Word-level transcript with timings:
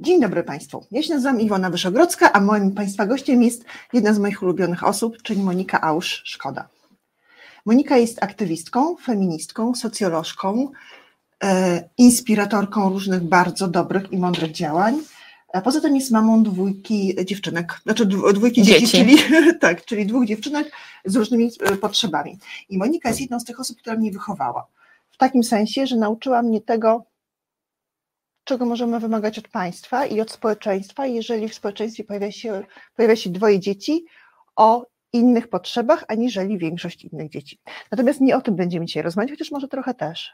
Dzień 0.00 0.20
dobry 0.20 0.42
Państwu. 0.44 0.86
Ja 0.90 1.02
się 1.02 1.14
nazywam 1.14 1.40
Iwona 1.40 1.70
Wyszogrodzka, 1.70 2.32
a 2.32 2.40
moim 2.40 2.74
Państwa 2.74 3.06
gościem 3.06 3.42
jest 3.42 3.64
jedna 3.92 4.14
z 4.14 4.18
moich 4.18 4.42
ulubionych 4.42 4.84
osób, 4.84 5.22
czyli 5.22 5.42
Monika 5.42 5.80
Ausz-Szkoda. 5.80 6.68
Monika 7.64 7.96
jest 7.96 8.22
aktywistką, 8.22 8.96
feministką, 8.96 9.74
socjolożką, 9.74 10.70
e, 11.44 11.88
inspiratorką 11.98 12.88
różnych 12.88 13.22
bardzo 13.22 13.68
dobrych 13.68 14.12
i 14.12 14.18
mądrych 14.18 14.52
działań. 14.52 15.02
A 15.52 15.60
poza 15.60 15.80
tym 15.80 15.96
jest 15.96 16.10
mamą 16.10 16.42
dwójki 16.42 17.16
dziewczynek, 17.24 17.80
znaczy 17.82 18.06
dwójki 18.34 18.62
dzieci, 18.62 18.86
dzieci 18.86 18.98
czyli, 18.98 19.18
tak, 19.60 19.84
czyli 19.84 20.06
dwóch 20.06 20.26
dziewczynek 20.26 20.72
z 21.04 21.16
różnymi 21.16 21.50
e, 21.60 21.76
potrzebami. 21.76 22.38
I 22.68 22.78
Monika 22.78 23.08
jest 23.08 23.20
jedną 23.20 23.40
z 23.40 23.44
tych 23.44 23.60
osób, 23.60 23.78
która 23.78 23.96
mnie 23.96 24.12
wychowała. 24.12 24.66
W 25.10 25.16
takim 25.16 25.44
sensie, 25.44 25.86
że 25.86 25.96
nauczyła 25.96 26.42
mnie 26.42 26.60
tego, 26.60 27.04
czego 28.48 28.66
możemy 28.66 29.00
wymagać 29.00 29.38
od 29.38 29.48
państwa 29.48 30.06
i 30.06 30.20
od 30.20 30.30
społeczeństwa, 30.30 31.06
jeżeli 31.06 31.48
w 31.48 31.54
społeczeństwie 31.54 32.04
pojawia 32.04 32.32
się, 32.32 32.62
pojawia 32.96 33.16
się 33.16 33.30
dwoje 33.30 33.60
dzieci 33.60 34.04
o 34.56 34.86
innych 35.12 35.48
potrzebach, 35.48 36.04
aniżeli 36.08 36.58
większość 36.58 37.04
innych 37.04 37.30
dzieci. 37.30 37.58
Natomiast 37.90 38.20
nie 38.20 38.36
o 38.36 38.40
tym 38.40 38.56
będziemy 38.56 38.86
dzisiaj 38.86 39.02
rozmawiać, 39.02 39.30
chociaż 39.30 39.50
może 39.50 39.68
trochę 39.68 39.94
też. 39.94 40.32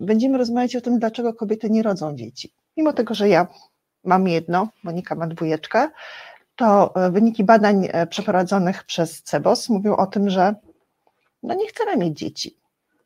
Będziemy 0.00 0.38
rozmawiać 0.38 0.76
o 0.76 0.80
tym, 0.80 0.98
dlaczego 0.98 1.34
kobiety 1.34 1.70
nie 1.70 1.82
rodzą 1.82 2.16
dzieci. 2.16 2.52
Mimo 2.76 2.92
tego, 2.92 3.14
że 3.14 3.28
ja 3.28 3.46
mam 4.04 4.28
jedno, 4.28 4.68
Monika 4.82 5.14
ma 5.14 5.26
dwójeczkę, 5.26 5.90
to 6.56 6.94
e, 6.96 7.10
wyniki 7.10 7.44
badań 7.44 7.88
e, 7.92 8.06
przeprowadzonych 8.06 8.84
przez 8.84 9.22
CEBOS 9.22 9.68
mówią 9.68 9.96
o 9.96 10.06
tym, 10.06 10.30
że 10.30 10.54
no 11.42 11.54
nie 11.54 11.66
chcemy 11.68 11.96
mieć 11.96 12.18
dzieci. 12.18 12.56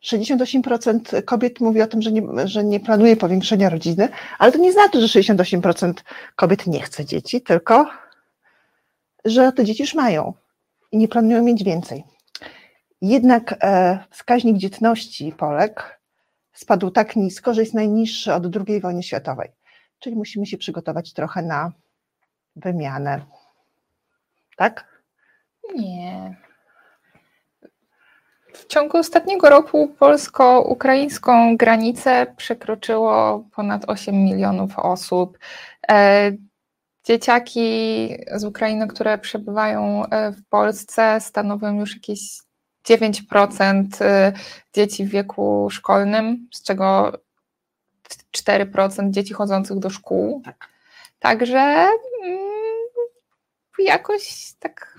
68% 0.05 1.23
kobiet 1.25 1.61
mówi 1.61 1.83
o 1.83 1.87
tym, 1.87 2.03
że 2.03 2.13
nie, 2.13 2.23
że 2.45 2.65
nie 2.65 2.81
planuje 2.81 3.17
powiększenia 3.17 3.69
rodziny, 3.69 4.09
ale 4.39 4.53
to 4.53 4.59
nie 4.59 4.73
znaczy, 4.73 5.07
że 5.07 5.21
68% 5.21 5.93
kobiet 6.37 6.67
nie 6.67 6.81
chce 6.81 7.05
dzieci, 7.05 7.41
tylko 7.41 7.87
że 9.25 9.53
te 9.53 9.65
dzieci 9.65 9.83
już 9.83 9.95
mają 9.95 10.35
i 10.93 10.99
nie 10.99 11.09
planują 11.09 11.43
mieć 11.43 11.65
więcej. 11.65 12.05
Jednak 13.03 13.55
e, 13.61 13.99
wskaźnik 14.11 14.57
dzietności 14.57 15.33
Polek 15.33 16.01
spadł 16.53 16.91
tak 16.91 17.17
nisko, 17.17 17.55
że 17.55 17.61
jest 17.61 17.75
najniższy 17.75 18.35
od 18.35 18.57
II 18.57 18.81
wojny 18.81 19.03
światowej. 19.03 19.51
Czyli 19.99 20.17
musimy 20.17 20.47
się 20.47 20.59
przygotować 20.59 21.13
trochę 21.13 21.43
na 21.43 21.73
wymianę. 22.57 23.21
Tak? 24.57 25.03
Nie. 25.75 26.37
W 28.61 28.67
ciągu 28.67 28.99
ostatniego 28.99 29.51
roku 29.51 29.89
polsko-ukraińską 29.99 31.57
granicę 31.57 32.27
przekroczyło 32.37 33.45
ponad 33.57 33.85
8 33.89 34.15
milionów 34.15 34.79
osób. 34.79 35.39
E, 35.91 36.33
dzieciaki 37.05 38.09
z 38.35 38.45
Ukrainy, 38.45 38.89
które 38.89 39.19
przebywają 39.19 40.07
e, 40.07 40.33
w 40.33 40.49
Polsce, 40.49 41.21
stanowią 41.21 41.81
już 41.81 41.95
jakieś 41.95 42.21
9% 42.89 43.85
e, 44.01 44.33
dzieci 44.75 45.05
w 45.05 45.11
wieku 45.11 45.69
szkolnym, 45.71 46.49
z 46.55 46.63
czego 46.63 47.13
4% 48.37 49.11
dzieci 49.11 49.35
chodzących 49.35 49.79
do 49.79 49.91
szkół. 49.91 50.43
Tak. 50.45 50.69
Także 51.19 51.89
mm, 52.25 52.39
jakoś 53.79 54.53
tak 54.59 54.99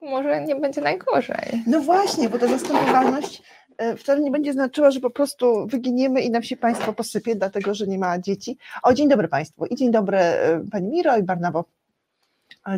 może 0.00 0.44
nie 0.44 0.56
będzie 0.56 0.80
najgorzej. 0.80 1.62
No 1.66 1.80
właśnie, 1.80 2.28
bo 2.28 2.38
ta 2.38 2.46
zastępowalność 2.46 3.42
e, 3.78 3.96
wcale 3.96 4.20
nie 4.20 4.30
będzie 4.30 4.52
znaczyła, 4.52 4.90
że 4.90 5.00
po 5.00 5.10
prostu 5.10 5.66
wyginiemy 5.66 6.22
i 6.22 6.30
nam 6.30 6.42
się 6.42 6.56
Państwo 6.56 6.92
posypie, 6.92 7.36
dlatego 7.36 7.74
że 7.74 7.86
nie 7.86 7.98
ma 7.98 8.18
dzieci. 8.18 8.58
O, 8.82 8.94
dzień 8.94 9.08
dobry 9.08 9.28
Państwu 9.28 9.66
i 9.66 9.76
dzień 9.76 9.90
dobry 9.90 10.18
e, 10.18 10.60
Pani 10.70 10.88
Miro 10.88 11.16
i 11.16 11.22
Barnawo. 11.22 11.64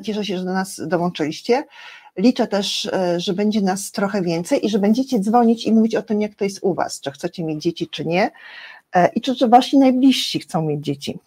Cieszę 0.02 0.24
się, 0.24 0.38
że 0.38 0.44
do 0.44 0.52
nas 0.52 0.80
dołączyliście. 0.86 1.64
Liczę 2.16 2.46
też, 2.46 2.86
e, 2.86 3.20
że 3.20 3.32
będzie 3.32 3.60
nas 3.60 3.90
trochę 3.90 4.22
więcej 4.22 4.66
i 4.66 4.68
że 4.68 4.78
będziecie 4.78 5.20
dzwonić 5.20 5.66
i 5.66 5.72
mówić 5.72 5.94
o 5.94 6.02
tym, 6.02 6.20
jak 6.20 6.34
to 6.34 6.44
jest 6.44 6.58
u 6.62 6.74
Was, 6.74 7.00
czy 7.00 7.10
chcecie 7.10 7.44
mieć 7.44 7.62
dzieci, 7.62 7.88
czy 7.88 8.04
nie 8.04 8.30
i 9.14 9.20
czy, 9.20 9.36
czy 9.36 9.48
Wasi 9.48 9.78
najbliżsi 9.78 10.40
chcą 10.40 10.62
mieć 10.62 10.84
dzieci. 10.84 11.18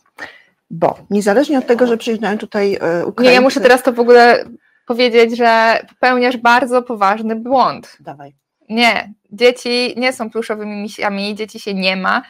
Bo 0.71 0.97
niezależnie 1.09 1.59
od 1.59 1.67
tego, 1.67 1.87
że 1.87 1.97
przyjeżdżają 1.97 2.37
tutaj 2.37 2.75
Ukraińcy... 3.05 3.23
Nie, 3.23 3.31
ja 3.31 3.41
muszę 3.41 3.61
teraz 3.61 3.83
to 3.83 3.93
w 3.93 3.99
ogóle 3.99 4.45
powiedzieć, 4.85 5.37
że 5.37 5.79
popełniasz 5.89 6.37
bardzo 6.37 6.81
poważny 6.81 7.35
błąd. 7.35 7.97
Dawaj. 7.99 8.35
Nie, 8.69 9.13
dzieci 9.31 9.93
nie 9.97 10.13
są 10.13 10.29
pluszowymi 10.29 10.81
misiami, 10.81 11.35
dzieci 11.35 11.59
się 11.59 11.73
nie 11.73 11.95
ma. 11.95 12.21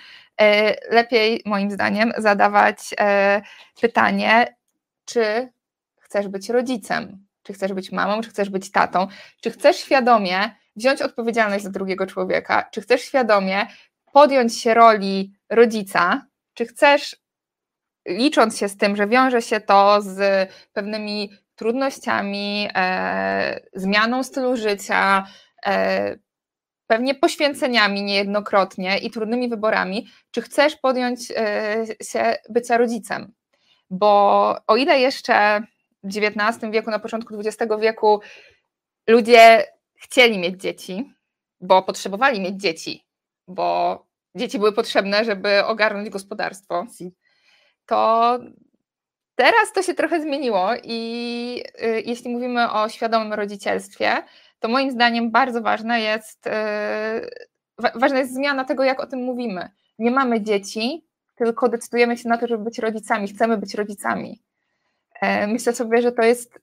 E, 0.42 0.76
lepiej, 0.96 1.42
moim 1.46 1.72
zdaniem, 1.72 2.14
zadawać 2.18 2.78
e, 3.00 3.42
pytanie, 3.82 4.56
czy 5.06 5.50
chcesz 6.00 6.28
być 6.28 6.50
rodzicem, 6.50 7.26
czy 7.44 7.54
chcesz 7.54 7.74
być 7.74 7.92
mamą, 7.92 8.22
czy 8.22 8.30
chcesz 8.30 8.50
być 8.50 8.72
tatą, 8.72 9.08
czy 9.42 9.52
chcesz 9.52 9.78
świadomie 9.78 10.56
wziąć 10.76 11.02
odpowiedzialność 11.02 11.64
za 11.64 11.70
drugiego 11.70 12.08
człowieka, 12.08 12.70
czy 12.72 12.82
chcesz 12.82 13.02
świadomie 13.02 13.68
podjąć 14.14 14.62
się 14.62 14.74
roli 14.74 15.34
rodzica, 15.50 16.26
czy 16.54 16.66
chcesz, 16.66 17.16
licząc 18.08 18.58
się 18.58 18.70
z 18.70 18.78
tym, 18.78 18.96
że 18.96 19.08
wiąże 19.08 19.42
się 19.42 19.60
to 19.60 20.02
z 20.02 20.50
pewnymi 20.74 21.32
trudnościami, 21.56 22.68
e, 22.76 23.60
zmianą 23.74 24.24
stylu 24.24 24.58
życia, 24.58 25.28
e, 25.66 26.16
pewnie 26.88 27.16
poświęceniami 27.16 28.04
niejednokrotnie 28.04 28.98
i 28.98 29.12
trudnymi 29.12 29.50
wyborami, 29.50 30.08
czy 30.32 30.42
chcesz 30.42 30.76
podjąć 30.76 31.32
e, 31.32 31.86
się 32.04 32.36
bycia 32.50 32.78
rodzicem. 32.78 33.34
Bo 33.90 34.56
o 34.68 34.76
ile 34.76 35.00
jeszcze 35.00 35.62
w 36.04 36.08
XIX 36.08 36.72
wieku, 36.72 36.92
na 36.92 37.00
początku 37.00 37.40
XX 37.40 37.74
wieku 37.82 38.22
ludzie 39.08 39.66
chcieli 39.96 40.38
mieć 40.38 40.62
dzieci, 40.62 41.14
bo 41.62 41.84
potrzebowali 41.84 42.42
mieć 42.42 42.62
dzieci, 42.62 43.06
bo 43.48 44.00
dzieci 44.36 44.60
były 44.60 44.72
potrzebne, 44.72 45.26
żeby 45.26 45.66
ogarnąć 45.66 46.10
gospodarstwo, 46.10 46.86
to 47.86 48.40
Teraz 49.36 49.74
to 49.74 49.82
się 49.82 49.94
trochę 49.94 50.22
zmieniło 50.22 50.70
i 50.84 51.64
y, 51.84 52.04
jeśli 52.06 52.32
mówimy 52.32 52.72
o 52.72 52.90
świadomym 52.90 53.34
rodzicielstwie, 53.34 54.24
to 54.60 54.68
moim 54.68 54.92
zdaniem 54.92 55.32
bardzo 55.32 55.62
ważna 55.62 55.98
jest, 55.98 56.48
y, 56.48 56.52
ważna 57.96 58.20
jest 58.20 58.34
zmiana 58.34 58.66
tego, 58.66 58.84
jak 58.84 59.00
o 59.00 59.08
tym 59.08 59.20
mówimy. 59.20 59.70
Nie 60.00 60.12
mamy 60.12 60.42
dzieci, 60.42 61.06
tylko 61.36 61.70
decydujemy 61.70 62.18
się 62.18 62.30
na 62.30 62.38
to, 62.38 62.48
żeby 62.48 62.64
być 62.64 62.80
rodzicami, 62.80 63.28
chcemy 63.28 63.58
być 63.58 63.76
rodzicami. 63.76 64.42
E, 65.22 65.48
myślę 65.48 65.74
sobie, 65.74 66.02
że 66.02 66.12
to 66.12 66.22
jest 66.22 66.60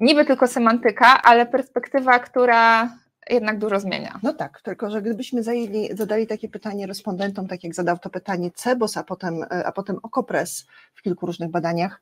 niby 0.00 0.24
tylko 0.24 0.46
semantyka, 0.46 1.22
ale 1.22 1.46
perspektywa, 1.46 2.18
która 2.18 2.90
jednak 3.30 3.58
dużo 3.58 3.80
zmienia. 3.80 4.20
No 4.22 4.32
tak, 4.32 4.60
tylko 4.62 4.90
że 4.90 5.02
gdybyśmy 5.02 5.42
zajęli, 5.42 5.96
zadali 5.96 6.26
takie 6.26 6.48
pytanie 6.48 6.86
respondentom, 6.86 7.48
tak 7.48 7.64
jak 7.64 7.74
zadał 7.74 7.98
to 7.98 8.10
pytanie 8.10 8.50
Cebos, 8.50 8.96
a 8.96 9.04
potem, 9.04 9.44
a 9.64 9.72
potem 9.72 9.98
Okopres 10.02 10.66
w 10.94 11.02
kilku 11.02 11.26
różnych 11.26 11.50
badaniach, 11.50 12.00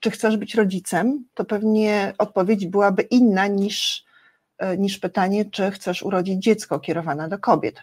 czy 0.00 0.10
chcesz 0.10 0.36
być 0.36 0.54
rodzicem, 0.54 1.24
to 1.34 1.44
pewnie 1.44 2.14
odpowiedź 2.18 2.66
byłaby 2.66 3.02
inna 3.02 3.46
niż, 3.46 4.04
e, 4.58 4.76
niż 4.78 4.98
pytanie, 4.98 5.44
czy 5.44 5.70
chcesz 5.70 6.02
urodzić 6.02 6.42
dziecko 6.42 6.80
kierowane 6.80 7.28
do 7.28 7.38
kobiet. 7.38 7.82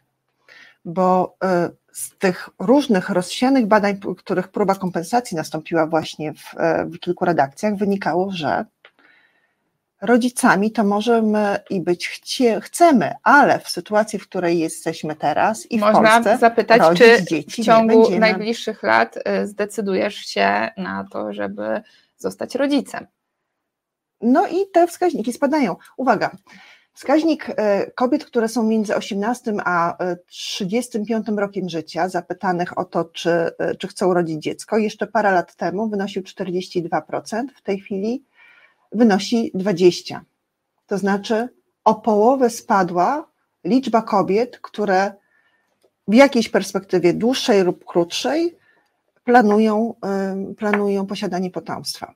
Bo 0.86 1.36
e, 1.44 1.70
z 1.92 2.18
tych 2.18 2.50
różnych 2.60 3.10
rozsianych 3.10 3.66
badań, 3.66 4.00
których 4.18 4.48
próba 4.48 4.76
kompensacji 4.76 5.38
nastąpiła 5.38 5.88
właśnie 5.88 6.34
w, 6.34 6.58
e, 6.58 6.86
w 6.86 7.00
kilku 7.00 7.26
redakcjach, 7.26 7.76
wynikało, 7.76 8.32
że 8.32 8.66
rodzicami 10.06 10.72
to 10.72 10.84
możemy 10.84 11.60
i 11.70 11.82
być 11.82 12.08
chcie, 12.08 12.62
chcemy, 12.62 13.14
ale 13.24 13.60
w 13.60 13.70
sytuacji, 13.70 14.20
w 14.20 14.28
której 14.28 14.60
jesteśmy 14.60 15.16
teraz 15.16 15.72
i 15.72 15.78
w 15.78 15.82
Można 15.82 16.02
Polsce, 16.02 16.38
zapytać, 16.38 16.98
czy 16.98 17.26
dzieci 17.26 17.62
w 17.62 17.66
ciągu 17.66 18.20
najbliższych 18.20 18.84
lat 18.84 19.18
y, 19.18 19.48
zdecydujesz 19.48 20.16
się 20.16 20.70
na 20.78 21.06
to, 21.12 21.34
żeby 21.34 21.82
zostać 22.18 22.56
rodzicem. 22.56 23.08
No 24.22 24.48
i 24.48 24.56
te 24.74 24.88
wskaźniki 24.88 25.34
spadają. 25.34 25.76
Uwaga, 25.98 26.32
wskaźnik 26.94 27.50
y, 27.50 27.54
kobiet, 27.96 28.26
które 28.26 28.48
są 28.48 28.64
między 28.64 28.96
18 28.96 29.54
a 29.66 29.98
35 30.28 31.30
y, 31.30 31.36
rokiem 31.36 31.70
życia, 31.70 32.10
zapytanych 32.10 32.78
o 32.78 32.86
to, 32.86 33.06
czy, 33.06 33.52
czy 33.80 33.88
chcą 33.88 34.08
urodzić 34.08 34.44
dziecko, 34.44 34.78
jeszcze 34.78 35.08
parę 35.08 35.32
lat 35.32 35.56
temu 35.56 35.90
wynosił 35.90 36.24
42%, 36.24 37.44
w 37.56 37.62
tej 37.62 37.80
chwili 37.80 38.24
wynosi 38.96 39.52
20. 39.54 40.26
To 40.88 40.98
znaczy 40.98 41.50
o 41.84 41.96
połowę 41.96 42.50
spadła 42.50 43.28
liczba 43.64 44.02
kobiet, 44.02 44.60
które 44.60 45.14
w 46.08 46.14
jakiejś 46.14 46.50
perspektywie 46.50 47.14
dłuższej 47.14 47.64
lub 47.64 47.86
krótszej 47.86 48.58
planują, 49.24 49.94
planują 50.58 51.06
posiadanie 51.08 51.52
potomstwa. 51.52 52.14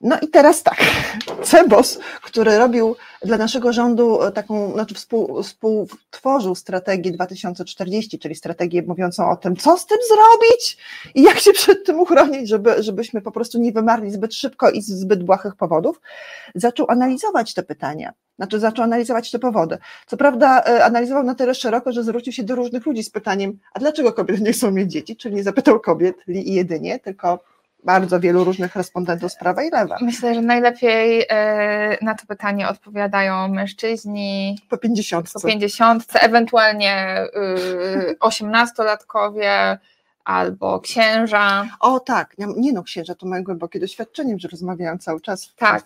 No 0.00 0.16
i 0.22 0.28
teraz 0.28 0.62
tak, 0.62 0.76
Cebos, 1.42 1.98
który 2.22 2.58
robił 2.58 2.96
dla 3.22 3.36
naszego 3.36 3.72
rządu 3.72 4.18
taką, 4.34 4.72
znaczy 4.72 4.94
współ, 4.94 5.42
współtworzył 5.42 6.54
strategię 6.54 7.10
2040, 7.10 8.18
czyli 8.18 8.34
strategię 8.34 8.82
mówiącą 8.82 9.30
o 9.30 9.36
tym, 9.36 9.56
co 9.56 9.78
z 9.78 9.86
tym 9.86 9.98
zrobić 10.08 10.78
i 11.14 11.22
jak 11.22 11.38
się 11.38 11.52
przed 11.52 11.86
tym 11.86 12.00
uchronić, 12.00 12.48
żeby, 12.48 12.82
żebyśmy 12.82 13.20
po 13.20 13.32
prostu 13.32 13.58
nie 13.58 13.72
wymarli 13.72 14.10
zbyt 14.10 14.34
szybko 14.34 14.70
i 14.70 14.82
z 14.82 14.86
zbyt 14.86 15.24
błahych 15.24 15.56
powodów, 15.56 16.00
zaczął 16.54 16.86
analizować 16.90 17.54
te 17.54 17.62
pytania, 17.62 18.12
znaczy 18.36 18.60
zaczął 18.60 18.84
analizować 18.84 19.30
te 19.30 19.38
powody. 19.38 19.78
Co 20.06 20.16
prawda 20.16 20.62
e, 20.62 20.84
analizował 20.84 21.22
na 21.22 21.34
tyle 21.34 21.54
szeroko, 21.54 21.92
że 21.92 22.02
zwrócił 22.04 22.32
się 22.32 22.42
do 22.42 22.54
różnych 22.54 22.86
ludzi 22.86 23.04
z 23.04 23.10
pytaniem, 23.10 23.58
a 23.74 23.78
dlaczego 23.78 24.12
kobiety 24.12 24.42
nie 24.42 24.52
chcą 24.52 24.70
mieć 24.70 24.92
dzieci, 24.92 25.16
czyli 25.16 25.34
nie 25.34 25.42
zapytał 25.42 25.80
kobiet 25.80 26.16
jedynie, 26.26 26.98
tylko 26.98 27.38
bardzo 27.84 28.20
wielu 28.20 28.44
różnych 28.44 28.76
respondentów 28.76 29.32
z 29.32 29.36
prawa 29.36 29.62
i 29.62 29.70
lewa. 29.70 29.96
Myślę, 30.00 30.34
że 30.34 30.42
najlepiej 30.42 31.26
e, 31.28 31.98
na 32.02 32.14
to 32.14 32.26
pytanie 32.26 32.68
odpowiadają 32.68 33.48
mężczyźni 33.48 34.58
po 34.68 34.78
50. 34.78 35.30
Po 35.32 35.40
50, 35.40 36.04
ewentualnie 36.20 37.24
osiemnastolatkowie 38.20 39.78
albo 40.28 40.80
księża. 40.80 41.68
O 41.80 42.00
tak, 42.00 42.34
nie 42.38 42.72
no, 42.72 42.82
księża 42.82 43.14
to 43.14 43.26
mają 43.26 43.44
głębokie 43.44 43.80
doświadczenie, 43.80 44.38
że 44.38 44.48
rozmawiają 44.48 44.98
cały 44.98 45.20
czas 45.20 45.54
tak, 45.56 45.84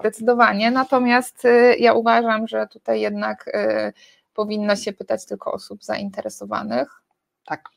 Zdecydowanie, 0.00 0.70
natomiast 0.70 1.44
y, 1.44 1.76
ja 1.78 1.92
uważam, 1.92 2.48
że 2.48 2.66
tutaj 2.66 3.00
jednak 3.00 3.48
y, 3.48 3.92
powinno 4.34 4.76
się 4.76 4.92
pytać 4.92 5.26
tylko 5.26 5.52
osób 5.52 5.84
zainteresowanych. 5.84 7.02
Tak. 7.46 7.68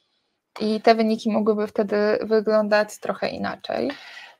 I 0.60 0.82
te 0.82 0.96
wyniki 0.96 1.32
mogłyby 1.32 1.68
wtedy 1.68 1.96
wyglądać 2.22 2.98
trochę 3.00 3.30
inaczej. 3.30 3.92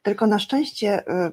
Tylko 0.02 0.28
na 0.28 0.40
szczęście 0.40 1.00
y, 1.00 1.32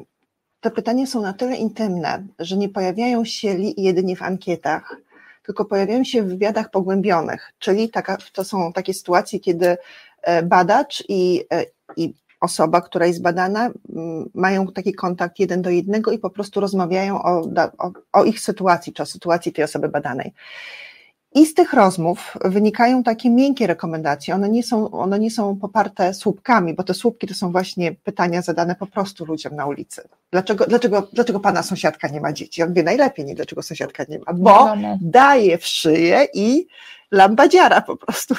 te 0.61 0.71
pytania 0.71 1.07
są 1.07 1.23
na 1.23 1.33
tyle 1.33 1.57
intymne, 1.57 2.27
że 2.39 2.57
nie 2.57 2.69
pojawiają 2.69 3.25
się 3.25 3.57
jedynie 3.77 4.17
w 4.17 4.23
ankietach, 4.23 4.97
tylko 5.43 5.65
pojawiają 5.65 6.05
się 6.05 6.23
w 6.23 6.29
wywiadach 6.29 6.71
pogłębionych, 6.71 7.53
czyli 7.59 7.91
taka, 7.91 8.17
to 8.33 8.45
są 8.45 8.73
takie 8.73 8.95
sytuacje, 8.95 9.41
kiedy 9.41 9.77
e, 10.23 10.43
badacz 10.43 11.05
i, 11.09 11.45
e, 11.53 11.65
i 11.97 12.15
osoba, 12.41 12.81
która 12.81 13.07
jest 13.07 13.23
badana, 13.23 13.71
mają 14.35 14.67
taki 14.67 14.95
kontakt 14.95 15.39
jeden 15.39 15.63
do 15.63 15.71
jednego 15.71 16.11
i 16.13 16.19
po 16.19 16.31
prostu 16.31 16.61
rozmawiają 16.61 17.23
o, 17.23 17.41
o, 17.79 17.93
o 18.13 18.25
ich 18.25 18.41
sytuacji, 18.41 18.93
czy 18.93 19.03
o 19.03 19.07
sytuacji 19.07 19.53
tej 19.53 19.65
osoby 19.65 19.89
badanej. 19.89 20.33
I 21.35 21.47
z 21.47 21.55
tych 21.55 21.73
rozmów 21.73 22.35
wynikają 22.45 23.03
takie 23.03 23.31
miękkie 23.31 23.67
rekomendacje. 23.67 24.35
One 24.35 24.49
nie, 24.49 24.63
są, 24.63 24.91
one 24.91 25.19
nie 25.19 25.31
są 25.31 25.57
poparte 25.57 26.15
słupkami, 26.15 26.75
bo 26.75 26.83
te 26.83 26.95
słupki 26.95 27.27
to 27.27 27.35
są 27.35 27.53
właśnie 27.53 27.93
pytania 27.93 28.43
zadane 28.43 28.75
po 28.75 28.87
prostu 28.87 29.25
ludziom 29.25 29.57
na 29.57 29.67
ulicy. 29.67 30.09
Dlaczego, 30.31 30.67
dlaczego, 30.67 31.09
dlaczego 31.13 31.41
pana 31.41 31.63
sąsiadka 31.63 32.09
nie 32.09 32.21
ma 32.21 32.33
dzieci? 32.33 32.63
On 32.63 32.75
wie 32.75 32.83
najlepiej, 32.83 33.25
nie 33.25 33.35
dlaczego 33.35 33.63
sąsiadka 33.63 34.05
nie 34.09 34.19
ma, 34.19 34.33
bo 34.33 34.75
daje 35.01 35.59
w 35.59 35.67
szyję 35.67 36.27
i 36.35 36.67
lambadziara 37.11 37.81
po 37.81 37.97
prostu. 37.97 38.35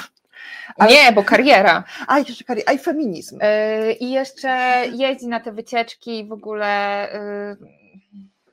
Ale... 0.76 0.92
Nie, 0.92 1.12
bo 1.12 1.24
kariera. 1.24 1.84
A, 2.06 2.18
jeszcze 2.18 2.44
kariera, 2.44 2.72
i 2.72 2.78
feminizm. 2.78 3.38
Yy, 3.86 3.92
I 3.92 4.10
jeszcze 4.10 4.82
jeździ 4.92 5.26
na 5.26 5.40
te 5.40 5.52
wycieczki 5.52 6.24
w 6.24 6.32
ogóle 6.32 7.08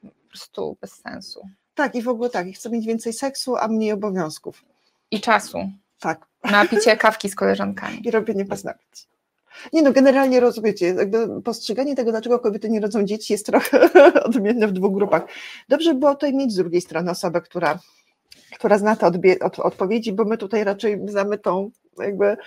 yy, 0.04 0.12
po 0.12 0.30
prostu 0.30 0.78
bez 0.82 0.92
sensu. 0.92 1.42
Tak, 1.78 1.96
i 1.96 2.02
w 2.02 2.08
ogóle 2.08 2.30
tak, 2.30 2.48
i 2.48 2.54
chcę 2.54 2.70
mieć 2.70 2.86
więcej 2.86 3.14
seksu, 3.14 3.58
a 3.58 3.68
mniej 3.68 3.92
obowiązków. 3.92 4.64
I 5.12 5.22
czasu. 5.22 5.58
Tak. 6.00 6.26
Na 6.52 6.66
picie 6.66 6.98
kawki 6.98 7.30
z 7.30 7.36
koleżankami. 7.36 8.02
I 8.08 8.12
robienie 8.12 8.46
paznokci. 8.46 9.06
Nie 9.74 9.82
no, 9.82 9.92
generalnie 9.92 10.40
rozumiecie, 10.40 10.88
jakby 10.88 11.42
postrzeganie 11.42 11.96
tego, 11.96 12.12
dlaczego 12.12 12.40
kobiety 12.40 12.70
nie 12.70 12.80
rodzą 12.80 13.04
dzieci 13.04 13.34
jest 13.34 13.46
trochę 13.46 13.90
odmienne 14.30 14.68
w 14.68 14.72
dwóch 14.72 14.94
grupach. 14.94 15.24
Dobrze 15.70 15.94
by 15.94 16.00
było 16.00 16.12
tutaj 16.12 16.34
mieć 16.34 16.52
z 16.52 16.56
drugiej 16.56 16.82
strony 16.82 17.12
osobę, 17.12 17.42
która, 17.42 17.80
która 18.56 18.78
zna 18.78 18.96
te 18.96 19.06
odbie- 19.06 19.44
od, 19.44 19.60
odpowiedzi, 19.60 20.14
bo 20.14 20.26
my 20.26 20.38
tutaj 20.38 20.64
raczej 20.64 21.00
znamy 21.08 21.38
tą 21.38 21.72
jakby 22.00 22.38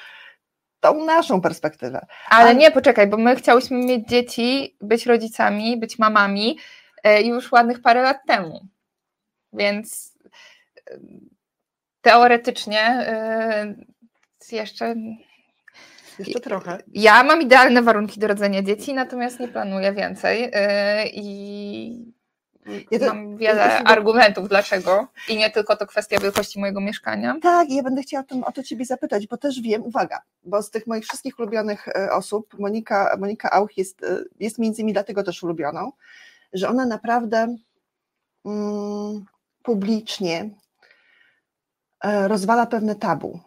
tą 0.81 1.05
naszą 1.05 1.41
perspektywę. 1.41 2.07
Ale, 2.29 2.45
Ale 2.45 2.55
nie, 2.55 2.71
poczekaj, 2.71 3.07
bo 3.07 3.17
my 3.17 3.37
chciałyśmy 3.37 3.79
mieć 3.79 4.09
dzieci, 4.09 4.77
być 4.81 5.07
rodzicami, 5.07 5.77
być 5.77 5.99
mamami 5.99 6.59
e, 7.03 7.23
już 7.23 7.53
ładnych 7.53 7.83
parę 7.83 8.03
lat 8.03 8.19
temu. 8.27 8.61
Więc 9.53 10.15
teoretycznie 12.03 13.07
y, 14.53 14.57
jeszcze. 14.57 14.95
Jeszcze 16.19 16.41
trochę. 16.41 16.79
Ja 16.93 17.25
mam 17.25 17.43
idealne 17.43 17.83
warunki 17.83 18.21
do 18.21 18.27
rodzenia 18.27 18.63
dzieci, 18.63 18.95
natomiast 18.95 19.41
nie 19.41 19.49
planuję 19.49 19.93
więcej. 19.93 20.45
Y, 20.45 20.51
I 21.13 22.21
ja 22.91 22.99
to, 22.99 23.07
mam 23.07 23.37
wiele 23.37 23.61
ja 23.61 23.85
argumentów 23.85 24.49
dlaczego. 24.49 25.09
I 25.29 25.37
nie 25.37 25.51
tylko 25.51 25.77
to 25.77 25.87
kwestia 25.87 26.19
wielkości 26.19 26.61
mojego 26.61 26.81
mieszkania. 26.81 27.37
Tak, 27.43 27.71
ja 27.71 27.83
będę 27.83 28.03
chciała 28.03 28.25
o, 28.43 28.47
o 28.47 28.53
to 28.53 28.63
Ciebie 28.63 28.85
zapytać, 28.85 29.27
bo 29.27 29.37
też 29.37 29.61
wiem, 29.61 29.83
uwaga, 29.83 30.23
bo 30.45 30.63
z 30.63 30.71
tych 30.71 30.87
moich 30.87 31.05
wszystkich 31.05 31.39
ulubionych 31.39 31.89
e, 31.89 32.13
osób 32.13 32.59
Monika, 32.59 33.17
Monika 33.19 33.51
Auch 33.51 33.77
jest, 33.77 34.03
e, 34.03 34.25
jest 34.41 34.59
między 34.59 34.83
innymi 34.83 34.93
dlatego 34.93 35.23
też 35.23 35.43
ulubioną, 35.43 35.93
że 36.53 36.69
ona 36.69 36.87
naprawdę. 36.87 37.57
Mm, 38.45 39.25
publicznie 39.63 40.51
e, 42.05 42.29
rozwala 42.29 42.67
pewne 42.67 42.95
tabu 42.95 43.41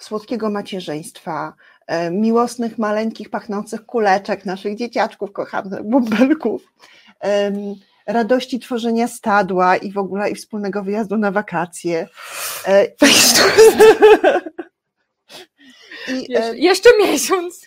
słodkiego 0.00 0.50
macierzyństwa, 0.50 1.54
e, 1.86 2.10
miłosnych, 2.10 2.78
maleńkich, 2.78 3.30
pachnących 3.30 3.86
kuleczek, 3.86 4.44
naszych 4.44 4.76
dzieciaczków 4.76 5.32
kochanych, 5.32 5.82
bąbelków, 5.82 6.62
radości 8.06 8.58
tworzenia 8.58 9.08
stadła 9.08 9.76
i 9.76 9.92
w 9.92 9.98
ogóle 9.98 10.30
i 10.30 10.34
wspólnego 10.34 10.82
wyjazdu 10.82 11.16
na 11.16 11.30
wakacje. 11.30 12.08
E, 12.66 12.86
I, 16.08 16.26
Jesz 16.28 16.54
jeszcze 16.54 16.90
miesiąc. 16.98 17.66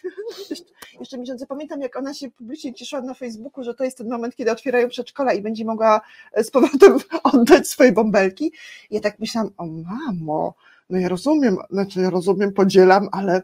Jeszcze, 1.01 1.17
jeszcze 1.17 1.33
miesiąc. 1.33 1.49
Pamiętam, 1.49 1.81
jak 1.81 1.95
ona 1.95 2.13
się 2.13 2.31
publicznie 2.31 2.73
cieszyła 2.73 3.01
na 3.01 3.13
Facebooku, 3.13 3.63
że 3.63 3.73
to 3.73 3.83
jest 3.83 3.97
ten 3.97 4.09
moment, 4.09 4.35
kiedy 4.35 4.51
otwierają 4.51 4.89
przedszkola 4.89 5.33
i 5.33 5.41
będzie 5.41 5.65
mogła 5.65 6.01
e, 6.33 6.43
z 6.43 6.51
powrotem 6.51 6.97
oddać 7.33 7.67
swoje 7.67 7.91
bąbelki. 7.91 8.45
I 8.89 8.95
ja 8.95 9.01
tak 9.01 9.19
myślałam, 9.19 9.51
o 9.57 9.65
mamo, 9.65 10.53
no 10.89 10.99
ja 10.99 11.09
rozumiem, 11.09 11.57
znaczy 11.69 12.01
ja 12.01 12.09
rozumiem, 12.09 12.53
podzielam, 12.53 13.09
ale 13.11 13.43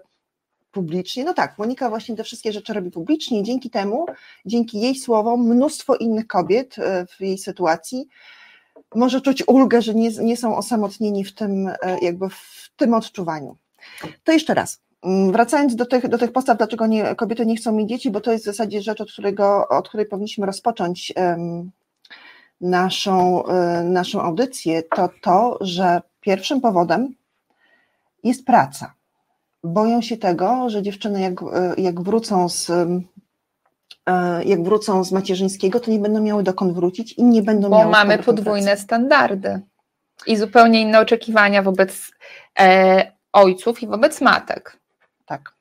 publicznie. 0.71 1.23
No 1.23 1.33
tak, 1.33 1.57
Monika 1.57 1.89
właśnie 1.89 2.15
te 2.15 2.23
wszystkie 2.23 2.53
rzeczy 2.53 2.73
robi 2.73 2.91
publicznie 2.91 3.39
i 3.39 3.43
dzięki 3.43 3.69
temu, 3.69 4.05
dzięki 4.45 4.81
jej 4.81 4.95
słowom, 4.95 5.47
mnóstwo 5.47 5.95
innych 5.95 6.27
kobiet 6.27 6.79
e, 6.79 7.05
w 7.05 7.21
jej 7.21 7.37
sytuacji 7.37 8.07
może 8.95 9.21
czuć 9.21 9.43
ulgę, 9.47 9.81
że 9.81 9.95
nie, 9.95 10.09
nie 10.09 10.37
są 10.37 10.57
osamotnieni 10.57 11.23
w 11.23 11.33
tym, 11.33 11.67
e, 11.67 11.75
jakby 12.01 12.29
w 12.29 12.69
tym 12.75 12.93
odczuwaniu. 12.93 13.57
To 14.23 14.31
jeszcze 14.31 14.53
raz. 14.53 14.86
Mm, 15.03 15.31
wracając 15.31 15.75
do 15.75 15.85
tych, 15.85 16.07
do 16.07 16.17
tych 16.17 16.31
postaw, 16.31 16.57
dlaczego 16.57 16.87
nie, 16.87 17.15
kobiety 17.15 17.45
nie 17.45 17.55
chcą 17.55 17.71
mieć 17.71 17.89
dzieci, 17.89 18.11
bo 18.11 18.21
to 18.21 18.31
jest 18.31 18.43
w 18.43 18.47
zasadzie 18.47 18.81
rzecz, 18.81 19.01
od, 19.01 19.11
którego, 19.11 19.67
od 19.67 19.89
której 19.89 20.05
powinniśmy 20.05 20.45
rozpocząć 20.45 21.13
um, 21.15 21.71
naszą, 22.61 23.41
um, 23.41 23.93
naszą 23.93 24.21
audycję, 24.21 24.83
to 24.83 25.09
to, 25.21 25.57
że 25.61 26.01
pierwszym 26.21 26.61
powodem 26.61 27.15
jest 28.23 28.45
praca. 28.45 28.93
Boją 29.63 30.01
się 30.01 30.17
tego, 30.17 30.69
że 30.69 30.81
dziewczyny 30.81 31.21
jak, 31.21 31.33
jak 31.77 32.01
wrócą 32.01 32.49
z 32.49 32.69
e, 32.69 34.43
jak 34.43 34.63
wrócą 34.63 35.03
z 35.03 35.11
macierzyńskiego, 35.11 35.79
to 35.79 35.91
nie 35.91 35.99
będą 35.99 36.21
miały 36.21 36.43
dokąd 36.43 36.73
wrócić 36.73 37.13
i 37.13 37.23
nie 37.23 37.41
będą 37.41 37.69
Bo 37.69 37.77
miały. 37.77 37.85
Bo 37.85 37.91
mamy 37.91 38.17
podwójne 38.17 38.65
pracy. 38.65 38.83
standardy 38.83 39.61
i 40.27 40.37
zupełnie 40.37 40.81
inne 40.81 40.99
oczekiwania 40.99 41.61
wobec 41.63 42.11
e, 42.59 43.11
ojców 43.33 43.83
i 43.83 43.87
wobec 43.87 44.21
matek. 44.21 44.79
Tak. 45.27 45.51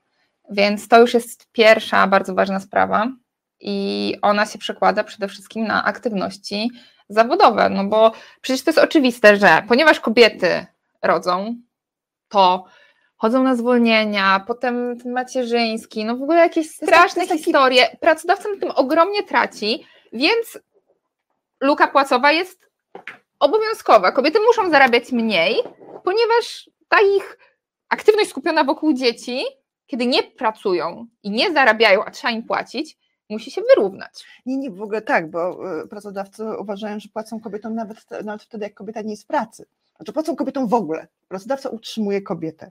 Więc 0.51 0.89
to 0.89 1.01
już 1.01 1.15
jest 1.15 1.53
pierwsza 1.53 2.07
bardzo 2.07 2.35
ważna 2.35 2.61
sprawa 2.61 3.09
i 3.61 4.17
ona 4.23 4.47
się 4.47 4.59
przekłada 4.59 5.05
przede 5.05 5.29
wszystkim 5.29 5.67
na 5.67 5.85
aktywności 5.85 6.71
zawodowe, 7.09 7.69
no 7.69 7.85
bo 7.85 8.13
przecież 8.41 8.65
to 8.65 8.71
jest 8.71 8.79
oczywiste, 8.79 9.37
że 9.37 9.63
ponieważ 9.69 10.01
kobiety 10.01 10.67
rodzą, 11.03 11.55
to 12.29 12.65
chodzą 13.17 13.43
na 13.43 13.57
zwolnienia, 13.57 14.45
potem 14.47 14.99
ten 15.03 15.13
macierzyński, 15.13 16.05
no 16.05 16.17
w 16.17 16.23
ogóle 16.23 16.39
jakieś 16.39 16.71
straszne 16.71 17.27
taki... 17.27 17.39
historie. 17.39 17.97
Pracodawca 18.01 18.49
na 18.49 18.61
tym 18.61 18.71
ogromnie 18.71 19.23
traci, 19.23 19.87
więc 20.13 20.59
luka 21.61 21.89
płacowa 21.89 22.33
jest 22.33 22.71
obowiązkowa. 23.39 24.13
Kobiety 24.13 24.39
muszą 24.41 24.71
zarabiać 24.71 25.13
mniej, 25.13 25.63
ponieważ 26.05 26.71
ta 26.89 27.01
ich 27.17 27.39
aktywność 27.89 28.31
skupiona 28.31 28.65
wokół 28.65 28.93
dzieci, 28.93 29.45
kiedy 29.87 30.07
nie 30.07 30.23
pracują 30.23 31.07
i 31.23 31.31
nie 31.31 31.53
zarabiają, 31.53 32.05
a 32.05 32.11
trzeba 32.11 32.33
im 32.33 32.43
płacić, 32.43 32.99
musi 33.31 33.51
się 33.51 33.63
wyrównać. 33.63 34.25
Nie, 34.47 34.57
nie, 34.57 34.71
w 34.71 34.83
ogóle 34.83 35.03
tak, 35.03 35.31
bo 35.31 35.71
e, 35.83 35.87
pracodawcy 35.87 36.45
uważają, 36.59 37.01
że 37.01 37.09
płacą 37.09 37.41
kobietom 37.41 37.75
nawet, 37.75 37.99
nawet 38.25 38.43
wtedy, 38.43 38.65
jak 38.65 38.75
kobieta 38.75 39.01
nie 39.03 39.11
jest 39.11 39.25
w 39.25 39.27
pracy. 39.27 39.67
Znaczy 39.97 40.13
płacą 40.13 40.37
kobietom 40.37 40.69
w 40.69 40.75
ogóle. 40.75 41.07
Pracodawca 41.29 41.69
utrzymuje 41.69 42.23
kobietę. 42.23 42.69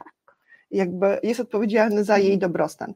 jakby 0.72 1.20
jest 1.24 1.40
odpowiedzialny 1.40 2.04
za 2.04 2.18
jej 2.18 2.38
dobrostan. 2.38 2.94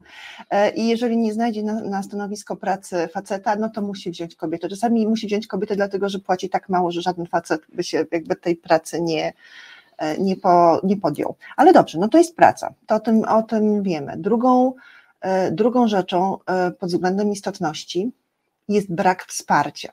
E, 0.50 0.70
I 0.70 0.88
jeżeli 0.88 1.16
nie 1.16 1.32
znajdzie 1.32 1.62
na, 1.62 1.80
na, 1.80 2.02
stanowisko 2.02 2.56
pracy 2.56 3.08
faceta, 3.12 3.56
no 3.56 3.68
to 3.70 3.82
musi 3.82 4.10
wziąć 4.10 4.36
kobietę. 4.36 4.68
Czasami 4.68 5.06
musi 5.06 5.26
wziąć 5.26 5.46
kobietę, 5.46 5.76
dlatego 5.76 6.08
że 6.08 6.18
płaci 6.18 6.48
tak 6.48 6.68
mało, 6.68 6.90
że 6.90 7.02
żaden 7.02 7.26
facet 7.26 7.62
by 7.68 7.84
się 7.84 8.06
jakby 8.12 8.36
tej 8.36 8.56
pracy 8.56 9.00
nie, 9.02 9.32
nie, 10.18 10.36
po, 10.36 10.80
nie 10.84 10.96
podjął. 10.96 11.34
Ale 11.56 11.72
dobrze, 11.72 11.98
no 11.98 12.08
to 12.08 12.18
jest 12.18 12.36
praca, 12.36 12.72
to 12.86 12.94
o 12.94 13.00
tym, 13.00 13.24
o 13.24 13.42
tym 13.42 13.82
wiemy. 13.82 14.16
Drugą, 14.16 14.74
e, 15.20 15.50
drugą 15.50 15.88
rzeczą 15.88 16.38
pod 16.78 16.88
względem 16.88 17.32
istotności 17.32 18.10
jest 18.68 18.94
brak 18.94 19.24
wsparcia. 19.24 19.92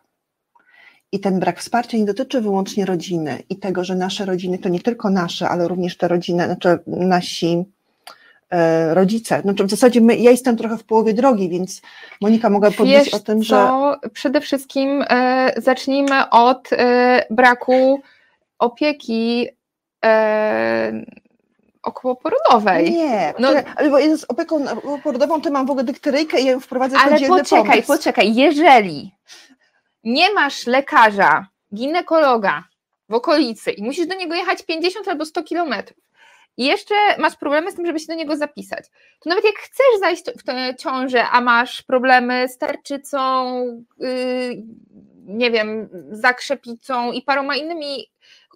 I 1.11 1.19
ten 1.19 1.39
brak 1.39 1.59
wsparcia 1.59 1.97
nie 1.97 2.05
dotyczy 2.05 2.41
wyłącznie 2.41 2.85
rodziny 2.85 3.43
i 3.49 3.55
tego, 3.55 3.83
że 3.83 3.95
nasze 3.95 4.25
rodziny 4.25 4.57
to 4.57 4.69
nie 4.69 4.79
tylko 4.79 5.09
nasze, 5.09 5.49
ale 5.49 5.67
również 5.67 5.97
te 5.97 6.07
rodziny, 6.07 6.45
znaczy 6.45 6.79
nasi 6.87 7.63
e, 8.49 8.93
rodzice. 8.93 9.41
Znaczy 9.41 9.63
w 9.63 9.69
zasadzie 9.69 10.01
my, 10.01 10.15
ja 10.15 10.31
jestem 10.31 10.57
trochę 10.57 10.77
w 10.77 10.83
połowie 10.83 11.13
drogi, 11.13 11.49
więc 11.49 11.81
Monika 12.21 12.49
mogła 12.49 12.71
powiedzieć 12.71 13.13
o 13.13 13.19
tym, 13.19 13.43
że. 13.43 13.69
Przede 14.13 14.41
wszystkim 14.41 15.03
e, 15.09 15.53
zacznijmy 15.57 16.29
od 16.29 16.69
e, 16.71 17.25
braku 17.29 18.01
opieki 18.59 19.47
e, 20.07 21.05
okołoporodowej. 21.83 22.91
Nie, 22.91 23.33
no, 23.39 23.49
ale 23.75 24.17
z 24.17 24.25
opieką 24.27 24.65
porodową 25.03 25.41
to 25.41 25.51
mam 25.51 25.65
w 25.65 25.69
ogóle 25.69 25.83
dykteryjkę 25.83 26.39
i 26.39 26.45
ja 26.45 26.51
ją 26.51 26.59
wprowadzę 26.59 26.97
Ale 26.97 27.27
poczekaj, 27.27 27.65
pomysł. 27.65 27.87
poczekaj, 27.87 28.35
jeżeli 28.35 29.11
nie 30.03 30.33
masz 30.33 30.67
lekarza, 30.67 31.47
ginekologa 31.75 32.63
w 33.09 33.13
okolicy 33.13 33.71
i 33.71 33.83
musisz 33.83 34.07
do 34.07 34.15
niego 34.15 34.35
jechać 34.35 34.63
50 34.63 35.07
albo 35.07 35.25
100 35.25 35.43
kilometrów 35.43 36.07
i 36.57 36.65
jeszcze 36.65 36.95
masz 37.19 37.35
problemy 37.35 37.71
z 37.71 37.75
tym, 37.75 37.85
żeby 37.85 37.99
się 37.99 38.07
do 38.07 38.13
niego 38.13 38.37
zapisać, 38.37 38.85
to 39.19 39.29
nawet 39.29 39.45
jak 39.45 39.55
chcesz 39.55 39.99
zajść 39.99 40.23
w 40.37 40.43
tę 40.43 40.75
ciążę, 40.79 41.25
a 41.31 41.41
masz 41.41 41.81
problemy 41.81 42.49
z 42.49 42.57
tarczycą, 42.57 43.55
yy, 43.99 44.63
nie 45.25 45.51
wiem, 45.51 45.89
zakrzepicą 46.11 47.11
i 47.11 47.21
paroma 47.21 47.55
innymi 47.55 48.05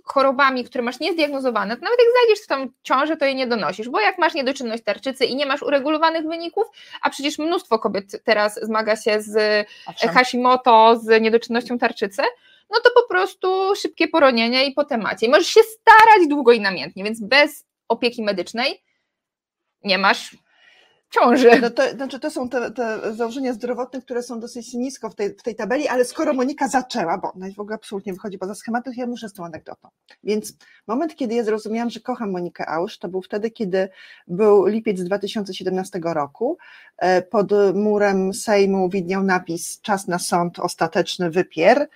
chorobami, 0.03 0.63
które 0.63 0.83
masz 0.83 0.99
niezdiagnozowane, 0.99 1.77
to 1.77 1.83
nawet 1.83 1.99
jak 1.99 2.07
zajdziesz 2.21 2.43
w 2.43 2.47
tą 2.47 2.67
ciążę, 2.83 3.17
to 3.17 3.25
jej 3.25 3.35
nie 3.35 3.47
donosisz, 3.47 3.89
bo 3.89 3.99
jak 3.99 4.17
masz 4.17 4.33
niedoczynność 4.33 4.83
tarczycy 4.83 5.25
i 5.25 5.35
nie 5.35 5.45
masz 5.45 5.61
uregulowanych 5.61 6.27
wyników, 6.27 6.65
a 7.01 7.09
przecież 7.09 7.39
mnóstwo 7.39 7.79
kobiet 7.79 8.23
teraz 8.23 8.59
zmaga 8.61 8.95
się 8.95 9.21
z 9.21 9.67
Hashimoto, 10.13 10.99
z 11.01 11.21
niedoczynnością 11.21 11.77
tarczycy, 11.77 12.21
no 12.69 12.79
to 12.83 12.89
po 12.95 13.07
prostu 13.07 13.75
szybkie 13.75 14.07
poronienie 14.07 14.65
i 14.65 14.71
po 14.71 14.83
temacie. 14.83 15.25
I 15.25 15.29
możesz 15.29 15.47
się 15.47 15.61
starać 15.63 16.27
długo 16.29 16.51
i 16.51 16.59
namiętnie, 16.59 17.03
więc 17.03 17.21
bez 17.21 17.65
opieki 17.87 18.23
medycznej 18.23 18.83
nie 19.83 19.97
masz 19.97 20.35
ciąży. 21.11 21.61
No 21.61 21.69
to, 21.69 21.91
znaczy 21.91 22.19
to 22.19 22.31
są 22.31 22.49
te, 22.49 22.71
te, 22.71 23.13
założenia 23.13 23.53
zdrowotne, 23.53 24.01
które 24.01 24.23
są 24.23 24.39
dosyć 24.39 24.73
nisko 24.73 25.09
w 25.09 25.15
tej, 25.15 25.29
w 25.29 25.43
tej 25.43 25.55
tabeli, 25.55 25.87
ale 25.87 26.05
skoro 26.05 26.33
Monika 26.33 26.67
zaczęła, 26.67 27.17
bo 27.17 27.33
ona 27.33 27.47
w 27.55 27.59
ogóle 27.59 27.75
absolutnie 27.75 28.13
wychodzi 28.13 28.37
poza 28.37 28.55
schematy, 28.55 28.91
to 28.91 28.99
ja 28.99 29.07
muszę 29.07 29.29
z 29.29 29.33
tą 29.33 29.45
anegdotą. 29.45 29.89
Więc 30.23 30.53
moment, 30.87 31.15
kiedy 31.15 31.35
ja 31.35 31.43
zrozumiałam, 31.43 31.89
że 31.89 31.99
kocham 31.99 32.31
Monikę 32.31 32.69
Ausz, 32.69 32.97
to 32.97 33.07
był 33.07 33.21
wtedy, 33.21 33.51
kiedy 33.51 33.89
był 34.27 34.65
lipiec 34.65 35.03
2017 35.03 35.99
roku. 36.03 36.57
E, 36.97 37.21
pod 37.21 37.51
murem 37.73 38.33
Sejmu 38.33 38.89
widniał 38.89 39.23
napis 39.23 39.81
czas 39.81 40.07
na 40.07 40.19
sąd, 40.19 40.59
ostateczny 40.59 41.29
wypier 41.29 41.87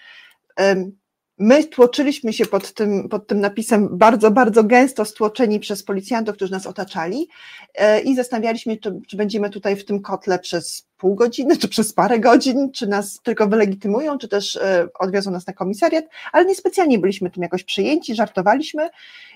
My 1.37 1.63
tłoczyliśmy 1.63 2.33
się 2.33 2.45
pod 2.45 2.73
tym, 2.73 3.09
pod 3.09 3.27
tym 3.27 3.39
napisem 3.39 3.97
bardzo, 3.97 4.31
bardzo 4.31 4.63
gęsto 4.63 5.05
stłoczeni 5.05 5.59
przez 5.59 5.83
policjantów, 5.83 6.35
którzy 6.35 6.51
nas 6.51 6.67
otaczali 6.67 7.27
e, 7.73 8.01
i 8.01 8.15
zastanawialiśmy, 8.15 8.77
czy, 8.77 8.99
czy 9.07 9.17
będziemy 9.17 9.49
tutaj 9.49 9.75
w 9.75 9.85
tym 9.85 10.01
kotle 10.01 10.39
przez 10.39 10.87
pół 10.97 11.15
godziny, 11.15 11.57
czy 11.57 11.67
przez 11.67 11.93
parę 11.93 12.19
godzin, 12.19 12.71
czy 12.71 12.87
nas 12.87 13.19
tylko 13.23 13.47
wylegitymują, 13.47 14.17
czy 14.17 14.27
też 14.27 14.55
e, 14.55 14.87
odwiozą 14.99 15.31
nas 15.31 15.47
na 15.47 15.53
komisariat, 15.53 16.05
ale 16.31 16.45
niespecjalnie 16.45 16.99
byliśmy 16.99 17.29
tym 17.29 17.43
jakoś 17.43 17.63
przyjęci, 17.63 18.15
żartowaliśmy 18.15 18.89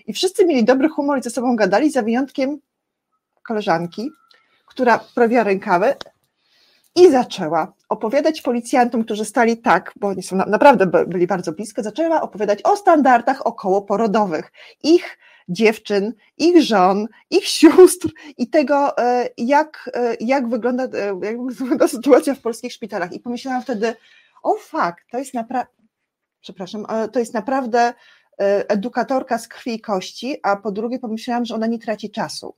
i 0.08 0.13
wszyscy 0.13 0.46
mieli 0.46 0.63
dobry 0.63 0.89
humor 0.89 1.20
i 1.20 1.24
ze 1.24 1.29
sobą 1.29 1.56
gadali, 1.56 1.91
za 1.91 2.01
wyjątkiem 2.01 2.60
koleżanki, 3.44 4.10
która 4.65 5.00
prawiła 5.15 5.44
rękawy 5.44 5.94
i 7.00 7.12
zaczęła 7.12 7.74
opowiadać 7.89 8.41
policjantom, 8.41 9.03
którzy 9.03 9.25
stali 9.25 9.58
tak, 9.58 9.94
bo 9.96 10.08
oni 10.08 10.24
są 10.24 10.36
naprawdę 10.36 11.06
byli 11.08 11.27
bardzo 11.27 11.51
blisko, 11.51 11.84
zaczęła 11.84 12.22
opowiadać 12.22 12.60
o 12.63 12.75
standardach 12.75 13.48
okołoporodowych, 13.48 14.51
ich 14.84 15.18
dziewczyn, 15.50 16.13
ich 16.38 16.62
żon, 16.62 17.08
ich 17.29 17.48
sióstr 17.48 18.10
i 18.38 18.50
tego, 18.50 18.98
e, 18.98 19.29
jak, 19.38 19.89
e, 19.94 20.15
jak, 20.20 20.50
wygląda, 20.50 20.84
e, 20.84 21.20
jak 21.22 21.41
wygląda 21.53 21.88
sytuacja 21.88 22.36
w 22.36 22.41
polskich 22.41 22.74
szpitalach. 22.74 23.13
I 23.13 23.20
pomyślałam 23.20 23.62
wtedy, 23.62 23.96
o 24.44 24.56
fuck, 24.56 24.96
to 25.12 25.18
jest 25.18 25.34
naprawdę, 25.34 25.72
przepraszam, 26.41 26.86
to 27.12 27.20
jest 27.20 27.34
naprawdę 27.34 27.94
edukatorka 28.68 29.38
z 29.38 29.48
krwi 29.48 29.74
i 29.74 29.82
kości, 29.82 30.38
a 30.44 30.56
po 30.56 30.72
drugie 30.72 31.00
pomyślałam, 31.00 31.46
że 31.46 31.56
ona 31.56 31.68
nie 31.68 31.79
traci 31.79 32.12
czasu 32.12 32.56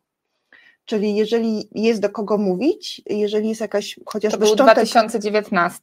Czyli 0.92 1.16
jeżeli 1.16 1.70
jest 1.76 2.02
do 2.02 2.10
kogo 2.10 2.38
mówić, 2.38 3.02
jeżeli 3.06 3.50
jest 3.50 3.62
jakaś 3.62 4.00
chociażby 4.06 4.38
To 4.38 4.46
był 4.46 4.54
szczątek... 4.54 4.76
2019 4.76 5.82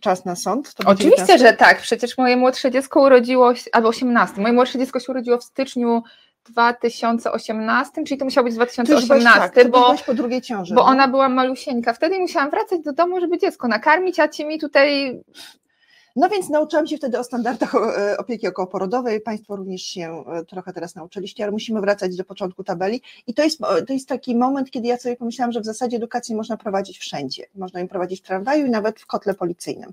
czas 0.00 0.24
na 0.24 0.36
sąd? 0.36 0.74
Oczywiście, 0.86 1.38
że 1.38 1.52
tak. 1.52 1.80
Przecież 1.80 2.18
moje 2.18 2.36
młodsze 2.36 2.70
dziecko 2.70 3.00
urodziło 3.00 3.54
się, 3.54 3.70
albo 3.72 3.88
18. 3.88 4.40
Moje 4.40 4.52
młodsze 4.52 4.78
dziecko 4.78 5.00
się 5.00 5.12
urodziło 5.12 5.38
w 5.38 5.44
styczniu 5.44 6.02
2018, 6.44 8.04
czyli 8.04 8.18
to 8.18 8.24
musiało 8.24 8.44
być 8.44 8.54
2018, 8.54 9.50
tak, 9.50 9.70
bo, 9.70 9.94
po 10.06 10.14
drugiej 10.14 10.42
ciąży, 10.42 10.74
bo 10.74 10.80
no? 10.80 10.86
ona 10.86 11.08
była 11.08 11.28
malusieńka. 11.28 11.92
Wtedy 11.92 12.18
musiałam 12.18 12.50
wracać 12.50 12.80
do 12.80 12.92
domu, 12.92 13.20
żeby 13.20 13.38
dziecko 13.38 13.68
nakarmić, 13.68 14.20
a 14.20 14.28
ci 14.28 14.46
mi 14.46 14.58
tutaj 14.58 15.20
no 16.16 16.28
więc 16.28 16.48
nauczyłam 16.48 16.86
się 16.86 16.96
wtedy 16.96 17.18
o 17.18 17.24
standardach 17.24 17.74
e, 17.74 18.16
opieki 18.18 18.48
okołoporodowej, 18.48 19.20
Państwo 19.20 19.56
również 19.56 19.82
się 19.82 20.24
e, 20.26 20.44
trochę 20.44 20.72
teraz 20.72 20.94
nauczyliście, 20.94 21.44
ale 21.44 21.52
musimy 21.52 21.80
wracać 21.80 22.16
do 22.16 22.24
początku 22.24 22.64
tabeli 22.64 23.02
i 23.26 23.34
to 23.34 23.42
jest, 23.42 23.60
to 23.86 23.92
jest 23.92 24.08
taki 24.08 24.36
moment, 24.36 24.70
kiedy 24.70 24.88
ja 24.88 24.98
sobie 24.98 25.16
pomyślałam, 25.16 25.52
że 25.52 25.60
w 25.60 25.64
zasadzie 25.64 25.96
edukację 25.96 26.36
można 26.36 26.56
prowadzić 26.56 26.98
wszędzie, 26.98 27.46
można 27.54 27.80
ją 27.80 27.88
prowadzić 27.88 28.20
w 28.20 28.22
tramwaju 28.22 28.66
i 28.66 28.70
nawet 28.70 29.00
w 29.00 29.06
kotle 29.06 29.34
policyjnym 29.34 29.92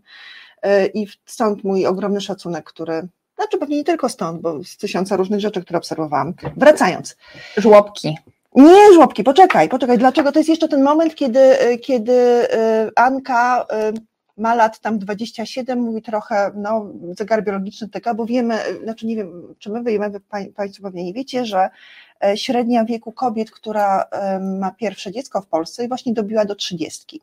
e, 0.62 0.86
i 0.86 1.08
stąd 1.26 1.64
mój 1.64 1.86
ogromny 1.86 2.22
szacunek, 2.22 2.66
który 2.66 3.08
znaczy 3.36 3.58
pewnie 3.58 3.78
nie 3.78 3.84
tylko 3.84 4.10
stąd, 4.10 4.42
bo 4.42 4.64
z 4.64 4.78
tysiąca 4.78 5.16
różnych 5.16 5.40
rzeczy, 5.40 5.62
które 5.62 5.78
obserwowałam. 5.78 6.34
Wracając. 6.58 7.18
Żłobki. 7.58 8.18
Nie 8.56 8.94
żłobki, 8.94 9.24
poczekaj, 9.24 9.70
poczekaj. 9.70 9.98
Dlaczego 9.98 10.32
to 10.32 10.40
jest 10.40 10.50
jeszcze 10.50 10.68
ten 10.68 10.84
moment, 10.84 11.16
kiedy, 11.16 11.40
kiedy 11.82 12.48
Anka 12.96 13.66
ma 14.38 14.56
lat 14.56 14.80
tam 14.80 15.00
27, 15.00 15.80
mówi 15.80 16.02
trochę, 16.02 16.52
no, 16.56 16.86
zegar 17.18 17.44
biologiczny 17.44 17.90
TK, 17.90 18.14
bo 18.16 18.26
wiemy, 18.26 18.60
znaczy 18.84 19.06
nie 19.06 19.16
wiem, 19.16 19.56
czy 19.60 19.70
my 19.70 19.84
wiemy, 19.84 20.20
Państwo 20.56 20.84
pewnie 20.84 21.04
nie 21.04 21.14
wiecie, 21.14 21.46
że 21.46 21.70
e, 22.24 22.38
średnia 22.38 22.86
wieku 22.86 23.12
kobiet, 23.12 23.52
która 23.52 24.06
ma 24.42 24.72
pierwsze 24.72 25.12
dziecko 25.12 25.42
w 25.42 25.48
Polsce, 25.48 25.88
właśnie 25.88 26.14
dobiła 26.14 26.46
do 26.46 26.56
30. 26.56 27.22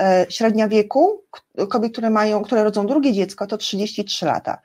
E, 0.00 0.26
średnia 0.28 0.68
wieku 0.68 1.22
kobiet, 1.70 1.92
które 1.92 2.10
mają, 2.10 2.42
które 2.42 2.64
rodzą 2.64 2.86
drugie 2.86 3.12
dziecko, 3.12 3.46
to 3.46 3.56
33 3.56 4.26
lata. 4.26 4.58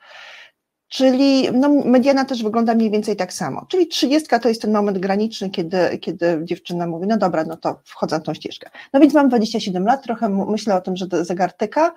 Czyli 0.92 1.52
no, 1.52 1.68
mediana 1.68 2.24
też 2.24 2.42
wygląda 2.42 2.74
mniej 2.74 2.90
więcej 2.90 3.16
tak 3.16 3.32
samo. 3.32 3.66
Czyli 3.68 3.86
trzydziestka 3.86 4.38
to 4.38 4.48
jest 4.48 4.62
ten 4.62 4.72
moment 4.72 4.98
graniczny, 4.98 5.50
kiedy, 5.50 5.98
kiedy 5.98 6.40
dziewczyna 6.44 6.86
mówi, 6.86 7.06
no 7.06 7.16
dobra, 7.16 7.44
no 7.44 7.56
to 7.56 7.80
wchodzę 7.84 8.16
na 8.16 8.22
tą 8.22 8.34
ścieżkę. 8.34 8.70
No 8.92 9.00
więc 9.00 9.14
mam 9.14 9.28
27 9.28 9.84
lat, 9.84 10.02
trochę 10.02 10.28
myślę 10.28 10.74
o 10.74 10.80
tym, 10.80 10.96
że 10.96 11.06
zegar 11.24 11.52
tyka 11.52 11.94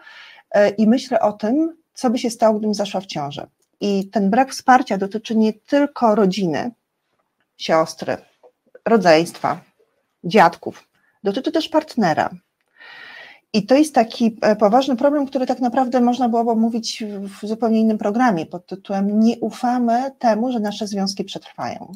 e, 0.52 0.70
i 0.70 0.88
myślę 0.88 1.20
o 1.20 1.34
tym, 1.34 1.78
co 1.94 2.10
by 2.10 2.18
się 2.18 2.30
stało, 2.30 2.54
gdybym 2.60 2.74
zaszła 2.74 3.02
w 3.02 3.06
ciążę. 3.06 3.48
I 3.82 4.10
ten 4.10 4.30
brak 4.30 4.52
wsparcia 4.52 4.98
dotyczy 4.98 5.36
nie 5.36 5.54
tylko 5.54 6.16
rodziny, 6.16 6.72
siostry, 7.58 8.18
rodzeństwa, 8.86 9.62
dziadków, 10.24 10.88
dotyczy 11.24 11.52
też 11.52 11.70
partnera, 11.70 12.30
i 13.56 13.66
to 13.66 13.76
jest 13.76 13.96
taki 13.96 14.38
e, 14.42 14.56
poważny 14.56 14.96
problem, 14.96 15.26
który 15.26 15.46
tak 15.46 15.60
naprawdę 15.60 16.02
można 16.02 16.30
byłoby 16.30 16.52
omówić 16.52 17.04
w 17.20 17.48
zupełnie 17.48 17.80
innym 17.80 17.98
programie 17.98 18.46
pod 18.46 18.66
tytułem 18.66 19.20
Nie 19.20 19.40
ufamy 19.40 20.12
temu, 20.20 20.52
że 20.52 20.60
nasze 20.60 20.88
związki 20.88 21.24
przetrwają. 21.24 21.92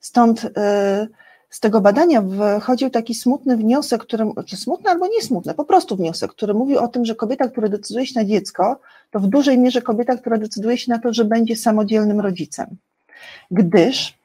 Stąd 0.00 0.50
e, 0.56 1.08
z 1.50 1.60
tego 1.60 1.80
badania 1.80 2.22
wychodził 2.22 2.90
taki 2.90 3.14
smutny 3.14 3.56
wniosek, 3.56 4.02
który, 4.02 4.24
czy 4.46 4.56
smutny 4.56 4.90
albo 4.90 5.06
niesmutny, 5.06 5.54
po 5.54 5.64
prostu 5.64 5.96
wniosek, 5.96 6.30
który 6.30 6.54
mówił 6.54 6.78
o 6.78 6.88
tym, 6.88 7.04
że 7.04 7.14
kobieta, 7.14 7.48
która 7.48 7.68
decyduje 7.68 8.06
się 8.06 8.20
na 8.20 8.24
dziecko, 8.24 8.80
to 9.10 9.20
w 9.20 9.26
dużej 9.26 9.58
mierze 9.58 9.82
kobieta, 9.82 10.16
która 10.16 10.38
decyduje 10.38 10.78
się 10.78 10.92
na 10.92 10.98
to, 10.98 11.12
że 11.12 11.24
będzie 11.24 11.56
samodzielnym 11.56 12.20
rodzicem. 12.20 12.76
Gdyż 13.50 14.21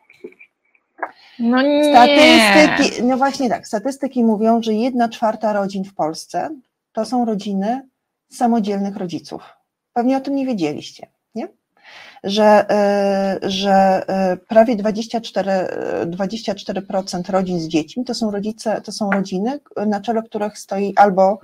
no 1.39 1.62
nie. 1.62 1.94
Statystyki, 1.94 3.03
no 3.03 3.17
właśnie 3.17 3.50
tak, 3.50 3.67
statystyki 3.67 4.24
mówią, 4.24 4.63
że 4.63 4.74
jedna 4.74 5.10
czwarta 5.10 5.53
rodzin 5.53 5.84
w 5.84 5.94
Polsce 5.94 6.50
to 6.91 7.06
są 7.06 7.25
rodziny 7.25 7.88
samodzielnych 8.29 8.98
rodziców. 8.98 9.44
Pewnie 9.94 10.17
o 10.17 10.22
tym 10.22 10.36
nie 10.36 10.46
wiedzieliście, 10.46 11.08
nie? 11.36 11.48
że, 12.24 12.65
że 13.41 14.06
prawie 14.48 14.75
24, 14.75 15.51
24% 16.06 17.32
rodzin 17.32 17.60
z 17.60 17.67
dziećmi 17.67 18.06
to 18.06 18.13
są 18.13 18.32
rodzice, 18.32 18.82
to 18.82 18.91
są 18.91 19.12
rodziny, 19.12 19.60
na 19.86 20.01
czele 20.01 20.24
których 20.24 20.58
stoi 20.58 20.94
albo 20.96 21.39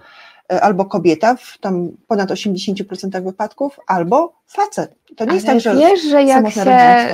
albo 0.62 0.86
kobieta 0.86 1.36
w 1.36 1.58
tam 1.62 1.90
ponad 2.08 2.30
80% 2.30 3.24
wypadków, 3.24 3.80
albo 3.88 4.34
facet. 4.48 4.96
To 5.18 5.24
nie 5.24 5.30
Ale 5.30 5.34
jest 5.34 5.46
tak, 5.46 5.60
że 5.60 5.76
wiesz, 5.76 6.02
że 6.02 6.24
jak 6.24 6.50
się 6.50 6.62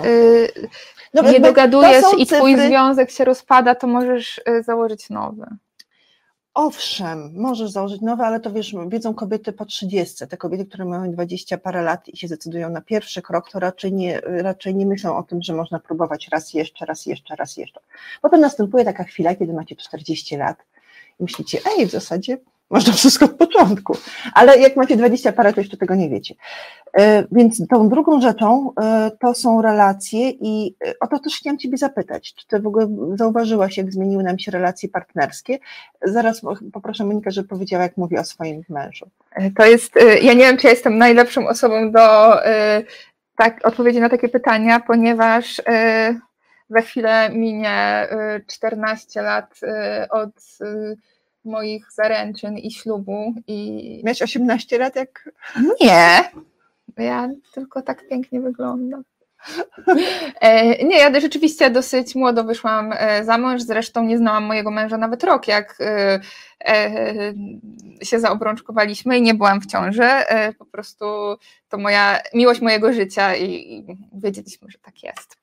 y, 0.05 0.69
no, 1.13 1.31
nie 1.31 1.39
dogadujesz 1.39 2.05
i 2.17 2.25
twój 2.25 2.51
cyfry... 2.51 2.67
związek 2.67 3.11
się 3.11 3.25
rozpada, 3.25 3.75
to 3.75 3.87
możesz 3.87 4.41
y, 4.49 4.63
założyć 4.63 5.09
nowy. 5.09 5.45
Owszem, 6.53 7.31
możesz 7.35 7.71
założyć 7.71 8.01
nowe, 8.01 8.25
ale 8.25 8.39
to 8.39 8.51
wiesz, 8.51 8.75
wiedzą 8.87 9.13
kobiety 9.13 9.53
po 9.53 9.65
30. 9.65 10.27
Te 10.27 10.37
kobiety, 10.37 10.65
które 10.65 10.85
mają 10.85 11.11
20 11.11 11.57
parę 11.57 11.81
lat 11.81 12.07
i 12.07 12.17
się 12.17 12.27
decydują 12.27 12.69
na 12.69 12.81
pierwszy 12.81 13.21
krok, 13.21 13.49
to 13.51 13.59
raczej 13.59 13.93
nie, 13.93 14.21
raczej 14.23 14.75
nie 14.75 14.85
myślą 14.85 15.17
o 15.17 15.23
tym, 15.23 15.41
że 15.41 15.53
można 15.53 15.79
próbować 15.79 16.27
raz 16.27 16.53
jeszcze, 16.53 16.85
raz 16.85 17.05
jeszcze, 17.05 17.35
raz 17.35 17.57
jeszcze. 17.57 17.79
Potem 18.21 18.41
następuje 18.41 18.85
taka 18.85 19.03
chwila, 19.03 19.35
kiedy 19.35 19.53
macie 19.53 19.75
40 19.75 20.37
lat 20.37 20.57
i 21.19 21.23
myślicie, 21.23 21.59
ej, 21.77 21.85
w 21.85 21.91
zasadzie 21.91 22.37
można 22.69 22.93
wszystko 22.93 23.25
od 23.25 23.31
początku, 23.31 23.97
ale 24.33 24.57
jak 24.57 24.75
macie 24.75 24.97
20 24.97 25.31
parę, 25.31 25.53
to 25.53 25.61
jeszcze 25.61 25.77
tego 25.77 25.95
nie 25.95 26.09
wiecie. 26.09 26.35
E, 26.97 27.23
więc 27.31 27.67
tą 27.67 27.89
drugą 27.89 28.21
rzeczą 28.21 28.73
e, 28.81 29.11
to 29.19 29.33
są 29.33 29.61
relacje 29.61 30.29
i 30.29 30.75
e, 30.87 30.93
o 30.99 31.07
to 31.07 31.19
też 31.19 31.35
chciałam 31.37 31.57
Ciebie 31.57 31.77
zapytać, 31.77 32.33
czy 32.33 32.47
Ty 32.47 32.59
w 32.59 32.67
ogóle 32.67 32.87
zauważyłaś, 33.15 33.77
jak 33.77 33.91
zmieniły 33.91 34.23
nam 34.23 34.39
się 34.39 34.51
relacje 34.51 34.89
partnerskie? 34.89 35.59
Zaraz 36.01 36.41
poproszę 36.73 37.05
Monikę, 37.05 37.31
żeby 37.31 37.47
powiedziała, 37.47 37.83
jak 37.83 37.97
mówi 37.97 38.17
o 38.17 38.23
swoim 38.23 38.63
mężu. 38.69 39.09
To 39.57 39.65
jest, 39.65 39.93
ja 40.21 40.33
nie 40.33 40.45
wiem, 40.45 40.57
czy 40.57 40.67
ja 40.67 40.73
jestem 40.73 40.97
najlepszą 40.97 41.47
osobą 41.47 41.91
do 41.91 42.35
tak, 43.37 43.67
odpowiedzi 43.67 43.99
na 43.99 44.09
takie 44.09 44.29
pytania, 44.29 44.79
ponieważ 44.79 45.61
za 46.69 46.81
chwilę 46.81 47.29
minie 47.29 48.07
14 48.47 49.21
lat 49.21 49.59
od 50.09 50.29
moich 51.45 51.91
zaręczyn 51.91 52.57
i 52.57 52.71
ślubu. 52.71 53.33
I... 53.47 54.01
Miałeś 54.03 54.21
18 54.21 54.77
lat 54.77 54.95
jak... 54.95 55.29
Nie, 55.81 56.31
ja 56.97 57.29
tylko 57.53 57.81
tak 57.81 58.07
pięknie 58.07 58.41
wyglądam. 58.41 59.03
E, 60.41 60.85
nie, 60.85 60.97
ja 60.97 61.19
rzeczywiście 61.19 61.69
dosyć 61.69 62.15
młodo 62.15 62.43
wyszłam 62.43 62.93
e, 62.97 63.23
za 63.23 63.37
mąż, 63.37 63.61
zresztą 63.61 64.03
nie 64.03 64.17
znałam 64.17 64.43
mojego 64.43 64.71
męża 64.71 64.97
nawet 64.97 65.23
rok, 65.23 65.47
jak 65.47 65.77
e, 65.79 66.19
się 68.03 68.19
zaobrączkowaliśmy 68.19 69.17
i 69.17 69.21
nie 69.21 69.33
byłam 69.33 69.61
w 69.61 69.65
ciąży. 69.65 70.09
Po 70.57 70.65
prostu 70.65 71.05
to 71.69 71.77
moja 71.77 72.19
miłość 72.33 72.61
mojego 72.61 72.93
życia 72.93 73.35
i 73.35 73.85
wiedzieliśmy, 74.13 74.71
że 74.71 74.79
tak 74.79 75.03
jest. 75.03 75.38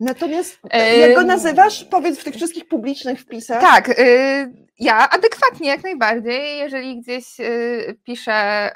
Natomiast 0.00 0.58
jak 1.00 1.14
go 1.14 1.22
nazywasz? 1.22 1.84
Powiedz 1.84 2.18
w 2.18 2.24
tych 2.24 2.34
wszystkich 2.34 2.68
publicznych 2.68 3.20
wpisach. 3.20 3.60
Tak, 3.60 3.88
y, 3.88 4.52
ja 4.78 5.10
adekwatnie 5.10 5.68
jak 5.68 5.82
najbardziej. 5.82 6.58
Jeżeli 6.58 7.00
gdzieś 7.00 7.40
y, 7.40 7.98
piszę 8.04 8.70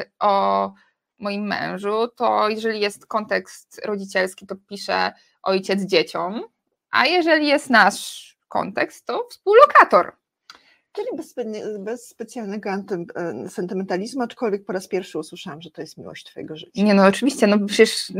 y, 0.00 0.10
o 0.20 0.72
moim 1.18 1.46
mężu, 1.46 2.08
to 2.16 2.48
jeżeli 2.48 2.80
jest 2.80 3.06
kontekst 3.06 3.80
rodzicielski, 3.84 4.46
to 4.46 4.54
piszę 4.68 5.12
ojciec 5.42 5.82
dzieciom, 5.82 6.42
a 6.90 7.06
jeżeli 7.06 7.46
jest 7.46 7.70
nasz 7.70 8.36
kontekst, 8.48 9.06
to 9.06 9.26
współlokator. 9.30 10.16
Czyli 10.96 11.08
bez, 11.16 11.34
bez 11.78 12.08
specjalnego 12.08 12.70
sentymentalizmu, 13.48 14.22
aczkolwiek 14.22 14.64
po 14.64 14.72
raz 14.72 14.88
pierwszy 14.88 15.18
usłyszałam, 15.18 15.62
że 15.62 15.70
to 15.70 15.80
jest 15.80 15.98
miłość 15.98 16.24
Twojego 16.24 16.56
życia. 16.56 16.82
Nie, 16.82 16.94
no 16.94 17.06
oczywiście, 17.06 17.46
no 17.46 17.66
przecież 17.66 18.12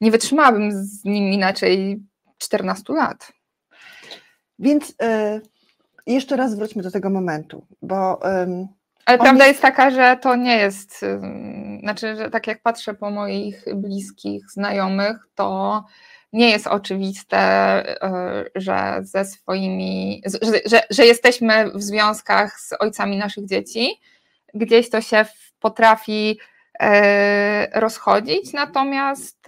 nie 0.00 0.10
wytrzymałabym 0.10 0.72
z 0.72 1.04
nim 1.04 1.32
inaczej 1.32 2.02
14 2.38 2.92
lat. 2.92 3.32
Więc 4.58 4.90
y, 4.90 4.94
jeszcze 6.06 6.36
raz 6.36 6.54
wróćmy 6.54 6.82
do 6.82 6.90
tego 6.90 7.10
momentu, 7.10 7.66
bo. 7.82 8.30
Y, 8.42 8.68
ale 9.06 9.18
prawda 9.18 9.46
jest 9.46 9.62
taka, 9.62 9.90
że 9.90 10.18
to 10.22 10.36
nie 10.36 10.56
jest, 10.56 11.02
y, 11.02 11.20
znaczy, 11.80 12.16
że 12.16 12.30
tak 12.30 12.46
jak 12.46 12.62
patrzę 12.62 12.94
po 12.94 13.10
moich 13.10 13.64
bliskich 13.74 14.50
znajomych, 14.50 15.28
to 15.34 15.84
nie 16.34 16.50
jest 16.50 16.66
oczywiste, 16.66 17.38
y, 17.84 18.50
że 18.54 18.98
ze 19.02 19.24
swoimi, 19.24 20.22
że, 20.26 20.58
że, 20.66 20.82
że 20.90 21.06
jesteśmy 21.06 21.70
w 21.70 21.82
związkach 21.82 22.60
z 22.60 22.72
ojcami 22.80 23.16
naszych 23.16 23.46
dzieci. 23.46 24.00
Gdzieś 24.54 24.90
to 24.90 25.00
się 25.00 25.24
potrafi 25.60 26.38
y, 26.82 26.86
rozchodzić, 27.74 28.52
natomiast 28.52 29.46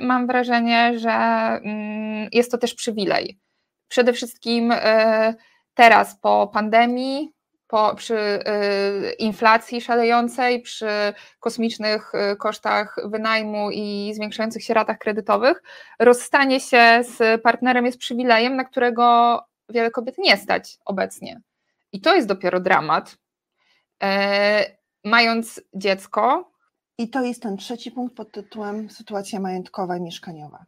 mam 0.00 0.26
wrażenie, 0.26 0.98
że 0.98 1.10
mm, 1.10 2.28
jest 2.32 2.50
to 2.50 2.58
też 2.58 2.74
przywilej. 2.74 3.38
Przede 3.88 4.12
wszystkim 4.12 4.74
teraz 5.74 6.20
po 6.20 6.50
pandemii, 6.52 7.35
po, 7.68 7.94
przy 7.94 8.14
y, 8.14 9.12
inflacji 9.18 9.80
szalejącej, 9.80 10.62
przy 10.62 10.88
kosmicznych 11.40 12.12
y, 12.14 12.36
kosztach 12.36 12.96
wynajmu 13.04 13.70
i 13.70 14.12
zwiększających 14.14 14.64
się 14.64 14.74
ratach 14.74 14.98
kredytowych, 14.98 15.62
rozstanie 15.98 16.60
się 16.60 17.00
z 17.02 17.42
partnerem 17.42 17.86
jest 17.86 17.98
przywilejem, 17.98 18.56
na 18.56 18.64
którego 18.64 19.38
wiele 19.68 19.90
kobiet 19.90 20.18
nie 20.18 20.36
stać 20.36 20.78
obecnie. 20.84 21.40
I 21.92 22.00
to 22.00 22.14
jest 22.14 22.28
dopiero 22.28 22.60
dramat. 22.60 23.16
E, 24.02 24.76
mając 25.04 25.60
dziecko. 25.74 26.52
I 26.98 27.10
to 27.10 27.22
jest 27.22 27.42
ten 27.42 27.56
trzeci 27.56 27.90
punkt 27.90 28.16
pod 28.16 28.32
tytułem 28.32 28.90
sytuacja 28.90 29.40
majątkowa 29.40 29.96
i 29.96 30.00
mieszkaniowa. 30.00 30.66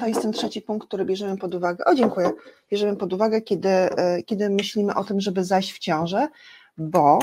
To 0.00 0.06
jest 0.06 0.22
ten 0.22 0.32
trzeci 0.32 0.62
punkt, 0.62 0.88
który 0.88 1.04
bierzemy 1.04 1.36
pod 1.36 1.54
uwagę. 1.54 1.84
O, 1.84 1.94
dziękuję. 1.94 2.30
Bierzemy 2.70 2.96
pod 2.96 3.12
uwagę, 3.12 3.40
kiedy, 3.40 3.68
e, 3.68 4.22
kiedy 4.22 4.50
myślimy 4.50 4.94
o 4.94 5.04
tym, 5.04 5.20
żeby 5.20 5.44
zajść 5.44 5.72
w 5.72 5.78
ciążę, 5.78 6.28
bo 6.78 7.18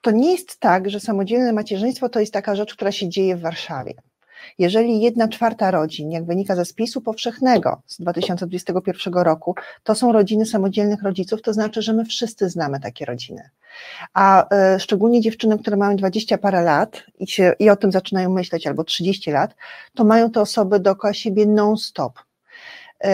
to 0.00 0.10
nie 0.10 0.32
jest 0.32 0.60
tak, 0.60 0.90
że 0.90 1.00
samodzielne 1.00 1.52
macierzyństwo 1.52 2.08
to 2.08 2.20
jest 2.20 2.32
taka 2.32 2.56
rzecz, 2.56 2.74
która 2.74 2.92
się 2.92 3.08
dzieje 3.08 3.36
w 3.36 3.40
Warszawie. 3.40 3.94
Jeżeli 4.58 5.00
jedna 5.00 5.28
czwarta 5.28 5.70
rodzin, 5.70 6.10
jak 6.10 6.24
wynika 6.24 6.56
ze 6.56 6.64
spisu 6.64 7.00
powszechnego 7.00 7.82
z 7.86 8.00
2021 8.00 9.14
roku, 9.14 9.54
to 9.82 9.94
są 9.94 10.12
rodziny 10.12 10.46
samodzielnych 10.46 11.02
rodziców, 11.02 11.42
to 11.42 11.52
znaczy, 11.52 11.82
że 11.82 11.92
my 11.92 12.04
wszyscy 12.04 12.48
znamy 12.48 12.80
takie 12.80 13.04
rodziny. 13.04 13.50
A 14.14 14.54
y, 14.74 14.80
szczególnie 14.80 15.20
dziewczyny, 15.20 15.58
które 15.58 15.76
mają 15.76 15.96
20 15.96 16.38
parę 16.38 16.62
lat 16.62 17.02
i, 17.18 17.26
się, 17.26 17.54
i 17.58 17.70
o 17.70 17.76
tym 17.76 17.92
zaczynają 17.92 18.30
myśleć, 18.30 18.66
albo 18.66 18.84
30 18.84 19.30
lat, 19.30 19.54
to 19.94 20.04
mają 20.04 20.30
te 20.30 20.40
osoby 20.40 20.80
dookoła 20.80 21.14
siebie 21.14 21.46
non-stop. 21.46 22.18
Y, 23.06 23.08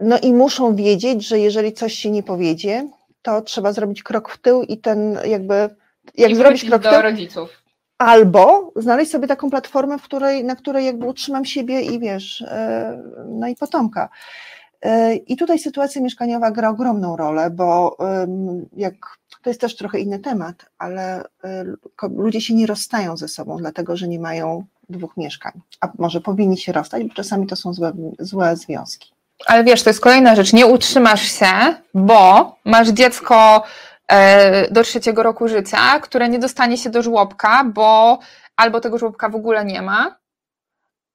no 0.00 0.18
i 0.18 0.32
muszą 0.32 0.76
wiedzieć, 0.76 1.26
że 1.26 1.38
jeżeli 1.38 1.72
coś 1.72 1.94
się 1.94 2.10
nie 2.10 2.22
powiedzie, 2.22 2.88
to 3.22 3.42
trzeba 3.42 3.72
zrobić 3.72 4.02
krok 4.02 4.28
w 4.28 4.38
tył 4.38 4.62
i 4.62 4.78
ten 4.78 5.18
jakby 5.24 5.54
jak 6.14 6.30
I 6.30 6.36
zrobić 6.36 6.64
krok 6.64 6.82
do 6.82 6.88
w 6.88 6.92
tył, 6.92 7.02
rodziców. 7.02 7.62
Albo 7.98 8.72
znaleźć 8.76 9.10
sobie 9.10 9.26
taką 9.28 9.50
platformę, 9.50 9.98
w 9.98 10.02
której, 10.02 10.44
na 10.44 10.56
której 10.56 10.86
jakby 10.86 11.06
utrzymam 11.06 11.44
siebie 11.44 11.80
i 11.80 12.00
wiesz, 12.00 12.42
e, 12.42 13.02
no 13.26 13.48
i 13.48 13.56
potomka. 13.56 14.08
E, 14.82 15.14
I 15.14 15.36
tutaj 15.36 15.58
sytuacja 15.58 16.02
mieszkaniowa 16.02 16.50
gra 16.50 16.70
ogromną 16.70 17.16
rolę, 17.16 17.50
bo 17.50 17.96
jak 18.76 18.94
to 19.42 19.50
jest 19.50 19.60
też 19.60 19.76
trochę 19.76 20.00
inny 20.00 20.18
temat, 20.18 20.66
ale 20.78 21.24
e, 21.44 21.64
ludzie 22.16 22.40
się 22.40 22.54
nie 22.54 22.66
rozstają 22.66 23.16
ze 23.16 23.28
sobą, 23.28 23.56
dlatego 23.56 23.96
że 23.96 24.08
nie 24.08 24.20
mają 24.20 24.64
dwóch 24.88 25.16
mieszkań. 25.16 25.52
A 25.80 25.88
może 25.98 26.20
powinni 26.20 26.58
się 26.58 26.72
rozstać, 26.72 27.04
bo 27.04 27.14
czasami 27.14 27.46
to 27.46 27.56
są 27.56 27.72
złe, 27.74 27.92
złe 28.18 28.56
związki. 28.56 29.12
Ale 29.46 29.64
wiesz, 29.64 29.82
to 29.82 29.90
jest 29.90 30.00
kolejna 30.00 30.36
rzecz. 30.36 30.52
Nie 30.52 30.66
utrzymasz 30.66 31.22
się, 31.22 31.46
bo 31.94 32.56
masz 32.64 32.88
dziecko 32.88 33.64
E, 34.08 34.70
do 34.70 34.82
trzeciego 34.82 35.22
roku 35.22 35.48
życia, 35.48 36.00
które 36.00 36.28
nie 36.28 36.38
dostanie 36.38 36.78
się 36.78 36.90
do 36.90 37.02
żłobka, 37.02 37.64
bo 37.64 38.18
albo 38.56 38.80
tego 38.80 38.98
żłobka 38.98 39.28
w 39.28 39.34
ogóle 39.34 39.64
nie 39.64 39.82
ma, 39.82 40.16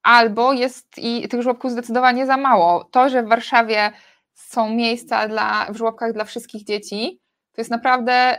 albo 0.03 0.53
jest 0.53 0.97
i 0.97 1.27
tych 1.27 1.41
żłobków 1.41 1.71
zdecydowanie 1.71 2.25
za 2.25 2.37
mało. 2.37 2.83
To, 2.91 3.09
że 3.09 3.23
w 3.23 3.29
Warszawie 3.29 3.91
są 4.33 4.69
miejsca 4.69 5.27
dla, 5.27 5.67
w 5.69 5.77
żłobkach 5.77 6.13
dla 6.13 6.25
wszystkich 6.25 6.63
dzieci, 6.63 7.19
to 7.53 7.61
jest 7.61 7.71
naprawdę 7.71 8.37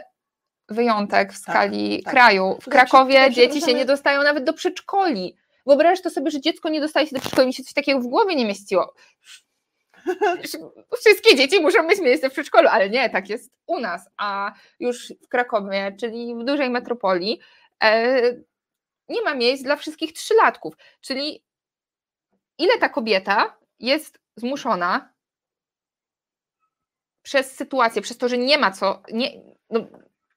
wyjątek 0.69 1.33
w 1.33 1.45
tak, 1.45 1.55
skali 1.55 1.97
tak, 1.97 2.05
tak. 2.05 2.15
kraju. 2.15 2.59
W 2.63 2.69
Krakowie 2.69 3.31
dzieci 3.31 3.61
się 3.61 3.75
nie 3.75 3.85
dostają 3.85 4.23
nawet 4.23 4.45
do 4.45 4.53
przedszkoli. 4.53 5.37
Wyobraź 5.67 6.03
to 6.03 6.11
sobie, 6.11 6.31
że 6.31 6.41
dziecko 6.41 6.69
nie 6.69 6.81
dostaje 6.81 7.07
się 7.07 7.15
do 7.15 7.21
przedszkoli, 7.21 7.47
mi 7.47 7.55
się 7.55 7.63
coś 7.63 7.73
takiego 7.73 8.01
w 8.01 8.07
głowie 8.07 8.37
nie 8.37 8.47
mieściło. 8.47 8.95
Wszystkie 11.01 11.37
dzieci 11.37 11.61
muszą 11.61 11.83
mieć 11.83 12.01
miejsce 12.01 12.31
w 12.31 12.33
przedszkolu, 12.33 12.69
ale 12.69 12.91
nie, 12.91 13.11
tak 13.11 13.29
jest 13.29 13.53
u 13.67 13.81
nas, 13.81 14.09
a 14.17 14.53
już 14.81 15.13
w 15.25 15.29
Krakowie, 15.29 15.97
czyli 16.01 16.35
w 16.35 16.45
dużej 16.45 16.71
metropolii, 16.71 17.41
e, 17.83 18.21
nie 19.09 19.23
ma 19.23 19.35
miejsc 19.35 19.63
dla 19.63 19.77
wszystkich 19.77 20.13
trzylatków. 20.13 20.75
Czyli 21.01 21.45
ile 22.59 22.79
ta 22.79 22.89
kobieta 22.89 23.57
jest 23.81 24.21
zmuszona 24.37 25.13
przez 27.23 27.57
sytuację, 27.57 28.03
przez 28.03 28.19
to, 28.19 28.29
że 28.29 28.39
nie 28.39 28.59
ma 28.59 28.71
co, 28.71 29.03
nie, 29.13 29.31
no, 29.71 29.81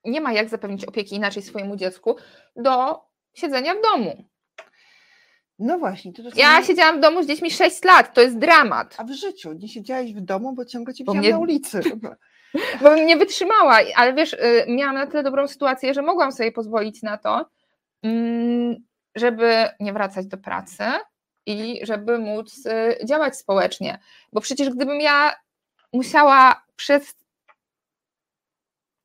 nie 0.06 0.22
ma 0.22 0.34
jak 0.34 0.50
zapewnić 0.50 0.86
opieki 0.86 1.16
inaczej 1.16 1.44
swojemu 1.44 1.76
dziecku, 1.76 2.16
do 2.56 3.02
siedzenia 3.34 3.76
w 3.76 3.82
domu. 3.82 4.24
No 5.60 5.80
właśnie. 5.80 6.14
To 6.14 6.22
ja 6.36 6.64
siedziałam 6.64 6.98
w 6.98 7.02
domu 7.02 7.24
z 7.24 7.28
dziećmi 7.28 7.52
6 7.52 7.84
lat, 7.84 8.14
to 8.14 8.22
jest 8.22 8.38
dramat. 8.38 8.96
A 8.98 9.04
w 9.04 9.12
życiu 9.12 9.54
nie 9.54 9.68
siedziałaś 9.68 10.14
w 10.14 10.22
domu, 10.22 10.54
bo 10.54 10.66
ciągle 10.66 10.94
cię 10.94 11.04
widziałam 11.04 11.20
mnie... 11.20 11.32
na 11.32 11.40
ulicy. 11.40 11.82
bo 12.82 12.90
bym 12.90 13.06
nie 13.06 13.18
wytrzymała, 13.18 13.80
ale 13.96 14.14
wiesz, 14.14 14.34
y, 14.34 14.66
miałam 14.68 14.96
na 14.96 15.08
tyle 15.08 15.24
dobrą 15.24 15.48
sytuację, 15.48 15.94
że 15.94 16.02
mogłam 16.02 16.32
sobie 16.32 16.52
pozwolić 16.52 17.02
na 17.02 17.18
to, 17.18 17.50
mm, 18.04 18.76
żeby 19.16 19.68
nie 19.80 19.94
wracać 19.94 20.28
do 20.28 20.38
pracy 20.38 20.84
i 21.48 21.86
żeby 21.86 22.20
móc 22.20 22.66
y, 22.66 23.06
działać 23.06 23.38
społecznie. 23.38 24.00
Bo 24.34 24.42
przecież 24.42 24.70
gdybym 24.70 25.02
ja 25.02 25.34
musiała 25.94 26.66
przez 26.76 27.16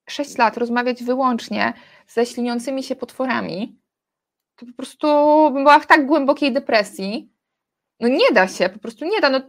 6 0.09 0.39
lat 0.39 0.57
rozmawiać 0.57 1.05
wyłącznie 1.05 1.73
ze 2.09 2.27
śliniącymi 2.27 2.83
się 2.83 2.97
potworami, 2.97 3.79
to 4.57 4.67
po 4.67 4.73
prostu 4.73 5.07
bym 5.53 5.65
była 5.65 5.81
w 5.81 5.87
tak 5.87 6.07
głębokiej 6.07 6.53
depresji. 6.53 7.33
No 8.01 8.09
nie 8.09 8.33
da 8.35 8.49
się, 8.49 8.69
po 8.69 8.79
prostu 8.79 9.05
nie 9.05 9.21
da. 9.21 9.31
No, 9.31 9.41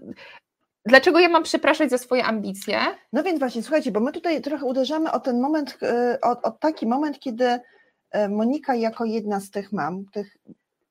dlaczego 0.85 1.19
ja 1.19 1.29
mam 1.29 1.43
przepraszać 1.43 1.89
za 1.89 1.97
swoje 1.97 2.25
ambicje? 2.25 2.79
No 3.13 3.23
więc 3.23 3.39
właśnie, 3.39 3.63
słuchajcie, 3.63 3.91
bo 3.91 3.99
my 3.99 4.11
tutaj 4.11 4.41
trochę 4.41 4.65
uderzamy 4.65 5.11
o 5.11 5.19
ten 5.19 5.41
moment, 5.41 5.77
e, 5.81 6.17
o, 6.21 6.41
o 6.41 6.51
taki 6.51 6.87
moment, 6.87 7.19
kiedy 7.19 7.59
e, 8.11 8.29
Monika 8.29 8.75
jako 8.75 9.05
jedna 9.05 9.39
z 9.39 9.51
tych 9.51 9.71
mam, 9.71 10.05
tych 10.05 10.37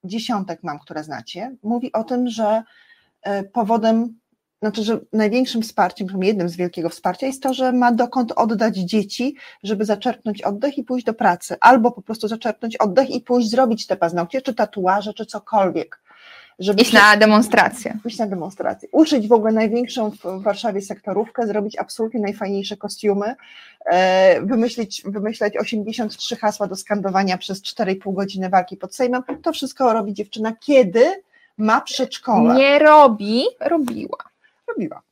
dziesiątek 0.04 0.62
mam, 0.62 0.78
które 0.78 1.04
znacie, 1.04 1.56
mówi 1.62 1.92
o 1.92 2.04
tym, 2.04 2.28
że 2.28 2.62
e, 3.22 3.44
powodem 3.44 4.22
znaczy, 4.62 4.84
że 4.84 5.00
największym 5.12 5.62
wsparciem, 5.62 6.08
jednym 6.22 6.48
z 6.48 6.56
wielkiego 6.56 6.88
wsparcia 6.88 7.26
jest 7.26 7.42
to, 7.42 7.54
że 7.54 7.72
ma 7.72 7.92
dokąd 7.92 8.32
oddać 8.32 8.76
dzieci, 8.76 9.36
żeby 9.62 9.84
zaczerpnąć 9.84 10.42
oddech 10.42 10.78
i 10.78 10.84
pójść 10.84 11.06
do 11.06 11.14
pracy, 11.14 11.56
albo 11.60 11.92
po 11.92 12.02
prostu 12.02 12.28
zaczerpnąć 12.28 12.76
oddech 12.76 13.10
i 13.10 13.20
pójść 13.20 13.50
zrobić 13.50 13.86
te 13.86 13.96
paznokcie, 13.96 14.42
czy 14.42 14.54
tatuaże, 14.54 15.14
czy 15.14 15.26
cokolwiek. 15.26 16.02
Żeby 16.58 16.82
iść 16.82 16.92
na 16.92 17.16
demonstrację. 17.16 17.98
Iść 18.04 18.18
na 18.18 18.26
demonstrację. 18.26 18.88
Uszyć 18.92 19.28
w 19.28 19.32
ogóle 19.32 19.52
największą 19.52 20.10
w 20.10 20.42
Warszawie 20.42 20.80
sektorówkę, 20.80 21.46
zrobić 21.46 21.78
absolutnie 21.78 22.20
najfajniejsze 22.20 22.76
kostiumy, 22.76 23.34
e, 23.84 24.40
wymyślić, 24.40 25.02
wymyślać 25.04 25.56
83 25.56 26.36
hasła 26.36 26.66
do 26.66 26.76
skandowania 26.76 27.38
przez 27.38 27.62
4,5 27.62 28.14
godziny 28.14 28.48
walki 28.48 28.76
pod 28.76 28.94
Sejmem. 28.94 29.22
To 29.42 29.52
wszystko 29.52 29.92
robi 29.92 30.14
dziewczyna, 30.14 30.52
kiedy 30.60 31.22
ma 31.58 31.80
przedszkole. 31.80 32.54
Nie 32.54 32.78
robi, 32.78 33.44
robiła 33.60 34.32
robiła. 34.72 35.02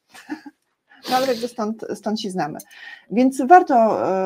No 1.11 1.16
ale 1.16 1.26
jakby 1.26 1.48
stąd, 1.48 1.85
stąd 1.94 2.20
się 2.20 2.31
znamy. 2.31 2.59
Więc 3.11 3.42
warto, 3.42 3.74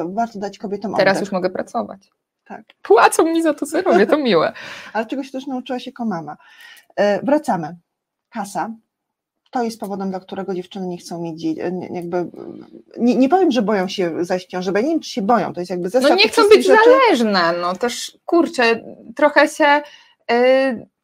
e, 0.00 0.14
warto 0.14 0.38
dać 0.38 0.58
kobietom 0.58 0.94
Teraz 0.94 1.20
już 1.20 1.32
mogę 1.32 1.50
pracować. 1.50 2.10
Tak. 2.44 2.62
Płacą 2.82 3.24
mi 3.24 3.42
za 3.42 3.54
to, 3.54 3.66
co 3.66 3.82
robię, 3.82 4.06
to 4.06 4.18
miłe. 4.18 4.52
ale 4.92 5.06
czegoś 5.06 5.30
też 5.30 5.46
nauczyła 5.46 5.78
się 5.78 5.90
jako 5.90 6.04
mama. 6.04 6.36
E, 6.96 7.22
wracamy. 7.22 7.76
Kasa. 8.30 8.70
To 9.50 9.62
jest 9.62 9.80
powodem, 9.80 10.10
dla 10.10 10.20
którego 10.20 10.54
dziewczyny 10.54 10.86
nie 10.86 10.98
chcą 10.98 11.22
mieć 11.22 11.44
jakby, 11.90 12.30
nie, 12.98 13.16
nie 13.16 13.28
powiem, 13.28 13.50
że 13.50 13.62
boją 13.62 13.88
się 13.88 14.24
zajść 14.24 14.46
ciąży, 14.46 14.72
bo 14.72 14.78
ja 14.78 14.84
nie 14.84 14.90
wiem, 14.90 15.00
czy 15.00 15.10
się 15.10 15.22
boją, 15.22 15.52
to 15.52 15.60
jest 15.60 15.70
jakby 15.70 15.90
zestaw 15.90 16.10
No 16.10 16.16
nie 16.16 16.28
chcą 16.28 16.42
być 16.48 16.66
rzeczy... 16.66 16.82
zależne, 16.84 17.52
no 17.60 17.74
też, 17.74 18.18
kurczę, 18.24 18.80
trochę 19.14 19.48
się... 19.48 19.82
Yy 20.30 20.94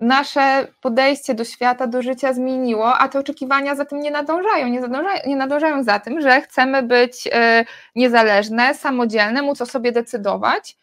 nasze 0.00 0.66
podejście 0.80 1.34
do 1.34 1.44
świata, 1.44 1.86
do 1.86 2.02
życia 2.02 2.32
zmieniło, 2.32 2.94
a 2.94 3.08
te 3.08 3.18
oczekiwania 3.18 3.74
za 3.74 3.84
tym 3.84 4.00
nie 4.00 4.10
nadążają. 4.10 4.68
Nie 4.68 4.80
nadążają, 4.80 5.20
nie 5.26 5.36
nadążają 5.36 5.82
za 5.84 5.98
tym, 5.98 6.20
że 6.20 6.40
chcemy 6.40 6.82
być 6.82 7.28
e, 7.32 7.64
niezależne, 7.94 8.74
samodzielne, 8.74 9.42
móc 9.42 9.60
o 9.60 9.66
sobie 9.66 9.92
decydować, 9.92 10.76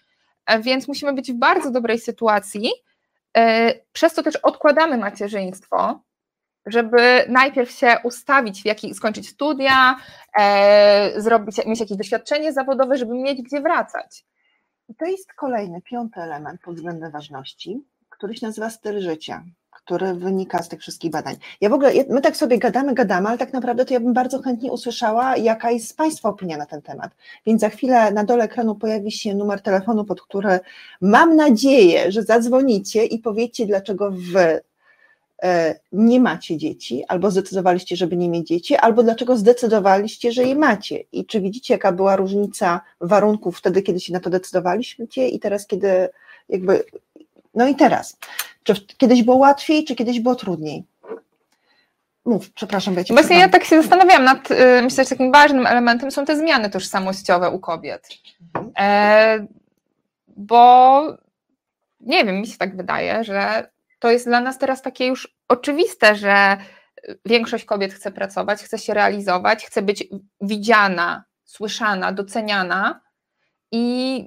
e, 0.45 0.60
więc 0.60 0.88
musimy 0.88 1.13
być 1.13 1.32
w 1.32 1.36
bardzo 1.36 1.71
dobrej 1.71 1.99
sytuacji. 1.99 2.69
E, 3.38 3.74
przez 3.91 4.13
to 4.13 4.24
też 4.24 4.36
odkładamy 4.36 4.98
macierzyństwo, 4.98 6.00
żeby 6.65 7.26
najpierw 7.30 7.71
się 7.71 7.98
ustawić, 8.04 8.62
w 8.62 8.65
jaki, 8.65 8.93
skończyć 8.93 9.30
studia, 9.30 9.95
zrobić, 11.17 11.65
mieć 11.65 11.80
jakieś 11.80 11.98
doświadczenie 11.98 12.54
zawodowe, 12.54 12.98
żeby 12.98 13.13
mieć 13.13 13.41
gdzie 13.41 13.62
wracać. 13.62 14.26
I 14.89 14.95
to 14.95 15.06
jest 15.06 15.34
kolejny, 15.34 15.82
piąty 15.82 16.21
element 16.21 16.62
pod 16.62 16.76
względem 16.76 17.12
ważności 17.12 17.86
który 18.17 18.36
się 18.36 18.45
nazywa 18.45 18.69
styl 18.69 19.02
życia, 19.02 19.43
który 19.86 20.13
wynika 20.13 20.63
z 20.63 20.69
tych 20.69 20.80
wszystkich 20.80 21.12
badań. 21.12 21.36
Ja 21.62 21.69
w 21.69 21.74
ogóle, 21.74 21.91
my 22.10 22.21
tak 22.21 22.38
sobie 22.38 22.58
gadamy, 22.58 22.93
gadamy, 22.93 23.28
ale 23.28 23.38
tak 23.38 23.54
naprawdę 23.54 23.86
to 23.86 23.93
ja 23.93 24.00
bym 24.00 24.13
bardzo 24.13 24.41
chętnie 24.41 24.71
usłyszała, 24.71 25.38
jaka 25.38 25.71
jest 25.71 25.98
Państwa 25.98 26.30
opinia 26.30 26.58
na 26.58 26.65
ten 26.65 26.82
temat. 26.82 27.12
Więc 27.45 27.62
za 27.62 27.69
chwilę 27.69 28.12
na 28.12 28.24
dole 28.24 28.43
ekranu 28.43 28.76
pojawi 28.76 29.12
się 29.12 29.36
numer 29.36 29.62
telefonu, 29.62 30.06
pod 30.06 30.21
który 30.21 30.60
mam 31.02 31.36
nadzieję, 31.36 32.12
że 32.12 32.24
zadzwonicie 32.24 33.06
i 33.06 33.19
powiecie, 33.19 33.65
dlaczego 33.65 34.12
Wy 34.12 34.62
e, 35.43 35.76
nie 35.91 36.19
macie 36.19 36.58
dzieci, 36.58 37.04
albo 37.08 37.32
zdecydowaliście, 37.32 37.95
żeby 37.95 38.17
nie 38.17 38.30
mieć 38.30 38.48
dzieci, 38.48 38.76
albo 38.76 39.04
dlaczego 39.04 39.38
zdecydowaliście, 39.38 40.32
że 40.32 40.43
je 40.43 40.56
macie. 40.56 41.04
I 41.12 41.26
czy 41.26 41.41
widzicie, 41.41 41.74
jaka 41.74 41.91
była 41.91 42.15
różnica 42.15 42.82
warunków 43.02 43.58
wtedy, 43.58 43.82
kiedy 43.82 44.00
się 44.00 44.13
na 44.13 44.19
to 44.19 44.30
decydowaliście 44.30 45.28
i 45.28 45.39
teraz, 45.39 45.67
kiedy 45.67 46.10
jakby 46.50 46.84
no 47.56 47.68
i 47.68 47.76
teraz, 47.76 48.18
czy 48.63 48.86
kiedyś 48.98 49.24
było 49.24 49.38
łatwiej, 49.38 49.86
czy 49.86 49.96
kiedyś 49.96 50.20
było 50.20 50.36
trudniej? 50.36 50.84
Mów, 52.26 52.54
przepraszam, 52.54 52.96
wiecie. 52.96 53.13
Właśnie 53.13 53.39
ja 53.39 53.50
tak 53.50 53.63
się 53.63 53.82
zastanawiam 53.82 54.24
nad, 54.24 54.52
y, 54.52 54.82
myślę, 54.82 55.04
że 55.04 55.10
takim 55.10 55.32
ważnym 55.32 55.65
elementem 55.65 56.12
są 56.12 56.26
te 56.26 56.38
zmiany 56.38 56.70
tożsamościowe 56.70 57.50
u 57.50 57.60
kobiet. 57.60 58.10
Mhm. 58.56 58.74
E, 58.80 59.48
bo 60.38 61.02
nie 62.00 62.26
wiem, 62.26 62.36
mi 62.36 62.48
się 62.48 62.58
tak 62.58 62.78
wydaje, 62.78 63.24
że 63.24 63.70
to 64.00 64.12
jest 64.12 64.26
dla 64.26 64.39
nas 64.39 64.58
teraz 64.58 64.82
takie 64.82 65.06
już 65.06 65.36
oczywiste, 65.48 66.15
że 66.15 66.58
większość 67.26 67.65
kobiet 67.65 67.94
chce 67.94 68.12
pracować, 68.12 68.63
chce 68.63 68.78
się 68.78 68.94
realizować, 68.94 69.65
chce 69.65 69.82
być 69.82 70.08
widziana, 70.41 71.24
słyszana, 71.44 72.12
doceniana 72.12 73.02
i 73.72 74.26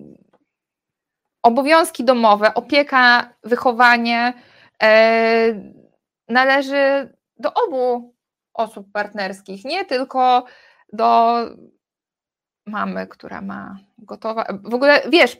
obowiązki 1.48 2.04
domowe, 2.04 2.54
opieka, 2.54 3.34
wychowanie 3.44 4.32
e, 4.82 5.54
należy 6.28 7.12
do 7.38 7.54
obu 7.54 8.14
osób 8.54 8.86
partnerskich, 8.92 9.64
nie 9.64 9.84
tylko 9.84 10.44
do 10.92 11.34
mamy, 12.66 13.06
która 13.06 13.40
ma 13.40 13.78
gotowa. 13.98 14.44
W 14.64 14.74
ogóle 14.74 15.02
wiesz, 15.08 15.38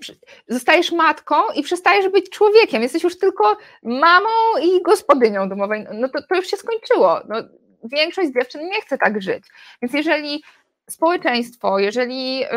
zostajesz 0.48 0.92
matką 0.92 1.36
i 1.54 1.62
przestajesz 1.62 2.08
być 2.08 2.30
człowiekiem. 2.30 2.82
Jesteś 2.82 3.02
już 3.02 3.18
tylko 3.18 3.56
mamą 3.82 4.58
i 4.62 4.82
gospodynią 4.82 5.48
domowej. 5.48 5.86
No 5.94 6.08
to, 6.08 6.22
to 6.22 6.34
już 6.34 6.46
się 6.46 6.56
skończyło. 6.56 7.20
No, 7.28 7.36
większość 7.84 8.30
dziewczyn 8.32 8.60
nie 8.60 8.80
chce 8.80 8.98
tak 8.98 9.22
żyć. 9.22 9.44
Więc 9.82 9.94
jeżeli 9.94 10.42
społeczeństwo, 10.90 11.78
jeżeli 11.78 12.38
yy, 12.38 12.48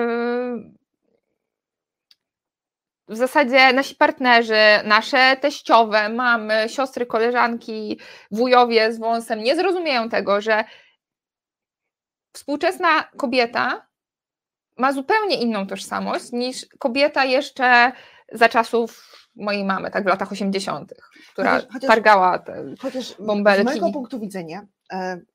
w 3.12 3.16
zasadzie 3.16 3.74
nasi 3.74 3.96
partnerzy, 3.96 4.60
nasze 4.86 5.38
teściowe, 5.42 6.10
mamy, 6.10 6.66
siostry, 6.70 7.06
koleżanki, 7.06 8.00
wujowie 8.32 8.94
z 8.94 9.00
wąsem 9.00 9.44
nie 9.44 9.56
zrozumieją 9.56 10.10
tego, 10.10 10.42
że 10.42 10.64
współczesna 12.34 13.04
kobieta 13.18 13.88
ma 14.78 14.94
zupełnie 14.94 15.42
inną 15.42 15.68
tożsamość 15.68 16.32
niż 16.32 16.66
kobieta 16.80 17.26
jeszcze 17.26 17.92
za 18.32 18.50
czasów 18.50 19.18
mojej 19.36 19.66
mamy, 19.66 19.92
tak 19.92 20.04
w 20.04 20.08
latach 20.08 20.32
80., 20.32 20.94
która 21.34 21.52
chociaż, 21.56 21.74
chociaż, 21.74 21.88
targała 21.88 22.40
te 22.40 22.64
chociaż 22.80 23.16
bąbelki. 23.20 23.62
Z 23.62 23.66
mojego 23.66 23.92
punktu 23.92 24.20
widzenia 24.20 24.66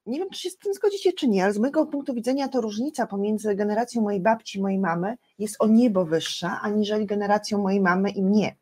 nie 0.06 0.18
wiem, 0.18 0.30
czy 0.30 0.40
się 0.40 0.50
z 0.50 0.58
tym 0.58 0.74
zgodzicie, 0.74 1.12
czy 1.12 1.28
nie, 1.28 1.44
ale 1.44 1.52
z 1.52 1.58
mojego 1.58 1.86
punktu 1.86 2.14
widzenia 2.14 2.48
to 2.48 2.60
różnica 2.60 3.06
pomiędzy 3.06 3.54
generacją 3.54 4.02
mojej 4.02 4.20
babci 4.20 4.58
i 4.58 4.62
mojej 4.62 4.78
mamy 4.78 5.16
jest 5.38 5.56
o 5.58 5.66
niebo 5.66 6.04
wyższa, 6.04 6.60
aniżeli 6.62 7.06
generacją 7.06 7.58
mojej 7.58 7.80
mamy 7.80 8.10
i 8.10 8.22
mnie. 8.22 8.56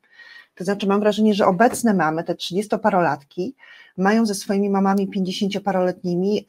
To 0.54 0.64
znaczy, 0.64 0.86
mam 0.86 1.00
wrażenie, 1.00 1.34
że 1.34 1.46
obecne 1.46 1.94
mamy, 1.94 2.24
te 2.24 2.34
30-parolatki, 2.34 3.52
mają 3.96 4.26
ze 4.26 4.34
swoimi 4.34 4.70
mamami 4.70 5.08
50-paroletnimi 5.08 6.44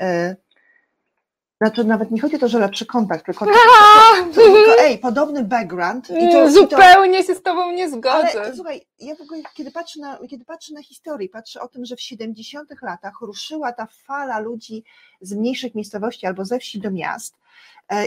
znaczy 1.62 1.84
nawet 1.84 2.12
nie 2.12 2.22
chodzi 2.22 2.36
o 2.36 2.40
to, 2.40 2.48
że 2.48 2.60
lepszy 2.60 2.86
kontakt, 2.86 3.26
tylko, 3.26 3.46
to, 3.46 3.52
to, 3.52 4.26
to, 4.26 4.34
tylko 4.34 4.80
ej, 4.80 4.98
podobny 4.98 5.44
background. 5.44 6.10
I 6.10 6.32
to, 6.32 6.52
Zupełnie 6.52 7.20
i 7.20 7.24
się 7.24 7.36
z 7.36 7.42
tobą 7.42 7.72
nie 7.72 7.90
zgodzę. 7.90 8.42
Ale 8.42 8.56
słuchaj, 8.56 8.82
ja 9.00 9.16
w 9.16 9.22
ogóle 9.22 9.42
kiedy 9.54 9.72
patrzę 9.72 10.00
na, 10.00 10.20
kiedy 10.30 10.46
patrzę 10.46 10.74
na 10.74 10.84
historię, 10.84 11.30
patrzę 11.30 11.62
o 11.62 11.68
tym, 11.68 11.86
że 11.86 11.96
w 11.96 12.02
70 12.02 12.70
latach 12.82 13.14
ruszyła 13.22 13.74
ta 13.74 13.88
fala 14.06 14.40
ludzi 14.40 14.84
z 15.22 15.34
mniejszych 15.34 15.76
miejscowości 15.76 16.26
albo 16.26 16.46
ze 16.46 16.60
wsi 16.60 16.80
do 16.80 16.92
miast, 16.92 17.36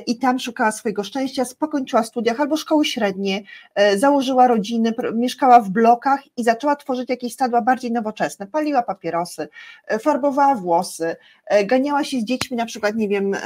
i 0.07 0.19
tam 0.19 0.39
szukała 0.39 0.73
swojego 0.73 1.05
szczęścia, 1.05 1.43
pokończyła 1.59 2.03
studiach 2.03 2.41
albo 2.41 2.57
szkoły 2.57 2.85
średnie, 2.85 3.43
e, 3.75 3.99
założyła 3.99 4.47
rodziny, 4.47 4.95
mieszkała 5.15 5.61
w 5.61 5.71
blokach 5.71 6.21
i 6.37 6.45
zaczęła 6.45 6.77
tworzyć 6.77 7.11
jakieś 7.11 7.33
stadła 7.33 7.63
bardziej 7.63 7.93
nowoczesne. 7.93 8.47
Paliła 8.47 8.83
papierosy, 8.83 9.49
e, 9.87 9.99
farbowała 9.99 10.55
włosy, 10.55 11.17
ganiała 11.65 12.05
się 12.05 12.21
z 12.21 12.25
dziećmi, 12.25 12.57
na 12.57 12.67
przykład, 12.67 12.97
nie 12.97 13.09
wiem, 13.09 13.37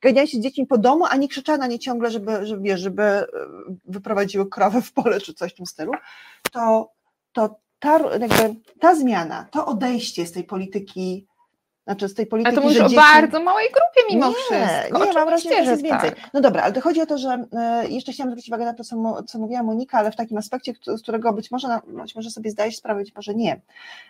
ganiała 0.00 0.26
się 0.26 0.38
z 0.38 0.40
dziećmi 0.40 0.66
po 0.66 0.78
domu, 0.78 1.04
a 1.10 1.16
nie 1.16 1.28
krzyczała 1.28 1.58
na 1.58 1.66
nie 1.66 1.78
ciągle, 1.78 2.10
żeby, 2.10 2.46
żeby, 2.46 2.76
żeby 2.78 3.02
e, 3.02 3.26
wyprowadziły 3.84 4.48
krowę 4.48 4.82
w 4.82 4.92
pole 4.92 5.20
czy 5.20 5.34
coś 5.34 5.52
w 5.52 5.56
tym 5.56 5.66
stylu, 5.66 5.92
to, 6.52 6.92
to 7.32 7.60
ta, 7.78 7.98
jakby, 7.98 8.54
ta 8.80 8.94
zmiana, 8.94 9.48
to 9.50 9.66
odejście 9.66 10.26
z 10.26 10.32
tej 10.32 10.44
polityki 10.44 11.26
znaczy 11.88 12.08
z 12.08 12.14
tej 12.14 12.26
polityki, 12.26 12.56
Ale 12.56 12.62
to 12.62 12.68
mówisz 12.68 12.80
o 12.80 12.88
dzieci... 12.88 12.96
bardzo 12.96 13.42
małej 13.42 13.66
grupie 13.66 14.14
mimo 14.14 14.28
nie, 14.28 14.34
wszystko. 14.34 15.04
Nie, 15.04 15.12
mam 15.12 15.28
wrażenie, 15.28 15.64
że 15.64 15.70
jest 15.70 15.82
więcej. 15.82 16.10
Tak. 16.10 16.30
No 16.34 16.40
dobra, 16.40 16.62
ale 16.62 16.72
to 16.72 16.80
chodzi 16.80 17.00
o 17.00 17.06
to, 17.06 17.18
że 17.18 17.44
e, 17.52 17.88
jeszcze 17.88 18.12
chciałam 18.12 18.30
zwrócić 18.30 18.50
uwagę 18.50 18.64
na 18.64 18.74
to, 18.74 18.84
co, 18.84 19.22
co 19.22 19.38
mówiła 19.38 19.62
Monika, 19.62 19.98
ale 19.98 20.10
w 20.10 20.16
takim 20.16 20.38
aspekcie, 20.38 20.72
z 20.96 21.02
którego 21.02 21.32
być 21.32 21.50
może, 21.50 21.68
być 21.86 22.14
może 22.14 22.30
sobie 22.30 22.50
zdajesz 22.50 22.76
sprawę, 22.76 23.00
być 23.00 23.14
może 23.14 23.34
nie, 23.34 23.60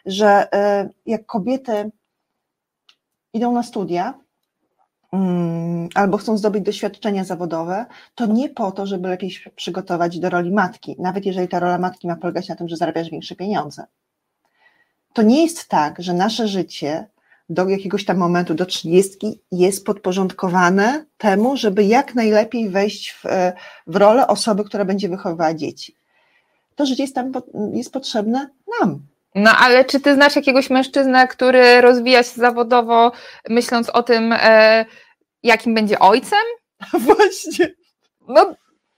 że 0.06 0.52
e, 0.52 0.88
jak 1.06 1.26
kobiety 1.26 1.90
idą 3.32 3.52
na 3.52 3.62
studia, 3.62 4.14
mm, 5.12 5.88
albo 5.94 6.16
chcą 6.16 6.38
zdobyć 6.38 6.64
doświadczenia 6.64 7.24
zawodowe, 7.24 7.86
to 8.14 8.26
nie 8.26 8.48
po 8.48 8.72
to, 8.72 8.86
żeby 8.86 9.08
lepiej 9.08 9.30
się 9.30 9.50
przygotować 9.50 10.18
do 10.18 10.30
roli 10.30 10.52
matki, 10.52 10.96
nawet 10.98 11.26
jeżeli 11.26 11.48
ta 11.48 11.60
rola 11.60 11.78
matki 11.78 12.06
ma 12.06 12.16
polegać 12.16 12.48
na 12.48 12.56
tym, 12.56 12.68
że 12.68 12.76
zarabiasz 12.76 13.10
większe 13.10 13.36
pieniądze. 13.36 13.86
To 15.12 15.22
nie 15.22 15.42
jest 15.42 15.68
tak, 15.68 16.02
że 16.02 16.14
nasze 16.14 16.48
życie 16.48 17.06
do 17.48 17.68
jakiegoś 17.68 18.04
tam 18.04 18.16
momentu, 18.16 18.54
do 18.54 18.66
trzydziestki, 18.66 19.40
jest 19.52 19.86
podporządkowane 19.86 21.04
temu, 21.18 21.56
żeby 21.56 21.84
jak 21.84 22.14
najlepiej 22.14 22.68
wejść 22.68 23.10
w, 23.10 23.24
w 23.86 23.96
rolę 23.96 24.26
osoby, 24.26 24.64
która 24.64 24.84
będzie 24.84 25.08
wychowywała 25.08 25.54
dzieci. 25.54 25.94
To 26.74 26.86
życie 26.86 27.02
jest 27.02 27.14
tam 27.14 27.32
jest 27.72 27.92
potrzebne 27.92 28.50
nam. 28.80 29.00
No 29.34 29.50
ale 29.58 29.84
czy 29.84 30.00
ty 30.00 30.14
znasz 30.14 30.36
jakiegoś 30.36 30.70
mężczyznę, 30.70 31.28
który 31.28 31.80
rozwija 31.80 32.22
się 32.22 32.40
zawodowo, 32.40 33.12
myśląc 33.48 33.90
o 33.90 34.02
tym, 34.02 34.34
e, 34.40 34.84
jakim 35.42 35.74
będzie 35.74 35.98
ojcem? 35.98 36.38
Właśnie. 37.06 37.68
No, 38.28 38.54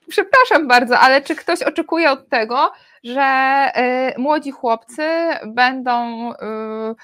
przepraszam 0.07 0.67
bardzo, 0.67 0.99
ale 0.99 1.21
czy 1.21 1.35
ktoś 1.35 1.61
oczekuje 1.61 2.11
od 2.11 2.29
tego, 2.29 2.71
że 3.03 3.21
e, 3.21 4.13
młodzi 4.17 4.51
chłopcy 4.51 5.03
będą. 5.45 5.91
E, 6.33 6.95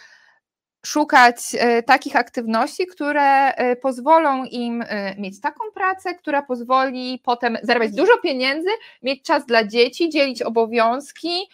szukać 0.87 1.37
e, 1.59 1.83
takich 1.83 2.15
aktywności, 2.15 2.87
które 2.87 3.55
e, 3.55 3.75
pozwolą 3.75 4.43
im 4.43 4.83
e, 4.87 5.15
mieć 5.15 5.41
taką 5.41 5.71
pracę, 5.73 6.15
która 6.15 6.41
pozwoli 6.41 7.21
potem 7.23 7.57
zarabiać 7.63 7.91
dużo 7.91 8.17
pieniędzy, 8.17 8.69
mieć 9.03 9.23
czas 9.23 9.45
dla 9.45 9.63
dzieci, 9.63 10.09
dzielić 10.09 10.41
obowiązki, 10.41 11.49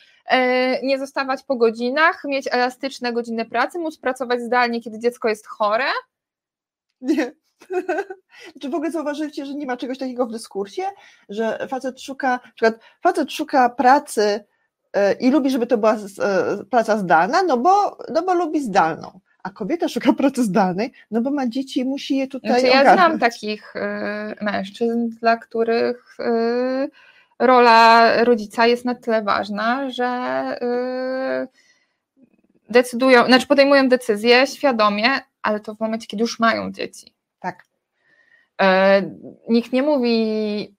nie 0.84 1.00
zostawać 1.00 1.44
po 1.44 1.56
godzinach, 1.56 2.24
mieć 2.26 2.48
elastyczne 2.52 3.14
godziny 3.14 3.46
pracy, 3.46 3.80
móc 3.80 3.98
pracować 3.98 4.42
zdalnie, 4.42 4.82
kiedy 4.82 5.00
dziecko 5.00 5.30
jest 5.30 5.48
chore? 5.48 5.86
Nie. 7.02 7.32
Czy 8.62 8.70
w 8.70 8.76
ogóle 8.76 8.92
zauważyliście, 8.92 9.46
że 9.46 9.56
nie 9.56 9.66
ma 9.66 9.78
czegoś 9.78 9.98
takiego 9.98 10.26
w 10.26 10.32
dyskursie, 10.32 10.84
że 11.30 11.68
facet 11.70 12.02
szuka, 12.02 12.30
na 12.30 12.52
przykład 12.56 12.80
facet 13.02 13.32
szuka 13.32 13.70
pracy 13.70 14.46
i 15.20 15.32
lubi, 15.32 15.50
żeby 15.50 15.68
to 15.68 15.78
była 15.78 15.98
praca 16.72 16.98
zdalna, 16.98 17.44
no 17.44 17.58
bo, 17.58 17.98
no 18.14 18.24
bo 18.24 18.34
lubi 18.34 18.62
zdalną 18.62 19.20
a 19.44 19.50
kobieta 19.50 19.88
szuka 19.88 20.14
pracy 20.14 20.44
zdalnej, 20.44 20.92
no 21.12 21.22
bo 21.22 21.32
ma 21.32 21.48
dzieci 21.48 21.80
i 21.80 21.86
musi 21.86 22.18
je 22.18 22.28
tutaj 22.28 22.52
znaczy, 22.52 22.68
Ja 22.68 22.94
znam 22.94 23.20
takich 23.20 23.76
y, 23.76 23.80
mężczyzn, 24.44 25.10
dla 25.10 25.38
których 25.38 26.18
y, 26.20 26.90
rola 27.40 28.14
rodzica 28.24 28.68
jest 28.68 28.86
na 28.86 28.96
tyle 28.96 29.22
ważna, 29.22 29.90
że 29.90 30.10
y, 30.62 31.48
decydują, 32.70 33.26
znaczy 33.26 33.48
podejmują 33.48 33.90
decyzje 33.90 34.48
świadomie, 34.48 35.10
ale 35.42 35.60
to 35.60 35.76
w 35.76 35.80
momencie, 35.80 36.08
kiedy 36.08 36.22
już 36.22 36.40
mają 36.40 36.72
dzieci. 36.72 37.14
Tak. 37.40 37.64
Nikt 39.50 39.72
nie 39.72 39.84
mówi, 39.84 40.76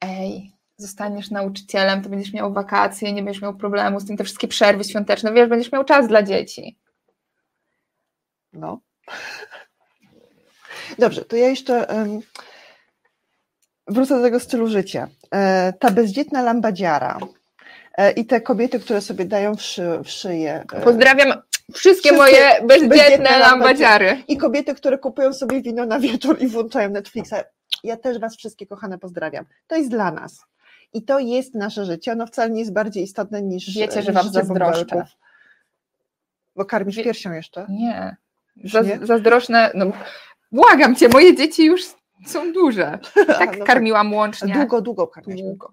ej, 0.00 0.52
zostaniesz 0.76 1.30
nauczycielem, 1.30 2.02
to 2.02 2.08
będziesz 2.08 2.32
miał 2.32 2.52
wakacje, 2.52 3.12
nie 3.12 3.22
będziesz 3.22 3.42
miał 3.42 3.54
problemu 3.54 4.00
z 4.00 4.06
tym, 4.06 4.16
te 4.16 4.24
wszystkie 4.24 4.48
przerwy 4.48 4.84
świąteczne, 4.84 5.32
wiesz, 5.32 5.48
będziesz 5.48 5.72
miał 5.72 5.84
czas 5.84 6.08
dla 6.08 6.22
dzieci. 6.22 6.78
No. 8.54 8.80
Dobrze, 10.98 11.24
to 11.24 11.36
ja 11.36 11.48
jeszcze 11.48 11.86
wrócę 13.86 14.16
do 14.16 14.22
tego 14.22 14.40
stylu 14.40 14.68
życia. 14.68 15.08
E, 15.34 15.72
ta 15.72 15.90
bezdzietna 15.90 16.42
lambadziara 16.42 17.18
e, 17.98 18.10
i 18.10 18.26
te 18.26 18.40
kobiety, 18.40 18.80
które 18.80 19.00
sobie 19.00 19.24
dają 19.24 19.56
w, 19.56 19.62
szy, 19.62 20.00
w 20.04 20.10
szyję. 20.10 20.64
E, 20.72 20.80
Pozdrawiam 20.80 21.28
wszystkie, 21.28 21.80
wszystkie 21.82 22.12
moje 22.12 22.62
bezdzietne, 22.62 22.88
bezdzietne 22.88 23.38
lambadziary. 23.38 24.22
I 24.28 24.36
kobiety, 24.36 24.74
które 24.74 24.98
kupują 24.98 25.32
sobie 25.32 25.62
wino 25.62 25.86
na 25.86 26.00
wieczór 26.00 26.42
i 26.42 26.46
włączają 26.46 26.90
Netflixa. 26.90 27.34
Ja 27.84 27.96
też 27.96 28.18
Was 28.18 28.36
wszystkie, 28.36 28.66
kochane, 28.66 28.98
pozdrawiam. 28.98 29.44
To 29.66 29.76
jest 29.76 29.90
dla 29.90 30.10
nas. 30.10 30.44
I 30.92 31.02
to 31.02 31.18
jest 31.18 31.54
nasze 31.54 31.84
życie. 31.84 32.12
Ono 32.12 32.26
wcale 32.26 32.50
nie 32.50 32.60
jest 32.60 32.72
bardziej 32.72 33.04
istotne 33.04 33.42
niż. 33.42 33.76
Wiecie, 33.76 34.02
że 34.02 34.12
Wam 34.12 34.28
zazdroszczę. 34.28 35.06
Bo 36.56 36.64
karmisz 36.64 36.96
Wie... 36.96 37.04
piersią 37.04 37.32
jeszcze? 37.32 37.66
Nie. 37.68 38.16
Zaz, 38.64 38.86
zazdroszne, 39.02 39.70
no 39.74 39.86
błagam 40.52 40.96
cię, 40.96 41.08
moje 41.08 41.36
dzieci 41.36 41.64
już 41.64 41.82
są 42.26 42.52
duże. 42.52 42.98
Tak 43.38 43.58
no 43.58 43.64
karmiłam 43.64 44.06
tak. 44.06 44.16
łącznie. 44.16 44.54
Długo, 44.54 44.80
długo 44.80 45.06
karmisz. 45.06 45.40
Długo. 45.40 45.72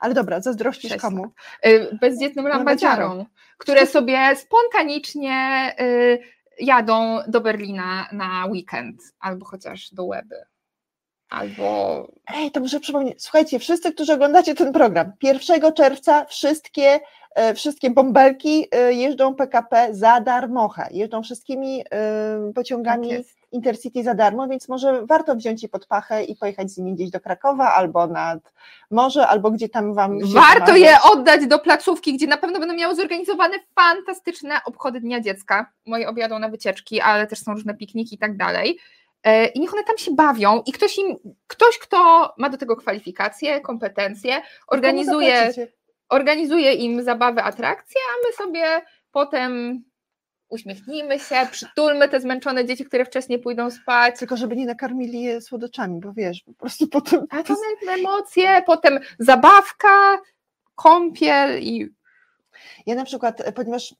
Ale 0.00 0.14
dobra, 0.14 0.40
zazdrościsz 0.40 0.90
Sześć 0.90 1.02
komu? 1.02 1.26
Y, 1.66 1.98
bezdzietnym 2.00 2.48
lambadziarom, 2.48 3.24
które 3.58 3.86
sobie 3.86 4.36
spontanicznie 4.36 5.72
y, 5.80 6.18
jadą 6.60 7.18
do 7.28 7.40
Berlina 7.40 8.08
na 8.12 8.46
weekend, 8.46 9.02
albo 9.20 9.46
chociaż 9.46 9.90
do 9.90 10.04
Łeby. 10.04 10.36
Albo. 11.30 12.08
Ej, 12.34 12.50
to 12.50 12.60
muszę 12.60 12.80
przypomnieć. 12.80 13.22
Słuchajcie, 13.22 13.58
wszyscy, 13.58 13.92
którzy 13.92 14.12
oglądacie 14.12 14.54
ten 14.54 14.72
program, 14.72 15.12
1 15.22 15.72
czerwca 15.72 16.24
wszystkie 16.24 17.00
wszystkie 17.54 17.90
bąbelki 17.90 18.66
e, 18.72 18.92
jeżdżą 18.92 19.34
PKP 19.34 19.88
za 19.90 20.20
darmochę, 20.20 20.88
jeżdżą 20.90 21.22
wszystkimi 21.22 21.84
e, 21.90 22.52
pociągami 22.54 23.10
tak 23.10 23.26
Intercity 23.52 24.02
za 24.02 24.14
darmo, 24.14 24.48
więc 24.48 24.68
może 24.68 25.06
warto 25.06 25.36
wziąć 25.36 25.62
je 25.62 25.68
pod 25.68 25.86
pachę 25.86 26.24
i 26.24 26.36
pojechać 26.36 26.70
z 26.70 26.78
nimi 26.78 26.94
gdzieś 26.94 27.10
do 27.10 27.20
Krakowa 27.20 27.74
albo 27.74 28.06
nad 28.06 28.52
morze, 28.90 29.26
albo 29.26 29.50
gdzie 29.50 29.68
tam 29.68 29.94
Wam 29.94 30.18
Warto 30.24 30.76
je 30.76 30.96
oddać 31.12 31.46
do 31.46 31.58
placówki, 31.58 32.14
gdzie 32.14 32.26
na 32.26 32.36
pewno 32.36 32.60
będą 32.60 32.74
miały 32.74 32.94
zorganizowane 32.94 33.56
fantastyczne 33.74 34.54
obchody 34.64 35.00
Dnia 35.00 35.20
Dziecka. 35.20 35.72
Moje 35.86 36.08
objadą 36.08 36.38
na 36.38 36.48
wycieczki, 36.48 37.00
ale 37.00 37.26
też 37.26 37.38
są 37.38 37.52
różne 37.52 37.74
pikniki 37.74 38.14
i 38.14 38.18
tak 38.18 38.36
dalej. 38.36 38.78
I 39.54 39.60
niech 39.60 39.74
one 39.74 39.84
tam 39.84 39.98
się 39.98 40.14
bawią 40.14 40.62
i 40.66 40.72
ktoś 40.72 40.98
im, 40.98 41.16
ktoś, 41.46 41.78
kto 41.78 42.32
ma 42.38 42.50
do 42.50 42.58
tego 42.58 42.76
kwalifikacje, 42.76 43.60
kompetencje, 43.60 44.42
organizuje 44.66 45.52
organizuje 46.08 46.72
im 46.72 47.02
zabawę, 47.02 47.42
atrakcje, 47.42 48.00
a 48.10 48.26
my 48.26 48.32
sobie 48.32 48.82
potem 49.12 49.82
uśmiechnijmy 50.48 51.18
się, 51.18 51.36
przytulmy 51.50 52.08
te 52.08 52.20
zmęczone 52.20 52.64
dzieci, 52.64 52.84
które 52.84 53.04
wcześniej 53.04 53.38
pójdą 53.38 53.70
spać. 53.70 54.18
Tylko 54.18 54.36
żeby 54.36 54.56
nie 54.56 54.66
nakarmili 54.66 55.22
je 55.22 55.40
słodyczami, 55.40 56.00
bo 56.00 56.12
wiesz, 56.12 56.42
po 56.42 56.54
prostu 56.54 56.88
potem... 56.88 57.26
A 57.30 57.42
to 57.42 57.54
emocje, 57.88 58.62
potem 58.66 58.98
zabawka, 59.18 60.18
kąpiel 60.74 61.62
i... 61.62 61.88
Ja 62.86 62.94
na 62.94 63.04
przykład, 63.04 63.42
ponieważ 63.54 63.94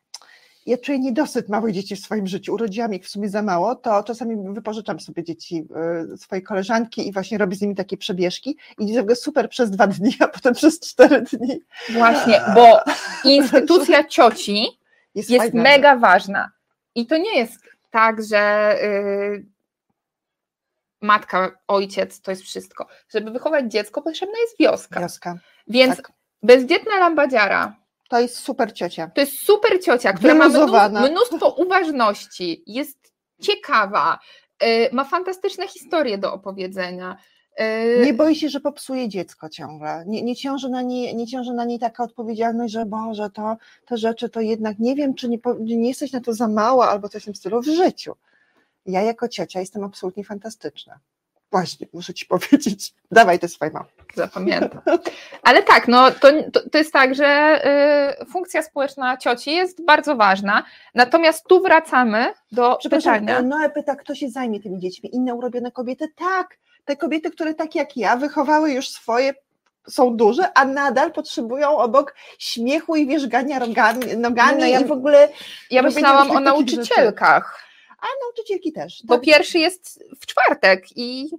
ja 0.66 0.78
czuję 0.78 0.98
niedosyt 0.98 1.48
małych 1.48 1.74
dzieci 1.74 1.96
w 1.96 2.00
swoim 2.00 2.26
życiu. 2.26 2.54
Urodziłam 2.54 2.94
ich 2.94 3.04
w 3.04 3.08
sumie 3.08 3.28
za 3.28 3.42
mało, 3.42 3.74
to 3.74 4.02
czasami 4.02 4.54
wypożyczam 4.54 5.00
sobie 5.00 5.24
dzieci 5.24 5.68
e, 6.12 6.16
swojej 6.16 6.42
koleżanki 6.42 7.08
i 7.08 7.12
właśnie 7.12 7.38
robię 7.38 7.56
z 7.56 7.60
nimi 7.60 7.74
takie 7.74 7.96
przebieżki 7.96 8.58
i 8.78 8.94
zrobię 8.94 9.16
super 9.16 9.48
przez 9.48 9.70
dwa 9.70 9.86
dni, 9.86 10.16
a 10.20 10.28
potem 10.28 10.54
przez 10.54 10.80
cztery 10.80 11.22
dni. 11.22 11.60
Właśnie, 11.92 12.40
bo 12.54 12.80
instytucja 13.24 14.04
cioci 14.04 14.66
jest, 15.14 15.30
jest 15.30 15.54
mega 15.54 15.96
ważna. 15.96 16.50
I 16.94 17.06
to 17.06 17.16
nie 17.16 17.38
jest 17.38 17.60
tak, 17.90 18.24
że 18.24 18.74
yy, 18.82 19.46
matka, 21.00 21.58
ojciec 21.68 22.20
to 22.20 22.30
jest 22.30 22.42
wszystko. 22.42 22.86
Żeby 23.08 23.30
wychować 23.30 23.72
dziecko, 23.72 24.02
potrzebna 24.02 24.38
jest 24.38 24.58
wioska. 24.58 25.00
Wioska. 25.00 25.38
Więc 25.68 25.96
tak. 25.96 26.12
bezdzietna 26.42 26.98
lambadziara 26.98 27.85
to 28.08 28.20
jest 28.20 28.36
super 28.38 28.72
ciocia. 28.72 29.10
To 29.14 29.20
jest 29.20 29.38
super 29.38 29.80
ciocia, 29.82 30.12
która 30.12 30.34
ma 30.34 30.48
mnóstwo, 30.48 30.90
mnóstwo 30.90 31.50
uważności, 31.50 32.62
jest 32.66 33.12
ciekawa, 33.40 34.18
y, 34.62 34.88
ma 34.92 35.04
fantastyczne 35.04 35.68
historie 35.68 36.18
do 36.18 36.32
opowiedzenia. 36.32 37.16
Y, 37.60 38.04
nie 38.04 38.14
boi 38.14 38.34
się, 38.34 38.48
że 38.48 38.60
popsuje 38.60 39.08
dziecko 39.08 39.48
ciągle. 39.48 40.04
Nie, 40.06 40.22
nie, 40.22 40.36
ciąży, 40.36 40.68
na 40.68 40.82
niej, 40.82 41.16
nie 41.16 41.26
ciąży 41.26 41.52
na 41.52 41.64
niej 41.64 41.78
taka 41.78 42.04
odpowiedzialność, 42.04 42.72
że 42.72 42.86
Boże, 42.86 43.30
to 43.30 43.56
te 43.86 43.96
rzeczy 43.96 44.28
to 44.28 44.40
jednak 44.40 44.78
nie 44.78 44.94
wiem, 44.94 45.14
czy 45.14 45.28
nie, 45.28 45.38
nie 45.60 45.88
jesteś 45.88 46.12
na 46.12 46.20
to 46.20 46.34
za 46.34 46.48
mała 46.48 46.88
albo 46.88 47.08
coś 47.08 47.22
w 47.22 47.24
tym 47.24 47.34
stylu 47.34 47.62
w 47.62 47.66
życiu. 47.66 48.14
Ja 48.86 49.02
jako 49.02 49.28
ciocia 49.28 49.60
jestem 49.60 49.84
absolutnie 49.84 50.24
fantastyczna. 50.24 50.98
Właśnie, 51.56 51.86
muszę 51.92 52.14
ci 52.14 52.26
powiedzieć. 52.34 52.94
Dawaj 53.10 53.38
te 53.38 53.48
swoje 53.48 53.70
małe. 53.70 53.86
Zapamiętam. 54.14 54.80
Ale 55.48 55.62
tak, 55.62 55.88
no 55.88 56.10
to, 56.10 56.28
to, 56.52 56.70
to 56.70 56.78
jest 56.78 56.92
tak, 56.92 57.14
że 57.14 57.60
y, 58.22 58.26
funkcja 58.26 58.62
społeczna 58.62 59.16
cioci 59.16 59.50
jest 59.50 59.84
bardzo 59.84 60.16
ważna. 60.16 60.64
Natomiast 60.94 61.44
tu 61.48 61.62
wracamy 61.62 62.34
do 62.52 62.78
pytania. 62.90 63.42
Noe 63.42 63.70
pyta, 63.70 63.96
kto 63.96 64.14
się 64.14 64.28
zajmie 64.28 64.60
tymi 64.60 64.78
dziećmi? 64.78 65.14
Inne 65.14 65.34
urobione 65.34 65.72
kobiety? 65.72 66.08
Tak. 66.16 66.58
Te 66.84 66.96
kobiety, 66.96 67.30
które 67.30 67.54
tak 67.54 67.74
jak 67.74 67.96
ja 67.96 68.16
wychowały 68.16 68.72
już 68.72 68.88
swoje 68.88 69.34
są 69.88 70.16
duże, 70.16 70.58
a 70.58 70.64
nadal 70.64 71.12
potrzebują 71.12 71.78
obok 71.78 72.14
śmiechu 72.38 72.96
i 72.96 73.06
wierzgania 73.06 73.58
rogami, 73.58 74.16
nogami 74.16 74.58
no 74.58 74.66
ja, 74.66 74.80
i 74.80 74.84
w 74.84 74.92
ogóle. 74.92 75.28
Ja 75.70 75.82
myślałam 75.82 76.30
o 76.30 76.40
nauczycielkach. 76.40 77.65
A 77.98 78.06
nauczycielki 78.24 78.72
też. 78.72 78.98
Tak? 78.98 79.06
Bo 79.06 79.18
pierwszy 79.18 79.58
jest 79.58 80.04
w 80.20 80.26
czwartek 80.26 80.84
i 80.96 81.30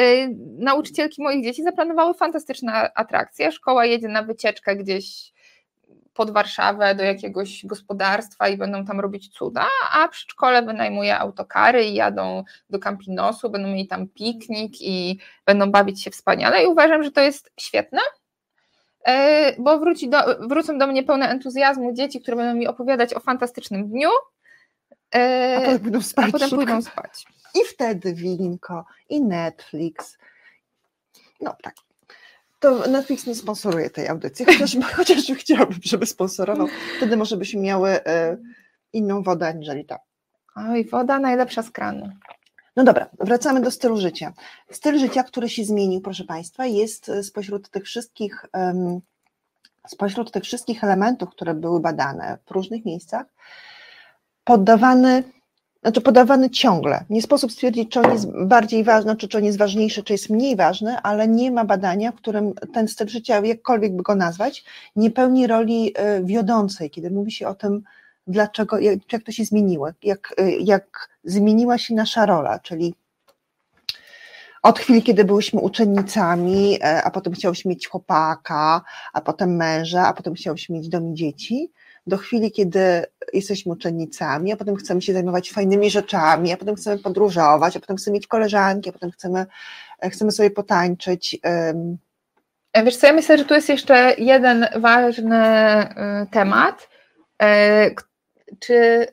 y, 0.00 0.28
nauczycielki 0.58 1.22
moich 1.22 1.44
dzieci 1.44 1.62
zaplanowały 1.62 2.14
fantastyczne 2.14 2.92
atrakcje. 2.94 3.52
Szkoła 3.52 3.86
jedzie 3.86 4.08
na 4.08 4.22
wycieczkę 4.22 4.76
gdzieś 4.76 5.34
pod 6.14 6.30
Warszawę 6.30 6.94
do 6.94 7.04
jakiegoś 7.04 7.66
gospodarstwa 7.66 8.48
i 8.48 8.56
będą 8.56 8.84
tam 8.84 9.00
robić 9.00 9.28
cuda, 9.28 9.66
a 9.92 10.08
przedszkole 10.08 10.62
wynajmuje 10.62 11.18
autokary 11.18 11.84
i 11.84 11.94
jadą 11.94 12.44
do 12.70 12.78
Campinosu, 12.78 13.50
będą 13.50 13.68
mieli 13.68 13.86
tam 13.86 14.08
piknik 14.08 14.72
i 14.80 15.18
będą 15.46 15.70
bawić 15.70 16.02
się 16.02 16.10
wspaniale 16.10 16.64
i 16.64 16.66
uważam, 16.66 17.02
że 17.02 17.10
to 17.10 17.20
jest 17.20 17.52
świetne, 17.60 18.00
e, 19.06 19.52
bo 19.58 19.78
wróci 19.78 20.08
do, 20.08 20.18
wrócą 20.48 20.78
do 20.78 20.86
mnie 20.86 21.02
pełne 21.02 21.28
entuzjazmu 21.28 21.92
dzieci, 21.92 22.20
które 22.20 22.36
będą 22.36 22.58
mi 22.58 22.66
opowiadać 22.66 23.14
o 23.14 23.20
fantastycznym 23.20 23.88
dniu, 23.88 24.10
a 25.56 25.60
potem 25.60 25.80
pójdą 25.80 26.02
spać. 26.02 26.28
A 26.28 26.32
potem 26.32 26.50
pójdą 26.50 26.82
spać. 26.92 27.24
I 27.54 27.58
wtedy 27.74 28.14
Winko, 28.14 28.84
i 29.08 29.22
Netflix. 29.22 30.18
No 31.40 31.56
tak, 31.62 31.74
to 32.60 32.88
Netflix 32.88 33.26
nie 33.26 33.34
sponsoruje 33.34 33.90
tej 33.90 34.08
audycji, 34.08 34.44
chociaż, 34.44 34.76
chociaż 34.96 35.18
chciałabym, 35.38 35.78
żeby 35.82 36.06
sponsorował. 36.06 36.66
Wtedy 36.96 37.16
może 37.16 37.36
byśmy 37.36 37.60
miały 37.60 37.90
e, 37.90 38.36
inną 38.92 39.22
wodę 39.22 39.46
aniżeli 39.46 39.84
ta. 39.84 39.98
Oj, 40.56 40.84
woda 40.84 41.18
najlepsza 41.18 41.62
z 41.62 41.70
kranu. 41.70 42.10
No 42.76 42.84
dobra, 42.84 43.06
wracamy 43.20 43.60
do 43.60 43.70
stylu 43.70 43.96
życia. 43.96 44.32
Styl 44.70 44.98
życia, 44.98 45.22
który 45.22 45.48
się 45.48 45.64
zmienił, 45.64 46.00
proszę 46.00 46.24
Państwa, 46.24 46.66
jest 46.66 47.10
spośród 47.22 47.70
tych 47.70 47.84
wszystkich, 47.84 48.46
spośród 49.88 50.30
tych 50.30 50.44
wszystkich 50.44 50.84
elementów, 50.84 51.30
które 51.30 51.54
były 51.54 51.80
badane 51.80 52.38
w 52.46 52.50
różnych 52.50 52.84
miejscach, 52.84 53.26
poddawany 54.44 55.22
znaczy 55.84 56.00
podawany 56.00 56.50
ciągle. 56.50 57.04
Nie 57.10 57.22
sposób 57.22 57.52
stwierdzić, 57.52 57.90
czy 57.90 58.00
on 58.00 58.12
jest 58.12 58.26
bardziej 58.46 58.84
ważny, 58.84 59.16
czy, 59.16 59.28
czy 59.28 59.38
on 59.38 59.44
jest 59.44 59.58
ważniejszy, 59.58 60.02
czy 60.02 60.12
jest 60.12 60.30
mniej 60.30 60.56
ważny, 60.56 60.96
ale 61.02 61.28
nie 61.28 61.50
ma 61.50 61.64
badania, 61.64 62.12
w 62.12 62.14
którym 62.14 62.52
ten 62.74 62.88
styl 62.88 63.08
życia, 63.08 63.40
jakkolwiek 63.44 63.96
by 63.96 64.02
go 64.02 64.14
nazwać, 64.14 64.64
nie 64.96 65.10
pełni 65.10 65.46
roli 65.46 65.92
e, 65.94 66.24
wiodącej, 66.24 66.90
kiedy 66.90 67.10
mówi 67.10 67.32
się 67.32 67.48
o 67.48 67.54
tym, 67.54 67.82
dlaczego, 68.26 68.78
jak, 68.78 69.12
jak 69.12 69.22
to 69.22 69.32
się 69.32 69.44
zmieniło, 69.44 69.88
jak, 70.02 70.34
e, 70.38 70.50
jak 70.50 71.08
zmieniła 71.24 71.78
się 71.78 71.94
nasza 71.94 72.26
rola, 72.26 72.58
czyli 72.58 72.94
od 74.62 74.78
chwili, 74.78 75.02
kiedy 75.02 75.24
byłyśmy 75.24 75.60
uczennicami, 75.60 76.78
e, 76.82 77.02
a 77.02 77.10
potem 77.10 77.32
chciałyśmy 77.32 77.68
mieć 77.68 77.88
chłopaka, 77.88 78.82
a 79.12 79.20
potem 79.20 79.56
męża, 79.56 80.06
a 80.06 80.12
potem 80.12 80.34
chciałyśmy 80.34 80.76
mieć 80.76 80.88
dom 80.88 81.12
i 81.12 81.14
dzieci, 81.14 81.70
do 82.06 82.18
chwili, 82.18 82.52
kiedy 82.52 83.04
jesteśmy 83.32 83.72
uczennicami, 83.72 84.52
a 84.52 84.56
potem 84.56 84.76
chcemy 84.76 85.02
się 85.02 85.12
zajmować 85.12 85.52
fajnymi 85.52 85.90
rzeczami, 85.90 86.52
a 86.52 86.56
potem 86.56 86.74
chcemy 86.74 86.98
podróżować, 86.98 87.76
a 87.76 87.80
potem 87.80 87.96
chcemy 87.96 88.14
mieć 88.14 88.26
koleżanki, 88.26 88.90
a 88.90 88.92
potem 88.92 89.10
chcemy, 89.10 89.46
e, 90.00 90.10
chcemy 90.10 90.32
sobie 90.32 90.50
potańczyć. 90.50 91.38
E, 91.44 92.84
wiesz 92.84 92.96
co, 92.96 93.06
ja 93.06 93.12
myślę, 93.12 93.38
że 93.38 93.44
tu 93.44 93.54
jest 93.54 93.68
jeszcze 93.68 94.14
jeden 94.18 94.68
ważny 94.76 95.36
e, 95.36 96.26
temat. 96.30 96.88
Czy 98.58 99.06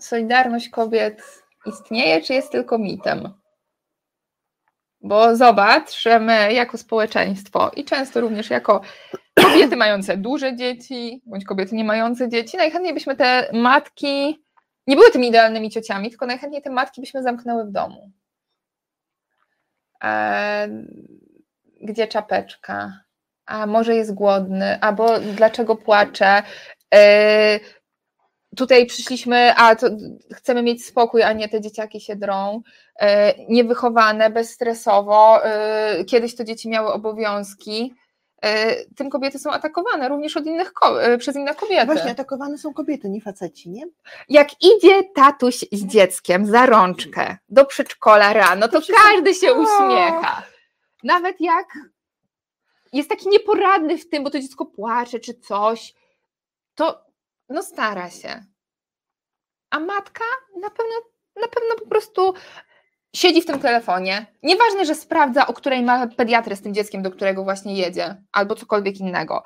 Solidarność 0.00 0.68
Kobiet 0.68 1.22
istnieje, 1.66 2.22
czy 2.22 2.34
jest 2.34 2.52
tylko 2.52 2.78
mitem? 2.78 3.28
Bo 5.00 5.36
zobacz, 5.36 6.00
że 6.00 6.20
my 6.20 6.52
jako 6.52 6.78
społeczeństwo 6.78 7.70
i 7.76 7.84
często 7.84 8.20
również 8.20 8.50
jako 8.50 8.80
kobiety 9.34 9.76
mające 9.76 10.16
duże 10.16 10.56
dzieci, 10.56 11.22
bądź 11.26 11.44
kobiety 11.44 11.74
nie 11.74 11.84
mające 11.84 12.28
dzieci, 12.28 12.56
najchętniej 12.56 12.94
byśmy 12.94 13.16
te 13.16 13.50
matki, 13.52 14.44
nie 14.86 14.96
były 14.96 15.10
tymi 15.10 15.28
idealnymi 15.28 15.70
ciociami, 15.70 16.10
tylko 16.10 16.26
najchętniej 16.26 16.62
te 16.62 16.70
matki 16.70 17.00
byśmy 17.00 17.22
zamknęły 17.22 17.64
w 17.64 17.70
domu. 17.70 18.10
E, 20.04 20.68
gdzie 21.82 22.08
czapeczka? 22.08 22.92
A 23.46 23.66
może 23.66 23.94
jest 23.94 24.14
głodny? 24.14 24.80
Albo 24.80 25.20
dlaczego 25.20 25.76
płacze? 25.76 26.42
E, 26.94 27.60
tutaj 28.56 28.86
przyszliśmy, 28.86 29.54
a 29.56 29.76
to 29.76 29.86
chcemy 30.32 30.62
mieć 30.62 30.86
spokój, 30.86 31.22
a 31.22 31.32
nie 31.32 31.48
te 31.48 31.60
dzieciaki 31.60 32.00
się 32.00 32.16
drą, 32.16 32.62
e, 33.00 33.34
niewychowane, 33.48 34.30
bezstresowo, 34.30 35.44
e, 35.44 36.04
kiedyś 36.04 36.36
to 36.36 36.44
dzieci 36.44 36.68
miały 36.68 36.92
obowiązki, 36.92 37.94
tym 38.96 39.10
kobiety 39.10 39.38
są 39.38 39.50
atakowane 39.50 40.08
również 40.08 40.36
od 40.36 40.46
innych 40.46 40.72
przez 41.18 41.36
inne 41.36 41.54
kobiety. 41.54 41.86
Właśnie, 41.86 42.10
atakowane 42.10 42.58
są 42.58 42.74
kobiety, 42.74 43.10
nie 43.10 43.20
faceci, 43.20 43.70
nie? 43.70 43.82
Jak 44.28 44.48
idzie 44.62 45.04
tatuś 45.14 45.64
z 45.72 45.86
dzieckiem 45.86 46.46
za 46.46 46.66
rączkę 46.66 47.36
do 47.48 47.64
przedszkola 47.64 48.32
rano, 48.32 48.68
to, 48.68 48.80
to 48.80 48.86
każdy 48.94 49.34
się 49.34 49.52
uśmiecha. 49.52 50.42
Nawet 51.04 51.40
jak 51.40 51.66
jest 52.92 53.08
taki 53.08 53.28
nieporadny 53.28 53.98
w 53.98 54.08
tym, 54.08 54.24
bo 54.24 54.30
to 54.30 54.40
dziecko 54.40 54.66
płacze 54.66 55.20
czy 55.20 55.34
coś, 55.34 55.94
to 56.74 57.04
no 57.48 57.62
stara 57.62 58.10
się. 58.10 58.44
A 59.70 59.80
matka 59.80 60.24
na 60.60 60.70
pewno, 60.70 60.94
na 61.36 61.48
pewno 61.48 61.74
po 61.78 61.86
prostu 61.86 62.34
siedzi 63.16 63.42
w 63.42 63.46
tym 63.46 63.58
telefonie. 63.58 64.26
Nieważne, 64.42 64.86
że 64.86 64.94
sprawdza, 64.94 65.46
o 65.46 65.52
której 65.52 65.82
ma 65.82 66.06
pediatrę 66.06 66.56
z 66.56 66.62
tym 66.62 66.74
dzieckiem, 66.74 67.02
do 67.02 67.10
którego 67.10 67.44
właśnie 67.44 67.74
jedzie, 67.74 68.16
albo 68.32 68.54
cokolwiek 68.54 69.00
innego. 69.00 69.42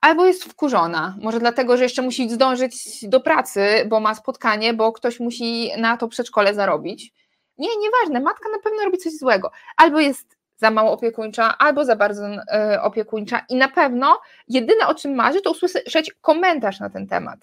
Albo 0.00 0.26
jest 0.26 0.44
wkurzona, 0.44 1.16
może 1.20 1.38
dlatego, 1.38 1.76
że 1.76 1.82
jeszcze 1.82 2.02
musi 2.02 2.30
zdążyć 2.30 3.08
do 3.08 3.20
pracy, 3.20 3.66
bo 3.88 4.00
ma 4.00 4.14
spotkanie, 4.14 4.74
bo 4.74 4.92
ktoś 4.92 5.20
musi 5.20 5.72
na 5.78 5.96
to 5.96 6.08
przedszkole 6.08 6.54
zarobić. 6.54 7.12
Nie, 7.58 7.68
nieważne, 7.76 8.20
matka 8.20 8.48
na 8.48 8.58
pewno 8.58 8.84
robi 8.84 8.98
coś 8.98 9.12
złego. 9.12 9.50
Albo 9.76 10.00
jest 10.00 10.38
za 10.56 10.70
mało 10.70 10.92
opiekuńcza, 10.92 11.58
albo 11.58 11.84
za 11.84 11.96
bardzo 11.96 12.26
y, 12.26 12.80
opiekuńcza 12.80 13.44
i 13.48 13.56
na 13.56 13.68
pewno 13.68 14.20
jedyne 14.48 14.86
o 14.86 14.94
czym 14.94 15.14
marzy, 15.14 15.40
to 15.40 15.50
usłyszeć 15.50 16.12
komentarz 16.20 16.80
na 16.80 16.90
ten 16.90 17.06
temat 17.06 17.38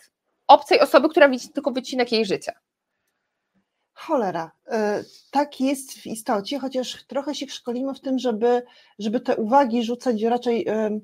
obcej 0.47 0.79
osoby, 0.79 1.09
która 1.09 1.29
widzi 1.29 1.49
tylko 1.49 1.71
wycinek 1.71 2.11
jej 2.11 2.25
życia. 2.25 2.53
Cholera, 3.95 4.51
y, 4.67 4.71
tak 5.31 5.61
jest 5.61 5.93
w 5.93 6.05
istocie, 6.05 6.59
chociaż 6.59 7.03
trochę 7.07 7.35
się 7.35 7.47
szkolimy 7.47 7.93
w 7.93 7.99
tym, 7.99 8.19
żeby, 8.19 8.63
żeby 8.99 9.19
te 9.19 9.35
uwagi 9.35 9.83
rzucać 9.83 10.21
raczej, 10.21 10.69
y, 10.69 11.01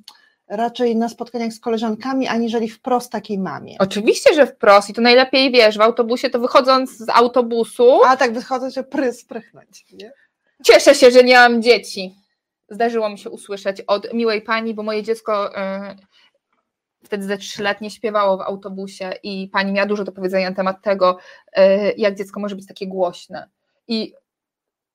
raczej 0.48 0.96
na 0.96 1.10
spotkaniach 1.10 1.54
z 1.54 1.60
koleżankami, 1.60 2.28
aniżeli 2.28 2.70
wprost 2.70 3.12
takiej 3.12 3.40
mamie. 3.40 3.76
Oczywiście, 3.80 4.34
że 4.34 4.48
wprost 4.48 4.90
i 4.90 4.94
to 4.94 5.02
najlepiej 5.02 5.52
wiesz, 5.52 5.78
w 5.78 5.82
autobusie 5.82 6.30
to 6.30 6.40
wychodząc 6.40 6.98
z 6.98 7.10
autobusu. 7.10 8.04
A 8.06 8.18
tak 8.18 8.34
wychodząc, 8.34 8.74
że 8.74 8.84
pry 8.84 9.14
sprychnąć, 9.14 9.86
nie? 9.94 10.12
Cieszę 10.66 10.96
się, 10.96 11.12
że 11.12 11.24
nie 11.24 11.36
mam 11.36 11.62
dzieci. 11.62 12.16
Zdarzyło 12.70 13.10
mi 13.10 13.18
się 13.18 13.30
usłyszeć 13.30 13.82
od 13.88 14.14
miłej 14.14 14.42
pani, 14.42 14.74
bo 14.74 14.84
moje 14.84 15.04
dziecko 15.04 15.44
yy, 15.44 15.96
wtedy 17.04 17.24
ze 17.24 17.38
trzyletnie 17.38 17.90
śpiewało 17.90 18.38
w 18.38 18.42
autobusie 18.42 19.12
i 19.24 19.50
pani 19.54 19.72
miała 19.72 19.88
dużo 19.88 20.04
do 20.04 20.12
powiedzenia 20.12 20.50
na 20.50 20.56
temat 20.56 20.82
tego, 20.82 21.18
yy, 21.58 21.64
jak 21.98 22.16
dziecko 22.16 22.40
może 22.40 22.56
być 22.56 22.68
takie 22.68 22.88
głośne. 22.88 23.50
I 23.88 24.14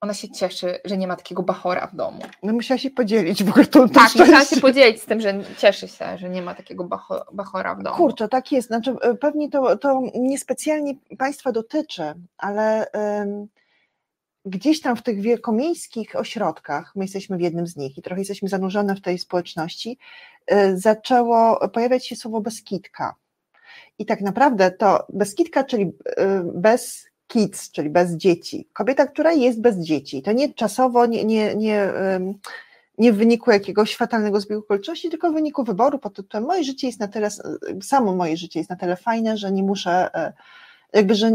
ona 0.00 0.14
się 0.14 0.30
cieszy, 0.30 0.80
że 0.84 0.96
nie 0.96 1.06
ma 1.06 1.16
takiego 1.16 1.42
bachora 1.42 1.86
w 1.86 1.96
domu. 1.96 2.22
No 2.42 2.52
musiała 2.52 2.78
się 2.78 2.90
podzielić 2.90 3.44
w 3.44 3.48
ogóle 3.48 3.66
tą 3.66 3.88
Tak, 3.88 4.14
musiała 4.14 4.44
się 4.44 4.60
podzielić 4.60 5.02
z 5.02 5.06
tym, 5.06 5.20
że 5.20 5.34
cieszy 5.58 5.88
się, 5.88 6.18
że 6.18 6.28
nie 6.30 6.42
ma 6.42 6.54
takiego 6.54 6.88
bachora 7.32 7.74
w 7.74 7.82
domu. 7.82 7.96
Kurczę, 7.96 8.28
tak 8.28 8.52
jest. 8.52 8.68
Znaczy, 8.68 8.94
e, 9.02 9.14
pewnie 9.14 9.50
to, 9.50 9.78
to 9.78 10.02
niespecjalnie 10.14 10.94
Państwa 11.18 11.52
dotyczy, 11.52 12.14
ale 12.38 12.86
gdzieś 14.46 14.80
tam 14.80 14.96
w 14.96 15.02
tych 15.02 15.20
wielkomiejskich 15.20 16.16
ośrodkach, 16.16 16.92
my 16.96 17.04
jesteśmy 17.04 17.36
w 17.36 17.40
jednym 17.40 17.66
z 17.66 17.76
nich 17.76 17.98
i 17.98 18.02
trochę 18.02 18.20
jesteśmy 18.20 18.48
zanurzone 18.48 18.96
w 18.96 19.00
tej 19.00 19.18
społeczności, 19.18 19.98
y, 20.52 20.78
zaczęło 20.78 21.68
pojawiać 21.68 22.06
się 22.06 22.16
słowo 22.16 22.40
beskitka. 22.40 23.14
I 23.98 24.06
tak 24.06 24.20
naprawdę 24.20 24.70
to 24.70 25.06
beskitka, 25.12 25.64
czyli 25.64 25.84
y, 25.84 25.92
bez 26.54 27.06
kids, 27.26 27.70
czyli 27.70 27.90
bez 27.90 28.12
dzieci. 28.12 28.68
Kobieta, 28.72 29.06
która 29.06 29.32
jest 29.32 29.60
bez 29.60 29.78
dzieci. 29.78 30.22
To 30.22 30.32
nie 30.32 30.54
czasowo, 30.54 31.06
nie, 31.06 31.24
nie, 31.24 31.54
nie, 31.54 31.92
nie 32.98 33.12
w 33.12 33.16
wyniku 33.16 33.50
jakiegoś 33.50 33.96
fatalnego 33.96 34.40
zbiegu 34.40 34.60
okoliczności, 34.60 35.10
tylko 35.10 35.30
w 35.30 35.34
wyniku 35.34 35.64
wyboru 35.64 35.98
pod 35.98 36.16
tytułem 36.16 36.44
moje 36.44 36.64
życie 36.64 36.86
jest 36.86 37.00
na 37.00 37.08
tyle, 37.08 37.28
samo 37.82 38.14
moje 38.14 38.36
życie 38.36 38.60
jest 38.60 38.70
na 38.70 38.76
tyle 38.76 38.96
fajne, 38.96 39.36
że 39.36 39.52
nie 39.52 39.62
muszę 39.62 40.10
jakby, 40.92 41.14
że 41.14 41.30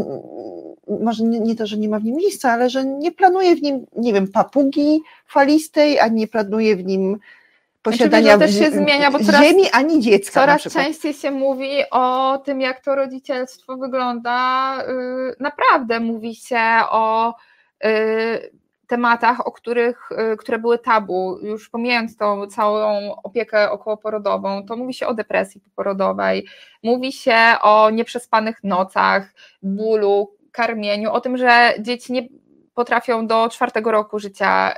może 1.00 1.24
nie, 1.24 1.40
nie, 1.40 1.56
to, 1.56 1.66
że 1.66 1.76
nie 1.76 1.88
ma 1.88 1.98
w 1.98 2.04
nim 2.04 2.16
miejsca, 2.16 2.52
ale 2.52 2.70
że 2.70 2.84
nie 2.84 3.12
planuje 3.12 3.56
w 3.56 3.62
nim, 3.62 3.86
nie 3.96 4.12
wiem, 4.12 4.28
papugi 4.28 5.00
falistej, 5.26 6.00
a 6.00 6.08
nie 6.08 6.28
planuje 6.28 6.76
w 6.76 6.84
nim 6.84 7.18
posiadania 7.82 8.36
znaczy, 8.36 8.52
też 8.52 8.64
się 8.64 8.70
zmienia, 8.70 9.10
bo 9.10 9.18
coraz, 9.18 9.42
ziemi 9.42 9.70
ani 9.72 10.00
dziecka. 10.00 10.40
Coraz 10.40 10.62
częściej 10.62 11.14
się 11.14 11.30
mówi 11.30 11.70
o 11.90 12.38
tym, 12.44 12.60
jak 12.60 12.84
to 12.84 12.94
rodzicielstwo 12.94 13.76
wygląda. 13.76 14.76
Yy, 14.88 15.36
naprawdę 15.40 16.00
mówi 16.00 16.34
się 16.34 16.60
o 16.90 17.34
yy, 17.84 17.90
tematach, 18.92 19.46
o 19.46 19.52
których, 19.52 20.08
yy, 20.10 20.36
które 20.36 20.58
były 20.58 20.78
tabu, 20.78 21.38
już 21.42 21.68
pomijając 21.68 22.16
tą 22.16 22.46
całą 22.46 23.14
opiekę 23.22 23.70
okołoporodową, 23.70 24.66
to 24.66 24.76
mówi 24.76 24.94
się 24.94 25.06
o 25.06 25.14
depresji 25.14 25.60
poporodowej, 25.60 26.46
mówi 26.82 27.12
się 27.12 27.36
o 27.62 27.90
nieprzespanych 27.90 28.64
nocach, 28.64 29.34
bólu, 29.62 30.36
karmieniu, 30.52 31.12
o 31.12 31.20
tym, 31.20 31.36
że 31.36 31.74
dzieci 31.80 32.12
nie 32.12 32.22
potrafią 32.74 33.26
do 33.26 33.48
czwartego 33.48 33.92
roku 33.92 34.18
życia 34.18 34.72
y, 34.72 34.76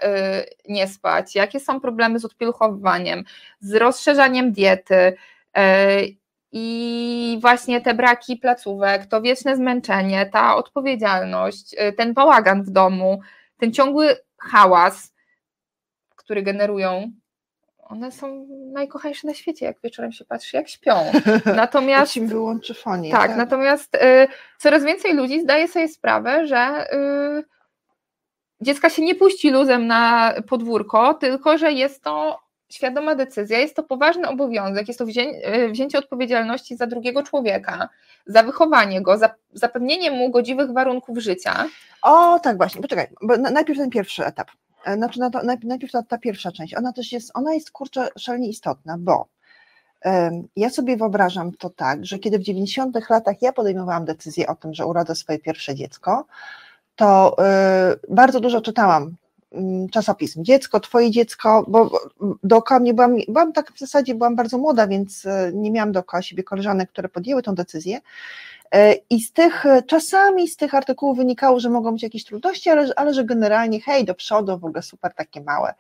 nie 0.69 0.89
spać, 0.89 1.35
jakie 1.35 1.61
są 1.61 1.81
problemy 1.81 2.19
z 2.19 2.25
odpieluchowywaniem, 2.25 3.25
z 3.61 3.75
rozszerzaniem 3.75 4.53
diety 4.53 4.95
y, 4.95 5.15
i 6.57 7.39
właśnie 7.41 7.81
te 7.81 7.95
braki 7.95 8.37
placówek, 8.37 9.07
to 9.07 9.23
wieczne 9.23 9.57
zmęczenie, 9.57 10.27
ta 10.27 10.57
odpowiedzialność, 10.57 11.75
y, 11.75 11.93
ten 11.93 12.15
bałagan 12.15 12.63
w 12.63 12.71
domu, 12.71 13.21
ten 13.57 13.73
ciągły 13.73 14.17
hałas, 14.39 15.15
który 16.17 16.43
generują 16.43 17.13
one 17.85 18.13
są 18.13 18.47
najkochańsze 18.73 19.27
na 19.27 19.35
świecie, 19.35 19.67
jak 19.67 19.77
wieczorem 19.83 20.13
się 20.13 20.25
patrzy, 20.25 20.57
jak 20.57 20.69
śpią. 20.69 21.13
Natomiast 21.57 22.17
im 22.17 22.29
wyłączy 22.29 22.75
fonię. 22.75 23.11
Tak, 23.11 23.29
tak? 23.29 23.37
natomiast 23.37 23.95
y, 23.95 23.99
coraz 24.59 24.85
więcej 24.85 25.15
ludzi 25.15 25.41
zdaje 25.41 25.69
sobie 25.69 25.89
sprawę, 25.89 26.47
że 26.47 26.87
y, 26.93 27.45
dziecka 28.61 28.91
się 28.91 29.03
nie 29.03 29.15
puści 29.15 29.51
luzem 29.51 29.87
na 29.87 30.35
podwórko, 30.49 31.15
tylko 31.15 31.59
że 31.59 31.73
jest 31.73 32.03
to 32.03 32.41
świadoma 32.69 33.15
decyzja, 33.15 33.59
jest 33.59 33.77
to 33.77 33.83
poważny 33.83 34.29
obowiązek, 34.29 34.89
jest 34.89 34.99
to 34.99 35.05
y, 35.05 35.71
wzięcie 35.71 35.99
odpowiedzialności 35.99 36.77
za 36.77 36.87
drugiego 36.87 37.23
człowieka, 37.23 37.89
za 38.27 38.43
wychowanie 38.43 39.03
go, 39.03 39.19
za 39.19 39.35
zapewnienie 39.53 40.11
mu 40.11 40.31
godziwych 40.31 40.73
warunków 40.73 41.19
życia. 41.19 41.67
O, 42.03 42.41
tak 42.41 42.57
właśnie, 42.57 42.83
poczekaj, 42.83 43.07
bo 43.23 43.37
najpierw 43.37 43.79
ten 43.79 43.91
pierwszy 43.91 44.27
etap. 44.27 44.51
E, 44.85 44.97
znaczy, 44.97 45.21
to 45.33 45.43
najpierw 45.43 45.93
ta, 45.93 46.03
ta, 46.03 46.19
pierwsza 46.19 46.53
część, 46.53 46.75
ona 46.75 46.93
też 46.93 47.13
jest, 47.13 47.31
ona 47.35 47.55
jest 47.55 47.71
kurczę 47.71 48.09
szalenie 48.19 48.49
istotna, 48.49 48.97
bo 48.99 49.29
um, 50.05 50.49
ja 50.57 50.71
sobie 50.71 50.97
wyobrażam 50.97 51.53
to 51.53 51.71
tak, 51.71 52.05
że 52.07 52.19
kiedy 52.19 52.39
w 52.39 52.43
90 52.43 53.11
latach 53.11 53.43
ja 53.43 53.53
podejmowałam 53.53 54.05
decyzję 54.05 54.47
o 54.47 54.55
tym, 54.55 54.75
że 54.75 54.87
urodzę 54.87 55.15
swoje 55.15 55.39
pierwsze 55.39 55.75
dziecko, 55.75 56.27
to 56.97 57.37
y, 57.39 58.15
bardzo 58.15 58.41
dużo 58.41 58.61
czytałam 58.61 59.17
czasopism. 59.93 60.45
Dziecko, 60.45 60.81
twoje 60.81 61.11
dziecko, 61.11 61.65
bo 61.69 62.01
dookoła 62.43 62.81
mnie 62.81 62.95
byłam, 62.95 63.17
byłam 63.29 63.53
tak 63.53 63.73
w 63.73 63.79
zasadzie, 63.79 64.15
byłam 64.15 64.37
bardzo 64.37 64.59
młoda, 64.59 64.87
więc 64.87 65.25
y, 65.25 65.53
nie 65.55 65.71
miałam 65.71 65.93
dookoła 65.93 66.23
siebie 66.23 66.43
koleżanek, 66.43 66.91
które 66.91 67.09
podjęły 67.09 67.43
tą 67.43 67.55
decyzję 67.55 68.01
E, 68.75 68.95
I 69.11 69.21
z 69.21 69.33
tych, 69.33 69.67
e, 69.67 69.83
czasami 69.83 70.49
z 70.49 70.57
tych 70.57 70.75
artykułów 70.75 71.17
wynikało, 71.17 71.61
że 71.61 71.71
mogą 71.71 71.93
być 71.93 72.03
jakieś 72.03 72.25
trudności, 72.25 72.71
ale, 72.71 72.89
ale 72.97 73.15
że 73.15 73.25
generalnie 73.25 73.81
hej, 73.81 74.05
do 74.05 74.15
przodu, 74.15 74.59
w 74.59 74.65
ogóle 74.65 74.83
super, 74.83 75.15
takie 75.15 75.41
małe. 75.41 75.75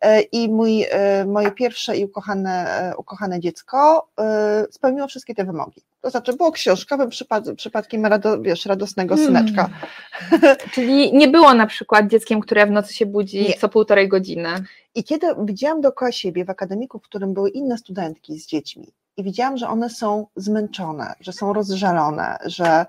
E, 0.00 0.20
I 0.20 0.48
mój, 0.48 0.86
moje 1.26 1.50
pierwsze 1.50 1.96
i 1.96 2.04
ukochane, 2.04 2.92
ukochane 2.98 3.40
dziecko 3.40 4.08
spełniło 4.70 5.08
wszystkie 5.08 5.34
te 5.34 5.44
wymogi. 5.44 5.82
To 6.00 6.10
znaczy 6.10 6.32
było 6.32 6.52
książkowym 6.52 7.10
przypad, 7.10 7.44
przypadkiem 7.56 8.06
rado, 8.06 8.40
wiesz, 8.42 8.66
radosnego 8.66 9.16
hmm. 9.16 9.34
syneczka. 9.34 9.68
Czyli 10.74 11.12
nie 11.12 11.28
było 11.28 11.54
na 11.54 11.66
przykład 11.66 12.08
dzieckiem, 12.08 12.40
które 12.40 12.66
w 12.66 12.70
nocy 12.70 12.94
się 12.94 13.06
budzi 13.06 13.42
nie. 13.42 13.54
co 13.54 13.68
półtorej 13.68 14.08
godziny. 14.08 14.48
I 14.94 15.04
kiedy 15.04 15.26
widziałam 15.44 15.80
dookoła 15.80 16.12
siebie 16.12 16.44
w 16.44 16.50
akademiku, 16.50 16.98
w 16.98 17.02
którym 17.02 17.34
były 17.34 17.50
inne 17.50 17.78
studentki 17.78 18.40
z 18.40 18.46
dziećmi, 18.46 18.92
i 19.18 19.22
widziałam, 19.22 19.56
że 19.56 19.68
one 19.68 19.90
są 19.90 20.26
zmęczone, 20.36 21.14
że 21.20 21.32
są 21.32 21.52
rozżalone, 21.52 22.38
że, 22.46 22.86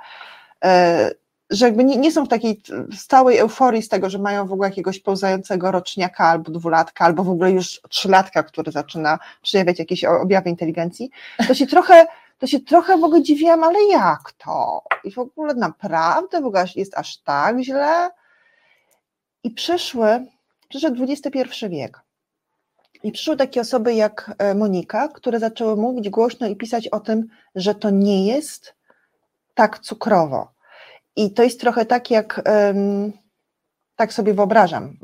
e, 0.64 1.12
że 1.49 1.66
jakby 1.66 1.84
nie, 1.84 1.97
nie 1.97 2.12
są 2.12 2.26
w 2.26 2.30
takiej 2.30 2.62
stałej 2.95 3.38
euforii 3.38 3.82
z 3.82 3.89
tego, 3.89 4.10
że 4.10 4.20
mają 4.20 4.47
w 4.47 4.53
ogóle 4.53 4.70
jakiegoś 4.70 4.99
pełzającego 4.99 5.72
roczniaka 5.72 6.26
albo 6.26 6.51
dwulatka, 6.51 7.05
albo 7.05 7.24
w 7.24 7.30
ogóle 7.30 7.51
już 7.51 7.82
trzylatka, 7.89 8.43
który 8.43 8.72
zaczyna 8.72 9.20
przejawiać 9.41 9.80
jakieś 9.80 10.05
objawy 10.05 10.49
inteligencji, 10.49 11.10
to 11.47 11.53
się 11.53 11.68
trochę 11.68 12.05
to 12.40 12.48
się 12.48 12.60
trochę 12.60 12.98
w 12.98 13.04
ogóle 13.04 13.24
dziwiłam, 13.24 13.64
ale 13.64 13.84
jak 13.84 14.32
to? 14.38 14.84
I 15.04 15.12
w 15.12 15.20
ogóle 15.20 15.54
naprawdę 15.54 16.42
w 16.42 16.46
ogóle 16.46 16.66
jest 16.76 16.98
aż 16.98 17.18
tak 17.18 17.60
źle? 17.60 18.10
I 19.44 19.52
przyszły, 19.52 20.26
przyszedł 20.70 21.04
XXI 21.04 21.70
wiek. 21.70 22.00
I 23.04 23.12
przyszły 23.12 23.38
takie 23.38 23.62
osoby 23.62 23.94
jak 23.94 24.32
e, 24.38 24.56
Monika, 24.56 25.08
które 25.08 25.40
zaczęły 25.40 25.76
mówić 25.76 26.10
głośno 26.10 26.48
i 26.48 26.56
pisać 26.56 26.88
o 26.88 27.00
tym, 27.00 27.28
że 27.56 27.76
to 27.76 27.90
nie 27.90 28.28
jest 28.28 28.76
tak 29.54 29.80
cukrowo. 29.80 30.52
I 31.16 31.34
to 31.34 31.44
jest 31.44 31.60
trochę 31.60 31.86
tak, 31.86 32.12
jak 32.12 32.42
um, 32.46 33.12
tak 34.00 34.14
sobie 34.14 34.34
wyobrażam. 34.34 34.97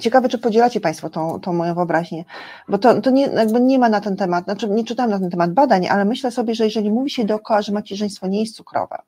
Ciekawe, 0.00 0.28
czy 0.28 0.38
podzielacie 0.38 0.80
Państwo 0.80 1.10
tą, 1.10 1.40
tą 1.40 1.52
moją 1.52 1.74
wyobraźnię, 1.74 2.24
bo 2.68 2.78
to, 2.78 3.00
to 3.00 3.10
nie, 3.10 3.22
jakby 3.22 3.60
nie 3.60 3.78
ma 3.78 3.88
na 3.88 4.00
ten 4.00 4.16
temat, 4.16 4.44
znaczy 4.44 4.68
nie 4.68 4.84
czytałam 4.84 5.10
na 5.10 5.20
ten 5.20 5.30
temat 5.30 5.52
badań, 5.52 5.86
ale 5.86 6.04
myślę 6.04 6.30
sobie, 6.30 6.54
że 6.54 6.64
jeżeli 6.64 6.90
mówi 6.90 7.10
się 7.10 7.24
dookoła, 7.24 7.62
że 7.62 7.72
macierzyństwo 7.72 8.26
nie 8.26 8.40
jest 8.40 8.56
cukrowe, 8.56 8.98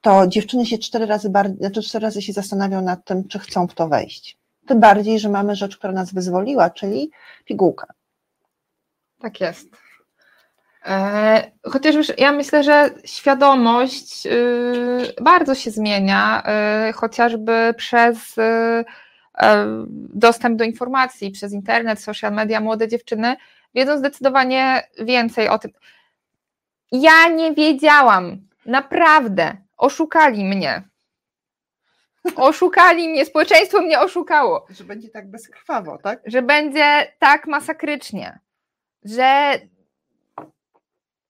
to 0.00 0.26
dziewczyny 0.26 0.66
się 0.66 0.78
cztery 0.78 1.06
razy, 1.06 1.30
bardziej, 1.30 1.58
znaczy 1.58 1.82
cztery 1.82 2.02
razy 2.02 2.22
się 2.22 2.32
zastanawiają 2.32 2.82
nad 2.82 3.04
tym, 3.04 3.28
czy 3.28 3.38
chcą 3.38 3.66
w 3.66 3.74
to 3.74 3.88
wejść. 3.88 4.38
Tym 4.66 4.80
bardziej, 4.80 5.20
że 5.20 5.28
mamy 5.28 5.56
rzecz, 5.56 5.76
która 5.78 5.92
nas 5.92 6.14
wyzwoliła, 6.14 6.70
czyli 6.70 7.10
pigułka. 7.44 7.86
Tak 9.20 9.40
jest. 9.40 9.83
E, 10.84 11.50
chociaż 11.62 11.94
już 11.94 12.18
ja 12.18 12.32
myślę, 12.32 12.64
że 12.64 12.90
świadomość 13.04 14.26
y, 14.26 15.22
bardzo 15.22 15.54
się 15.54 15.70
zmienia, 15.70 16.42
y, 16.88 16.92
chociażby 16.92 17.74
przez 17.76 18.38
y, 18.38 18.42
e, 18.42 19.66
dostęp 20.14 20.58
do 20.58 20.64
informacji, 20.64 21.30
przez 21.30 21.52
internet, 21.52 22.00
social 22.00 22.32
media, 22.32 22.60
młode 22.60 22.88
dziewczyny 22.88 23.36
wiedzą 23.74 23.98
zdecydowanie 23.98 24.82
więcej 24.98 25.48
o 25.48 25.58
tym. 25.58 25.70
Ja 26.92 27.28
nie 27.28 27.54
wiedziałam, 27.54 28.48
naprawdę, 28.66 29.56
oszukali 29.76 30.44
mnie. 30.44 30.82
Oszukali 32.36 33.08
mnie, 33.08 33.26
społeczeństwo 33.26 33.82
mnie 33.82 34.00
oszukało. 34.00 34.66
Że 34.70 34.84
będzie 34.84 35.08
tak 35.08 35.30
bezkrwawo, 35.30 35.98
tak? 35.98 36.20
Że 36.26 36.42
będzie 36.42 37.12
tak 37.18 37.46
masakrycznie, 37.46 38.38
że 39.04 39.52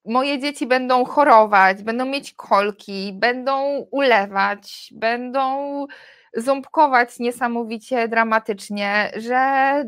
moje 0.05 0.38
dzieci 0.38 0.66
będą 0.66 1.05
chorować, 1.05 1.82
będą 1.82 2.05
mieć 2.05 2.32
kolki, 2.32 3.12
będą 3.12 3.86
ulewać, 3.90 4.92
będą 4.92 5.86
ząbkować 6.34 7.18
niesamowicie 7.18 8.09
dramatycznie, 8.09 9.12
że 9.16 9.84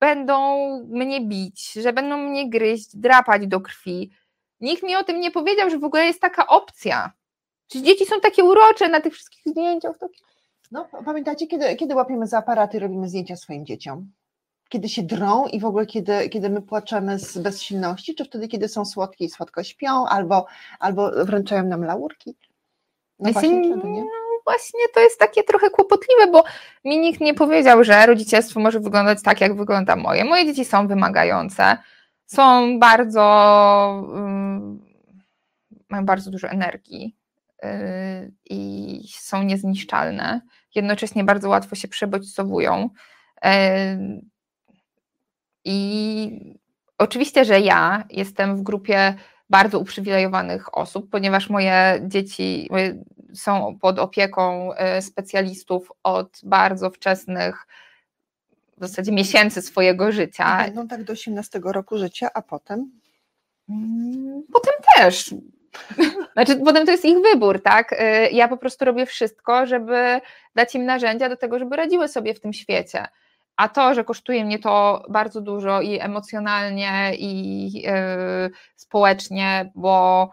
będą 0.00 0.68
mnie 0.88 1.20
bić, 1.20 1.72
że 1.72 1.92
będą 1.92 2.16
mnie 2.16 2.50
gryźć, 2.50 2.96
drapać 2.96 3.46
do 3.46 3.60
krwi. 3.60 4.10
Nikt 4.60 4.82
mi 4.82 4.96
o 4.96 5.04
tym 5.04 5.20
nie 5.20 5.30
powiedział, 5.30 5.70
że 5.70 5.78
w 5.78 5.84
ogóle 5.84 6.04
jest 6.04 6.20
taka 6.20 6.46
opcja. 6.46 7.12
Czy 7.68 7.82
dzieci 7.82 8.06
są 8.06 8.20
takie 8.20 8.44
urocze 8.44 8.88
na 8.88 9.00
tych 9.00 9.14
wszystkich 9.14 9.42
zdjęciach? 9.46 9.96
No, 10.70 10.88
pamiętacie, 11.04 11.46
kiedy, 11.46 11.76
kiedy 11.76 11.94
łapiemy 11.94 12.26
za 12.26 12.38
aparaty 12.38 12.78
robimy 12.78 13.08
zdjęcia 13.08 13.36
swoim 13.36 13.66
dzieciom? 13.66 14.12
Kiedy 14.68 14.88
się 14.88 15.02
drą 15.02 15.46
i 15.46 15.60
w 15.60 15.64
ogóle 15.64 15.86
kiedy, 15.86 16.28
kiedy 16.28 16.50
my 16.50 16.62
płaczemy 16.62 17.18
z 17.18 17.38
bezsilności, 17.38 18.14
czy 18.14 18.24
wtedy, 18.24 18.48
kiedy 18.48 18.68
są 18.68 18.84
słodkie 18.84 19.24
i 19.24 19.30
słodko 19.30 19.64
śpią, 19.64 20.06
albo, 20.06 20.46
albo 20.78 21.24
wręczają 21.24 21.64
nam 21.64 21.84
laurki? 21.84 22.36
No 23.18 23.32
właśnie, 23.32 23.62
wtedy, 23.64 23.88
nie? 23.88 24.00
No 24.00 24.08
właśnie 24.44 24.80
to 24.94 25.00
jest 25.00 25.18
takie 25.18 25.42
trochę 25.42 25.70
kłopotliwe, 25.70 26.26
bo 26.32 26.44
mi 26.84 26.98
nikt 26.98 27.20
nie 27.20 27.34
powiedział, 27.34 27.84
że 27.84 28.06
rodzicielstwo 28.06 28.60
może 28.60 28.80
wyglądać 28.80 29.18
tak, 29.22 29.40
jak 29.40 29.56
wygląda 29.56 29.96
moje. 29.96 30.24
Moje 30.24 30.46
dzieci 30.46 30.64
są 30.64 30.88
wymagające, 30.88 31.78
są 32.26 32.78
bardzo, 32.78 33.22
um, 34.12 34.80
mają 35.88 36.06
bardzo 36.06 36.30
dużo 36.30 36.48
energii, 36.48 37.18
Y, 37.64 38.32
i 38.50 39.00
są 39.12 39.42
niezniszczalne. 39.42 40.40
Jednocześnie 40.74 41.24
bardzo 41.24 41.48
łatwo 41.48 41.76
się 41.76 41.88
przebodźcowują. 41.88 42.90
Y, 43.36 43.48
I 45.64 46.54
oczywiście, 46.98 47.44
że 47.44 47.60
ja 47.60 48.04
jestem 48.10 48.56
w 48.56 48.62
grupie 48.62 49.14
bardzo 49.50 49.78
uprzywilejowanych 49.78 50.78
osób, 50.78 51.10
ponieważ 51.10 51.50
moje 51.50 52.00
dzieci 52.06 52.70
są 53.34 53.78
pod 53.80 53.98
opieką 53.98 54.70
y, 54.98 55.02
specjalistów 55.02 55.92
od 56.02 56.40
bardzo 56.42 56.90
wczesnych 56.90 57.66
w 58.76 58.80
zasadzie 58.80 59.12
miesięcy 59.12 59.62
swojego 59.62 60.12
życia. 60.12 60.64
Będą 60.64 60.88
tak 60.88 61.04
do 61.04 61.12
18 61.12 61.60
roku 61.64 61.98
życia, 61.98 62.28
a 62.34 62.42
potem? 62.42 62.90
Mm, 63.68 64.42
potem 64.52 64.74
też 64.96 65.34
Znaczy, 66.32 66.56
potem 66.56 66.86
to 66.86 66.92
jest 66.92 67.04
ich 67.04 67.16
wybór, 67.32 67.62
tak? 67.62 67.92
Y, 67.92 67.96
ja 68.32 68.48
po 68.48 68.56
prostu 68.56 68.84
robię 68.84 69.06
wszystko, 69.06 69.66
żeby 69.66 70.20
dać 70.54 70.74
im 70.74 70.84
narzędzia 70.84 71.28
do 71.28 71.36
tego, 71.36 71.58
żeby 71.58 71.76
radziły 71.76 72.08
sobie 72.08 72.34
w 72.34 72.40
tym 72.40 72.52
świecie. 72.52 73.06
A 73.58 73.68
to, 73.68 73.94
że 73.94 74.04
kosztuje 74.04 74.44
mnie 74.44 74.58
to 74.58 75.04
bardzo 75.08 75.40
dużo 75.40 75.80
i 75.80 76.00
emocjonalnie, 76.00 77.12
i 77.18 77.72
yy, 77.72 77.90
społecznie, 78.76 79.72
bo 79.74 80.30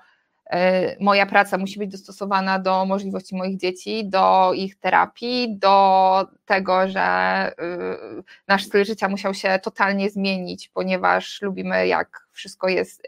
yy, 0.51 0.59
moja 0.99 1.25
praca 1.25 1.57
musi 1.57 1.79
być 1.79 1.91
dostosowana 1.91 2.59
do 2.59 2.85
możliwości 2.85 3.35
moich 3.35 3.57
dzieci, 3.57 4.09
do 4.09 4.51
ich 4.55 4.79
terapii, 4.79 5.57
do 5.59 6.27
tego, 6.45 6.87
że 6.87 7.51
yy, 7.57 8.23
nasz 8.47 8.63
styl 8.63 8.85
życia 8.85 9.09
musiał 9.09 9.33
się 9.33 9.59
totalnie 9.63 10.09
zmienić, 10.09 10.69
ponieważ 10.69 11.41
lubimy, 11.41 11.87
jak 11.87 12.27
wszystko 12.31 12.67
jest 12.67 13.07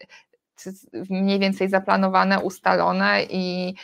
mniej 1.09 1.39
więcej 1.39 1.69
zaplanowane, 1.69 2.39
ustalone 2.39 3.23
i 3.29 3.75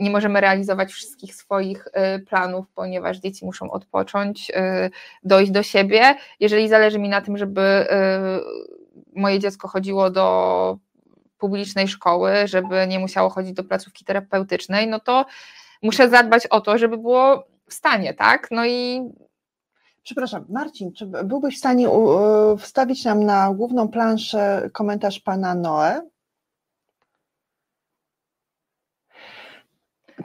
nie 0.00 0.10
możemy 0.10 0.40
realizować 0.40 0.92
wszystkich 0.92 1.34
swoich 1.34 1.88
e, 1.92 2.18
planów, 2.18 2.66
ponieważ 2.74 3.18
dzieci 3.18 3.44
muszą 3.44 3.70
odpocząć, 3.70 4.52
e, 4.54 4.90
dojść 5.24 5.52
do 5.52 5.62
siebie. 5.62 6.14
Jeżeli 6.40 6.68
zależy 6.68 6.98
mi 6.98 7.08
na 7.08 7.20
tym, 7.20 7.36
żeby 7.36 7.86
moje 9.16 9.38
dziecko 9.38 9.68
chodziło 9.68 10.10
do 10.10 10.78
publicznej 11.38 11.88
szkoły, 11.88 12.32
żeby 12.44 12.86
nie 12.86 12.98
musiało 12.98 13.30
chodzić 13.30 13.52
do 13.52 13.64
placówki 13.64 14.04
terapeutycznej, 14.04 14.88
no 14.88 15.00
to 15.00 15.26
muszę 15.82 16.08
zadbać 16.08 16.46
o 16.46 16.60
to, 16.60 16.78
żeby 16.78 16.98
było 16.98 17.44
w 17.66 17.74
stanie, 17.74 18.14
tak? 18.14 18.48
No 18.50 18.66
i 18.66 19.02
Przepraszam, 20.02 20.44
Marcin, 20.48 20.92
czy 20.92 21.06
byłbyś 21.06 21.56
w 21.56 21.58
stanie 21.58 21.88
wstawić 22.58 23.04
nam 23.04 23.24
na 23.24 23.54
główną 23.54 23.88
planszę 23.88 24.70
komentarz 24.72 25.20
pana 25.20 25.54
Noe? 25.54 26.00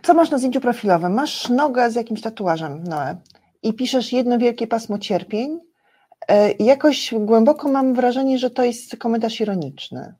Co 0.03 0.13
masz 0.13 0.29
na 0.29 0.37
zdjęciu 0.37 0.61
profilowym? 0.61 1.13
Masz 1.13 1.49
nogę 1.49 1.91
z 1.91 1.95
jakimś 1.95 2.21
tatuażem, 2.21 2.83
Noe, 2.83 3.15
i 3.63 3.73
piszesz 3.73 4.13
jedno 4.13 4.37
wielkie 4.37 4.67
pasmo 4.67 4.99
cierpień. 4.99 5.59
E, 6.27 6.51
jakoś 6.51 7.13
głęboko 7.19 7.67
mam 7.67 7.93
wrażenie, 7.93 8.39
że 8.39 8.49
to 8.49 8.63
jest 8.63 8.97
komentarz 8.97 9.41
ironiczny. 9.41 10.13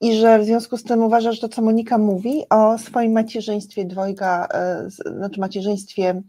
I 0.00 0.16
że 0.16 0.38
w 0.38 0.44
związku 0.44 0.76
z 0.76 0.84
tym 0.84 1.02
uważasz, 1.02 1.34
że 1.34 1.40
to, 1.40 1.48
co 1.48 1.62
Monika 1.62 1.98
mówi 1.98 2.44
o 2.50 2.78
swoim 2.78 3.12
macierzyństwie 3.12 3.84
dwojga, 3.84 4.48
e, 4.54 4.90
znaczy 4.90 5.40
macierzyństwie 5.40 6.22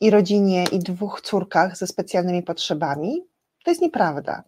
i 0.00 0.10
rodzinie, 0.10 0.64
i 0.72 0.78
dwóch 0.78 1.20
córkach 1.20 1.76
ze 1.76 1.86
specjalnymi 1.86 2.42
potrzebami, 2.42 3.24
to 3.64 3.70
jest 3.70 3.82
nieprawda. 3.82 4.42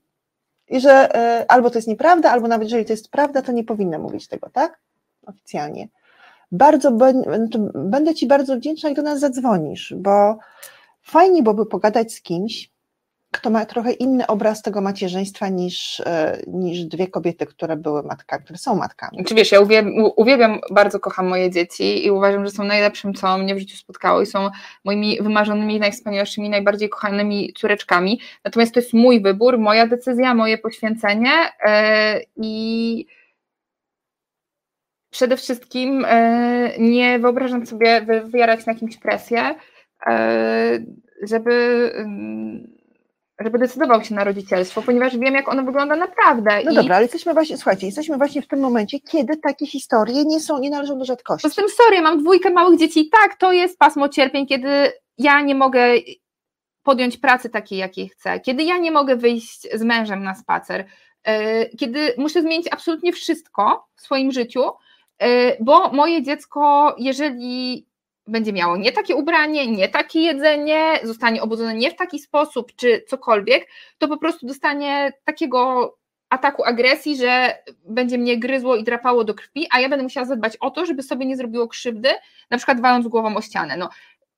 I 0.69 0.81
że 0.81 1.15
e, 1.15 1.51
albo 1.51 1.71
to 1.71 1.79
jest 1.79 1.89
nieprawda, 1.89 2.31
albo 2.31 2.49
nawet 2.49 2.67
jeżeli 2.67 2.85
to 2.85 2.93
jest 2.93 3.11
prawda, 3.11 3.43
to 3.43 3.53
nie 3.53 3.65
powinna 3.65 3.99
mówić 3.99 4.29
tego, 4.29 4.51
tak? 4.51 4.81
Oficjalnie. 5.27 5.89
Bardzo 6.53 6.89
znaczy, 7.23 7.71
będę 7.75 8.15
Ci 8.15 8.27
bardzo 8.27 8.57
wdzięczna, 8.57 8.89
jak 8.89 8.97
do 8.97 9.03
nas 9.03 9.21
zadzwonisz, 9.21 9.95
bo 9.97 10.39
fajnie 11.03 11.43
byłoby 11.43 11.67
pogadać 11.67 12.13
z 12.13 12.23
kimś, 12.23 12.73
kto 13.33 13.51
ma 13.51 13.67
trochę 13.67 13.93
inny 13.93 14.27
obraz 14.27 14.63
tego 14.63 14.81
macierzyństwa 14.81 15.49
niż, 15.49 16.01
e, 16.01 16.43
niż 16.47 16.85
dwie 16.85 17.09
kobiety, 17.09 17.47
które 17.47 17.77
były 17.77 18.03
matkami, 18.03 18.45
które 18.45 18.59
są 18.59 18.77
matkami. 18.77 19.25
Czy 19.25 19.35
wiesz, 19.35 19.53
ja 19.53 19.61
uwielbiam, 19.61 20.11
uwielbiam, 20.17 20.61
bardzo 20.71 21.01
kocham 21.01 21.29
moje 21.29 21.51
dzieci 21.51 22.07
i 22.07 22.11
uważam, 22.11 22.45
że 22.45 22.51
są 22.51 22.65
najlepszym, 22.65 23.15
co 23.15 23.39
mnie 23.39 23.55
w 23.55 23.59
życiu 23.59 23.77
spotkało 23.77 24.23
i 24.23 24.27
są 24.27 24.51
moimi 24.85 25.19
wymarzonymi, 25.23 25.81
najwspanialszymi, 25.81 26.51
najbardziej 26.51 26.89
kochanymi 26.89 27.53
córeczkami. 27.57 28.21
Natomiast 28.45 28.75
to 28.75 28.81
jest 28.81 28.93
mój 28.93 29.23
wybór, 29.23 29.59
moja 29.59 29.87
decyzja, 29.87 30.35
moje 30.35 30.59
poświęcenie 30.59 31.31
yy, 31.31 32.25
i 32.37 33.07
przede 35.13 35.37
wszystkim 35.37 36.01
yy, 36.01 36.79
nie 36.79 37.19
wyobrażam 37.19 37.67
sobie 37.67 38.01
wywierać 38.01 38.67
na 38.67 38.75
kimś 38.75 38.97
presję, 38.97 39.55
yy, 40.07 40.15
żeby 41.23 41.93
żeby 43.41 43.59
decydował 43.59 44.05
się 44.05 44.15
na 44.15 44.25
rodzicielstwo, 44.25 44.83
ponieważ 44.83 45.19
wiem, 45.19 45.35
jak 45.35 45.49
ono 45.49 45.63
wygląda 45.63 45.97
naprawdę. 45.97 46.51
No 46.65 46.71
I... 46.71 46.75
dobra, 46.75 46.97
ale 46.97 47.05
jesteśmy 47.05 47.35
właśnie, 47.35 47.57
słuchajcie, 47.57 47.87
jesteśmy 47.87 48.17
właśnie 48.17 48.43
w 48.43 48.49
tym 48.49 48.61
momencie, 48.61 49.01
kiedy 49.01 49.37
takie 49.37 49.67
historie 49.67 50.25
nie 50.25 50.41
są, 50.41 50.59
nie 50.59 50.71
należą 50.71 50.99
do 50.99 51.05
rzadkości. 51.05 51.43
Poza 51.43 51.63
tym, 51.63 51.71
sorry, 51.71 52.01
mam 52.01 52.19
dwójkę 52.19 52.51
małych 52.51 52.79
dzieci 52.79 53.01
i 53.01 53.11
tak, 53.11 53.37
to 53.37 53.53
jest 53.53 53.79
pasmo 53.79 54.09
cierpień, 54.09 54.47
kiedy 54.47 54.93
ja 55.19 55.41
nie 55.41 55.55
mogę 55.55 55.87
podjąć 56.83 57.17
pracy 57.17 57.51
takiej, 57.51 57.79
jakiej 57.79 58.09
chcę, 58.09 58.41
kiedy 58.41 58.63
ja 58.63 58.79
nie 58.79 58.91
mogę 58.91 59.17
wyjść 59.17 59.69
z 59.75 59.83
mężem 59.83 60.23
na 60.23 60.35
spacer, 60.35 60.85
e, 61.25 61.67
kiedy 61.67 62.15
muszę 62.19 62.43
zmienić 62.43 62.69
absolutnie 62.71 63.13
wszystko 63.13 63.87
w 63.97 64.01
swoim 64.01 64.33
życiu, 64.33 64.65
e, 64.65 64.73
bo 65.61 65.89
moje 65.89 66.23
dziecko, 66.23 66.95
jeżeli 66.99 67.87
będzie 68.27 68.53
miało 68.53 68.77
nie 68.77 68.93
takie 68.93 69.17
ubranie, 69.17 69.67
nie 69.67 69.89
takie 69.89 70.21
jedzenie, 70.21 71.01
zostanie 71.03 71.43
obudzone 71.43 71.75
nie 71.75 71.91
w 71.91 71.97
taki 71.97 72.19
sposób, 72.19 72.73
czy 72.77 73.05
cokolwiek, 73.09 73.69
to 73.99 74.09
po 74.09 74.17
prostu 74.17 74.47
dostanie 74.47 75.13
takiego 75.25 75.95
ataku 76.29 76.65
agresji, 76.65 77.17
że 77.17 77.59
będzie 77.85 78.19
mnie 78.19 78.39
gryzło 78.39 78.77
i 78.77 78.85
drapało 78.85 79.25
do 79.25 79.35
krwi, 79.35 79.67
a 79.71 79.81
ja 79.81 79.89
będę 79.89 80.03
musiała 80.03 80.27
zadbać 80.27 80.57
o 80.57 80.71
to, 80.71 80.87
żeby 80.87 81.03
sobie 81.03 81.27
nie 81.27 81.37
zrobiło 81.37 81.69
krzywdy, 81.69 82.09
na 82.51 82.57
przykład 82.57 82.81
waląc 82.81 83.09
głową 83.09 83.37
o 83.37 83.43
ścianę. 83.43 83.77
No, 83.77 83.89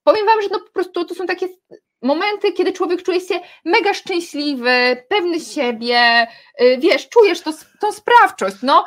powiem 0.04 0.26
Wam, 0.26 0.42
że 0.42 0.48
no 0.52 0.60
po 0.60 0.70
prostu 0.70 1.04
to 1.04 1.14
są 1.14 1.26
takie 1.26 1.48
momenty, 2.02 2.52
kiedy 2.52 2.72
człowiek 2.72 3.02
czuje 3.02 3.20
się 3.20 3.40
mega 3.64 3.94
szczęśliwy, 3.94 5.04
pewny 5.08 5.40
siebie, 5.40 6.26
y, 6.60 6.78
wiesz, 6.78 7.08
czujesz 7.08 7.40
to, 7.40 7.52
tą 7.80 7.92
sprawczość, 7.92 8.56
no, 8.62 8.84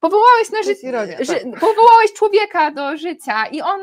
powołałeś 0.00 0.50
na 0.50 0.62
życie, 0.62 0.92
tak. 0.92 1.60
powołałeś 1.60 2.12
człowieka 2.12 2.70
do 2.70 2.96
życia 2.96 3.46
i 3.46 3.60
on 3.60 3.80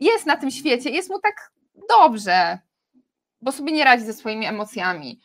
jest 0.00 0.26
na 0.26 0.36
tym 0.36 0.50
świecie, 0.50 0.90
jest 0.90 1.10
mu 1.10 1.18
tak 1.18 1.52
dobrze, 1.88 2.58
bo 3.40 3.52
sobie 3.52 3.72
nie 3.72 3.84
radzi 3.84 4.04
ze 4.04 4.12
swoimi 4.12 4.46
emocjami. 4.46 5.20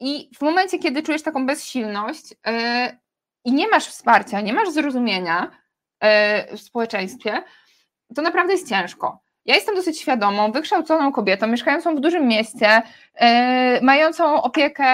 I 0.00 0.30
w 0.38 0.42
momencie, 0.42 0.78
kiedy 0.78 1.02
czujesz 1.02 1.22
taką 1.22 1.46
bezsilność 1.46 2.30
yy, 2.30 2.98
i 3.44 3.52
nie 3.52 3.68
masz 3.68 3.86
wsparcia, 3.86 4.40
nie 4.40 4.52
masz 4.52 4.70
zrozumienia 4.70 5.50
yy, 6.02 6.56
w 6.56 6.60
społeczeństwie, 6.60 7.42
to 8.14 8.22
naprawdę 8.22 8.52
jest 8.52 8.68
ciężko. 8.68 9.24
Ja 9.44 9.54
jestem 9.54 9.74
dosyć 9.74 10.00
świadomą, 10.00 10.52
wykształconą 10.52 11.12
kobietą, 11.12 11.46
mieszkającą 11.46 11.96
w 11.96 12.00
dużym 12.00 12.28
mieście, 12.28 12.82
yy, 13.20 13.26
mającą 13.82 14.42
opiekę 14.42 14.84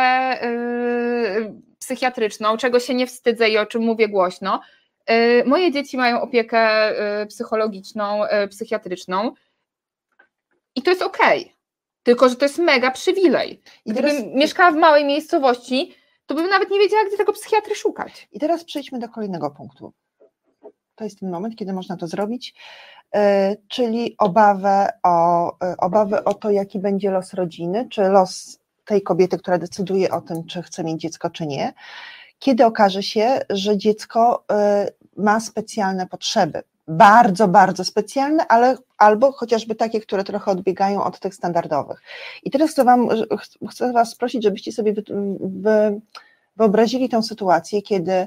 psychiatryczną, 1.81 2.57
czego 2.57 2.81
się 2.81 2.95
nie 2.95 3.07
wstydzę 3.07 3.49
i 3.49 3.59
o 3.59 3.67
czym 3.67 3.83
mówię 3.83 4.09
głośno. 4.09 4.61
E, 5.07 5.45
moje 5.45 5.73
dzieci 5.73 5.97
mają 5.97 6.21
opiekę 6.21 6.59
e, 6.59 7.27
psychologiczną, 7.27 8.25
e, 8.25 8.49
psychiatryczną 8.49 9.33
i 10.77 10.83
to 10.83 10.91
jest 10.91 11.03
ok. 11.03 11.19
Tylko, 12.03 12.29
że 12.29 12.37
to 12.37 12.45
jest 12.45 12.59
mega 12.59 12.91
przywilej. 12.91 13.61
I 13.85 13.91
Gdybym 13.91 14.11
teraz... 14.11 14.35
mieszkała 14.35 14.71
w 14.71 14.77
małej 14.77 15.05
miejscowości, 15.05 15.95
to 16.27 16.35
bym 16.35 16.49
nawet 16.49 16.71
nie 16.71 16.79
wiedziała, 16.79 17.05
gdzie 17.05 17.17
tego 17.17 17.33
psychiatry 17.33 17.75
szukać. 17.75 18.29
I 18.33 18.41
teraz 18.41 18.65
przejdźmy 18.65 18.99
do 18.99 19.09
kolejnego 19.09 19.51
punktu. 19.51 19.93
To 20.95 21.05
jest 21.05 21.21
ten 21.21 21.31
moment, 21.31 21.57
kiedy 21.57 21.73
można 21.73 21.97
to 21.97 22.07
zrobić, 22.07 22.55
czyli 23.69 24.15
obawę 24.19 24.89
o, 25.03 25.53
obawę 25.79 26.25
o 26.25 26.35
to, 26.35 26.51
jaki 26.51 26.79
będzie 26.79 27.11
los 27.11 27.35
rodziny, 27.35 27.89
czy 27.91 28.03
los 28.03 28.60
tej 28.91 29.03
kobiety, 29.03 29.39
która 29.39 29.59
decyduje 29.59 30.11
o 30.11 30.21
tym, 30.21 30.45
czy 30.45 30.63
chce 30.63 30.85
mieć 30.85 31.01
dziecko, 31.01 31.31
czy 31.31 31.47
nie 31.47 31.73
kiedy 32.41 32.67
okaże 32.67 33.03
się, 33.03 33.41
że 33.51 33.79
dziecko 33.79 34.45
y, 34.87 35.23
ma 35.23 35.41
specjalne 35.41 36.07
potrzeby. 36.07 36.63
Bardzo, 36.89 37.49
bardzo 37.49 37.85
specjalne, 37.85 38.49
ale 38.49 38.77
albo 38.99 39.33
chociażby 39.33 39.75
takie, 39.75 40.01
które 40.01 40.25
trochę 40.25 40.51
odbiegają 40.51 41.05
od 41.05 41.21
tych 41.21 41.35
standardowych. 41.35 42.03
I 42.43 42.51
teraz 42.51 42.71
chcę, 42.71 42.85
wam, 42.85 43.09
chcę 43.71 43.93
Was 43.93 44.15
prosić, 44.15 44.43
żebyście 44.43 44.73
sobie 44.73 44.93
wy, 44.93 45.03
wy, 45.41 46.01
wyobrazili 46.57 47.09
tę 47.09 47.23
sytuację, 47.23 47.83
kiedy 47.83 48.27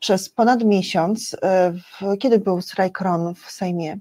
przez 0.00 0.28
ponad 0.28 0.64
miesiąc, 0.64 1.36
w, 1.72 2.18
kiedy 2.18 2.38
był 2.38 2.60
strajk 2.60 3.00
RON 3.00 3.34
w 3.34 3.50
Sejmie, 3.50 3.98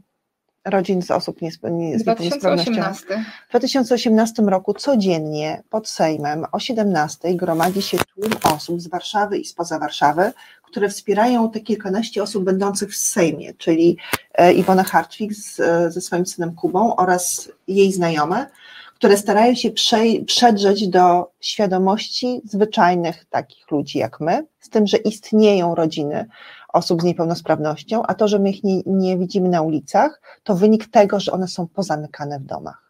rodzin 0.65 1.01
z 1.01 1.11
osób 1.11 1.41
nie, 1.41 1.49
nie, 1.71 1.99
z 1.99 2.03
2018. 2.03 3.25
W 3.47 3.49
2018 3.49 4.43
roku 4.43 4.73
codziennie 4.73 5.63
pod 5.69 5.89
Sejmem 5.89 6.45
o 6.51 6.59
17 6.59 7.35
gromadzi 7.35 7.81
się 7.81 7.97
tłum 7.97 8.31
osób 8.55 8.81
z 8.81 8.87
Warszawy 8.87 9.37
i 9.37 9.45
spoza 9.45 9.79
Warszawy, 9.79 10.33
które 10.63 10.89
wspierają 10.89 11.51
te 11.51 11.59
kilkanaście 11.59 12.23
osób 12.23 12.43
będących 12.43 12.91
w 12.91 12.95
Sejmie, 12.95 13.53
czyli 13.53 13.97
e, 14.33 14.53
Iwona 14.53 14.83
Hartwig 14.83 15.33
z, 15.33 15.59
e, 15.59 15.91
ze 15.91 16.01
swoim 16.01 16.25
synem 16.25 16.55
Kubą 16.55 16.95
oraz 16.95 17.51
jej 17.67 17.93
znajome, 17.93 18.49
które 18.95 19.17
starają 19.17 19.55
się 19.55 19.69
przedrzeć 20.25 20.87
do 20.87 21.31
świadomości 21.41 22.41
zwyczajnych 22.45 23.25
takich 23.25 23.71
ludzi 23.71 23.97
jak 23.97 24.19
my, 24.19 24.45
z 24.59 24.69
tym, 24.69 24.87
że 24.87 24.97
istnieją 24.97 25.75
rodziny 25.75 26.27
osób 26.73 27.01
z 27.01 27.05
niepełnosprawnością, 27.05 28.03
a 28.03 28.13
to, 28.13 28.27
że 28.27 28.39
my 28.39 28.49
ich 28.49 28.63
nie, 28.63 28.81
nie 28.85 29.17
widzimy 29.17 29.49
na 29.49 29.61
ulicach, 29.61 30.21
to 30.43 30.55
wynik 30.55 30.87
tego, 30.87 31.19
że 31.19 31.31
one 31.31 31.47
są 31.47 31.67
pozamykane 31.67 32.39
w 32.39 32.45
domach. 32.45 32.82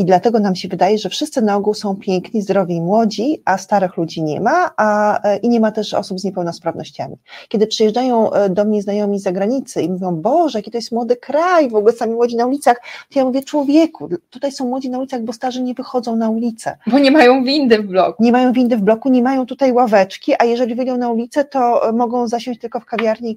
I 0.00 0.04
dlatego 0.04 0.40
nam 0.40 0.56
się 0.56 0.68
wydaje, 0.68 0.98
że 0.98 1.08
wszyscy 1.08 1.42
na 1.42 1.56
ogół 1.56 1.74
są 1.74 1.96
piękni, 1.96 2.42
zdrowi 2.42 2.74
i 2.74 2.80
młodzi, 2.80 3.42
a 3.44 3.58
starych 3.58 3.96
ludzi 3.96 4.22
nie 4.22 4.40
ma, 4.40 4.70
a, 4.76 5.22
e, 5.22 5.36
i 5.36 5.48
nie 5.48 5.60
ma 5.60 5.72
też 5.72 5.94
osób 5.94 6.20
z 6.20 6.24
niepełnosprawnościami. 6.24 7.16
Kiedy 7.48 7.66
przyjeżdżają 7.66 8.32
e, 8.32 8.50
do 8.50 8.64
mnie 8.64 8.82
znajomi 8.82 9.18
z 9.18 9.22
zagranicy 9.22 9.82
i 9.82 9.90
mówią, 9.90 10.16
Boże, 10.16 10.58
jaki 10.58 10.70
to 10.70 10.78
jest 10.78 10.92
młody 10.92 11.16
kraj, 11.16 11.70
w 11.70 11.74
ogóle 11.74 11.92
sami 11.92 12.14
młodzi 12.14 12.36
na 12.36 12.46
ulicach, 12.46 12.80
to 13.12 13.18
ja 13.18 13.24
mówię, 13.24 13.42
człowieku, 13.42 14.08
tutaj 14.30 14.52
są 14.52 14.66
młodzi 14.66 14.90
na 14.90 14.98
ulicach, 14.98 15.22
bo 15.22 15.32
starzy 15.32 15.62
nie 15.62 15.74
wychodzą 15.74 16.16
na 16.16 16.30
ulicę. 16.30 16.76
Bo 16.86 16.98
nie 16.98 17.10
mają 17.10 17.44
windy 17.44 17.78
w 17.78 17.86
bloku. 17.86 18.24
Nie 18.24 18.32
mają 18.32 18.52
windy 18.52 18.76
w 18.76 18.80
bloku, 18.80 19.08
nie 19.08 19.22
mają 19.22 19.46
tutaj 19.46 19.72
ławeczki, 19.72 20.32
a 20.38 20.44
jeżeli 20.44 20.74
wyjdą 20.74 20.96
na 20.96 21.08
ulicę, 21.08 21.44
to 21.44 21.88
e, 21.88 21.92
mogą 21.92 22.28
zasiąść 22.28 22.60
tylko 22.60 22.80
w 22.80 22.84
kawiarni, 22.84 23.36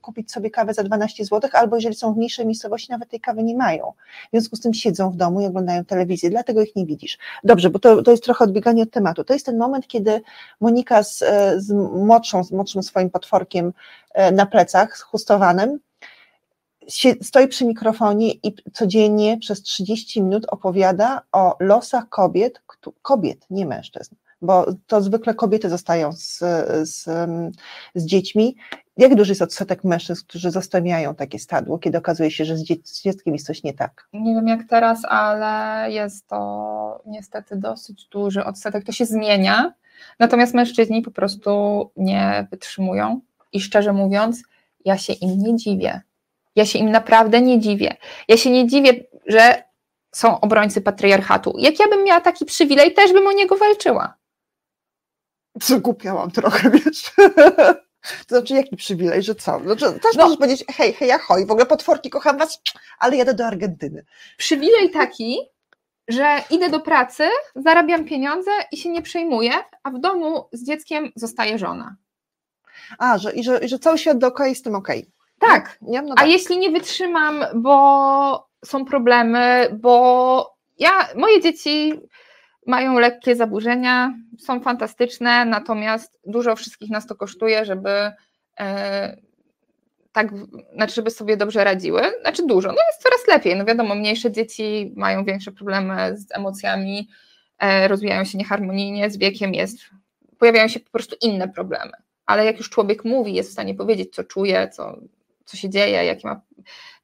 kupić 0.00 0.32
sobie 0.32 0.50
kawę 0.50 0.74
za 0.74 0.82
12 0.82 1.24
zł, 1.24 1.50
albo 1.52 1.76
jeżeli 1.76 1.94
są 1.94 2.14
w 2.14 2.16
mniejszej 2.16 2.46
miejscowości, 2.46 2.92
nawet 2.92 3.08
tej 3.08 3.20
kawy 3.20 3.42
nie 3.42 3.56
mają. 3.56 3.92
W 4.26 4.30
związku 4.30 4.56
z 4.56 4.60
tym 4.60 4.74
siedzą 4.74 5.10
w 5.10 5.16
domu 5.16 5.40
i 5.40 5.46
oglądają 5.46 5.84
telewizję, 5.94 6.30
dlatego 6.30 6.62
ich 6.62 6.76
nie 6.76 6.86
widzisz. 6.86 7.18
Dobrze, 7.44 7.70
bo 7.70 7.78
to, 7.78 8.02
to 8.02 8.10
jest 8.10 8.24
trochę 8.24 8.44
odbieganie 8.44 8.82
od 8.82 8.90
tematu. 8.90 9.24
To 9.24 9.32
jest 9.32 9.46
ten 9.46 9.58
moment, 9.58 9.86
kiedy 9.86 10.20
Monika 10.60 11.02
z, 11.02 11.18
z 11.56 11.70
młodszą, 11.94 12.44
z 12.44 12.52
młodszym 12.52 12.82
swoim 12.82 13.10
potworkiem 13.10 13.72
e, 14.14 14.32
na 14.32 14.46
plecach, 14.46 14.96
z 14.96 15.04
stoi 17.22 17.48
przy 17.48 17.64
mikrofonie 17.64 18.32
i 18.32 18.54
codziennie 18.72 19.38
przez 19.38 19.62
30 19.62 20.22
minut 20.22 20.46
opowiada 20.48 21.22
o 21.32 21.56
losach 21.60 22.08
kobiet, 22.08 22.62
kobiet, 23.02 23.46
nie 23.50 23.66
mężczyzn, 23.66 24.14
bo 24.42 24.66
to 24.86 25.02
zwykle 25.02 25.34
kobiety 25.34 25.70
zostają 25.70 26.12
z, 26.12 26.38
z, 26.82 27.04
z 27.94 28.06
dziećmi. 28.06 28.56
Jak 28.96 29.14
duży 29.14 29.30
jest 29.30 29.42
odsetek 29.42 29.84
mężczyzn, 29.84 30.24
którzy 30.28 30.50
zostawiają 30.50 31.14
takie 31.14 31.38
stadło, 31.38 31.78
kiedy 31.78 31.98
okazuje 31.98 32.30
się, 32.30 32.44
że 32.44 32.56
z, 32.56 32.62
dzieckiem 33.02 33.34
jest 33.34 33.46
coś 33.46 33.62
nie 33.62 33.72
tak? 33.72 34.08
Nie 34.12 34.34
wiem 34.34 34.48
jak 34.48 34.64
teraz, 34.68 35.04
ale 35.04 35.90
jest 35.92 36.26
to 36.26 37.02
niestety 37.06 37.56
dosyć 37.56 38.08
duży 38.08 38.44
odsetek. 38.44 38.84
To 38.84 38.92
się 38.92 39.06
zmienia, 39.06 39.72
natomiast 40.18 40.54
mężczyźni 40.54 41.02
po 41.02 41.10
prostu 41.10 41.90
nie 41.96 42.46
wytrzymują 42.50 43.20
i 43.52 43.60
szczerze 43.60 43.92
mówiąc, 43.92 44.42
ja 44.84 44.98
się 44.98 45.12
im 45.12 45.38
nie 45.38 45.56
dziwię. 45.56 46.00
Ja 46.56 46.66
się 46.66 46.78
im 46.78 46.90
naprawdę 46.90 47.40
nie 47.40 47.60
dziwię. 47.60 47.96
Ja 48.28 48.36
się 48.36 48.50
nie 48.50 48.66
dziwię, 48.66 49.04
że 49.26 49.62
są 50.12 50.40
obrońcy 50.40 50.80
patriarchatu. 50.80 51.54
Jak 51.58 51.80
ja 51.80 51.88
bym 51.88 52.04
miała 52.04 52.20
taki 52.20 52.44
przywilej, 52.44 52.94
też 52.94 53.12
bym 53.12 53.26
o 53.26 53.32
niego 53.32 53.56
walczyła. 53.56 54.14
Zgupiałam 55.62 56.30
trochę, 56.30 56.70
wiesz. 56.70 57.12
To 58.26 58.36
znaczy, 58.36 58.54
jaki 58.54 58.76
przywilej, 58.76 59.22
że 59.22 59.34
co? 59.34 59.60
Znaczy, 59.60 60.00
też 60.00 60.16
no. 60.16 60.24
możesz 60.24 60.38
powiedzieć, 60.38 60.64
hej, 60.68 60.92
hej, 60.92 61.10
ahoj, 61.10 61.46
w 61.46 61.50
ogóle 61.50 61.66
potworki, 61.66 62.10
kocham 62.10 62.38
was, 62.38 62.62
ale 62.98 63.16
jadę 63.16 63.34
do 63.34 63.46
Argentyny. 63.46 64.04
Przywilej 64.36 64.90
taki, 64.90 65.38
że 66.08 66.42
idę 66.50 66.68
do 66.68 66.80
pracy, 66.80 67.24
zarabiam 67.56 68.04
pieniądze 68.04 68.50
i 68.72 68.76
się 68.76 68.88
nie 68.88 69.02
przejmuję, 69.02 69.52
a 69.82 69.90
w 69.90 70.00
domu 70.00 70.48
z 70.52 70.66
dzieckiem 70.66 71.12
zostaje 71.16 71.58
żona. 71.58 71.96
A, 72.98 73.18
że, 73.18 73.32
i, 73.32 73.44
że, 73.44 73.58
i 73.58 73.68
że 73.68 73.78
cały 73.78 73.98
świat 73.98 74.18
dookoła 74.18 74.48
jest 74.48 74.60
z 74.60 74.64
tym 74.64 74.74
okej. 74.74 74.98
Okay. 74.98 75.50
Tak. 75.50 75.78
Nie? 75.82 76.02
No 76.02 76.14
a 76.16 76.20
tak. 76.20 76.28
jeśli 76.28 76.58
nie 76.58 76.70
wytrzymam, 76.70 77.44
bo 77.54 78.48
są 78.64 78.84
problemy, 78.84 79.68
bo 79.80 80.56
ja, 80.78 81.08
moje 81.16 81.40
dzieci 81.40 82.00
mają 82.66 82.98
lekkie 82.98 83.36
zaburzenia, 83.36 84.14
są 84.38 84.60
fantastyczne, 84.60 85.44
natomiast 85.44 86.18
dużo 86.26 86.56
wszystkich 86.56 86.90
nas 86.90 87.06
to 87.06 87.14
kosztuje, 87.14 87.64
żeby 87.64 88.12
e, 88.60 89.16
tak, 90.14 90.28
znaczy, 90.74 90.94
żeby 90.94 91.10
sobie 91.10 91.36
dobrze 91.36 91.64
radziły. 91.64 92.02
Znaczy 92.20 92.46
dużo, 92.46 92.68
no 92.68 92.78
jest 92.90 93.02
coraz 93.02 93.28
lepiej. 93.28 93.56
No 93.56 93.64
wiadomo, 93.64 93.94
mniejsze 93.94 94.32
dzieci 94.32 94.92
mają 94.96 95.24
większe 95.24 95.52
problemy 95.52 96.16
z 96.16 96.26
emocjami, 96.36 97.08
e, 97.58 97.88
rozwijają 97.88 98.24
się 98.24 98.38
nieharmonijnie, 98.38 99.10
z 99.10 99.16
wiekiem 99.16 99.54
jest, 99.54 99.78
pojawiają 100.38 100.68
się 100.68 100.80
po 100.80 100.90
prostu 100.90 101.16
inne 101.22 101.48
problemy. 101.48 101.92
Ale 102.26 102.44
jak 102.44 102.58
już 102.58 102.70
człowiek 102.70 103.04
mówi, 103.04 103.34
jest 103.34 103.48
w 103.50 103.52
stanie 103.52 103.74
powiedzieć, 103.74 104.14
co 104.14 104.24
czuje, 104.24 104.68
co, 104.68 104.98
co 105.44 105.56
się 105.56 105.70
dzieje, 105.70 106.04
jakie 106.04 106.28
ma, 106.28 106.40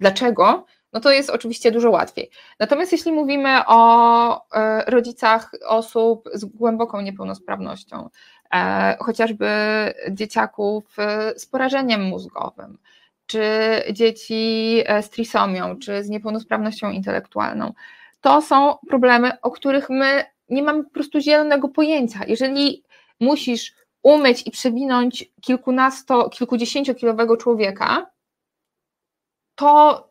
dlaczego, 0.01 0.67
no 0.93 1.01
to 1.01 1.11
jest 1.13 1.31
oczywiście 1.31 1.71
dużo 1.71 1.91
łatwiej. 1.91 2.31
Natomiast 2.59 2.93
jeśli 2.93 3.13
mówimy 3.13 3.61
o 3.67 4.53
e, 4.55 4.85
rodzicach 4.91 5.51
osób 5.67 6.29
z 6.35 6.45
głęboką 6.45 7.01
niepełnosprawnością, 7.01 8.09
e, 8.55 8.97
chociażby 9.01 9.49
dzieciaków 10.11 10.99
e, 10.99 11.39
z 11.39 11.47
porażeniem 11.47 12.03
mózgowym, 12.03 12.79
czy 13.27 13.43
dzieci 13.93 14.83
z 15.03 15.11
trisomią, 15.11 15.79
czy 15.79 16.05
z 16.05 16.09
niepełnosprawnością 16.09 16.91
intelektualną, 16.91 17.73
to 18.21 18.43
są 18.43 18.75
problemy, 18.89 19.41
o 19.41 19.51
których 19.51 19.91
my 19.91 20.25
nie 20.49 20.63
mamy 20.63 20.85
po 20.85 20.91
prostu 20.91 21.21
zielonego 21.21 21.69
pojęcia. 21.69 22.21
Jeżeli 22.27 22.85
musisz 23.21 23.75
umyć 24.03 24.47
i 24.47 24.51
przewinąć 24.51 25.25
kilkunasto, 25.41 26.29
kilkudziesięciokilowego 26.31 27.37
człowieka, 27.37 28.11
to 29.55 30.10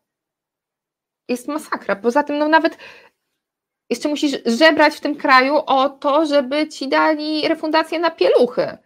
jest 1.30 1.48
masakra. 1.48 1.96
Poza 1.96 2.24
tym, 2.24 2.38
no 2.38 2.48
nawet 2.48 2.78
jeszcze 3.90 4.10
musisz 4.10 4.38
żebrać 4.46 4.96
w 4.96 5.02
tym 5.02 5.16
kraju 5.16 5.56
o 5.66 5.90
to, 5.90 6.26
żeby 6.26 6.68
ci 6.68 6.88
dali 6.88 7.48
refundację 7.48 8.00
na 8.00 8.12
pieluchy. 8.12 8.78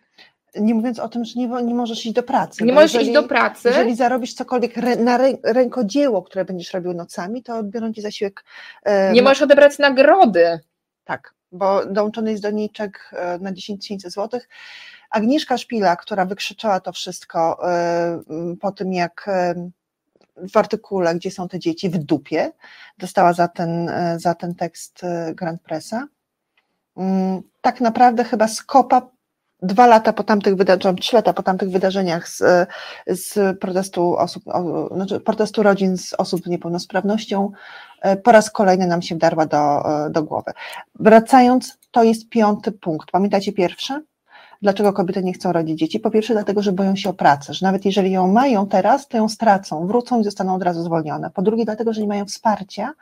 Nie 0.56 0.76
mówiąc 0.76 1.00
o 1.00 1.10
tym, 1.10 1.26
że 1.26 1.40
nie, 1.40 1.48
nie 1.48 1.76
możesz 1.76 2.06
iść 2.06 2.16
do 2.16 2.24
pracy. 2.24 2.64
Nie 2.64 2.74
możesz 2.74 2.94
jeżeli, 2.94 3.10
iść 3.10 3.22
do 3.22 3.24
pracy. 3.24 3.68
Jeżeli 3.68 3.96
zarobisz 3.96 4.34
cokolwiek 4.34 4.78
na 4.98 5.20
rękodzieło, 5.44 6.22
które 6.22 6.46
będziesz 6.46 6.74
robił 6.74 6.94
nocami, 6.94 7.44
to 7.44 7.58
odbiorą 7.58 7.94
ci 7.94 8.02
zasiłek. 8.02 8.44
E, 8.84 9.12
nie 9.14 9.22
możesz 9.22 9.42
odebrać 9.42 9.80
nagrody. 9.80 10.60
Tak, 11.04 11.34
bo 11.52 11.86
dołączony 11.86 12.32
jest 12.32 12.44
doniczek 12.44 13.12
e, 13.14 13.40
na 13.40 13.54
10 13.54 13.82
tysięcy 13.82 14.10
złotych. 14.10 14.50
Agnieszka 15.10 15.58
Szpila, 15.58 15.96
która 15.96 16.26
wykrzyczała 16.26 16.80
to 16.80 16.92
wszystko 16.92 17.72
e, 17.72 18.22
po 18.62 18.72
tym, 18.72 18.94
jak 18.94 19.30
w 20.36 20.58
artykule, 20.58 21.16
gdzie 21.16 21.32
są 21.32 21.48
te 21.48 21.60
dzieci, 21.60 21.90
w 21.90 21.98
dupie, 21.98 22.52
dostała 22.98 23.34
za 23.34 23.48
ten, 23.48 23.92
za 24.18 24.36
ten 24.36 24.56
tekst 24.56 25.04
e, 25.04 25.34
Grand 25.36 25.62
Pressa. 25.62 26.08
Mm, 26.98 27.42
tak 27.62 27.82
naprawdę 27.82 28.24
chyba 28.24 28.48
skopa 28.48 29.14
dwa 29.64 29.88
lata 29.88 30.14
po 30.14 30.24
tamtych 30.24 30.56
wydarzeniach, 30.56 31.00
trzy 31.00 31.16
lata 31.16 31.34
po 31.34 31.44
tamtych 31.44 31.70
wydarzeniach 31.70 32.30
z, 32.30 32.68
z 33.08 33.60
protestu 33.60 34.18
osób, 34.18 34.44
znaczy 34.92 35.20
protestu 35.20 35.64
rodzin 35.64 35.98
z 35.98 36.14
osób 36.14 36.44
z 36.44 36.48
niepełnosprawnością, 36.48 37.52
e, 38.02 38.18
po 38.18 38.32
raz 38.32 38.52
kolejny 38.52 38.88
nam 38.88 39.02
się 39.02 39.16
wdarła 39.16 39.46
do, 39.46 39.90
e, 40.06 40.10
do 40.10 40.24
głowy. 40.24 40.52
Wracając, 40.96 41.78
to 41.92 42.04
jest 42.04 42.30
piąty 42.30 42.72
punkt. 42.72 43.12
Pamiętacie 43.12 43.54
pierwszy? 43.54 44.04
Dlaczego 44.64 44.94
kobiety 44.94 45.24
nie 45.24 45.34
chcą 45.34 45.52
rodzić 45.52 45.80
dzieci? 45.80 46.00
Po 46.00 46.12
pierwsze, 46.12 46.34
dlatego, 46.34 46.62
że 46.62 46.72
boją 46.72 46.96
się 46.96 47.10
o 47.10 47.14
pracę, 47.14 47.54
że 47.54 47.66
nawet 47.66 47.86
jeżeli 47.86 48.12
ją 48.12 48.28
mają 48.28 48.68
teraz, 48.68 49.08
to 49.08 49.18
ją 49.18 49.30
stracą, 49.30 49.88
wrócą 49.88 50.22
i 50.22 50.24
zostaną 50.24 50.56
od 50.56 50.64
razu 50.64 50.84
zwolnione. 50.84 51.30
Po 51.30 51.42
drugie, 51.42 51.66
dlatego, 51.66 51.94
że 51.94 52.02
nie 52.02 52.08
mają 52.08 52.26
wsparcia, 52.26 52.94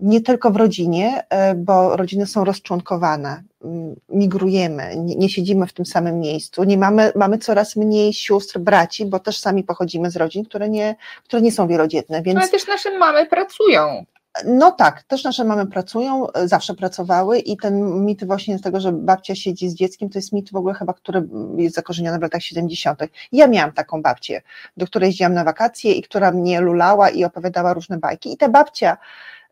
nie 0.00 0.20
tylko 0.20 0.50
w 0.50 0.56
rodzinie, 0.56 1.24
e, 1.30 1.54
bo 1.54 1.96
rodziny 1.96 2.26
są 2.26 2.44
rozczłonkowane, 2.44 3.42
mm, 3.64 3.94
migrujemy, 4.08 4.96
nie, 4.96 5.28
siedzimy 5.28 5.66
w 5.66 5.72
tym 5.72 5.86
samym 5.86 6.20
miejscu, 6.20 6.64
nie 6.64 6.78
mamy, 6.78 7.12
mamy 7.16 7.38
coraz 7.38 7.76
mniej 7.76 8.12
sióstr, 8.12 8.58
braci, 8.58 9.06
bo 9.06 9.18
też 9.18 9.38
sami 9.38 9.64
pochodzimy 9.64 10.10
z 10.10 10.16
rodzin, 10.16 10.44
które 10.44 10.68
nie, 10.68 10.96
które 11.24 11.42
nie 11.42 11.52
są 11.52 11.68
wielodzietne. 11.68 12.22
Więc... 12.22 12.38
Ale 12.38 12.48
też 12.48 12.66
nasze 12.66 12.98
mamy 12.98 13.26
pracują. 13.26 14.04
No 14.44 14.72
tak, 14.72 15.02
też 15.02 15.24
nasze 15.24 15.44
mamy 15.44 15.66
pracują, 15.66 16.26
zawsze 16.44 16.74
pracowały 16.74 17.38
i 17.38 17.56
ten 17.56 18.04
mit 18.04 18.24
właśnie 18.24 18.58
z 18.58 18.62
tego, 18.62 18.80
że 18.80 18.92
babcia 18.92 19.34
siedzi 19.34 19.68
z 19.68 19.74
dzieckiem, 19.74 20.10
to 20.10 20.18
jest 20.18 20.32
mit 20.32 20.52
w 20.52 20.56
ogóle 20.56 20.74
chyba, 20.74 20.92
który 20.92 21.28
jest 21.56 21.74
zakorzeniony 21.74 22.18
w 22.18 22.22
latach 22.22 22.42
70. 22.42 23.00
Ja 23.32 23.46
miałam 23.46 23.72
taką 23.72 24.02
babcię, 24.02 24.42
do 24.76 24.86
której 24.86 25.06
jeździłam 25.06 25.34
na 25.34 25.44
wakacje 25.44 25.92
i 25.92 26.02
która 26.02 26.30
mnie 26.30 26.60
lulała 26.60 27.10
i 27.10 27.24
opowiadała 27.24 27.74
różne 27.74 27.98
bajki. 27.98 28.32
I 28.32 28.36
ta 28.36 28.48
babcia 28.48 28.96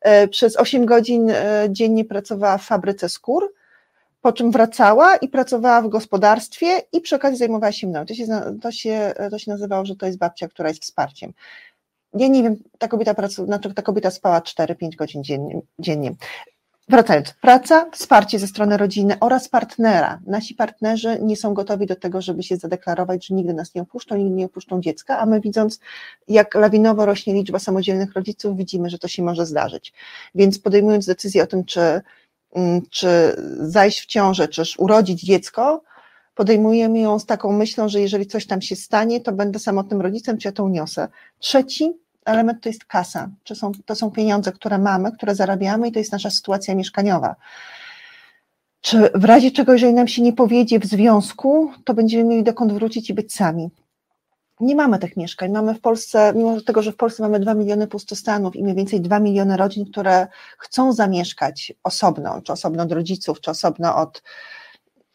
e, 0.00 0.28
przez 0.28 0.56
8 0.56 0.86
godzin 0.86 1.30
e, 1.30 1.66
dziennie 1.70 2.04
pracowała 2.04 2.58
w 2.58 2.64
fabryce 2.64 3.08
skór, 3.08 3.52
po 4.22 4.32
czym 4.32 4.50
wracała 4.50 5.16
i 5.16 5.28
pracowała 5.28 5.82
w 5.82 5.88
gospodarstwie 5.88 6.82
i 6.92 7.00
przy 7.00 7.16
okazji 7.16 7.38
zajmowała 7.38 7.72
się 7.72 7.86
mną. 7.86 8.06
To 8.06 8.14
się, 8.14 8.24
to 8.62 8.72
się, 8.72 9.14
to 9.30 9.38
się 9.38 9.50
nazywało, 9.50 9.84
że 9.84 9.96
to 9.96 10.06
jest 10.06 10.18
babcia, 10.18 10.48
która 10.48 10.68
jest 10.68 10.82
wsparciem 10.82 11.32
ja 12.14 12.28
nie 12.28 12.42
wiem, 12.42 12.56
ta 12.78 12.88
kobieta, 12.88 13.14
pracu, 13.14 13.46
znaczy 13.46 13.74
ta 13.74 13.82
kobieta 13.82 14.10
spała 14.10 14.40
4-5 14.40 14.96
godzin 14.96 15.24
dziennie, 15.24 15.60
dziennie. 15.78 16.14
Wracając, 16.88 17.32
praca, 17.40 17.90
wsparcie 17.90 18.38
ze 18.38 18.46
strony 18.46 18.76
rodziny 18.76 19.16
oraz 19.20 19.48
partnera. 19.48 20.20
Nasi 20.26 20.54
partnerzy 20.54 21.18
nie 21.22 21.36
są 21.36 21.54
gotowi 21.54 21.86
do 21.86 21.96
tego, 21.96 22.22
żeby 22.22 22.42
się 22.42 22.56
zadeklarować, 22.56 23.26
że 23.26 23.34
nigdy 23.34 23.54
nas 23.54 23.74
nie 23.74 23.82
opuszczą, 23.82 24.16
nigdy 24.16 24.34
nie 24.34 24.46
opuszczą 24.46 24.80
dziecka, 24.80 25.18
a 25.18 25.26
my 25.26 25.40
widząc, 25.40 25.80
jak 26.28 26.54
lawinowo 26.54 27.06
rośnie 27.06 27.34
liczba 27.34 27.58
samodzielnych 27.58 28.12
rodziców, 28.12 28.56
widzimy, 28.56 28.90
że 28.90 28.98
to 28.98 29.08
się 29.08 29.22
może 29.22 29.46
zdarzyć. 29.46 29.92
Więc 30.34 30.58
podejmując 30.58 31.06
decyzję 31.06 31.42
o 31.42 31.46
tym, 31.46 31.64
czy, 31.64 32.00
mm, 32.54 32.82
czy 32.90 33.08
zajść 33.60 34.00
w 34.00 34.06
ciążę, 34.06 34.48
czy 34.48 34.62
urodzić 34.78 35.22
dziecko, 35.22 35.82
podejmujemy 36.34 36.98
ją 36.98 37.18
z 37.18 37.26
taką 37.26 37.52
myślą, 37.52 37.88
że 37.88 38.00
jeżeli 38.00 38.26
coś 38.26 38.46
tam 38.46 38.62
się 38.62 38.76
stanie, 38.76 39.20
to 39.20 39.32
będę 39.32 39.58
samotnym 39.58 40.00
rodzicem, 40.00 40.38
czy 40.38 40.48
ja 40.48 40.52
to 40.52 40.64
uniosę. 40.64 41.08
Trzeci 41.38 42.01
element 42.24 42.62
to 42.62 42.68
jest 42.68 42.84
kasa, 42.84 43.28
czy 43.44 43.54
są, 43.54 43.72
to 43.86 43.94
są 43.94 44.10
pieniądze, 44.10 44.52
które 44.52 44.78
mamy, 44.78 45.12
które 45.12 45.34
zarabiamy 45.34 45.88
i 45.88 45.92
to 45.92 45.98
jest 45.98 46.12
nasza 46.12 46.30
sytuacja 46.30 46.74
mieszkaniowa. 46.74 47.36
Czy 48.80 49.10
w 49.14 49.24
razie 49.24 49.50
czego, 49.50 49.72
jeżeli 49.72 49.94
nam 49.94 50.08
się 50.08 50.22
nie 50.22 50.32
powiedzie 50.32 50.78
w 50.78 50.86
związku, 50.86 51.72
to 51.84 51.94
będziemy 51.94 52.24
mieli 52.24 52.42
dokąd 52.42 52.72
wrócić 52.72 53.10
i 53.10 53.14
być 53.14 53.34
sami. 53.34 53.70
Nie 54.60 54.76
mamy 54.76 54.98
tych 54.98 55.16
mieszkań. 55.16 55.50
Mamy 55.50 55.74
w 55.74 55.80
Polsce, 55.80 56.32
mimo 56.36 56.60
tego, 56.60 56.82
że 56.82 56.92
w 56.92 56.96
Polsce 56.96 57.22
mamy 57.22 57.40
2 57.40 57.54
miliony 57.54 57.86
pustostanów 57.86 58.56
i 58.56 58.62
mniej 58.62 58.74
więcej 58.74 59.00
2 59.00 59.20
miliony 59.20 59.56
rodzin, 59.56 59.86
które 59.90 60.26
chcą 60.58 60.92
zamieszkać 60.92 61.72
osobno, 61.82 62.42
czy 62.42 62.52
osobno 62.52 62.82
od 62.82 62.92
rodziców, 62.92 63.40
czy 63.40 63.50
osobno 63.50 63.96
od, 63.96 64.22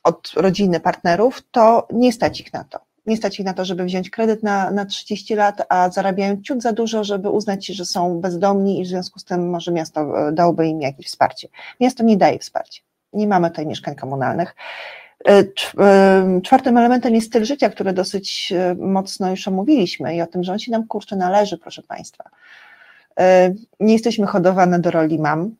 od 0.04 0.32
rodziny, 0.36 0.80
partnerów, 0.80 1.42
to 1.52 1.88
nie 1.94 2.14
stać 2.14 2.40
ich 2.40 2.54
na 2.54 2.64
to. 2.64 2.87
Nie 3.08 3.18
stać 3.18 3.40
ich 3.40 3.46
na 3.46 3.54
to, 3.54 3.66
żeby 3.66 3.84
wziąć 3.84 4.10
kredyt 4.10 4.44
na, 4.44 4.72
na 4.72 4.86
30 4.86 5.36
lat, 5.36 5.66
a 5.70 5.90
zarabiają 5.90 6.42
ciut 6.42 6.62
za 6.62 6.74
dużo, 6.74 7.04
żeby 7.04 7.30
uznać, 7.30 7.66
że 7.66 7.86
są 7.86 8.22
bezdomni 8.22 8.80
i 8.80 8.84
w 8.84 8.88
związku 8.88 9.20
z 9.20 9.24
tym 9.24 9.50
może 9.50 9.72
miasto 9.72 10.28
e, 10.28 10.32
dałoby 10.32 10.68
im 10.68 10.82
jakieś 10.82 11.08
wsparcie. 11.08 11.48
Miasto 11.80 12.04
nie 12.04 12.18
daje 12.18 12.40
wsparcia. 12.40 12.82
Nie 13.14 13.28
mamy 13.28 13.50
tutaj 13.50 13.66
mieszkań 13.66 13.96
komunalnych. 13.96 14.56
E, 15.28 15.44
e, 15.80 16.42
czwartym 16.44 16.78
elementem 16.78 17.16
jest 17.16 17.28
styl 17.28 17.46
życia, 17.46 17.70
który 17.70 17.94
dosyć 17.94 18.54
mocno 18.78 19.32
już 19.32 19.48
omówiliśmy 19.48 20.16
i 20.16 20.22
o 20.22 20.28
tym, 20.28 20.44
że 20.44 20.52
on 20.52 20.60
się 20.60 20.72
nam 20.72 20.88
kurczę 20.88 21.16
należy, 21.16 21.58
proszę 21.58 21.84
Państwa. 21.84 22.30
Nie 23.80 23.94
jesteśmy 23.94 24.28
hodowane 24.28 24.80
do 24.80 24.92
roli 24.92 25.20
mam, 25.20 25.56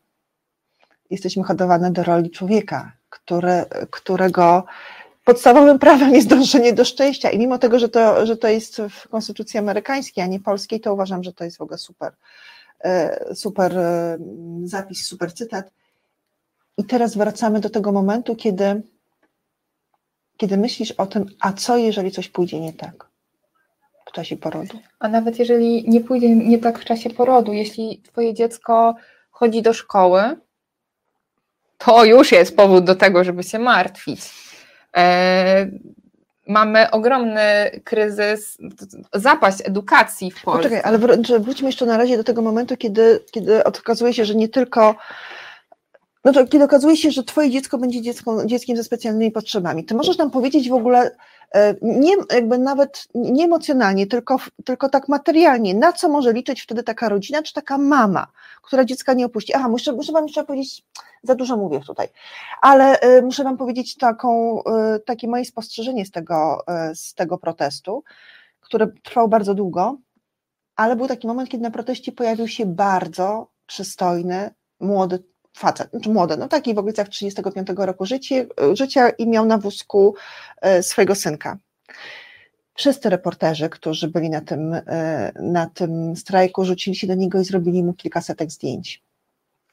jesteśmy 1.10 1.44
hodowane 1.44 1.90
do 1.90 2.02
roli 2.02 2.30
człowieka, 2.30 2.92
który, 3.10 3.64
którego 3.90 4.64
podstawowym 5.28 5.78
prawem 5.78 6.14
jest 6.14 6.28
dążenie 6.28 6.72
do 6.72 6.84
szczęścia 6.84 7.30
i 7.30 7.38
mimo 7.38 7.58
tego, 7.58 7.78
że 7.78 7.88
to, 7.88 8.26
że 8.26 8.36
to 8.36 8.48
jest 8.48 8.82
w 8.90 9.08
konstytucji 9.08 9.58
amerykańskiej, 9.58 10.24
a 10.24 10.26
nie 10.26 10.40
polskiej, 10.40 10.80
to 10.80 10.94
uważam, 10.94 11.22
że 11.22 11.32
to 11.32 11.44
jest 11.44 11.58
w 11.58 11.60
ogóle 11.60 11.78
super, 11.78 12.12
e, 12.80 13.34
super 13.34 13.78
e, 13.78 14.18
zapis, 14.64 15.06
super 15.06 15.34
cytat. 15.34 15.70
I 16.78 16.84
teraz 16.84 17.16
wracamy 17.16 17.60
do 17.60 17.70
tego 17.70 17.92
momentu, 17.92 18.36
kiedy, 18.36 18.82
kiedy 20.36 20.56
myślisz 20.56 20.90
o 20.90 21.06
tym, 21.06 21.26
a 21.40 21.52
co 21.52 21.76
jeżeli 21.76 22.10
coś 22.10 22.28
pójdzie 22.28 22.60
nie 22.60 22.72
tak 22.72 23.06
w 24.06 24.12
czasie 24.12 24.36
porodu? 24.36 24.78
A 24.98 25.08
nawet 25.08 25.38
jeżeli 25.38 25.90
nie 25.90 26.00
pójdzie 26.00 26.36
nie 26.36 26.58
tak 26.58 26.78
w 26.78 26.84
czasie 26.84 27.10
porodu, 27.10 27.52
jeśli 27.52 28.02
twoje 28.04 28.34
dziecko 28.34 28.94
chodzi 29.30 29.62
do 29.62 29.72
szkoły, 29.72 30.22
to 31.78 32.04
już 32.04 32.32
jest 32.32 32.56
powód 32.56 32.84
do 32.84 32.94
tego, 32.94 33.24
żeby 33.24 33.42
się 33.42 33.58
martwić 33.58 34.47
mamy 36.46 36.90
ogromny 36.90 37.80
kryzys, 37.84 38.58
zapaść 39.14 39.58
edukacji 39.64 40.30
w 40.30 40.42
Polsce. 40.42 40.68
Poczekaj, 40.68 40.80
ale 40.84 40.98
wróćmy 41.38 41.68
jeszcze 41.68 41.86
na 41.86 41.96
razie 41.96 42.16
do 42.16 42.24
tego 42.24 42.42
momentu, 42.42 42.76
kiedy, 42.76 43.24
kiedy 43.30 43.64
okazuje 43.64 44.14
się, 44.14 44.24
że 44.24 44.34
nie 44.34 44.48
tylko 44.48 44.94
no 46.24 46.32
to 46.32 46.46
kiedy 46.46 46.64
okazuje 46.64 46.96
się, 46.96 47.10
że 47.10 47.24
twoje 47.24 47.50
dziecko 47.50 47.78
będzie 47.78 48.02
dziecko, 48.02 48.46
dzieckiem 48.46 48.76
ze 48.76 48.84
specjalnymi 48.84 49.30
potrzebami, 49.30 49.84
to 49.84 49.94
możesz 49.94 50.18
nam 50.18 50.30
powiedzieć 50.30 50.68
w 50.68 50.74
ogóle, 50.74 51.00
e, 51.00 51.10
nie, 51.82 52.16
jakby 52.32 52.58
nawet 52.58 53.08
nie 53.14 53.44
emocjonalnie, 53.44 54.06
tylko, 54.06 54.36
tylko 54.64 54.88
tak 54.88 55.08
materialnie, 55.08 55.74
na 55.74 55.92
co 55.92 56.08
może 56.08 56.32
liczyć 56.32 56.62
wtedy 56.62 56.82
taka 56.82 57.08
rodzina, 57.08 57.42
czy 57.42 57.52
taka 57.54 57.78
mama, 57.78 58.26
która 58.62 58.84
dziecka 58.84 59.14
nie 59.14 59.26
opuści. 59.26 59.54
Aha, 59.54 59.68
muszę, 59.68 59.92
muszę 59.92 60.12
wam 60.12 60.24
jeszcze 60.24 60.44
powiedzieć, 60.44 60.84
za 61.22 61.34
dużo 61.34 61.56
mówię 61.56 61.80
tutaj, 61.86 62.08
ale 62.62 63.02
y, 63.02 63.22
muszę 63.22 63.44
wam 63.44 63.56
powiedzieć 63.56 63.96
taką, 63.96 64.60
y, 64.60 65.00
takie 65.00 65.28
moje 65.28 65.44
spostrzeżenie 65.44 66.06
z 66.06 66.10
tego, 66.10 66.64
z 66.94 67.14
tego 67.14 67.38
protestu, 67.38 68.04
który 68.60 68.92
trwał 69.02 69.28
bardzo 69.28 69.54
długo, 69.54 69.98
ale 70.76 70.96
był 70.96 71.08
taki 71.08 71.26
moment, 71.26 71.48
kiedy 71.48 71.62
na 71.62 71.70
proteście 71.70 72.12
pojawił 72.12 72.48
się 72.48 72.66
bardzo 72.66 73.50
przystojny, 73.66 74.50
młody 74.80 75.24
facet, 75.58 75.90
znaczy 75.90 76.10
młody, 76.10 76.36
no 76.36 76.48
taki 76.48 76.74
w 76.74 76.78
okolicach 76.78 77.08
35 77.08 77.68
roku 77.76 78.06
życie, 78.06 78.46
życia 78.72 79.10
i 79.10 79.26
miał 79.26 79.46
na 79.46 79.58
wózku 79.58 80.14
swojego 80.82 81.14
synka. 81.14 81.58
Wszyscy 82.74 83.10
reporterzy, 83.10 83.68
którzy 83.68 84.08
byli 84.08 84.30
na 84.30 84.40
tym, 84.40 84.76
na 85.40 85.66
tym 85.66 86.16
strajku, 86.16 86.64
rzucili 86.64 86.96
się 86.96 87.06
do 87.06 87.14
niego 87.14 87.40
i 87.40 87.44
zrobili 87.44 87.84
mu 87.84 87.92
kilkasetek 87.92 88.50
zdjęć. 88.50 89.02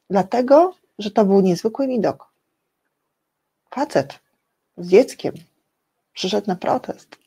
Dlatego, 0.09 0.75
że 0.99 1.11
to 1.11 1.25
był 1.25 1.41
niezwykły 1.41 1.87
widok. 1.87 2.31
Facet 3.69 4.19
z 4.77 4.87
dzieckiem 4.87 5.33
przyszedł 6.13 6.47
na 6.47 6.55
protest. 6.55 7.24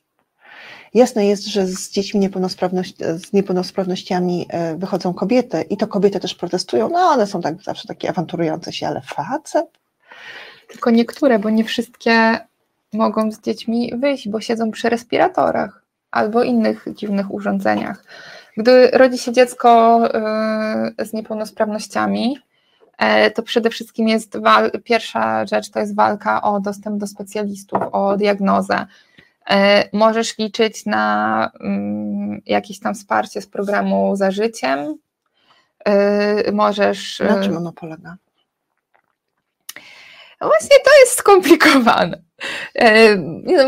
Jasne 0.95 1.27
jest, 1.27 1.47
że 1.47 1.67
z 1.67 1.91
dziećmi 1.91 2.21
niepełnosprawność, 2.21 2.97
z 2.99 3.33
niepełnosprawnościami 3.33 4.47
e, 4.49 4.77
wychodzą 4.77 5.15
kobiety 5.15 5.63
i 5.63 5.77
to 5.77 5.87
kobiety 5.87 6.21
też 6.21 6.35
protestują, 6.35 6.89
no 6.89 6.99
one 6.99 7.27
są 7.27 7.41
tak 7.41 7.63
zawsze 7.63 7.89
takie 7.89 8.11
awanturujące 8.11 8.73
się, 8.73 8.87
ale 8.87 9.01
facet? 9.01 9.67
Tylko 10.69 10.91
niektóre, 10.91 11.39
bo 11.39 11.51
nie 11.51 11.65
wszystkie 11.65 12.39
mogą 12.93 13.33
z 13.33 13.41
dziećmi 13.41 13.93
wyjść, 13.97 14.29
bo 14.29 14.41
siedzą 14.41 14.71
przy 14.71 14.89
respiratorach 14.89 15.83
albo 16.11 16.43
innych 16.43 16.87
dziwnych 16.95 17.35
urządzeniach. 17.35 18.05
Gdy 18.57 18.91
rodzi 18.93 19.19
się 19.19 19.33
dziecko 19.33 20.01
e, 20.15 21.05
z 21.05 21.13
niepełnosprawnościami, 21.13 22.37
E, 22.99 23.31
to 23.31 23.43
przede 23.43 23.71
wszystkim 23.71 24.09
jest 24.09 24.39
pierwsza 24.85 25.47
rzecz 25.47 25.71
to 25.71 25.81
jest 25.81 25.95
walka 25.95 26.43
o 26.43 26.61
dostęp 26.61 26.99
do 26.99 27.07
specjalistów, 27.07 27.83
o 27.93 28.17
diagnozę. 28.17 28.87
E, 29.51 29.89
możesz 29.93 30.39
liczyć 30.39 30.87
na 30.87 31.51
mm, 31.61 32.43
jakieś 32.47 32.81
tam 32.81 32.95
wsparcie 32.95 33.41
z 33.41 33.47
programu 33.47 34.17
za 34.17 34.31
życiem. 34.31 34.95
E, 35.85 36.53
możesz. 36.53 37.21
Na 37.21 37.43
czym 37.43 37.57
ono 37.57 37.73
polega? 37.73 38.17
No 40.41 40.47
właśnie 40.47 40.77
to 40.85 40.91
jest 41.01 41.13
skomplikowane. 41.13 42.23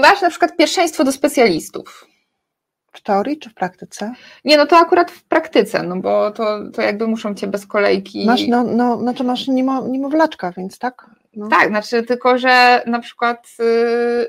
Masz 0.00 0.22
na 0.22 0.30
przykład 0.30 0.56
pierwszeństwo 0.56 1.04
do 1.04 1.12
specjalistów. 1.12 2.06
W 2.92 3.02
teorii 3.02 3.38
czy 3.38 3.50
w 3.50 3.54
praktyce? 3.54 4.14
Nie, 4.44 4.56
no 4.56 4.66
to 4.66 4.76
akurat 4.76 5.10
w 5.10 5.24
praktyce, 5.24 5.82
no 5.82 5.96
bo 5.96 6.30
to, 6.30 6.70
to 6.72 6.82
jakby 6.82 7.06
muszą 7.06 7.34
cię 7.34 7.46
bez 7.46 7.66
kolejki. 7.66 8.26
Masz, 8.26 8.46
no, 8.48 8.64
no, 8.64 8.98
znaczy 8.98 9.24
masz 9.24 9.48
niemo, 9.48 9.88
niemowlaczka, 9.88 10.52
więc 10.52 10.78
tak? 10.78 11.10
No. 11.36 11.48
Tak, 11.48 11.68
znaczy 11.68 12.02
tylko, 12.02 12.38
że 12.38 12.82
na 12.86 12.98
przykład 12.98 13.48
y, 13.60 14.28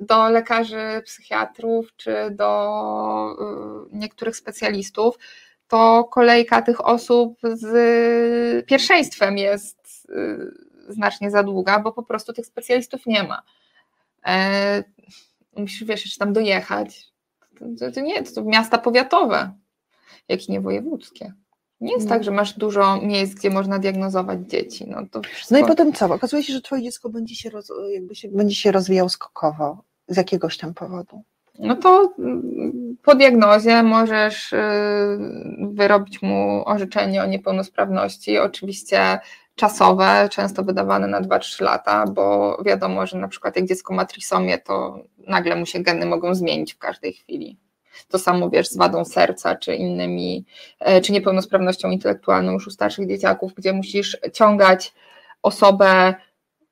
do 0.00 0.28
lekarzy, 0.28 1.02
psychiatrów 1.04 1.96
czy 1.96 2.14
do 2.30 3.36
y, 3.92 3.96
niektórych 3.96 4.36
specjalistów, 4.36 5.18
to 5.68 6.04
kolejka 6.04 6.62
tych 6.62 6.86
osób 6.86 7.38
z 7.42 8.66
pierwszeństwem 8.66 9.38
jest 9.38 10.08
y, 10.10 10.66
znacznie 10.88 11.30
za 11.30 11.42
długa, 11.42 11.78
bo 11.78 11.92
po 11.92 12.02
prostu 12.02 12.32
tych 12.32 12.46
specjalistów 12.46 13.06
nie 13.06 13.22
ma. 13.22 13.42
E, 14.26 14.84
musisz, 15.56 15.84
wiesz, 15.84 16.18
tam 16.18 16.32
dojechać, 16.32 17.04
to, 17.78 17.90
to 17.92 18.00
nie, 18.00 18.22
to 18.22 18.44
miasta 18.44 18.78
powiatowe, 18.78 19.52
jak 20.28 20.48
i 20.48 20.52
nie 20.52 20.60
wojewódzkie. 20.60 21.32
Nie 21.80 21.92
jest 21.92 22.06
no. 22.06 22.10
tak, 22.10 22.24
że 22.24 22.30
masz 22.30 22.58
dużo 22.58 23.00
miejsc, 23.02 23.34
gdzie 23.34 23.50
można 23.50 23.78
diagnozować 23.78 24.40
dzieci. 24.40 24.84
No, 24.88 25.02
to 25.10 25.22
wszystko... 25.22 25.54
no 25.54 25.60
i 25.60 25.68
potem 25.68 25.92
co? 25.92 26.14
Okazuje 26.14 26.42
się, 26.42 26.52
że 26.52 26.60
twoje 26.60 26.82
dziecko 26.82 27.08
będzie 27.08 27.34
się, 27.34 27.50
roz, 27.50 27.72
jakby 27.94 28.14
się, 28.14 28.28
będzie 28.28 28.54
się 28.54 28.72
rozwijał 28.72 29.08
skokowo 29.08 29.82
z 30.08 30.16
jakiegoś 30.16 30.58
tam 30.58 30.74
powodu. 30.74 31.22
No 31.58 31.76
to 31.76 32.12
mm, 32.18 32.96
po 33.02 33.14
diagnozie 33.14 33.82
możesz 33.82 34.52
y, 34.52 34.58
wyrobić 35.60 36.22
mu 36.22 36.62
orzeczenie 36.66 37.22
o 37.22 37.26
niepełnosprawności. 37.26 38.38
Oczywiście 38.38 39.18
czasowe, 39.54 40.28
często 40.32 40.64
wydawane 40.64 41.06
na 41.06 41.22
2-3 41.22 41.62
lata, 41.62 42.04
bo 42.06 42.56
wiadomo, 42.64 43.06
że 43.06 43.18
na 43.18 43.28
przykład 43.28 43.56
jak 43.56 43.66
dziecko 43.66 43.94
ma 43.94 44.04
trisomię, 44.04 44.58
to 44.58 44.98
nagle 45.18 45.56
mu 45.56 45.66
się 45.66 45.80
geny 45.80 46.06
mogą 46.06 46.34
zmienić 46.34 46.74
w 46.74 46.78
każdej 46.78 47.12
chwili. 47.12 47.58
To 48.08 48.18
samo 48.18 48.50
wiesz 48.50 48.68
z 48.68 48.76
wadą 48.76 49.04
serca, 49.04 49.56
czy 49.56 49.74
innymi, 49.74 50.44
e, 50.80 51.00
czy 51.00 51.12
niepełnosprawnością 51.12 51.90
intelektualną 51.90 52.52
już 52.52 52.66
u 52.66 52.70
starszych 52.70 53.08
dzieciaków, 53.08 53.54
gdzie 53.54 53.72
musisz 53.72 54.16
ciągać 54.32 54.94
osobę 55.42 56.14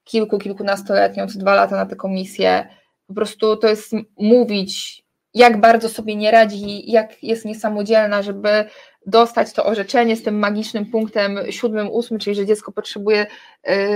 kilku, 0.05 0.39
kilkunastoletnią 0.39 1.29
co 1.29 1.39
dwa 1.39 1.55
lata 1.55 1.77
na 1.77 1.87
tę 1.87 1.97
komisję. 1.97 2.69
Po 3.07 3.15
prostu 3.15 3.57
to 3.57 3.69
jest 3.69 3.93
mówić, 4.19 5.05
jak 5.35 5.61
bardzo 5.61 5.89
sobie 5.89 6.17
nie 6.17 6.31
radzi, 6.31 6.91
jak 6.91 7.23
jest 7.23 7.45
niesamodzielna, 7.45 8.23
żeby 8.23 8.65
dostać 9.07 9.53
to 9.53 9.65
orzeczenie 9.65 10.17
z 10.17 10.23
tym 10.23 10.39
magicznym 10.39 10.87
punktem 10.87 11.39
siódmym, 11.51 11.91
ósmym, 11.91 12.21
czyli 12.21 12.37
że 12.37 12.47
dziecko 12.47 12.73
potrzebuje 12.73 13.27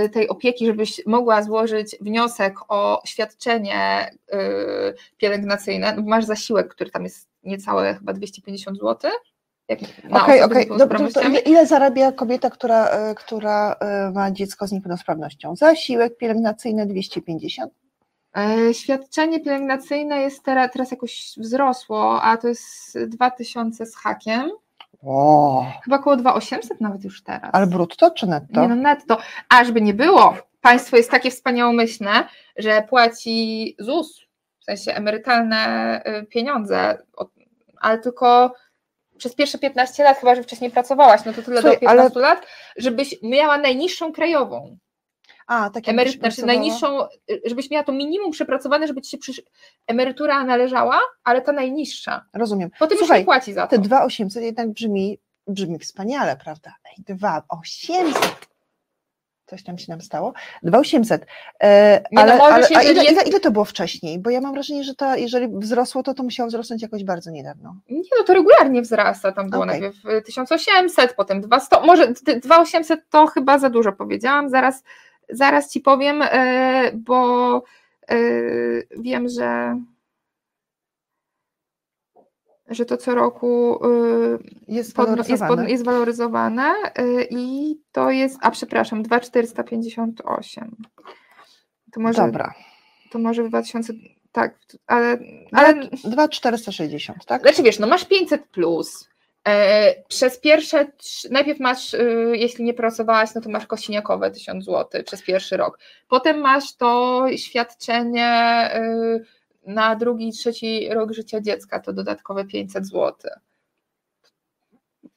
y, 0.05 0.09
tej 0.09 0.27
opieki, 0.27 0.65
żebyś 0.65 1.05
mogła 1.05 1.43
złożyć 1.43 1.95
wniosek 2.01 2.55
o 2.67 3.01
świadczenie 3.05 4.11
y, 4.33 4.37
pielęgnacyjne. 5.17 5.95
Masz 6.05 6.25
zasiłek, 6.25 6.67
który 6.67 6.89
tam 6.89 7.03
jest 7.03 7.29
niecałe 7.43 7.95
chyba 7.95 8.13
250 8.13 8.77
zł. 8.77 9.11
Okej, 10.11 10.41
okej. 10.41 10.69
Ile 11.45 11.65
zarabia 11.65 12.11
kobieta, 12.11 12.49
która, 12.49 13.11
y, 13.11 13.15
która 13.15 13.75
ma 14.13 14.31
dziecko 14.31 14.67
z 14.67 14.71
niepełnosprawnością? 14.71 15.55
Zasiłek 15.55 16.17
pielęgnacyjny 16.17 16.85
250? 16.85 17.73
E, 18.37 18.73
świadczenie 18.73 19.39
pielęgnacyjne 19.39 20.21
jest 20.21 20.43
teraz, 20.43 20.71
teraz 20.71 20.91
jakoś 20.91 21.33
wzrosło, 21.37 22.21
a 22.21 22.37
to 22.37 22.47
jest 22.47 22.99
2000 23.07 23.85
z 23.85 23.95
hakiem. 23.95 24.51
O, 25.03 25.65
Chyba 25.83 25.95
około 25.95 26.15
2800 26.15 26.81
nawet 26.81 27.03
już 27.03 27.23
teraz. 27.23 27.49
ale 27.53 27.67
brutto 27.67 28.11
czy 28.11 28.27
netto? 28.27 28.61
Nie 28.61 28.67
no 28.67 28.75
netto. 28.75 29.17
A 29.49 29.63
żeby 29.63 29.81
nie 29.81 29.93
było, 29.93 30.35
państwo 30.61 30.97
jest 30.97 31.11
takie 31.11 31.31
wspaniałomyślne, 31.31 32.27
że 32.57 32.81
płaci 32.89 33.75
ZUS, 33.79 34.21
w 34.59 34.63
sensie 34.63 34.93
emerytalne 34.93 36.01
y, 36.21 36.25
pieniądze, 36.25 36.97
ale 37.81 37.97
tylko 37.97 38.53
przez 39.17 39.35
pierwsze 39.35 39.57
15 39.57 40.03
lat, 40.03 40.17
chyba 40.17 40.35
że 40.35 40.43
wcześniej 40.43 40.71
pracowałaś, 40.71 41.21
no 41.25 41.33
to 41.33 41.41
tyle 41.41 41.61
Słuchaj, 41.61 41.75
do 41.75 41.79
15 41.79 42.19
lat, 42.19 42.45
żebyś 42.77 43.15
miała 43.23 43.57
najniższą 43.57 44.13
krajową. 44.13 44.77
A, 45.49 45.69
tak 45.69 45.89
Emery... 45.89 46.11
Znaczy 46.11 46.45
najniższą, 46.45 46.99
żebyś 47.45 47.71
miała 47.71 47.83
to 47.83 47.91
minimum 47.91 48.31
przepracowane, 48.31 48.87
żeby 48.87 49.01
ci 49.01 49.17
się 49.23 49.41
emerytura 49.87 50.43
należała, 50.43 50.99
ale 51.23 51.41
ta 51.41 51.51
najniższa. 51.51 52.25
Rozumiem. 52.33 52.69
Potem 52.79 52.95
już 52.95 52.99
Słuchaj, 52.99 53.19
nie 53.19 53.25
płaci 53.25 53.53
za 53.53 53.67
to. 53.67 53.69
Te 53.69 53.77
2800 53.81 54.43
jednak 54.43 54.69
brzmi, 54.69 55.19
brzmi 55.47 55.79
wspaniale, 55.79 56.37
prawda? 56.43 56.73
Ej, 56.85 57.03
2800. 57.03 58.49
Coś 59.45 59.63
tam 59.63 59.77
się 59.77 59.85
nam 59.91 60.01
stało. 60.01 60.33
2800. 60.63 61.25
E, 61.59 61.97
Nie, 61.97 62.03
no 62.11 62.21
ale 62.21 62.33
ale 62.33 62.67
a 62.75 62.81
ile, 62.81 63.03
jest- 63.03 63.11
ile, 63.11 63.23
ile 63.23 63.39
to 63.39 63.51
było 63.51 63.65
wcześniej? 63.65 64.19
Bo 64.19 64.29
ja 64.29 64.41
mam 64.41 64.53
wrażenie, 64.53 64.83
że 64.83 64.95
to, 64.95 65.15
jeżeli 65.15 65.47
wzrosło, 65.59 66.03
to 66.03 66.13
to 66.13 66.23
musiało 66.23 66.49
wzrosnąć 66.49 66.81
jakoś 66.81 67.03
bardzo 67.03 67.31
niedawno. 67.31 67.75
Nie, 67.89 68.01
no 68.19 68.23
to 68.23 68.33
regularnie 68.33 68.81
wzrasta. 68.81 69.31
Tam 69.31 69.49
było 69.49 69.63
Okej. 69.63 69.81
najpierw 69.81 70.05
y, 70.05 70.21
1800, 70.21 71.13
potem 71.15 71.41
200. 71.41 71.75
Może 71.85 72.13
ty- 72.13 72.39
2800 72.39 73.09
to 73.09 73.27
chyba 73.27 73.57
za 73.59 73.69
dużo 73.69 73.91
powiedziałam. 73.91 74.49
Zaraz, 74.49 74.83
zaraz 75.29 75.69
ci 75.71 75.79
powiem, 75.79 76.21
y, 76.21 76.27
bo 76.95 77.63
y, 78.11 78.87
wiem, 78.97 79.29
że 79.29 79.79
że 82.69 82.85
to 82.85 82.97
co 82.97 83.15
roku 83.15 83.79
y, 83.85 84.39
Jest 84.67 84.95
pod, 84.95 85.07
jest, 85.07 85.17
waloryzowane. 85.17 85.61
pod, 85.61 85.69
jest 85.69 85.85
waloryzowane 85.85 86.73
i 87.29 87.75
to 87.91 88.11
jest, 88.11 88.37
a 88.41 88.51
przepraszam, 88.51 89.03
2458. 89.03 90.75
To 91.93 91.99
może, 91.99 92.21
Dobra. 92.25 92.53
to 93.11 93.19
może 93.19 93.43
w 93.43 93.49
2000, 93.49 93.93
tak, 94.31 94.59
ale, 94.87 95.17
ale 95.51 95.89
2460, 96.03 97.25
tak? 97.25 97.41
Znaczy 97.41 97.63
wiesz, 97.63 97.79
no 97.79 97.87
masz 97.87 98.05
500 98.05 98.47
plus. 98.47 99.09
E, 99.49 100.03
przez 100.07 100.39
pierwsze, 100.39 100.87
najpierw 101.31 101.59
masz, 101.59 101.93
y, 101.93 102.31
jeśli 102.33 102.63
nie 102.63 102.73
pracowałaś, 102.73 103.29
no 103.35 103.41
to 103.41 103.49
masz 103.49 103.65
kosiniakowe 103.67 104.31
1000 104.31 104.65
zł 104.65 105.03
przez 105.03 105.23
pierwszy 105.23 105.57
rok. 105.57 105.79
Potem 106.07 106.39
masz 106.39 106.75
to 106.75 107.25
świadczenie 107.35 108.69
y, 108.75 109.25
na 109.67 109.95
drugi 109.95 110.27
i 110.27 110.31
trzeci 110.31 110.89
rok 110.89 111.13
życia 111.13 111.41
dziecka, 111.41 111.79
to 111.79 111.93
dodatkowe 111.93 112.45
500 112.45 112.87
zł. 112.87 113.13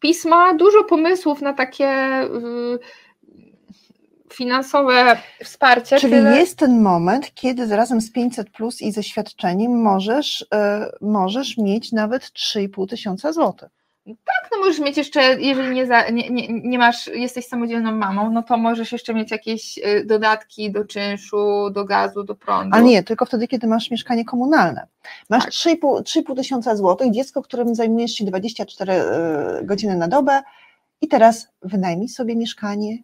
PiS 0.00 0.24
ma 0.24 0.54
dużo 0.54 0.84
pomysłów 0.84 1.40
na 1.42 1.52
takie 1.52 2.22
y, 2.22 2.78
finansowe 4.32 5.16
wsparcie. 5.44 5.96
Czyli 5.96 6.12
tyle- 6.12 6.36
jest 6.38 6.58
ten 6.58 6.82
moment, 6.82 7.34
kiedy 7.34 7.76
razem 7.76 8.00
z 8.00 8.12
500 8.12 8.50
plus 8.50 8.82
i 8.82 8.92
ze 8.92 9.02
świadczeniem 9.02 9.82
możesz, 9.82 10.46
możesz 11.00 11.58
mieć 11.58 11.92
nawet 11.92 12.22
3,5 12.22 12.88
tysiąca 12.88 13.32
złotych. 13.32 13.81
Tak, 14.06 14.50
no 14.52 14.58
możesz 14.58 14.78
mieć 14.78 14.96
jeszcze, 14.96 15.40
jeżeli 15.40 15.74
nie, 15.74 15.86
za, 15.86 16.08
nie, 16.10 16.30
nie, 16.30 16.48
nie 16.48 16.78
masz, 16.78 17.06
jesteś 17.06 17.46
samodzielną 17.46 17.92
mamą, 17.92 18.30
no 18.30 18.42
to 18.42 18.56
możesz 18.56 18.92
jeszcze 18.92 19.14
mieć 19.14 19.30
jakieś 19.30 19.78
y, 19.78 20.04
dodatki 20.06 20.72
do 20.72 20.84
czynszu, 20.84 21.70
do 21.70 21.84
gazu, 21.84 22.24
do 22.24 22.34
prądu. 22.34 22.76
A 22.76 22.80
nie, 22.80 23.02
tylko 23.02 23.26
wtedy, 23.26 23.48
kiedy 23.48 23.66
masz 23.66 23.90
mieszkanie 23.90 24.24
komunalne. 24.24 24.86
Masz 25.30 25.44
Tak. 25.44 25.52
3,5 25.52 26.02
3,5 26.02 26.36
tysiąca 26.36 26.76
złotych, 26.76 27.12
dziecko, 27.12 27.42
którym 27.42 27.74
zajmujesz 27.74 28.12
się 28.12 28.24
24 28.24 28.92
e, 28.92 29.60
godziny 29.64 29.96
na 29.96 30.08
dobę 30.08 30.42
i 31.00 31.08
teraz 31.08 31.48
wynajmij 31.62 32.08
sobie 32.08 32.36
mieszkanie 32.36 32.98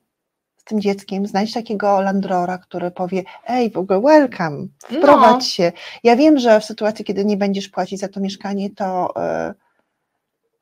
z 0.56 0.64
tym 0.64 0.80
dzieckiem, 0.80 1.26
znajdź 1.26 1.52
takiego 1.52 2.00
landrora, 2.00 2.58
który 2.58 2.90
powie, 2.90 3.22
ej, 3.48 3.70
w 3.70 3.76
ogóle 3.76 4.00
welcome, 4.00 4.66
wprowadź 4.78 5.34
No. 5.34 5.40
się. 5.40 5.72
Ja 6.04 6.16
wiem, 6.16 6.38
że 6.38 6.60
w 6.60 6.64
sytuacji, 6.64 7.04
kiedy 7.04 7.24
nie 7.24 7.36
będziesz 7.36 7.68
płacić 7.68 8.00
za 8.00 8.08
to 8.08 8.20
mieszkanie, 8.20 8.70
to, 8.70 9.14
e, 9.16 9.54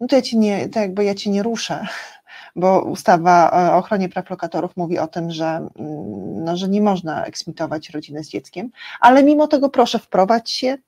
no 0.01 0.07
to 0.07 0.17
ja 0.17 0.23
ci 0.23 0.39
nie, 0.39 0.69
to 0.69 0.81
jakby 0.81 1.05
ja 1.05 1.15
cię 1.15 1.31
nie 1.31 1.43
ruszę, 1.43 1.87
bo 2.57 2.83
ustawa 2.83 3.51
o 3.53 3.77
ochronie 3.77 4.09
praw 4.09 4.31
lokatorów 4.31 4.77
mówi 4.77 4.99
o 4.99 5.07
tym, 5.07 5.31
że, 5.31 5.47
mm, 5.47 6.45
no, 6.45 6.57
że 6.57 6.69
nie 6.69 6.81
można 6.81 7.25
eksmitować 7.25 7.91
rodziny 7.91 8.25
z 8.25 8.29
dzieckiem, 8.29 8.71
ale 9.01 9.25
mimo 9.25 9.49
tego 9.49 9.69
proszę 9.69 9.99
wprowadź 9.99 10.51
się, 10.51 10.79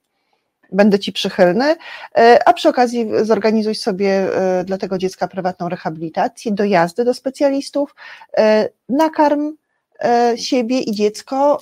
będę 0.72 0.98
ci 0.98 1.12
przychylny, 1.12 1.76
e, 2.18 2.48
a 2.48 2.52
przy 2.52 2.68
okazji 2.68 3.08
zorganizuj 3.22 3.74
sobie 3.74 4.10
e, 4.10 4.64
dla 4.64 4.78
tego 4.78 4.98
dziecka 4.98 5.28
prywatną 5.28 5.68
rehabilitację, 5.68 6.52
dojazdy 6.52 7.04
do 7.04 7.14
specjalistów, 7.14 7.94
e, 8.38 8.68
nakarm 8.88 9.52
e, 10.04 10.38
siebie 10.38 10.80
i 10.80 10.92
dziecko, 10.92 11.58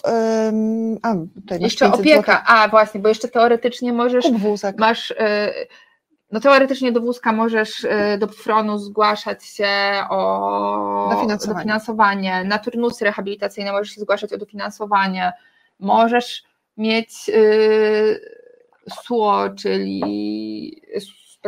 a 1.02 1.14
Jeszcze 1.60 1.84
500 1.84 2.00
opieka, 2.00 2.44
a 2.46 2.68
właśnie, 2.68 3.00
bo 3.00 3.08
jeszcze 3.08 3.28
teoretycznie 3.28 3.92
możesz, 3.92 4.24
złotych, 4.24 4.78
masz, 4.78 5.14
no 6.32 6.40
teoretycznie 6.40 6.92
do 6.92 7.00
wózka 7.00 7.32
możesz 7.32 7.84
y, 7.84 8.18
do 8.18 8.26
fronu 8.26 8.78
zgłaszać 8.78 9.44
się 9.44 9.68
o 10.10 11.08
Dofinansowanie. 11.10 11.54
dofinansowanie. 11.58 12.44
na 12.44 12.58
turnusy 12.58 13.04
rehabilitacyjne 13.04 13.72
możesz 13.72 13.90
się 13.90 14.00
zgłaszać 14.00 14.32
o 14.32 14.38
dofinansowanie, 14.38 15.32
możesz 15.80 16.44
mieć 16.76 17.28
y, 17.28 18.20
SUO, 19.04 19.50
czyli 19.58 20.82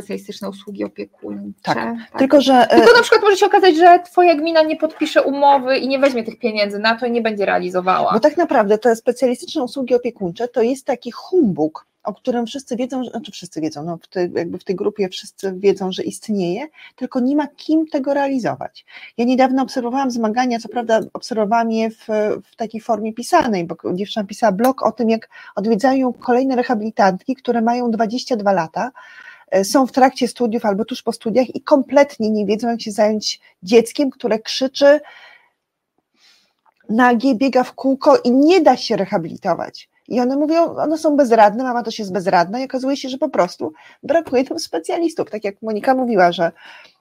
specjalistyczne 0.02 0.48
usługi 0.48 0.84
opiekuńcze. 0.84 1.74
Tak, 1.74 1.96
Tylko, 2.18 2.40
że 2.40 2.54
e, 2.54 2.76
Tylko 2.76 2.96
na 2.96 3.02
przykład 3.02 3.22
może 3.22 3.36
się 3.36 3.46
okazać, 3.46 3.76
że 3.76 3.98
twoja 4.04 4.34
gmina 4.34 4.62
nie 4.62 4.76
podpisze 4.76 5.22
umowy 5.22 5.78
i 5.78 5.88
nie 5.88 5.98
weźmie 5.98 6.24
tych 6.24 6.38
pieniędzy 6.38 6.78
na 6.78 6.96
to 6.96 7.06
i 7.06 7.10
nie 7.10 7.22
będzie 7.22 7.46
realizowała. 7.46 8.12
Bo 8.12 8.20
tak 8.20 8.36
naprawdę 8.36 8.78
te 8.78 8.96
specjalistyczne 8.96 9.62
usługi 9.62 9.94
opiekuńcze 9.94 10.48
to 10.48 10.62
jest 10.62 10.86
taki 10.86 11.10
humbug, 11.10 11.86
o 12.08 12.14
którym 12.14 12.46
wszyscy 12.46 12.76
wiedzą, 12.76 13.04
znaczy 13.04 13.32
wszyscy 13.32 13.60
wiedzą, 13.60 13.84
no 13.84 13.98
w, 14.02 14.06
tej, 14.06 14.30
jakby 14.34 14.58
w 14.58 14.64
tej 14.64 14.76
grupie 14.76 15.08
wszyscy 15.08 15.52
wiedzą, 15.56 15.92
że 15.92 16.02
istnieje, 16.02 16.66
tylko 16.96 17.20
nie 17.20 17.36
ma 17.36 17.46
kim 17.46 17.86
tego 17.86 18.14
realizować. 18.14 18.84
Ja 19.16 19.24
niedawno 19.24 19.62
obserwowałam 19.62 20.10
zmagania, 20.10 20.58
co 20.58 20.68
prawda 20.68 21.00
obserwowałam 21.12 21.70
je 21.70 21.90
w, 21.90 22.06
w 22.44 22.56
takiej 22.56 22.80
formie 22.80 23.12
pisanej, 23.12 23.64
bo 23.64 23.76
dziewczyna 23.94 24.26
pisała 24.26 24.52
blog 24.52 24.82
o 24.82 24.92
tym, 24.92 25.10
jak 25.10 25.28
odwiedzają 25.56 26.12
kolejne 26.12 26.56
rehabilitantki, 26.56 27.34
które 27.34 27.62
mają 27.62 27.90
22 27.90 28.52
lata, 28.52 28.90
są 29.64 29.86
w 29.86 29.92
trakcie 29.92 30.28
studiów 30.28 30.64
albo 30.64 30.84
tuż 30.84 31.02
po 31.02 31.12
studiach 31.12 31.54
i 31.54 31.62
kompletnie 31.62 32.30
nie 32.30 32.46
wiedzą, 32.46 32.68
jak 32.68 32.82
się 32.82 32.90
zająć 32.90 33.40
dzieckiem, 33.62 34.10
które 34.10 34.38
krzyczy, 34.38 35.00
nagie, 36.88 37.34
biega 37.34 37.64
w 37.64 37.72
kółko 37.72 38.16
i 38.24 38.30
nie 38.30 38.60
da 38.60 38.76
się 38.76 38.96
rehabilitować. 38.96 39.88
I 40.08 40.20
one 40.20 40.36
mówią, 40.36 40.76
one 40.76 40.98
są 40.98 41.16
bezradne, 41.16 41.64
mama 41.64 41.82
też 41.82 41.98
jest 41.98 42.12
bezradna 42.12 42.60
i 42.60 42.64
okazuje 42.64 42.96
się, 42.96 43.08
że 43.08 43.18
po 43.18 43.28
prostu 43.28 43.72
brakuje 44.02 44.44
tam 44.44 44.58
specjalistów. 44.58 45.30
Tak 45.30 45.44
jak 45.44 45.62
Monika 45.62 45.94
mówiła, 45.94 46.32
że 46.32 46.52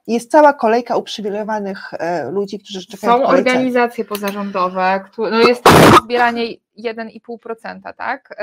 jest 0.08 0.32
cała 0.32 0.54
kolejka 0.54 0.98
uprzywilejowanych 0.98 1.94
e, 1.94 2.32
ludzi, 2.32 2.60
którzy 2.60 2.88
czekają 2.88 3.18
Są 3.18 3.24
organizacje 3.24 4.06
pozarządowe, 4.06 5.04
które, 5.12 5.32
no 5.32 5.40
jest 5.40 5.64
zbieranie 6.04 6.44
1,5%, 6.80 7.94
tak? 7.98 8.36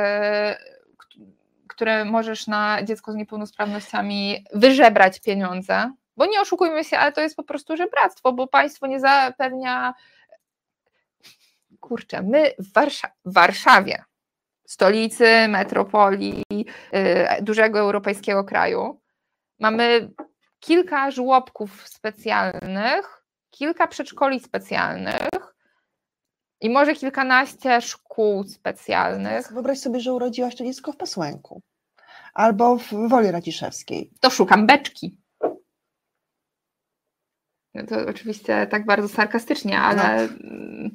Które 1.75 2.05
możesz 2.05 2.47
na 2.47 2.83
dziecko 2.83 3.12
z 3.12 3.14
niepełnosprawnościami 3.14 4.45
wyżebrać 4.53 5.20
pieniądze. 5.20 5.93
Bo 6.16 6.27
nie 6.27 6.41
oszukujmy 6.41 6.85
się, 6.85 6.99
ale 6.99 7.12
to 7.12 7.20
jest 7.20 7.37
po 7.37 7.43
prostu 7.43 7.77
żebractwo, 7.77 8.33
bo 8.33 8.47
państwo 8.47 8.87
nie 8.87 9.01
zapewnia. 9.01 9.95
Kurczę, 11.81 12.22
my 12.22 12.51
w, 12.59 12.72
Warsza- 12.72 13.11
w 13.25 13.35
Warszawie, 13.35 14.05
stolicy, 14.66 15.49
metropolii, 15.49 16.45
y, 16.51 17.43
dużego 17.43 17.79
europejskiego 17.79 18.45
kraju, 18.45 19.01
mamy 19.59 20.11
kilka 20.61 21.11
żłobków 21.11 21.89
specjalnych, 21.89 23.25
kilka 23.51 23.87
przedszkoli 23.87 24.41
specjalnych 24.41 25.54
i 26.65 26.71
może 26.71 26.95
kilkanaście 26.95 27.81
szkół 27.81 28.45
specjalnych. 28.45 29.53
Wyobraź 29.53 29.79
sobie, 29.79 30.01
że 30.01 30.12
urodziłaś 30.12 30.57
to 30.57 30.65
dziecko 30.65 30.93
w 30.93 30.97
Pasłęku 30.97 31.62
albo 32.35 32.79
w 32.79 32.93
Woli 33.09 33.31
Raciszewskiej. 33.31 34.11
To 34.21 34.31
szukam 34.31 34.67
beczki. 34.67 35.17
No 37.75 37.87
to 37.89 37.97
oczywiście 38.09 38.67
tak 38.67 38.87
bardzo 38.87 39.09
sarkastycznie, 39.09 39.81
ale 39.81 40.19
mm, 40.19 40.91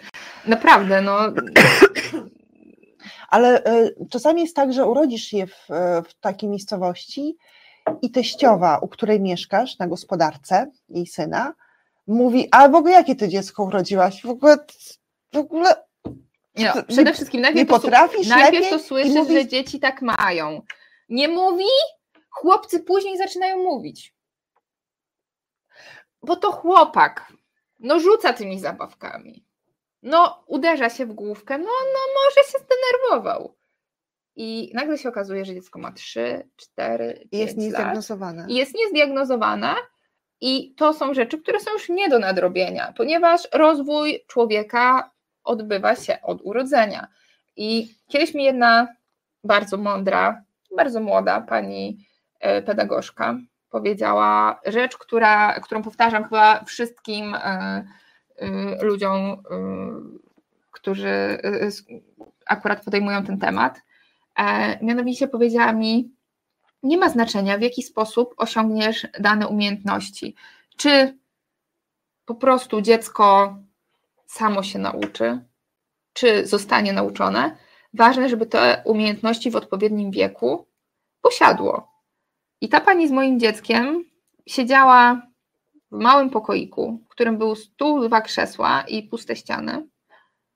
naprawdę, 0.46 1.02
no 1.02 1.20
Ale 3.30 3.64
e, 3.64 3.90
czasami 4.10 4.42
jest 4.42 4.56
tak, 4.56 4.74
że 4.74 4.86
urodzisz 4.86 5.34
je 5.34 5.48
w, 5.48 5.72
e, 5.72 6.04
w 6.04 6.14
takiej 6.20 6.50
miejscowości 6.50 7.38
i 8.02 8.12
teściowa, 8.12 8.78
u 8.78 8.88
której 8.88 9.22
mieszkasz 9.22 9.80
na 9.80 9.88
gospodarce, 9.88 10.72
jej 10.90 11.08
syna, 11.08 11.54
mówi, 12.08 12.48
a 12.52 12.70
w 12.70 12.76
ogóle 12.76 12.94
jakie 12.94 13.16
ty 13.16 13.30
dziecko 13.30 13.64
urodziłaś? 13.64 14.22
W 14.22 14.30
ogóle, 14.30 14.58
w 15.34 15.38
ogóle 15.38 15.76
Nie, 16.56 16.68
To 16.70 16.76
no, 16.76 16.84
przede 16.84 17.04
nie- 17.04 17.14
wszystkim 17.14 17.38
nie 17.38 17.44
najpierw, 17.44 17.70
to, 17.70 17.76
su- 17.76 17.82
potrafisz 17.82 18.28
najpierw 18.28 18.70
to 18.70 18.76
i 18.76 18.80
słyszysz, 18.80 19.14
mówisz- 19.14 19.34
że 19.42 19.48
dzieci 19.48 19.80
tak 19.80 20.02
mają. 20.02 20.62
Nie 21.10 21.28
mówi, 21.28 21.66
chłopcy 22.30 22.80
później 22.80 23.18
zaczynają 23.18 23.58
mówić. 23.64 24.14
bo 26.22 26.36
to 26.36 26.52
chłopak, 26.52 27.34
no 27.80 28.00
rzuca 28.00 28.34
tymi 28.34 28.60
zabawkami, 28.60 29.46
no 30.04 30.44
uderza 30.48 30.90
się 30.90 31.06
w 31.06 31.14
główkę, 31.14 31.58
no, 31.58 31.66
no 31.66 32.00
może 32.26 32.52
się 32.52 32.58
zdenerwował. 32.66 33.56
I 34.36 34.72
nagle 34.74 34.98
się 34.98 35.10
okazuje, 35.10 35.46
że 35.46 35.54
dziecko 35.54 35.80
ma 35.80 35.92
3, 35.92 36.50
4, 36.56 37.14
5 37.14 37.28
Jest 37.32 37.58
niezdiagnozowane. 37.58 38.42
lat. 38.42 38.52
Jest 38.52 38.76
niezdiagnozowane 38.76 39.76
i 40.42 40.74
to 40.76 40.94
są 40.94 41.14
rzeczy, 41.14 41.42
które 41.42 41.60
są 41.60 41.72
już 41.74 41.90
nie 41.90 42.10
do 42.10 42.20
nadrobienia, 42.20 42.94
ponieważ 42.98 43.48
rozwój 43.54 44.26
człowieka 44.28 45.12
odbywa 45.50 45.96
się 45.96 46.22
od 46.22 46.42
urodzenia. 46.44 47.08
I 47.56 47.96
kiedyś 48.08 48.34
mi 48.34 48.44
jedna 48.44 48.88
bardzo 49.44 49.78
mądra, 49.78 50.44
bardzo 50.76 51.00
młoda 51.00 51.42
pani 51.42 52.06
e, 52.40 52.62
pedagogzka 52.62 53.38
powiedziała 53.70 54.60
rzecz, 54.66 54.98
która, 54.98 55.60
którą 55.60 55.84
powtarzam 55.84 56.24
chyba 56.24 56.64
wszystkim 56.64 57.36
e, 57.36 57.40
e, 57.40 58.84
ludziom, 58.84 59.44
którzy 60.72 61.42
akurat 62.46 62.86
podejmują 62.86 63.24
ten 63.24 63.40
temat. 63.40 63.82
Mianowicie 64.82 65.28
powiedziała 65.28 65.74
mi, 65.74 66.12
nie 66.84 66.98
ma 66.98 67.10
znaczenia, 67.10 67.58
w 67.58 67.62
jaki 67.62 67.84
sposób 67.84 68.34
osiągniesz 68.38 69.08
dane 69.20 69.48
umiejętności. 69.48 70.36
Czy 70.78 71.18
po 72.26 72.36
prostu 72.36 72.82
dziecko 72.82 73.58
samo 74.30 74.64
się 74.64 74.80
nauczy, 74.80 75.40
czy 76.14 76.48
zostanie 76.48 76.94
nauczone. 76.94 77.58
Ważne, 77.94 78.30
żeby 78.30 78.46
te 78.46 78.82
umiejętności 78.86 79.52
w 79.52 79.56
odpowiednim 79.56 80.12
wieku 80.12 80.68
posiadło. 81.22 81.92
I 82.62 82.70
ta 82.70 82.82
pani 82.82 83.08
z 83.08 83.12
moim 83.12 83.40
dzieckiem 83.40 84.06
siedziała 84.48 85.22
w 85.92 85.98
małym 85.98 86.30
pokoiku, 86.30 87.00
w 87.06 87.08
którym 87.08 87.38
był 87.38 87.56
stół, 87.56 88.08
dwa 88.08 88.22
krzesła 88.22 88.84
i 88.88 89.04
puste 89.04 89.36
ściany. 89.36 89.88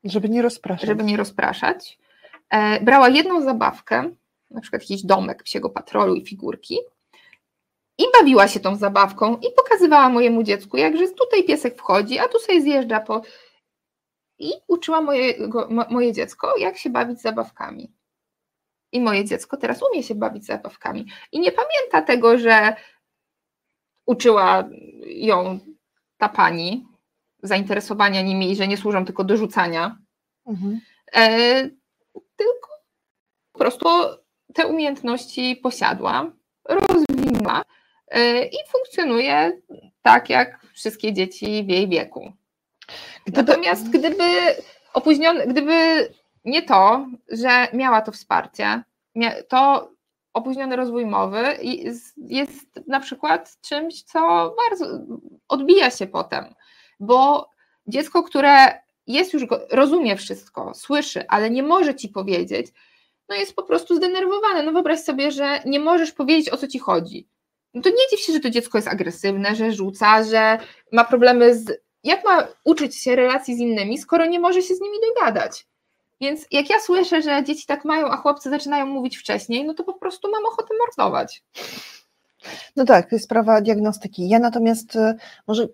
Żeby 0.03 0.29
nie 0.29 0.41
rozpraszać. 0.41 0.87
Żeby 0.87 1.03
nie 1.03 1.17
rozpraszać. 1.17 1.97
E, 2.49 2.81
brała 2.81 3.09
jedną 3.09 3.41
zabawkę, 3.41 4.11
na 4.51 4.61
przykład 4.61 4.81
jakiś 4.81 5.05
domek 5.05 5.43
psiego 5.43 5.69
patrolu 5.69 6.15
i 6.15 6.25
figurki, 6.25 6.77
i 7.97 8.03
bawiła 8.19 8.47
się 8.47 8.59
tą 8.59 8.75
zabawką 8.75 9.37
i 9.37 9.51
pokazywała 9.55 10.09
mojemu 10.09 10.43
dziecku, 10.43 10.77
jakże 10.77 11.07
tutaj 11.07 11.43
piesek 11.43 11.77
wchodzi, 11.77 12.19
a 12.19 12.27
tu 12.27 12.39
sobie 12.39 12.61
zjeżdża 12.61 12.99
po. 12.99 13.21
I 14.43 14.51
uczyła 14.67 15.01
mojego, 15.01 15.69
moje 15.89 16.13
dziecko, 16.13 16.57
jak 16.57 16.77
się 16.77 16.89
bawić 16.89 17.21
zabawkami. 17.21 17.93
I 18.91 19.01
moje 19.01 19.25
dziecko 19.25 19.57
teraz 19.57 19.81
umie 19.91 20.03
się 20.03 20.15
bawić 20.15 20.45
zabawkami. 20.45 21.05
I 21.31 21.39
nie 21.39 21.51
pamięta 21.51 22.01
tego, 22.01 22.37
że 22.37 22.75
uczyła 24.05 24.69
ją 25.05 25.59
ta 26.17 26.29
pani, 26.29 26.87
zainteresowania 27.43 28.21
nimi 28.21 28.51
i 28.51 28.55
że 28.55 28.67
nie 28.67 28.77
służą 28.77 29.05
tylko 29.05 29.23
do 29.23 29.37
rzucania. 29.37 29.97
Mhm. 30.45 30.79
E, 31.15 31.29
tylko 32.35 32.69
po 33.51 33.59
prostu 33.59 33.87
te 34.53 34.67
umiejętności 34.67 35.55
posiadła, 35.55 36.31
rozwinęła 36.65 37.63
e, 38.07 38.45
i 38.45 38.57
funkcjonuje 38.71 39.61
tak 40.01 40.29
jak 40.29 40.65
wszystkie 40.73 41.13
dzieci 41.13 41.63
w 41.63 41.69
jej 41.69 41.89
wieku. 41.89 42.33
Natomiast 43.33 43.89
gdyby 43.89 44.23
opóźniony, 44.93 45.47
gdyby 45.47 46.09
nie 46.45 46.61
to, 46.61 47.07
że 47.31 47.67
miała 47.73 48.01
to 48.01 48.11
wsparcie, 48.11 48.83
to 49.47 49.89
opóźniony 50.33 50.75
rozwój 50.75 51.05
mowy 51.05 51.43
jest 52.17 52.79
na 52.87 52.99
przykład 52.99 53.57
czymś, 53.61 54.03
co 54.03 54.19
bardzo 54.69 54.85
odbija 55.47 55.91
się 55.91 56.07
potem, 56.07 56.45
bo 56.99 57.49
dziecko, 57.87 58.23
które 58.23 58.83
jest 59.07 59.33
już, 59.33 59.43
rozumie 59.71 60.15
wszystko, 60.15 60.73
słyszy, 60.73 61.27
ale 61.27 61.49
nie 61.49 61.63
może 61.63 61.95
ci 61.95 62.09
powiedzieć, 62.09 62.67
no 63.29 63.35
jest 63.35 63.55
po 63.55 63.63
prostu 63.63 63.95
zdenerwowane. 63.95 64.63
No 64.63 64.71
wyobraź 64.71 64.99
sobie, 64.99 65.31
że 65.31 65.59
nie 65.65 65.79
możesz 65.79 66.11
powiedzieć 66.11 66.49
o 66.49 66.57
co 66.57 66.67
ci 66.67 66.79
chodzi. 66.79 67.27
No 67.73 67.81
to 67.81 67.89
nie 67.89 68.07
dziw 68.11 68.19
się, 68.19 68.33
że 68.33 68.39
to 68.39 68.49
dziecko 68.49 68.77
jest 68.77 68.87
agresywne, 68.87 69.55
że 69.55 69.71
rzuca, 69.71 70.23
że 70.23 70.57
ma 70.91 71.03
problemy 71.03 71.55
z. 71.55 71.83
Jak 72.03 72.25
ma 72.25 72.47
uczyć 72.63 72.95
się 72.95 73.15
relacji 73.15 73.55
z 73.55 73.59
innymi, 73.59 73.97
skoro 73.97 74.25
nie 74.25 74.39
może 74.39 74.61
się 74.61 74.75
z 74.75 74.81
nimi 74.81 74.97
dogadać? 75.09 75.67
Więc 76.21 76.45
jak 76.51 76.69
ja 76.69 76.79
słyszę, 76.79 77.21
że 77.21 77.43
dzieci 77.43 77.65
tak 77.65 77.85
mają, 77.85 78.07
a 78.07 78.17
chłopcy 78.17 78.49
zaczynają 78.49 78.85
mówić 78.85 79.17
wcześniej, 79.17 79.65
no 79.65 79.73
to 79.73 79.83
po 79.83 79.93
prostu 79.93 80.31
mam 80.31 80.45
ochotę 80.45 80.73
mordować. 80.87 81.43
No 82.75 82.85
tak, 82.85 83.09
to 83.09 83.15
jest 83.15 83.25
sprawa 83.25 83.61
diagnostyki. 83.61 84.29
Ja 84.29 84.39
natomiast 84.39 84.95
y, 84.95 85.15
może 85.47 85.67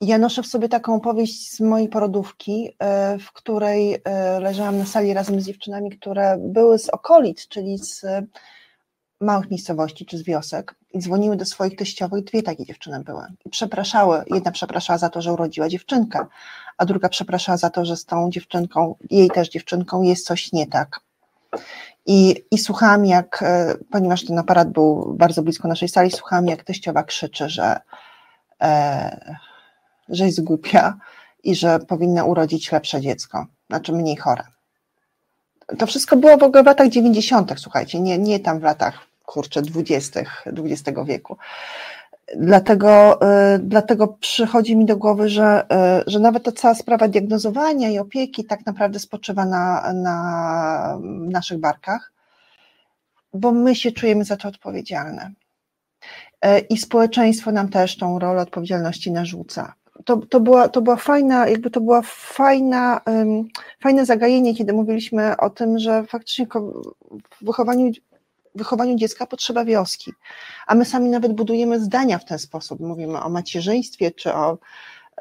ja 0.00 0.18
noszę 0.18 0.42
w 0.42 0.46
sobie 0.46 0.68
taką 0.68 0.94
opowieść 0.94 1.50
z 1.50 1.60
mojej 1.60 1.88
porodówki, 1.88 2.68
y, 2.68 3.18
w 3.18 3.32
której 3.32 3.94
y, 3.94 4.00
leżałam 4.40 4.78
na 4.78 4.86
sali 4.86 5.14
razem 5.14 5.40
z 5.40 5.46
dziewczynami, 5.46 5.90
które 5.90 6.36
były 6.40 6.78
z 6.78 6.88
okolic, 6.88 7.48
czyli 7.48 7.78
z 7.78 8.04
małych 9.20 9.50
miejscowości 9.50 10.06
czy 10.06 10.18
z 10.18 10.22
wiosek 10.22 10.74
i 10.98 11.00
dzwoniły 11.00 11.36
do 11.36 11.44
swoich 11.44 11.76
teściowych, 11.76 12.24
dwie 12.24 12.42
takie 12.42 12.64
dziewczyny 12.64 13.00
były 13.00 13.22
i 13.44 13.50
przepraszały, 13.50 14.24
jedna 14.30 14.50
przepraszała 14.50 14.98
za 14.98 15.08
to, 15.08 15.22
że 15.22 15.32
urodziła 15.32 15.68
dziewczynkę, 15.68 16.26
a 16.78 16.84
druga 16.84 17.08
przepraszała 17.08 17.56
za 17.56 17.70
to, 17.70 17.84
że 17.84 17.96
z 17.96 18.04
tą 18.04 18.30
dziewczynką, 18.30 18.94
jej 19.10 19.30
też 19.30 19.48
dziewczynką 19.48 20.02
jest 20.02 20.26
coś 20.26 20.52
nie 20.52 20.66
tak. 20.66 21.00
I, 22.06 22.44
i 22.50 22.58
słuchałam 22.58 23.06
jak, 23.06 23.42
e, 23.42 23.74
ponieważ 23.90 24.24
ten 24.24 24.38
aparat 24.38 24.70
był 24.70 25.14
bardzo 25.18 25.42
blisko 25.42 25.68
naszej 25.68 25.88
sali, 25.88 26.10
słuchałam 26.10 26.46
jak 26.46 26.64
teściowa 26.64 27.02
krzyczy, 27.02 27.48
że, 27.48 27.80
e, 28.62 29.36
że 30.08 30.26
jest 30.26 30.44
głupia 30.44 30.98
i 31.44 31.54
że 31.54 31.78
powinna 31.78 32.24
urodzić 32.24 32.72
lepsze 32.72 33.00
dziecko, 33.00 33.46
znaczy 33.70 33.92
mniej 33.92 34.16
chore. 34.16 34.44
To 35.78 35.86
wszystko 35.86 36.16
było 36.16 36.36
w 36.36 36.42
ogóle 36.42 36.62
w 36.62 36.66
latach 36.66 36.88
90., 36.88 37.52
słuchajcie, 37.56 38.00
nie, 38.00 38.18
nie 38.18 38.40
tam 38.40 38.60
w 38.60 38.62
latach 38.62 39.07
kurczę, 39.28 39.62
dwudziestych 39.62 40.44
XX 40.46 40.98
wieku. 41.06 41.36
Dlatego, 42.36 43.20
y, 43.54 43.58
dlatego 43.58 44.08
przychodzi 44.08 44.76
mi 44.76 44.84
do 44.84 44.96
głowy, 44.96 45.28
że, 45.28 45.66
y, 46.06 46.10
że 46.10 46.18
nawet 46.18 46.42
ta 46.42 46.52
cała 46.52 46.74
sprawa 46.74 47.08
diagnozowania 47.08 47.90
i 47.90 47.98
opieki 47.98 48.44
tak 48.44 48.66
naprawdę 48.66 48.98
spoczywa 48.98 49.44
na, 49.44 49.92
na 49.92 50.98
naszych 51.30 51.58
barkach, 51.58 52.12
bo 53.34 53.52
my 53.52 53.74
się 53.74 53.92
czujemy 53.92 54.24
za 54.24 54.36
to 54.36 54.48
odpowiedzialne. 54.48 55.30
Y, 56.44 56.58
I 56.58 56.78
społeczeństwo 56.78 57.52
nam 57.52 57.68
też 57.68 57.96
tą 57.96 58.18
rolę 58.18 58.42
odpowiedzialności 58.42 59.12
narzuca. 59.12 59.74
To, 60.04 60.16
to, 60.16 60.40
była, 60.40 60.68
to 60.68 60.82
była 60.82 60.96
fajna, 60.96 61.48
jakby 61.48 61.70
to 61.70 61.80
była 61.80 62.02
fajna, 62.04 63.00
um, 63.06 63.48
fajne 63.80 64.06
zagajenie, 64.06 64.54
kiedy 64.54 64.72
mówiliśmy 64.72 65.36
o 65.36 65.50
tym, 65.50 65.78
że 65.78 66.04
faktycznie 66.04 66.46
w 67.40 67.44
wychowaniu 67.44 67.90
wychowaniu 68.58 68.96
dziecka 68.96 69.26
potrzeba 69.26 69.64
wioski. 69.64 70.12
A 70.66 70.74
my 70.74 70.84
sami 70.84 71.10
nawet 71.10 71.32
budujemy 71.32 71.80
zdania 71.80 72.18
w 72.18 72.24
ten 72.24 72.38
sposób. 72.38 72.80
Mówimy 72.80 73.20
o 73.20 73.28
macierzyństwie, 73.28 74.10
czy 74.10 74.34
o, 74.34 74.58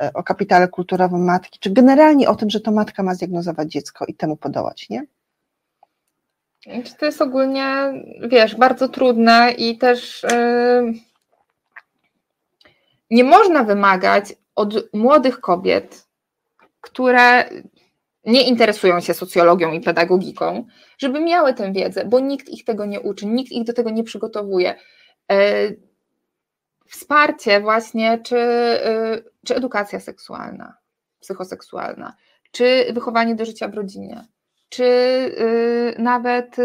e, 0.02 0.12
o 0.14 0.24
kapitale 0.24 0.68
kulturowym 0.68 1.24
matki, 1.24 1.60
czy 1.60 1.70
generalnie 1.70 2.30
o 2.30 2.36
tym, 2.36 2.50
że 2.50 2.60
to 2.60 2.72
matka 2.72 3.04
ma 3.04 3.14
zdiagnozować 3.14 3.72
dziecko 3.72 4.06
i 4.06 4.14
temu 4.14 4.38
podołać, 4.38 4.90
nie? 4.90 5.06
To 7.00 7.06
jest 7.06 7.22
ogólnie, 7.22 7.94
wiesz, 8.28 8.56
bardzo 8.56 8.90
trudne 8.90 9.52
i 9.58 9.78
też 9.78 10.24
yy, 10.32 10.94
nie 13.12 13.24
można 13.24 13.64
wymagać 13.64 14.34
od 14.56 14.94
młodych 14.94 15.40
kobiet, 15.40 16.08
które 16.82 17.50
nie 18.28 18.48
interesują 18.48 19.00
się 19.00 19.14
socjologią 19.14 19.72
i 19.72 19.82
pedagogiką, 19.82 20.66
żeby 20.98 21.20
miały 21.20 21.54
tę 21.54 21.72
wiedzę, 21.72 22.06
bo 22.06 22.20
nikt 22.20 22.50
ich 22.50 22.64
tego 22.64 22.86
nie 22.86 23.00
uczy, 23.00 23.26
nikt 23.26 23.52
ich 23.52 23.64
do 23.64 23.74
tego 23.74 23.90
nie 23.90 24.04
przygotowuje. 24.04 24.76
E, 25.32 25.70
wsparcie 26.88 27.62
właśnie, 27.62 28.20
czy, 28.24 28.38
e, 28.38 29.22
czy 29.46 29.56
edukacja 29.56 30.00
seksualna, 30.00 30.78
psychoseksualna, 31.20 32.16
czy 32.52 32.86
wychowanie 32.94 33.36
do 33.36 33.46
życia 33.46 33.68
w 33.68 33.74
rodzinie, 33.74 34.26
czy 34.70 34.86
e, 34.86 36.02
nawet 36.02 36.56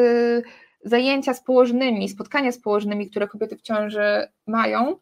zajęcia 0.84 1.34
z 1.34 1.44
położnymi, 1.44 2.08
spotkania 2.08 2.52
z 2.52 2.58
położnymi, 2.58 3.10
które 3.10 3.28
kobiety 3.28 3.56
w 3.56 3.62
ciąży 3.62 4.28
mają, 4.46 4.96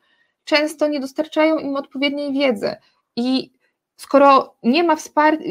często 0.44 0.88
nie 0.88 1.00
dostarczają 1.00 1.58
im 1.58 1.76
odpowiedniej 1.76 2.32
wiedzy. 2.32 2.76
I 3.16 3.52
skoro 3.96 4.56
nie 4.62 4.84
ma 4.84 4.96
wsparcia, 4.96 5.44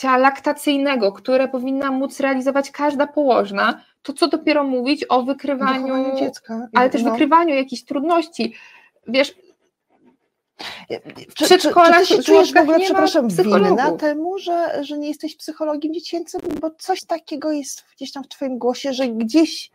ciała 0.00 0.16
laktacyjnego, 0.16 1.12
które 1.12 1.48
powinna 1.48 1.90
móc 1.90 2.20
realizować 2.20 2.70
każda 2.70 3.06
położna, 3.06 3.84
to 4.02 4.12
co 4.12 4.28
dopiero 4.28 4.64
mówić 4.64 5.04
o 5.08 5.22
wykrywaniu 5.22 6.16
dziecka, 6.18 6.68
ale 6.74 6.90
też 6.90 7.02
no. 7.02 7.10
wykrywaniu 7.10 7.54
jakichś 7.54 7.82
trudności. 7.82 8.54
Wiesz, 9.06 9.34
w 11.30 11.34
przedszkolach, 11.34 12.02
czy, 12.02 12.06
czy, 12.06 12.16
czy 12.16 12.22
czujesz 12.22 12.52
w 12.52 12.56
ogóle, 12.56 12.80
przepraszam, 12.80 13.28
winna 13.28 13.92
temu, 13.92 14.38
że, 14.38 14.84
że 14.84 14.98
nie 14.98 15.08
jesteś 15.08 15.36
psychologiem 15.36 15.94
dziecięcym, 15.94 16.40
bo 16.60 16.70
coś 16.70 17.04
takiego 17.04 17.52
jest 17.52 17.84
gdzieś 17.96 18.12
tam 18.12 18.24
w 18.24 18.28
twoim 18.28 18.58
głosie, 18.58 18.92
że 18.92 19.08
gdzieś 19.08 19.70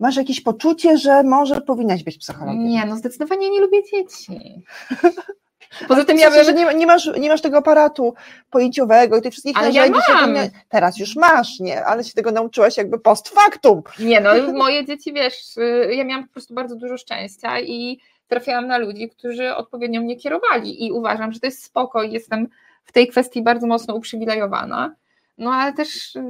Masz 0.00 0.16
jakieś 0.16 0.40
poczucie, 0.40 0.98
że 0.98 1.22
może 1.22 1.60
powinnaś 1.60 2.02
być 2.02 2.18
psychologiem? 2.18 2.66
Nie, 2.66 2.86
no 2.86 2.96
zdecydowanie 2.96 3.50
nie 3.50 3.60
lubię 3.60 3.82
dzieci. 3.92 4.62
Poza 5.88 6.04
tym 6.04 6.18
ja 6.18 6.30
bym... 6.30 6.44
że 6.44 6.54
nie, 6.54 6.74
nie, 6.74 6.86
masz, 6.86 7.10
nie 7.18 7.28
masz 7.28 7.40
tego 7.40 7.58
aparatu 7.58 8.14
pojęciowego 8.50 9.16
i 9.16 9.22
tych 9.22 9.32
wszystkich 9.32 9.56
Ale 9.58 9.70
ja 9.70 9.80
narzędzi. 9.86 10.06
się 10.06 10.12
mam. 10.12 10.34
tym- 10.34 10.50
Teraz 10.68 10.98
już 10.98 11.16
masz, 11.16 11.60
nie? 11.60 11.84
Ale 11.84 12.04
się 12.04 12.12
tego 12.12 12.30
nauczyłaś 12.30 12.76
jakby 12.76 12.98
post 12.98 13.28
factum. 13.28 13.82
Nie, 13.98 14.20
no 14.20 14.30
moje 14.52 14.84
dzieci, 14.84 15.12
wiesz, 15.12 15.56
y, 15.56 15.94
ja 15.94 16.04
miałam 16.04 16.26
po 16.26 16.32
prostu 16.32 16.54
bardzo 16.54 16.76
dużo 16.76 16.96
szczęścia 16.96 17.60
i 17.60 17.98
trafiałam 18.28 18.66
na 18.66 18.78
ludzi, 18.78 19.08
którzy 19.08 19.54
odpowiednio 19.54 20.00
mnie 20.00 20.16
kierowali 20.16 20.86
i 20.86 20.92
uważam, 20.92 21.32
że 21.32 21.40
to 21.40 21.46
jest 21.46 21.64
spoko 21.64 22.02
i 22.02 22.12
jestem 22.12 22.48
w 22.84 22.92
tej 22.92 23.08
kwestii 23.08 23.42
bardzo 23.42 23.66
mocno 23.66 23.94
uprzywilejowana. 23.94 24.94
No 25.38 25.50
ale 25.52 25.72
też 25.72 26.16
y, 26.16 26.22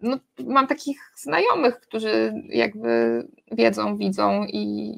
no, 0.00 0.16
mam 0.46 0.66
takich 0.66 0.98
znajomych, 1.14 1.80
którzy 1.80 2.34
jakby 2.48 3.22
wiedzą, 3.52 3.96
widzą 3.96 4.44
i 4.48 4.92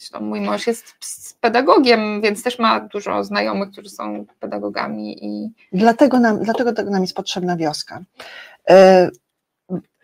zresztą 0.00 0.20
mój 0.20 0.40
mąż 0.40 0.66
jest 0.66 0.94
pedagogiem, 1.40 2.20
więc 2.20 2.42
też 2.42 2.58
ma 2.58 2.80
dużo 2.80 3.24
znajomych, 3.24 3.70
którzy 3.70 3.90
są 3.90 4.26
pedagogami 4.40 5.24
i 5.24 5.52
Dlatego 5.72 6.20
nam, 6.20 6.42
dlatego 6.42 6.72
nam 6.72 7.02
jest 7.02 7.14
potrzebna 7.14 7.56
wioska. 7.56 8.00
E, 8.70 9.10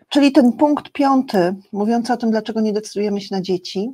czyli 0.09 0.31
ten 0.31 0.53
punkt 0.53 0.91
piąty, 0.91 1.55
mówiący 1.71 2.13
o 2.13 2.17
tym, 2.17 2.31
dlaczego 2.31 2.61
nie 2.61 2.73
decydujemy 2.73 3.21
się 3.21 3.35
na 3.35 3.41
dzieci, 3.41 3.91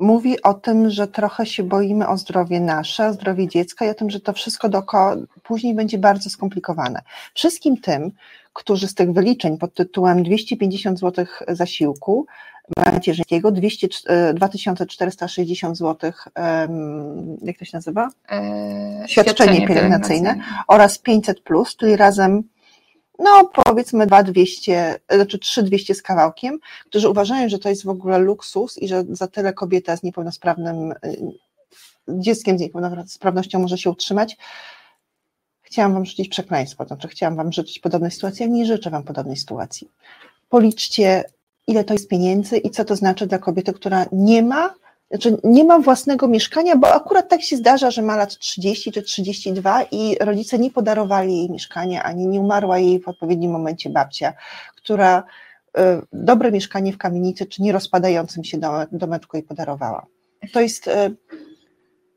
mówi 0.00 0.42
o 0.42 0.54
tym, 0.54 0.90
że 0.90 1.08
trochę 1.08 1.46
się 1.46 1.62
boimy 1.62 2.08
o 2.08 2.16
zdrowie 2.16 2.60
nasze, 2.60 3.06
o 3.06 3.12
zdrowie 3.12 3.48
dziecka 3.48 3.86
i 3.86 3.88
o 3.88 3.94
tym, 3.94 4.10
że 4.10 4.20
to 4.20 4.32
wszystko 4.32 4.68
dookoła 4.68 5.16
później 5.42 5.74
będzie 5.74 5.98
bardzo 5.98 6.30
skomplikowane. 6.30 7.02
Wszystkim 7.34 7.80
tym, 7.80 8.12
którzy 8.54 8.88
z 8.88 8.94
tych 8.94 9.12
wyliczeń 9.12 9.58
pod 9.58 9.74
tytułem 9.74 10.22
250 10.22 10.98
zł 10.98 11.26
zasiłku 11.48 12.26
macierzyńskiego, 12.76 13.52
200, 13.52 13.88
e, 14.06 14.34
2460 14.34 15.78
zł, 15.78 16.12
jak 17.42 17.58
to 17.58 17.64
się 17.64 17.76
nazywa? 17.76 18.08
e, 18.30 19.08
Świadczenie 19.08 19.68
pielęgnacyjne. 19.68 20.36
oraz 20.68 20.98
500, 20.98 21.40
plus, 21.40 21.76
czyli 21.76 21.96
razem, 21.96 22.42
no 23.18 23.50
powiedzmy 23.64 24.06
2200, 24.06 25.00
znaczy 25.10 25.38
3200 25.38 25.94
z 25.94 26.02
kawałkiem, 26.02 26.58
którzy 26.86 27.08
uważają, 27.08 27.48
że 27.48 27.58
to 27.58 27.68
jest 27.68 27.84
w 27.84 27.88
ogóle 27.88 28.18
luksus 28.18 28.78
i 28.78 28.88
że 28.88 29.04
za 29.08 29.26
tyle 29.26 29.52
kobieta 29.52 29.96
z 29.96 30.02
niepełnosprawnym 30.02 30.92
y, 30.92 30.96
dzieckiem 32.08 32.58
z 32.58 32.60
niepełnosprawnością 32.60 33.58
może 33.58 33.78
się 33.78 33.90
utrzymać. 33.90 34.36
Chciałam 35.74 35.94
Wam 35.94 36.04
rzucić 36.04 36.28
przekleństwo, 36.28 36.84
znaczy 36.84 37.08
chciałam 37.08 37.36
Wam 37.36 37.52
życzyć 37.52 37.78
podobnej 37.78 38.10
sytuacji, 38.10 38.44
a 38.44 38.48
nie 38.48 38.66
życzę 38.66 38.90
Wam 38.90 39.02
podobnej 39.02 39.36
sytuacji. 39.36 39.90
Policzcie, 40.48 41.24
ile 41.66 41.84
to 41.84 41.94
jest 41.94 42.08
pieniędzy 42.08 42.58
i 42.58 42.70
co 42.70 42.84
to 42.84 42.96
znaczy 42.96 43.26
dla 43.26 43.38
kobiety, 43.38 43.72
która 43.72 44.06
nie 44.12 44.42
ma, 44.42 44.74
znaczy 45.10 45.36
nie 45.44 45.64
ma 45.64 45.78
własnego 45.78 46.28
mieszkania, 46.28 46.76
bo 46.76 46.94
akurat 46.94 47.28
tak 47.28 47.42
się 47.42 47.56
zdarza, 47.56 47.90
że 47.90 48.02
ma 48.02 48.16
lat 48.16 48.38
30 48.38 48.92
czy 48.92 49.02
32 49.02 49.82
i 49.82 50.16
rodzice 50.20 50.58
nie 50.58 50.70
podarowali 50.70 51.36
jej 51.36 51.50
mieszkania, 51.50 52.02
ani 52.02 52.26
nie 52.26 52.40
umarła 52.40 52.78
jej 52.78 53.00
w 53.00 53.08
odpowiednim 53.08 53.50
momencie 53.50 53.90
babcia, 53.90 54.32
która 54.76 55.24
y, 55.78 55.80
dobre 56.12 56.52
mieszkanie 56.52 56.92
w 56.92 56.98
kamienicy 56.98 57.46
czy 57.46 57.62
nie 57.62 57.72
rozpadającym 57.72 58.44
się 58.44 58.58
dome- 58.58 58.86
domeczku 58.92 59.36
jej 59.36 59.46
podarowała. 59.46 60.06
To 60.52 60.60
jest 60.60 60.88
y, 60.88 60.90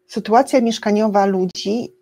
sytuacja 0.07 0.61
mieszkaniowa 0.61 1.25
ludzi, 1.25 1.96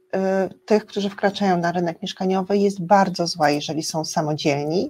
tych, 0.65 0.85
którzy 0.85 1.09
wkraczają 1.09 1.57
na 1.57 1.71
rynek 1.71 2.01
mieszkaniowy, 2.01 2.57
jest 2.57 2.81
bardzo 2.81 3.27
zła, 3.27 3.49
jeżeli 3.49 3.83
są 3.83 4.05
samodzielni. 4.05 4.89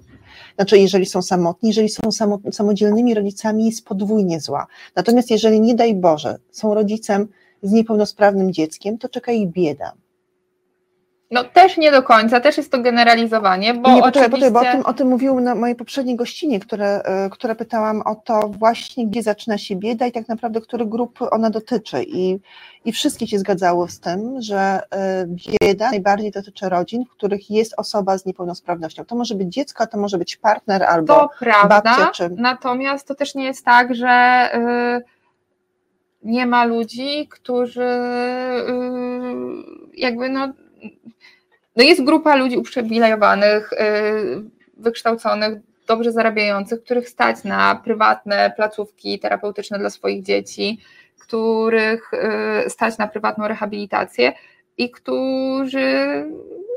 Znaczy, 0.56 0.78
jeżeli 0.78 1.06
są 1.06 1.22
samotni, 1.22 1.68
jeżeli 1.68 1.88
są 1.88 2.12
samo, 2.12 2.38
samodzielnymi 2.52 3.14
rodzicami, 3.14 3.66
jest 3.66 3.84
podwójnie 3.84 4.40
zła. 4.40 4.66
Natomiast 4.96 5.30
jeżeli 5.30 5.60
nie 5.60 5.74
daj 5.74 5.94
Boże, 5.94 6.38
są 6.50 6.74
rodzicem 6.74 7.28
z 7.62 7.72
niepełnosprawnym 7.72 8.52
dzieckiem, 8.52 8.98
to 8.98 9.08
czeka 9.08 9.32
ich 9.32 9.48
bieda. 9.48 9.92
No 11.30 11.44
też 11.44 11.76
nie 11.76 11.90
do 11.90 12.02
końca, 12.02 12.40
też 12.40 12.56
jest 12.56 12.72
to 12.72 12.78
generalizowanie, 12.78 13.74
bo 13.74 13.94
nie, 13.94 14.02
poczekaj, 14.02 14.28
oczywiście... 14.28 14.52
poczekaj, 14.52 14.74
bo 14.74 14.78
o 14.78 14.82
tym, 14.82 14.86
o 14.86 14.94
tym 14.94 15.08
mówił 15.08 15.40
na 15.40 15.54
mojej 15.54 15.76
poprzedniej 15.76 16.16
gościnie, 16.16 16.60
które, 16.60 17.02
y, 17.26 17.30
które 17.30 17.54
pytałam 17.54 18.02
o 18.02 18.14
to 18.14 18.48
właśnie, 18.48 19.06
gdzie 19.06 19.22
zaczyna 19.22 19.58
się 19.58 19.76
bieda 19.76 20.06
i 20.06 20.12
tak 20.12 20.28
naprawdę, 20.28 20.60
których 20.60 20.88
grup 20.88 21.18
ona 21.30 21.50
dotyczy. 21.50 22.02
I, 22.02 22.38
I 22.84 22.92
wszystkie 22.92 23.26
się 23.26 23.38
zgadzały 23.38 23.88
z 23.88 24.00
tym, 24.00 24.42
że 24.42 24.80
y, 25.24 25.58
bieda 25.62 25.90
najbardziej 25.90 26.30
dotyczy 26.30 26.68
rodzin, 26.68 27.04
w 27.04 27.10
których 27.10 27.50
jest 27.50 27.74
osoba 27.76 28.18
z 28.18 28.26
niepełnosprawnością. 28.26 29.04
To 29.04 29.16
może 29.16 29.34
być 29.34 29.48
dziecko, 29.48 29.86
to 29.86 29.98
może 29.98 30.18
być 30.18 30.36
partner 30.36 30.82
albo 30.82 31.14
To 31.14 31.30
prawda, 31.38 31.80
babcia, 31.80 32.10
czy... 32.10 32.30
natomiast 32.36 33.08
to 33.08 33.14
też 33.14 33.34
nie 33.34 33.44
jest 33.44 33.64
tak, 33.64 33.94
że 33.94 34.48
y, 34.54 35.16
nie 36.22 36.46
ma 36.46 36.64
ludzi, 36.64 37.28
którzy 37.28 37.88
jakby 39.94 40.28
no, 40.28 40.52
no 41.76 41.82
jest 41.82 42.04
grupa 42.04 42.36
ludzi 42.36 42.56
uprzywilejowanych, 42.56 43.72
y, 43.72 43.76
wykształconych, 44.76 45.58
dobrze 45.86 46.12
zarabiających, 46.12 46.82
których 46.84 47.08
stać 47.08 47.44
na 47.44 47.80
prywatne 47.84 48.52
placówki 48.56 49.18
terapeutyczne 49.18 49.78
dla 49.78 49.90
swoich 49.90 50.22
dzieci, 50.22 50.78
których 51.18 52.10
y, 52.66 52.70
stać 52.70 52.98
na 52.98 53.08
prywatną 53.08 53.48
rehabilitację 53.48 54.32
i 54.78 54.90
którzy 54.90 56.24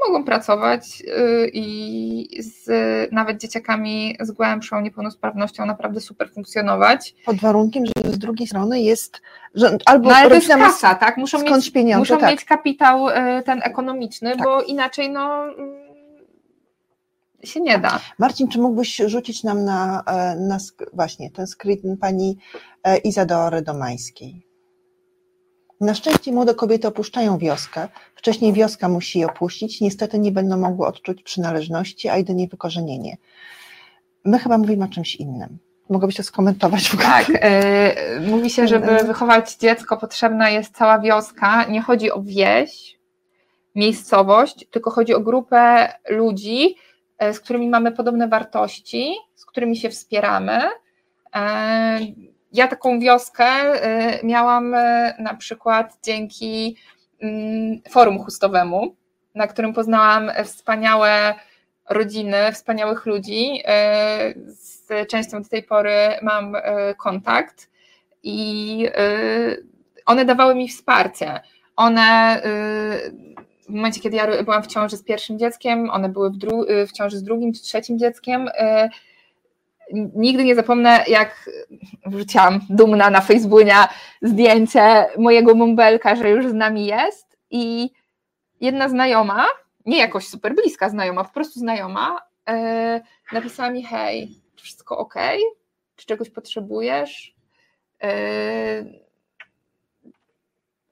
mogą 0.08 0.24
pracować 0.24 1.02
y, 1.02 1.50
i 1.54 2.43
z 2.43 2.70
nawet 3.12 3.41
dzieciakami 3.41 4.18
z 4.20 4.32
głębszą 4.32 4.82
niepełnosprawnością 4.82 5.66
naprawdę 5.66 6.02
super 6.02 6.30
funkcjonować. 6.30 7.16
Pod 7.26 7.38
warunkiem, 7.38 7.86
że 7.86 8.12
z 8.12 8.18
drugiej 8.18 8.47
strony 8.47 8.82
jest, 8.82 9.22
że 9.56 9.78
albo 9.86 10.10
No 10.10 10.16
ale 10.16 10.30
to 10.30 10.36
jest 10.36 10.47
kasa, 10.47 10.95
tak? 10.95 11.18
Muszą 11.18 11.41
mieć, 11.41 11.72
pieniądze, 11.72 12.00
muszą 12.00 12.18
tak. 12.18 12.32
mieć 12.32 12.45
kapitał 12.45 13.10
y, 13.10 13.14
ten 13.45 13.62
ekonomiczny, 13.64 14.32
Tak. 14.32 14.43
bo 14.43 14.62
inaczej 14.62 15.10
no 15.10 15.43
mm, 15.43 15.89
się 17.43 17.62
nie 17.62 17.80
da. 17.80 18.00
Marcin, 18.20 18.47
czy 18.47 18.60
mógłbyś 18.60 18.95
rzucić 19.06 19.43
nam 19.43 19.66
na, 19.66 20.04
e, 20.08 20.36
na 20.36 20.58
właśnie 20.93 21.32
ten 21.32 21.47
screen 21.47 21.97
pani 21.97 22.38
e, 22.84 22.97
Izadory 22.97 23.62
Domańskiej? 23.62 24.49
Na 25.82 25.94
szczęście 25.94 26.32
młode 26.32 26.56
kobiety 26.56 26.88
opuszczają 26.88 27.38
wioskę. 27.38 27.88
Wcześniej 28.16 28.54
wioska 28.54 28.90
musi 28.90 29.20
je 29.20 29.28
opuścić. 29.28 29.82
Niestety 29.82 30.20
nie 30.20 30.32
będą 30.32 30.58
mogły 30.58 30.88
odczuć 30.88 31.24
przynależności, 31.24 32.10
a 32.10 32.18
jedynie 32.18 32.48
wykorzenienie. 32.48 33.18
My 34.26 34.40
chyba 34.40 34.58
mówimy 34.58 34.86
o 34.86 34.88
czymś 34.88 35.16
innym. 35.16 35.58
Mogłabyś 35.90 36.16
to 36.16 36.24
skomentować 36.24 36.90
w 36.90 36.94
ogóle? 36.94 37.08
Tak, 37.08 37.30
y, 37.30 38.22
mówi 38.22 38.50
się, 38.50 38.68
żeby 38.68 39.04
wychować 39.04 39.56
dziecko 39.56 39.98
potrzebna 39.98 40.50
jest 40.50 40.78
cała 40.78 41.00
wioska. 41.00 41.66
Nie 41.66 41.82
chodzi 41.82 42.12
o 42.12 42.22
wieś, 42.22 43.00
miejscowość, 43.76 44.66
tylko 44.72 44.92
chodzi 44.92 45.14
o 45.14 45.20
grupę 45.20 45.94
ludzi, 46.10 46.76
e, 47.18 47.34
z 47.34 47.40
którymi 47.40 47.70
mamy 47.70 47.92
podobne 47.92 48.28
wartości, 48.28 49.16
z 49.36 49.46
którymi 49.46 49.78
się 49.78 49.90
wspieramy. 49.90 50.62
E, 51.36 52.00
Ja 52.52 52.68
taką 52.68 53.00
wioskę 53.00 53.45
e, 53.45 54.20
miałam 54.24 54.74
e, 54.74 55.14
na 55.20 55.34
przykład 55.34 55.97
dzięki 56.04 56.78
mm, 57.22 57.82
forum 57.89 58.20
chustowemu, 58.20 58.95
na 59.36 59.47
którym 59.47 59.74
poznałam 59.74 60.32
wspaniałe 60.43 61.34
rodziny, 61.89 62.52
wspaniałych 62.54 63.06
ludzi. 63.06 63.62
E, 63.66 64.34
Z 64.47 65.10
częścią 65.10 65.41
do 65.41 65.50
tej 65.50 65.64
pory 65.64 65.95
mam 66.22 66.56
kontakt 66.97 67.70
i 68.24 68.88
one 70.06 70.26
dawały 70.26 70.56
mi 70.56 70.70
wsparcie. 70.70 71.39
One 71.76 72.41
w 73.62 73.70
momencie, 73.70 74.02
kiedy 74.02 74.18
ja 74.18 74.43
byłam 74.43 74.64
w 74.64 74.68
ciąży 74.68 74.97
z 74.97 75.04
pierwszym 75.04 75.39
dzieckiem, 75.39 75.89
one 75.89 76.10
były 76.10 76.30
w, 76.30 76.36
w 76.88 76.91
ciąży 76.91 77.18
z 77.18 77.24
drugim 77.24 77.54
czy 77.54 77.62
trzecim 77.62 78.00
dzieckiem. 78.00 78.50
Nigdy 80.16 80.44
nie 80.44 80.56
zapomnę, 80.56 81.04
jak 81.08 81.50
wrzuciłam 82.06 82.60
dumna 82.70 83.10
na 83.10 83.22
Facebooka 83.22 83.90
zdjęcie 84.22 85.06
mojego 85.18 85.56
bąbelka, 85.56 86.16
że 86.16 86.30
już 86.30 86.48
z 86.48 86.54
nami 86.54 86.86
jest 86.86 87.38
i 87.52 87.90
jedna 88.62 88.90
znajoma, 88.90 89.48
nie 89.86 89.98
jakoś 89.98 90.28
super 90.28 90.56
bliska 90.56 90.90
znajoma, 90.90 91.24
po 91.24 91.34
prostu 91.34 91.59
znajoma, 91.59 92.22
e, 92.50 93.01
napisała 93.32 93.70
mi 93.70 93.84
hej, 93.84 94.36
czy 94.55 94.63
wszystko 94.63 94.97
ok? 94.97 95.16
Czy 95.96 96.05
czegoś 96.05 96.30
potrzebujesz? 96.30 97.36
E, 98.04 98.84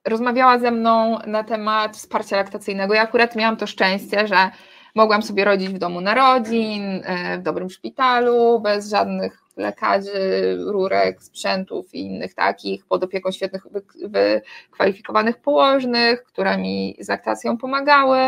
rozmawiała 0.04 0.58
ze 0.58 0.70
mną 0.70 1.18
na 1.26 1.44
temat 1.44 1.96
wsparcia 1.96 2.36
laktacyjnego. 2.36 2.94
Ja 2.94 3.02
akurat 3.02 3.36
miałam 3.36 3.56
to 3.56 3.66
szczęście, 3.66 4.26
że 4.26 4.50
mogłam 4.94 5.22
sobie 5.22 5.44
rodzić 5.44 5.68
w 5.68 5.78
domu 5.78 6.00
narodzin, 6.00 7.02
e, 7.04 7.38
w 7.38 7.42
dobrym 7.42 7.70
szpitalu, 7.70 8.60
bez 8.60 8.90
żadnych 8.90 9.38
lekarzy, 9.56 10.56
rurek, 10.66 11.22
sprzętów 11.22 11.94
i 11.94 12.00
innych 12.00 12.34
takich, 12.34 12.86
pod 12.86 13.04
opieką 13.04 13.30
świetnych 13.32 13.62
wy- 13.70 14.42
wykwalifikowanych 14.70 15.36
położnych, 15.40 16.24
które 16.24 16.58
mi 16.58 16.96
z 17.00 17.08
laktacją 17.08 17.56
pomagały. 17.58 18.18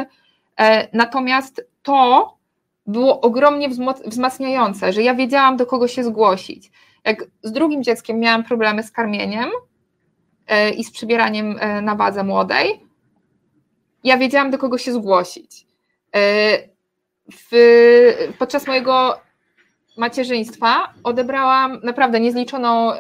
E, 0.57 0.89
Natomiast 0.93 1.67
to 1.83 2.35
było 2.87 3.21
ogromnie 3.21 3.69
wzmacniające, 4.07 4.93
że 4.93 5.03
ja 5.03 5.15
wiedziałam, 5.15 5.57
do 5.57 5.67
kogo 5.67 5.89
się 5.89 6.05
zgłosić. 6.05 6.71
Jak 7.05 7.25
z 7.43 7.53
drugim 7.53 7.83
dzieckiem 7.83 8.19
miałam 8.21 8.45
problemy 8.45 8.83
z 8.83 8.91
karmieniem 8.93 9.51
e, 10.47 10.71
i 10.71 10.85
z 10.85 10.91
przybieraniem 10.93 11.61
na 11.83 11.95
wadze 11.95 12.25
młodej, 12.25 12.87
ja 14.05 14.19
wiedziałam, 14.19 14.51
do 14.51 14.59
kogo 14.59 14.79
się 14.79 14.93
zgłosić. 14.93 15.67
E, 16.17 16.59
w, 17.33 17.51
podczas 18.39 18.67
mojego 18.67 19.21
macierzyństwa 19.97 20.95
odebrałam 21.05 21.81
naprawdę 21.83 22.21
niezliczoną 22.21 22.93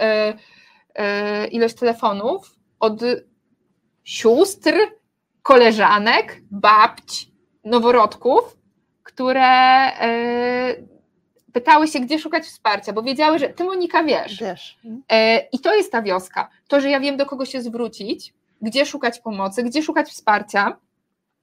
ilość 1.50 1.74
telefonów 1.74 2.50
od 2.80 3.00
sióstr, 4.04 4.74
koleżanek, 5.42 6.42
babć, 6.50 7.30
noworodków, 7.64 8.56
które 9.02 9.42
e, 9.42 10.76
pytały 11.52 11.88
się, 11.88 12.00
gdzie 12.00 12.18
szukać 12.18 12.44
wsparcia, 12.44 12.92
bo 12.92 13.02
wiedziały, 13.02 13.38
że 13.38 13.48
ty 13.48 13.64
Monika 13.64 14.04
wiesz. 14.04 14.40
wiesz. 14.40 14.78
E, 15.08 15.38
I 15.52 15.58
to 15.58 15.74
jest 15.74 15.92
ta 15.92 16.02
wioska. 16.02 16.48
To, 16.68 16.80
że 16.80 16.90
ja 16.90 17.00
wiem, 17.00 17.16
do 17.16 17.26
kogo 17.26 17.44
się 17.44 17.62
zwrócić, 17.62 18.34
gdzie 18.62 18.86
szukać 18.86 19.20
pomocy, 19.20 19.62
gdzie 19.62 19.82
szukać 19.82 20.08
wsparcia. 20.08 20.76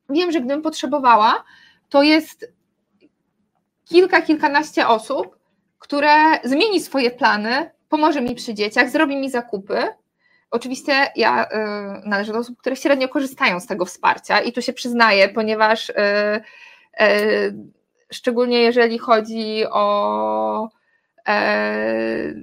Wiem, 0.10 0.32
że 0.32 0.40
gdybym 0.40 0.62
potrzebowała, 0.62 1.44
to 1.90 2.04
jest 2.04 2.52
kilka, 3.86 4.22
kilkanaście 4.22 4.88
osób, 4.88 5.38
które 5.80 6.40
zmieni 6.44 6.82
swoje 6.82 7.12
plany, 7.12 7.72
pomoże 7.90 8.22
mi 8.22 8.36
przy 8.36 8.54
dzieciach, 8.54 8.90
zrobi 8.90 9.16
mi 9.16 9.30
zakupy. 9.30 9.88
Oczywiście 10.52 10.94
ja 11.16 11.46
y, 11.46 11.48
należę 12.10 12.34
do 12.34 12.40
osób, 12.40 12.58
które 12.58 12.76
średnio 12.76 13.08
korzystają 13.08 13.60
z 13.60 13.68
tego 13.68 13.86
wsparcia 13.86 14.40
i 14.40 14.54
tu 14.54 14.62
się 14.62 14.74
przyznaję, 14.74 15.30
ponieważ 15.30 15.90
y, 15.90 15.94
E, 17.00 17.52
szczególnie 18.12 18.62
jeżeli 18.62 18.98
chodzi 18.98 19.64
o 19.72 20.70
e, 21.28 22.34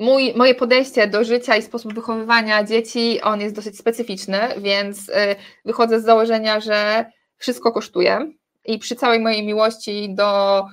mój, 0.00 0.34
moje 0.36 0.54
podejście 0.54 1.06
do 1.06 1.24
życia 1.24 1.56
i 1.56 1.62
sposób 1.62 1.94
wychowywania 1.94 2.64
dzieci, 2.64 3.20
on 3.20 3.40
jest 3.40 3.54
dosyć 3.54 3.78
specyficzny, 3.78 4.38
więc 4.58 5.10
e, 5.14 5.36
wychodzę 5.64 6.00
z 6.00 6.04
założenia, 6.04 6.60
że 6.60 7.04
wszystko 7.36 7.72
kosztuje. 7.72 8.32
I 8.64 8.78
przy 8.78 8.96
całej 8.96 9.20
mojej 9.20 9.46
miłości 9.46 10.14
do 10.14 10.64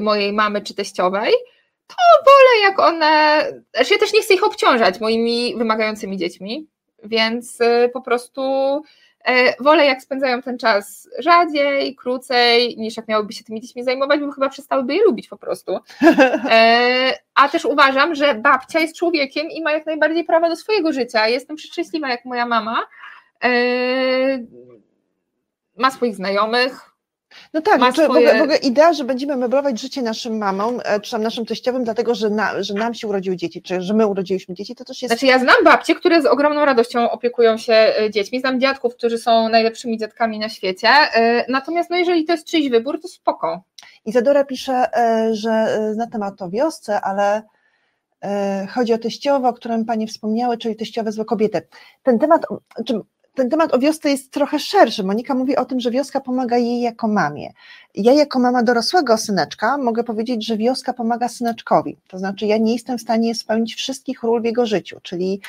mojej 0.00 0.32
mamy 0.32 0.60
czy 0.60 0.74
teściowej, 0.74 1.32
to 1.86 1.96
wolę 2.24 2.62
jak 2.62 2.80
one, 2.80 3.42
znaczy 3.74 3.94
ja 3.94 3.98
też 3.98 4.12
nie 4.12 4.22
chcę 4.22 4.34
ich 4.34 4.44
obciążać 4.44 5.00
moimi 5.00 5.56
wymagającymi 5.56 6.16
dziećmi, 6.16 6.66
więc 7.04 7.58
po 7.92 8.00
prostu 8.00 8.42
wolę 9.60 9.86
jak 9.86 10.02
spędzają 10.02 10.42
ten 10.42 10.58
czas 10.58 11.08
rzadziej, 11.18 11.96
krócej, 11.96 12.76
niż 12.78 12.96
jak 12.96 13.08
miałyby 13.08 13.32
się 13.32 13.44
tymi 13.44 13.60
dziećmi 13.60 13.84
zajmować, 13.84 14.20
bo 14.20 14.32
chyba 14.32 14.48
przestałyby 14.48 14.94
je 14.94 15.04
lubić 15.04 15.28
po 15.28 15.36
prostu. 15.36 15.78
E, 16.50 17.12
a 17.34 17.48
też 17.48 17.64
uważam, 17.64 18.14
że 18.14 18.34
babcia 18.34 18.80
jest 18.80 18.96
człowiekiem 18.96 19.50
i 19.50 19.62
ma 19.62 19.72
jak 19.72 19.86
najbardziej 19.86 20.24
prawo 20.24 20.48
do 20.48 20.56
swojego 20.56 20.92
życia. 20.92 21.28
Jestem 21.28 21.58
szczęśliwa 21.58 22.08
jak 22.08 22.24
moja 22.24 22.46
mama. 22.46 22.86
E, 23.44 23.50
ma 25.76 25.90
swoich 25.90 26.16
znajomych, 26.16 26.89
no 27.54 27.60
tak, 27.60 27.78
znaczy, 27.78 28.04
swoje... 28.04 28.38
w, 28.38 28.42
ogóle, 28.42 28.56
idea, 28.56 28.92
że 28.92 29.04
będziemy 29.04 29.36
meblować 29.36 29.80
życie 29.80 30.02
naszym 30.02 30.38
mamom, 30.38 30.80
e, 30.84 31.00
czy 31.00 31.10
tam 31.10 31.22
naszym 31.22 31.46
teściowym, 31.46 31.84
dlatego, 31.84 32.14
że, 32.14 32.30
na, 32.30 32.62
że 32.62 32.74
nam 32.74 32.94
się 32.94 33.08
urodziły 33.08 33.36
dzieci, 33.36 33.62
czy 33.62 33.82
że 33.82 33.94
my 33.94 34.06
urodziliśmy 34.06 34.54
dzieci, 34.54 34.74
to 34.74 34.84
też 34.84 35.02
jest... 35.02 35.14
Znaczy 35.14 35.26
ja 35.26 35.38
znam 35.38 35.56
babcie, 35.64 35.94
które 35.94 36.22
z 36.22 36.26
ogromną 36.26 36.64
radością 36.64 37.10
opiekują 37.10 37.56
się 37.56 37.72
e, 37.72 38.10
dziećmi, 38.10 38.40
znam 38.40 38.60
dziadków, 38.60 38.96
którzy 38.96 39.18
są 39.18 39.48
najlepszymi 39.48 39.98
dziadkami 39.98 40.38
na 40.38 40.48
świecie, 40.48 40.88
e, 40.88 41.44
natomiast 41.52 41.90
no 41.90 41.96
jeżeli 41.96 42.24
to 42.24 42.32
jest 42.32 42.46
czyjś 42.46 42.70
wybór, 42.70 43.00
to 43.00 43.08
spoko. 43.08 43.62
Izadora 44.04 44.44
pisze, 44.44 44.84
że 45.32 45.78
na 45.96 46.06
temat 46.06 46.42
o 46.42 46.50
wiosce, 46.50 47.00
ale 47.00 47.42
chodzi 48.68 48.92
o 48.92 48.98
teściowo, 48.98 49.48
o 49.48 49.52
którym 49.52 49.84
Pani 49.84 50.06
wspomniały, 50.06 50.58
czyli 50.58 50.76
teściowe 50.76 51.12
złe 51.12 51.24
kobiety. 51.24 51.68
Ten 52.02 52.18
temat, 52.18 52.46
czy 52.86 53.00
ten 53.40 53.50
temat 53.50 53.74
o 53.74 53.78
wiosce 53.78 54.10
jest 54.10 54.30
trochę 54.30 54.58
szerszy. 54.58 55.04
Monika 55.04 55.34
mówi 55.34 55.56
o 55.56 55.64
tym, 55.64 55.80
że 55.80 55.90
wioska 55.90 56.20
pomaga 56.20 56.58
jej 56.58 56.80
jako 56.80 57.08
mamie. 57.08 57.52
Ja 57.94 58.12
jako 58.12 58.38
mama 58.38 58.62
dorosłego 58.62 59.16
syneczka 59.18 59.78
mogę 59.78 60.04
powiedzieć, 60.04 60.46
że 60.46 60.56
wioska 60.56 60.92
pomaga 60.92 61.28
syneczkowi. 61.28 61.96
To 62.08 62.18
znaczy 62.18 62.46
ja 62.46 62.56
nie 62.56 62.72
jestem 62.72 62.98
w 62.98 63.00
stanie 63.00 63.34
spełnić 63.34 63.74
wszystkich 63.74 64.22
ról 64.22 64.42
w 64.42 64.44
jego 64.44 64.66
życiu, 64.66 65.00
czyli 65.02 65.40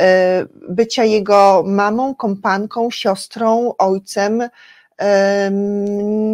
e, 0.00 0.46
bycia 0.68 1.04
jego 1.04 1.62
mamą, 1.66 2.14
kompanką, 2.14 2.90
siostrą, 2.90 3.74
ojcem, 3.78 4.42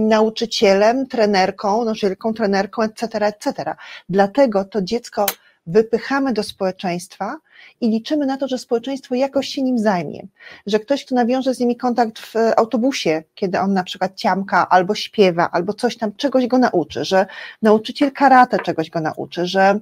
nauczycielem, 0.09 1.07
trenerką, 1.07 1.85
nauczycielką, 1.85 2.35
trenerką, 2.35 2.83
etc., 2.83 3.27
etc. 3.27 3.75
Dlatego 4.09 4.65
to 4.65 4.83
dziecko 4.83 5.27
wypychamy 5.67 6.33
do 6.33 6.43
społeczeństwa 6.43 7.37
i 7.81 7.91
liczymy 7.91 8.27
na 8.27 8.37
to, 8.37 8.49
że 8.49 8.59
społeczeństwo 8.59 9.15
jakoś 9.15 9.49
się 9.49 9.63
nim 9.63 9.79
zajmie. 9.79 10.27
Że 10.67 10.81
ktoś, 10.81 11.05
kto 11.05 11.15
nawiąże 11.15 11.55
z 11.55 11.61
nimi 11.61 11.77
kontakt 11.77 12.19
w 12.19 12.35
autobusie, 12.57 13.23
kiedy 13.35 13.61
on 13.61 13.73
na 13.73 13.85
przykład 13.85 14.15
ciamka 14.15 14.69
albo 14.69 14.95
śpiewa, 14.95 15.51
albo 15.53 15.75
coś 15.75 15.97
tam, 15.97 16.13
czegoś 16.15 16.47
go 16.47 16.59
nauczy, 16.59 17.05
że 17.05 17.27
nauczyciel 17.63 18.13
karate 18.13 18.59
czegoś 18.59 18.91
go 18.91 19.01
nauczy, 19.01 19.47
że 19.47 19.79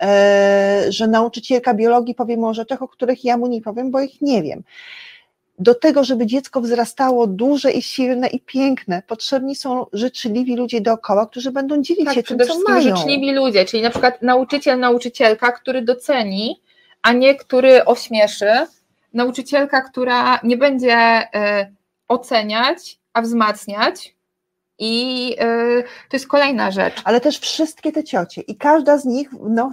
e, 0.00 0.86
że 0.88 1.06
nauczycielka 1.06 1.74
biologii 1.74 2.14
powie 2.14 2.36
mu 2.36 2.46
o 2.46 2.54
rzeczach, 2.54 2.82
o 2.82 2.88
których 2.88 3.24
ja 3.24 3.36
mu 3.36 3.46
nie 3.46 3.60
powiem, 3.60 3.90
bo 3.90 4.00
ich 4.00 4.20
nie 4.20 4.42
wiem. 4.42 4.62
Do 5.58 5.74
tego, 5.74 6.04
żeby 6.04 6.26
dziecko 6.26 6.60
wzrastało 6.60 7.26
duże 7.26 7.72
i 7.72 7.82
silne 7.82 8.28
i 8.28 8.40
piękne, 8.40 9.02
potrzebni 9.06 9.56
są 9.56 9.86
życzliwi 9.92 10.56
ludzie 10.56 10.80
dookoła, 10.80 11.26
którzy 11.26 11.52
będą 11.52 11.82
dzielić 11.82 12.04
tak, 12.04 12.14
się 12.14 12.22
tym, 12.22 12.38
co 12.38 12.58
mają. 12.68 12.96
życzliwi 12.96 13.32
ludzie, 13.32 13.64
czyli 13.64 13.82
na 13.82 13.90
przykład 13.90 14.22
nauczyciel, 14.22 14.78
nauczycielka, 14.78 15.52
który 15.52 15.82
doceni, 15.82 16.60
a 17.02 17.12
nie 17.12 17.34
który 17.34 17.84
ośmieszy, 17.84 18.50
nauczycielka, 19.14 19.80
która 19.82 20.40
nie 20.44 20.56
będzie 20.56 20.94
e, 20.94 21.72
oceniać, 22.08 22.98
a 23.12 23.22
wzmacniać, 23.22 24.14
i 24.78 25.28
yy, 25.28 25.84
to 26.08 26.16
jest 26.16 26.28
kolejna 26.28 26.70
rzecz. 26.70 26.94
Ale 27.04 27.20
też 27.20 27.38
wszystkie 27.38 27.92
te 27.92 28.04
ciocie 28.04 28.40
i 28.40 28.56
każda 28.56 28.98
z 28.98 29.04
nich 29.04 29.30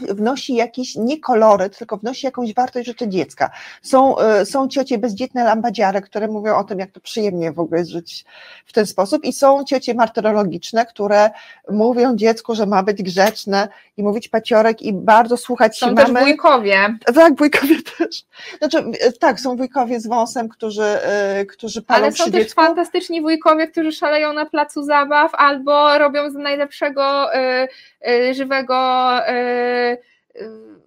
wnosi 0.10 0.56
jakiś 0.56 0.96
nie 0.96 1.20
koloryt, 1.20 1.78
tylko 1.78 1.98
wnosi 1.98 2.26
jakąś 2.26 2.54
wartość 2.54 2.88
życia 2.88 3.08
dziecka. 3.08 3.50
Są, 3.82 4.16
yy, 4.40 4.46
są 4.46 4.68
ciocie 4.68 4.98
bezdzietne 4.98 5.44
lambadziare, 5.44 6.02
które 6.02 6.28
mówią 6.28 6.56
o 6.56 6.64
tym, 6.64 6.80
jak 6.80 6.92
to 6.92 7.00
przyjemnie 7.00 7.52
w 7.52 7.60
ogóle 7.60 7.80
jest 7.80 7.92
żyć 7.92 8.26
w 8.66 8.74
ten 8.74 8.86
sposób 8.86 9.24
i 9.24 9.34
są 9.34 9.64
ciocie 9.64 9.94
martyrologiczne, 9.94 10.86
które 10.86 11.30
mówią 11.70 12.16
dziecku, 12.16 12.56
że 12.56 12.66
ma 12.66 12.84
być 12.84 13.04
grzeczne 13.04 13.68
i 13.98 14.04
mówić 14.04 14.30
paciorek 14.30 14.82
i 14.82 14.94
bardzo 14.94 15.38
słuchać 15.38 15.78
są 15.78 15.88
się 15.88 15.94
mamy. 15.94 16.08
Są 16.08 16.14
też 16.14 16.24
wujkowie. 16.24 16.98
Tak, 17.16 17.36
wujkowie 17.38 17.76
też. 17.98 18.24
Znaczy, 18.58 18.84
tak, 19.20 19.40
są 19.40 19.58
wujkowie 19.58 20.00
z 20.00 20.08
wąsem, 20.08 20.50
którzy, 20.50 21.00
yy, 21.38 21.46
którzy 21.46 21.82
palą 21.82 22.04
Ale 22.04 22.12
są 22.12 22.24
też 22.24 22.34
dziecku. 22.34 22.62
fantastyczni 22.62 23.22
wujkowie, 23.22 23.68
którzy 23.68 23.92
szaleją 23.92 24.34
na 24.34 24.46
placu 24.46 24.84
zabaw 24.90 25.32
albo 25.36 25.98
robią 25.98 26.32
z 26.32 26.36
najlepszego 26.36 27.36
y, 27.36 27.68
y, 28.10 28.34
żywego 28.34 29.20
y, 29.30 29.98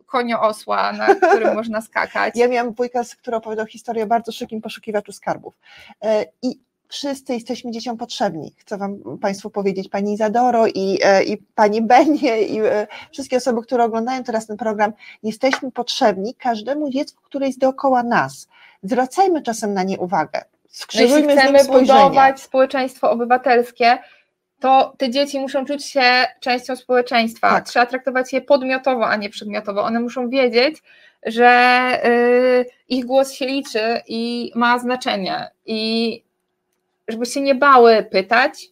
konioosła, 0.07 0.93
na 0.93 1.15
którym 1.29 1.55
można 1.55 1.81
skakać. 1.81 2.37
Ja 2.37 2.49
miałam 2.49 2.73
wujka, 2.73 3.03
który 3.19 3.37
opowiadał 3.37 3.67
historię 3.67 4.05
o 4.05 4.07
bardzo 4.07 4.33
szybkim 4.33 4.61
poszukiwaczu 4.61 5.13
skarbów. 5.13 5.55
I 6.43 6.61
wszyscy 6.89 7.35
jesteśmy 7.35 7.71
dzieciom 7.71 7.97
potrzebni. 7.97 8.55
Chcę 8.59 8.79
Wam 8.79 9.19
Państwu 9.21 9.51
powiedzieć, 9.51 9.89
Pani 9.89 10.13
Izadoro 10.13 10.67
i, 10.67 10.99
i 11.27 11.39
Pani 11.55 11.83
Benie 11.83 12.43
i 12.43 12.61
wszystkie 13.13 13.37
osoby, 13.37 13.63
które 13.63 13.85
oglądają 13.85 14.23
teraz 14.25 14.47
ten 14.47 14.57
program, 14.57 14.93
jesteśmy 15.23 15.73
potrzebni 15.73 16.35
każdemu 16.35 16.91
dziecku, 16.91 17.23
które 17.25 17.47
jest 17.47 17.59
dookoła 17.59 18.03
nas. 18.03 18.49
Zwracajmy 18.83 19.43
czasem 19.43 19.75
na 19.75 19.83
nie 19.83 19.99
uwagę. 19.99 20.45
Skrzyżujmy 20.73 21.35
no 21.35 21.43
jeśli 21.43 21.59
chcemy 21.59 21.81
budować 21.81 22.41
społeczeństwo 22.41 23.11
obywatelskie, 23.11 23.99
to 24.61 24.95
te 24.99 25.11
dzieci 25.11 25.41
muszą 25.41 25.65
czuć 25.65 25.85
się 25.85 26.27
częścią 26.41 26.77
społeczeństwa. 26.77 27.51
Tak. 27.51 27.69
Trzeba 27.69 27.87
traktować 27.87 28.33
je 28.33 28.41
podmiotowo, 28.41 29.07
a 29.07 29.17
nie 29.17 29.31
przedmiotowo. 29.31 29.83
One 29.83 30.01
muszą 30.01 30.29
wiedzieć, 30.29 30.83
że 31.27 32.01
y, 32.05 32.67
ich 32.89 33.05
głos 33.05 33.33
się 33.33 33.47
liczy 33.47 34.01
i 34.07 34.53
ma 34.55 34.79
znaczenie. 34.79 35.51
I 35.67 36.23
żeby 37.09 37.27
się 37.27 37.41
nie 37.41 37.55
bały 37.55 38.07
pytać, 38.11 38.69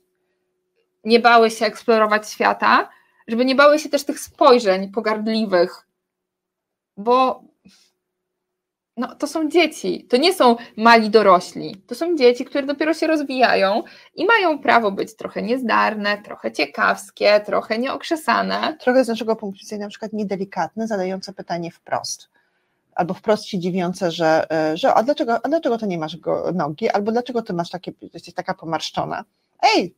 nie 1.05 1.21
bały 1.21 1.51
się 1.51 1.67
eksplorować 1.67 2.31
świata, 2.31 2.89
żeby 3.29 3.45
nie 3.45 3.55
bały 3.55 3.79
się 3.79 3.89
też 3.89 4.05
tych 4.05 4.21
spojrzeń 4.21 4.93
pogardliwych, 4.93 5.87
bo 6.97 7.43
no, 9.01 9.15
to 9.15 9.27
są 9.27 9.49
dzieci, 9.49 10.07
to 10.09 10.17
nie 10.17 10.35
są 10.35 10.57
mali 10.77 11.11
dorośli, 11.11 11.77
to 11.87 11.95
są 11.95 12.17
dzieci, 12.17 12.45
które 12.45 12.67
dopiero 12.67 12.95
się 12.95 13.07
rozwijają 13.07 13.83
i 14.15 14.27
mają 14.27 14.59
prawo 14.59 14.93
być 14.93 15.17
trochę 15.17 15.43
niezdarne, 15.43 16.19
trochę 16.19 16.53
ciekawskie, 16.53 17.41
trochę 17.41 17.79
nieokrzesane. 17.79 18.77
Trochę 18.81 19.05
z 19.05 19.09
naszego 19.09 19.37
punktu 19.37 19.61
widzenia 19.61 19.85
na 19.85 19.91
przykład 19.91 20.13
niedelikatne, 20.13 20.87
zadające 20.87 21.33
pytanie 21.33 21.71
wprost. 21.71 22.29
Albo 22.95 23.15
wprost 23.15 23.45
się 23.45 23.59
dziwiące, 23.59 24.11
że, 24.11 24.51
e, 24.51 24.77
że 24.77 24.95
a, 24.95 25.03
dlaczego, 25.03 25.47
a 25.47 25.49
dlaczego 25.49 25.79
to 25.79 25.87
nie 25.87 25.99
masz 25.99 26.17
go, 26.17 26.53
nogi, 26.55 26.91
albo 26.91 27.13
dlaczego 27.13 27.43
ty 27.43 27.53
masz 27.53 27.71
takie, 27.71 27.93
jesteś 28.15 28.35
taka 28.35 28.55
pomarszczona. 28.55 29.25
ej, 29.77 29.95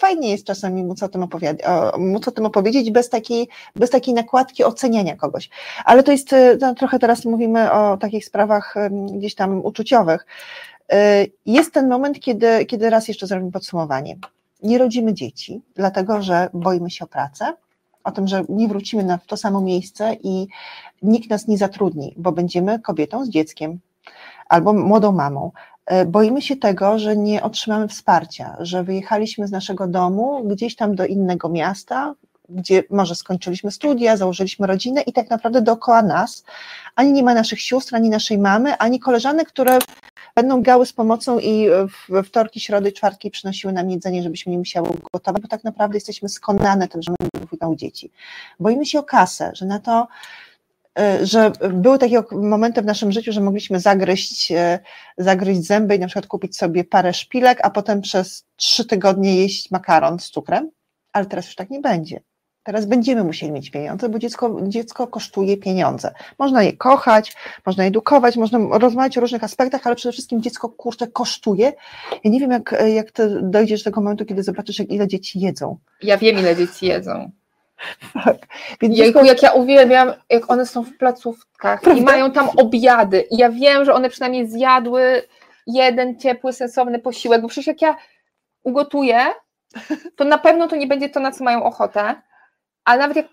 fajnie 0.00 0.30
jest 0.30 0.44
czasami 0.44 0.84
móc 0.84 1.02
o 1.02 1.08
tym, 1.08 1.22
opowiada- 1.22 1.98
móc 1.98 2.28
o 2.28 2.30
tym 2.30 2.46
opowiedzieć 2.46 2.90
bez 2.90 3.08
takiej, 3.08 3.48
bez 3.76 3.90
takiej 3.90 4.14
nakładki 4.14 4.64
oceniania 4.64 5.16
kogoś. 5.16 5.50
Ale 5.84 6.02
to 6.02 6.12
jest, 6.12 6.34
no, 6.60 6.74
trochę 6.74 6.98
teraz 6.98 7.24
mówimy 7.24 7.72
o 7.72 7.96
takich 7.96 8.24
sprawach 8.24 8.74
gdzieś 8.90 9.34
tam 9.34 9.64
uczuciowych. 9.64 10.26
Jest 11.46 11.72
ten 11.72 11.88
moment, 11.88 12.20
kiedy, 12.20 12.66
kiedy 12.66 12.90
raz 12.90 13.08
jeszcze 13.08 13.26
zrobimy 13.26 13.52
podsumowanie. 13.52 14.16
Nie 14.62 14.78
rodzimy 14.78 15.14
dzieci, 15.14 15.62
dlatego 15.74 16.22
że 16.22 16.48
boimy 16.54 16.90
się 16.90 17.04
o 17.04 17.08
pracę, 17.08 17.54
o 18.04 18.12
tym, 18.12 18.28
że 18.28 18.44
nie 18.48 18.68
wrócimy 18.68 19.04
na 19.04 19.18
to 19.18 19.36
samo 19.36 19.60
miejsce 19.60 20.16
i 20.22 20.46
nikt 21.02 21.30
nas 21.30 21.48
nie 21.48 21.58
zatrudni, 21.58 22.14
bo 22.16 22.32
będziemy 22.32 22.80
kobietą 22.80 23.24
z 23.24 23.28
dzieckiem 23.28 23.78
albo 24.48 24.72
młodą 24.72 25.12
mamą. 25.12 25.52
E, 25.86 26.04
boimy 26.04 26.42
się 26.42 26.56
tego, 26.56 26.98
że 26.98 27.16
nie 27.16 27.42
otrzymamy 27.42 27.88
wsparcia, 27.88 28.56
że 28.60 28.84
wyjechaliśmy 28.84 29.48
z 29.48 29.50
naszego 29.50 29.86
domu 29.86 30.44
gdzieś 30.44 30.76
tam 30.76 30.94
do 30.94 31.06
innego 31.06 31.48
miasta, 31.48 32.14
gdzie 32.48 32.82
może 32.90 33.14
skończyliśmy 33.14 33.70
studia, 33.70 34.16
założyliśmy 34.16 34.66
rodzinę 34.66 35.00
i 35.00 35.12
tak 35.12 35.30
naprawdę 35.30 35.62
dookoła 35.62 36.02
nas 36.02 36.44
ani 36.96 37.12
nie 37.12 37.22
ma 37.22 37.34
naszych 37.34 37.60
sióstr, 37.60 37.96
ani 37.96 38.10
naszej 38.10 38.38
mamy, 38.38 38.76
ani 38.76 39.00
koleżanek, 39.00 39.48
które 39.48 39.78
będą 40.34 40.62
gały 40.62 40.86
z 40.86 40.92
pomocą 40.92 41.38
i 41.38 41.68
w 41.88 42.22
wtorki, 42.24 42.60
środy, 42.60 42.92
czwartki 42.92 43.30
przynosiły 43.30 43.72
nam 43.72 43.90
jedzenie, 43.90 44.22
żebyśmy 44.22 44.52
nie 44.52 44.58
musiały 44.58 44.88
gotować, 45.12 45.42
bo 45.42 45.48
tak 45.48 45.64
naprawdę 45.64 45.96
jesteśmy 45.96 46.28
skonane 46.28 46.88
tym, 46.88 47.02
że 47.02 47.10
my 47.10 47.40
wychowamy 47.40 47.76
dzieci. 47.76 48.12
Boimy 48.60 48.86
się 48.86 48.98
o 48.98 49.02
kasę, 49.02 49.50
że 49.54 49.66
na 49.66 49.78
to 49.78 50.08
że 51.22 51.52
były 51.70 51.98
takie 51.98 52.22
momenty 52.32 52.82
w 52.82 52.84
naszym 52.84 53.12
życiu, 53.12 53.32
że 53.32 53.40
mogliśmy 53.40 53.80
zagryźć, 53.80 54.52
e, 54.52 54.78
zagryźć 55.18 55.66
zęby 55.66 55.96
i 55.96 55.98
na 55.98 56.06
przykład 56.06 56.26
kupić 56.26 56.56
sobie 56.56 56.84
parę 56.84 57.12
szpilek, 57.12 57.58
a 57.62 57.70
potem 57.70 58.00
przez 58.00 58.46
trzy 58.56 58.84
tygodnie 58.84 59.36
jeść 59.36 59.70
makaron 59.70 60.18
z 60.18 60.30
cukrem, 60.30 60.70
ale 61.12 61.26
teraz 61.26 61.46
już 61.46 61.54
tak 61.54 61.70
nie 61.70 61.80
będzie. 61.80 62.20
Teraz 62.62 62.86
będziemy 62.86 63.24
musieli 63.24 63.52
mieć 63.52 63.70
pieniądze, 63.70 64.08
bo 64.08 64.18
dziecko, 64.18 64.56
dziecko 64.62 65.06
kosztuje 65.06 65.56
pieniądze. 65.56 66.14
Można 66.38 66.62
je 66.62 66.72
kochać, 66.72 67.36
można 67.66 67.84
edukować, 67.84 68.36
można 68.36 68.78
rozmawiać 68.78 69.18
o 69.18 69.20
różnych 69.20 69.44
aspektach, 69.44 69.86
ale 69.86 69.96
przede 69.96 70.12
wszystkim 70.12 70.42
dziecko 70.42 70.68
kurczę 70.68 71.06
kosztuje. 71.06 71.72
Ja 72.24 72.30
nie 72.30 72.40
wiem, 72.40 72.50
jak, 72.50 72.84
jak 72.94 73.12
dojdziesz 73.42 73.80
do 73.80 73.90
tego 73.90 74.00
momentu, 74.00 74.24
kiedy 74.24 74.42
zobaczysz, 74.42 74.80
ile 74.80 75.08
dzieci 75.08 75.40
jedzą. 75.40 75.78
Ja 76.02 76.18
wiem, 76.18 76.38
ile 76.38 76.56
dzieci 76.56 76.86
jedzą. 76.86 77.30
Tak. 78.24 78.36
Więc 78.80 78.98
Jejku, 78.98 79.24
jak 79.24 79.42
ja 79.42 79.52
uwielbiam, 79.52 80.12
jak 80.30 80.50
one 80.50 80.66
są 80.66 80.82
w 80.82 80.96
placówkach 80.96 81.80
Prawda? 81.80 82.00
i 82.00 82.04
mają 82.04 82.32
tam 82.32 82.48
obiady. 82.56 83.20
I 83.30 83.36
ja 83.36 83.50
wiem, 83.50 83.84
że 83.84 83.94
one 83.94 84.10
przynajmniej 84.10 84.48
zjadły 84.48 85.22
jeden 85.66 86.18
ciepły, 86.18 86.52
sensowny 86.52 86.98
posiłek, 86.98 87.42
bo 87.42 87.48
przecież 87.48 87.66
jak 87.66 87.82
ja 87.82 87.96
ugotuję, 88.62 89.18
to 90.16 90.24
na 90.24 90.38
pewno 90.38 90.68
to 90.68 90.76
nie 90.76 90.86
będzie 90.86 91.08
to, 91.08 91.20
na 91.20 91.32
co 91.32 91.44
mają 91.44 91.64
ochotę 91.64 92.14
ale 92.88 92.98
nawet 92.98 93.16
jak 93.16 93.26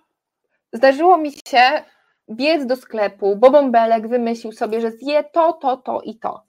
zdarzyło 0.73 1.17
mi 1.17 1.31
się 1.31 1.83
biec 2.31 2.65
do 2.65 2.75
sklepu, 2.75 3.35
bo 3.35 3.51
bąbelek 3.51 4.07
wymyślił 4.07 4.51
sobie, 4.51 4.81
że 4.81 4.91
zje 4.91 5.23
to, 5.23 5.53
to, 5.53 5.77
to 5.77 6.01
i 6.01 6.19
to. 6.19 6.43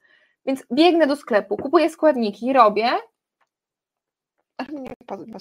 Więc 0.47 0.65
biegnę 0.73 1.07
do 1.07 1.17
sklepu, 1.17 1.57
kupuję 1.57 1.91
składniki, 1.91 2.53
robię, 2.53 2.91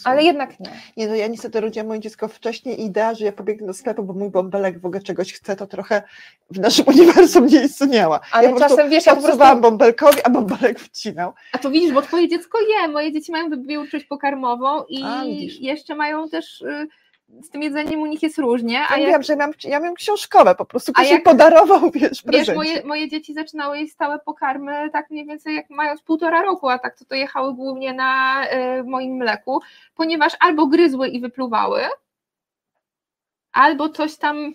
ale 0.04 0.24
jednak 0.24 0.60
nie. 0.60 0.70
Nie, 0.98 1.08
no 1.08 1.16
ja 1.16 1.28
niestety 1.28 1.62
rodziłam 1.62 1.88
moje 1.88 2.00
dziecko 2.00 2.28
wcześniej 2.28 2.82
i 2.82 2.86
idea, 2.86 3.14
że 3.14 3.26
ja 3.26 3.32
pobiegnę 3.32 3.68
do 3.68 3.74
sklepu, 3.74 4.04
bo 4.04 4.14
mój 4.14 4.30
bąbelek 4.30 4.80
w 4.80 4.86
ogóle 4.86 5.02
czegoś 5.02 5.34
chce, 5.34 5.56
to 5.56 5.68
trochę 5.68 6.04
w 6.52 6.60
naszym 6.60 6.86
uniwersum 6.94 7.46
nie 7.46 7.64
istniała. 7.64 8.20
Ale 8.32 8.50
ja 8.50 8.56
czasem 8.60 8.90
wiesz, 8.90 9.06
ja 9.06 9.16
po 9.16 9.22
prostu... 9.22 9.62
bąbelkowi, 9.62 10.18
a 10.24 10.30
bąbelek 10.30 10.80
wcinał. 10.80 11.34
A 11.52 11.58
to 11.58 11.72
widzisz, 11.72 11.92
bo 11.92 12.02
twoje 12.02 12.28
dziecko 12.28 12.58
je, 12.62 12.88
moje 12.88 13.12
dzieci 13.12 13.32
mają 13.32 13.50
wybiórczość 13.50 14.06
pokarmową 14.06 14.84
i 14.90 15.04
a, 15.04 15.24
jeszcze 15.60 15.96
mają 15.96 16.30
też... 16.30 16.64
Z 17.30 17.50
tym 17.50 17.64
jedzeniem 17.64 18.02
u 18.02 18.06
nich 18.06 18.24
jest 18.24 18.38
różnie. 18.38 18.84
A 18.90 18.98
ja 18.98 19.04
jak... 19.04 19.12
wiem, 19.12 19.24
że 19.24 19.34
ja 19.34 19.38
miałam, 19.38 19.54
ja 19.64 19.80
miałam 19.80 19.96
książkowe 19.96 20.56
po 20.56 20.66
prostu, 20.66 20.94
ktoś 20.94 21.10
jak... 21.10 21.24
podarował, 21.24 21.92
wiesz, 21.92 22.24
Wiesz, 22.26 22.56
moje, 22.56 22.84
moje 22.86 23.10
dzieci 23.10 23.34
zaczynały 23.34 23.80
jeść 23.80 23.94
stałe 23.94 24.20
pokarmy 24.20 24.90
tak 24.94 25.10
mniej 25.10 25.26
więcej 25.26 25.56
jak 25.56 25.70
mając 25.70 26.02
półtora 26.02 26.42
roku, 26.42 26.70
a 26.70 26.80
tak 26.80 26.98
to, 26.98 27.06
to 27.06 27.16
jechały 27.16 27.54
głównie 27.54 27.94
na 27.94 28.44
y, 28.80 28.84
moim 28.84 29.18
mleku, 29.18 29.62
ponieważ 29.96 30.34
albo 30.40 30.68
gryzły 30.68 31.08
i 31.08 31.22
wypluwały, 31.22 31.82
albo 33.52 33.90
coś 33.90 34.18
tam 34.18 34.54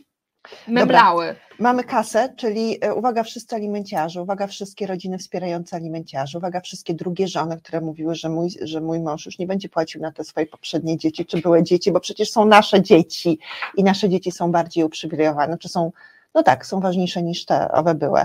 Memlały. 0.68 1.26
Dobra. 1.26 1.40
Mamy 1.58 1.84
kasę, 1.84 2.34
czyli 2.36 2.78
e, 2.80 2.94
uwaga 2.94 3.22
wszyscy 3.22 3.56
alimenciarze, 3.56 4.22
uwaga 4.22 4.46
wszystkie 4.46 4.86
rodziny 4.86 5.18
wspierające 5.18 5.76
alimenciarzy, 5.76 6.38
uwaga 6.38 6.60
wszystkie 6.60 6.94
drugie 6.94 7.28
żony, 7.28 7.56
które 7.56 7.80
mówiły, 7.80 8.14
że 8.14 8.28
mój, 8.28 8.50
że 8.62 8.80
mój 8.80 9.00
mąż 9.00 9.26
już 9.26 9.38
nie 9.38 9.46
będzie 9.46 9.68
płacił 9.68 10.00
na 10.00 10.12
te 10.12 10.24
swoje 10.24 10.46
poprzednie 10.46 10.96
dzieci, 10.96 11.26
czy 11.26 11.40
były 11.40 11.62
dzieci, 11.62 11.92
bo 11.92 12.00
przecież 12.00 12.30
są 12.30 12.44
nasze 12.44 12.82
dzieci 12.82 13.38
i 13.76 13.84
nasze 13.84 14.08
dzieci 14.08 14.32
są 14.32 14.52
bardziej 14.52 14.84
uprzywilejowane, 14.84 15.58
czy 15.58 15.68
są, 15.68 15.92
no 16.34 16.42
tak, 16.42 16.66
są 16.66 16.80
ważniejsze 16.80 17.22
niż 17.22 17.44
te 17.44 17.72
owe 17.72 17.94
były. 17.94 18.20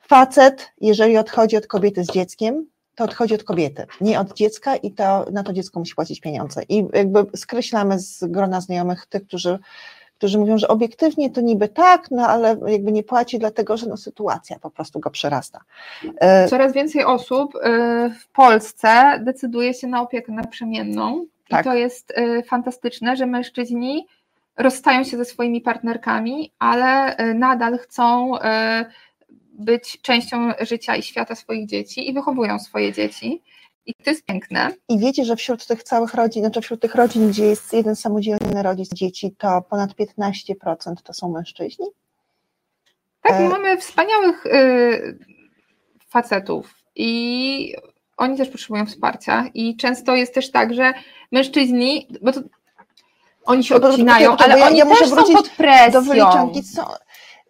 Facet, 0.00 0.72
jeżeli 0.80 1.18
odchodzi 1.18 1.56
od 1.56 1.66
kobiety 1.66 2.04
z 2.04 2.06
dzieckiem, 2.06 2.66
to 2.94 3.04
odchodzi 3.04 3.34
od 3.34 3.44
kobiety, 3.44 3.86
nie 4.00 4.20
od 4.20 4.34
dziecka 4.34 4.76
i 4.76 4.92
to, 4.92 5.26
na 5.32 5.42
to 5.42 5.52
dziecko 5.52 5.80
musi 5.80 5.94
płacić 5.94 6.20
pieniądze. 6.20 6.62
I 6.68 6.86
jakby 6.94 7.26
skreślamy 7.36 7.98
z 7.98 8.24
grona 8.24 8.60
znajomych 8.60 9.06
tych, 9.06 9.26
którzy 9.26 9.58
którzy 10.18 10.38
mówią, 10.38 10.58
że 10.58 10.68
obiektywnie 10.68 11.30
to 11.30 11.40
niby 11.40 11.68
tak, 11.68 12.10
no 12.10 12.26
ale 12.26 12.56
jakby 12.66 12.92
nie 12.92 13.02
płaci, 13.02 13.38
dlatego 13.38 13.76
że 13.76 13.86
no, 13.86 13.96
sytuacja 13.96 14.58
po 14.58 14.70
prostu 14.70 15.00
go 15.00 15.10
przerasta. 15.10 15.60
E, 16.20 16.48
Coraz 16.48 16.72
więcej 16.72 17.04
osób 17.04 17.56
e, 17.56 18.10
w 18.20 18.28
Polsce 18.28 19.20
decyduje 19.24 19.74
się 19.74 19.86
na 19.86 20.02
opiekę 20.02 20.32
naprzemienną 20.32 21.26
tak. 21.48 21.60
i 21.60 21.68
to 21.68 21.74
jest 21.74 22.12
e, 22.16 22.42
fantastyczne, 22.42 23.16
że 23.16 23.26
mężczyźni 23.26 24.06
rozstają 24.56 25.04
się 25.04 25.16
ze 25.16 25.24
swoimi 25.24 25.60
partnerkami, 25.60 26.52
ale 26.58 27.16
nadal 27.34 27.78
chcą 27.78 28.32
być 29.52 30.00
częścią 30.02 30.52
życia 30.60 30.96
i 30.96 31.02
świata 31.02 31.34
swoich 31.34 31.66
dzieci 31.66 32.10
i 32.10 32.12
wychowują 32.12 32.58
swoje 32.58 32.92
dzieci. 32.92 33.42
I 33.88 33.94
to 34.04 34.10
jest 34.10 34.24
piękne. 34.24 34.74
I 34.88 34.98
wiecie, 34.98 35.24
że 35.24 35.36
wśród 35.36 35.66
tych 35.66 35.82
całych 35.82 36.14
rodzin, 36.14 36.42
znaczy 36.42 36.60
wśród 36.60 36.80
tych 36.80 36.94
rodzin, 36.94 37.28
gdzie 37.28 37.46
jest 37.46 37.72
jeden 37.72 37.96
samodzielny 37.96 38.62
rodzic 38.62 38.94
dzieci, 38.94 39.34
to 39.38 39.62
ponad 39.62 39.90
15% 39.90 40.94
to 41.04 41.12
są 41.14 41.30
mężczyźni? 41.30 41.86
Tak, 43.22 43.32
e... 43.32 43.48
mamy 43.48 43.76
wspaniałych 43.76 44.46
y, 44.46 45.18
facetów 46.08 46.74
i 46.96 47.74
oni 48.16 48.36
też 48.36 48.48
potrzebują 48.48 48.86
wsparcia 48.86 49.44
i 49.54 49.76
często 49.76 50.16
jest 50.16 50.34
też 50.34 50.50
tak, 50.50 50.74
że 50.74 50.92
mężczyźni, 51.32 52.08
bo 52.22 52.32
to 52.32 52.40
oni 53.44 53.64
się 53.64 53.74
odcinają, 53.74 54.36
ale 54.36 54.58
ja, 54.58 54.66
oni 54.66 54.78
ja 54.78 54.86
też 54.86 55.08
są 55.08 55.34
pod 55.34 55.48
presją. 55.48 55.92
Do 55.92 56.02
wyliczanki, 56.02 56.62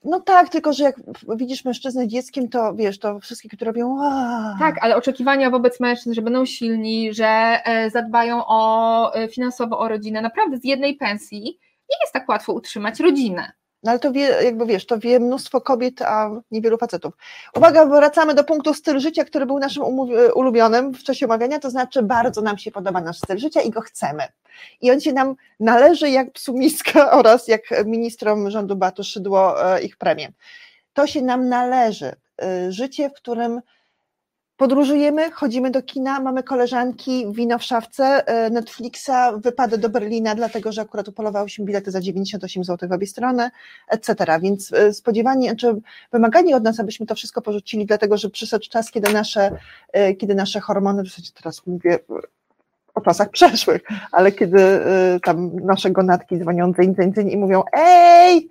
no 0.09 0.21
tak, 0.21 0.49
tylko 0.49 0.73
że 0.73 0.85
jak 0.85 0.97
widzisz 1.37 1.65
mężczyznę 1.65 2.09
dzieckiem, 2.09 2.49
to 2.49 2.75
wiesz, 2.75 2.99
to 2.99 3.21
wszystkie, 3.21 3.49
które 3.49 3.67
robią. 3.71 4.03
Aaa. 4.03 4.57
Tak, 4.59 4.77
ale 4.81 4.97
oczekiwania 4.97 5.51
wobec 5.51 5.81
mężczyzn, 5.81 6.15
że 6.15 6.23
będą 6.23 6.47
silni, 6.47 7.15
że 7.15 7.27
e, 7.65 7.91
zadbają 7.91 8.43
o 8.47 9.15
e, 9.15 9.29
finansowo 9.29 9.79
o 9.79 9.89
rodzinę, 9.89 10.23
naprawdę 10.23 10.59
z 10.59 10.65
jednej 10.65 10.97
pensji 10.97 11.41
nie 11.91 11.97
jest 12.03 12.13
tak 12.13 12.29
łatwo 12.29 12.53
utrzymać 12.53 13.01
rodzinę. 13.01 13.53
No 13.83 13.91
ale 13.91 14.01
to 14.01 14.13
wie, 14.13 14.21
jakby 14.45 14.67
wiesz, 14.67 14.87
to 14.87 14.99
wie 14.99 15.21
mnóstwo 15.21 15.61
kobiet, 15.61 16.03
a 16.03 16.31
niewielu 16.51 16.79
facetów. 16.79 17.15
Uwaga, 17.57 17.87
wracamy 17.87 18.35
do 18.35 18.45
punktu 18.45 18.75
styl 18.75 18.99
życia, 18.99 19.25
który 19.25 19.47
był 19.47 19.59
naszym 19.59 19.83
ulubionym 20.35 20.95
w 20.95 21.03
czasie 21.03 21.27
omawiania, 21.27 21.59
to 21.59 21.71
znaczy 21.71 22.03
bardzo 22.03 22.41
nam 22.41 22.59
się 22.59 22.71
podoba 22.71 23.01
nasz 23.01 23.19
styl 23.19 23.39
życia 23.39 23.61
i 23.61 23.71
go 23.71 23.81
chcemy. 23.81 24.23
I 24.81 24.91
on 24.91 25.01
się 25.01 25.13
nam 25.13 25.35
należy 25.61 26.11
jak 26.11 26.33
psu 26.33 26.53
miska 26.53 27.11
oraz 27.19 27.49
jak 27.49 27.63
ministrom 27.87 28.51
rządu 28.51 28.77
Batu 28.77 29.05
Szydło 29.05 29.75
e, 29.75 29.83
ich 29.83 29.97
premię. 29.97 30.33
To 30.93 31.07
się 31.07 31.23
nam 31.23 31.49
należy. 31.49 32.13
E, 32.43 32.73
życie, 32.73 33.11
w 33.11 33.13
którym 33.13 33.61
Podróżujemy, 34.59 35.31
chodzimy 35.31 35.71
do 35.71 35.83
kina, 35.83 36.21
mamy 36.21 36.43
koleżanki, 36.43 37.27
wino 37.33 37.59
w 37.59 37.63
szafce, 37.63 38.05
e, 38.27 38.51
Netflixa, 38.51 39.11
wypady 39.37 39.79
do 39.79 39.89
Berlina, 39.89 40.35
dlatego 40.35 40.73
że 40.73 40.81
akurat 40.81 41.09
upolowałyśmy 41.09 41.65
bilety 41.65 41.91
za 41.91 42.01
98 42.01 42.65
zł 42.65 42.89
w 42.89 42.93
obie 42.93 43.07
strony, 43.07 43.51
etc. 43.89 44.15
Więc 44.43 44.73
e, 44.73 44.93
spodziewanie, 44.93 45.57
czy 45.57 45.81
wymaganie 46.13 46.57
od 46.57 46.63
nas, 46.63 46.81
abyśmy 46.81 47.07
to 47.07 47.15
wszystko 47.15 47.43
porzucili, 47.43 47.87
dlatego 47.87 48.17
że 48.17 48.31
przyszedł 48.31 48.69
czas, 48.71 48.91
kiedy 48.91 49.13
nasze, 49.13 49.59
e, 49.93 50.15
kiedy 50.15 50.35
nasze 50.35 50.61
hormony, 50.61 51.03
w 51.03 51.09
zasadzie 51.09 51.31
teraz 51.35 51.67
mówię 51.67 51.99
o 52.99 53.01
czasach 53.01 53.31
przeszłych, 53.31 53.83
ale 54.13 54.33
kiedy 54.33 54.81
tam 55.25 55.57
nasze 55.57 55.91
gonatki 55.91 56.39
dzwonią 56.39 56.73
intensywnie 56.83 57.33
i 57.33 57.37
mówią 57.37 57.63
ej, 57.73 58.49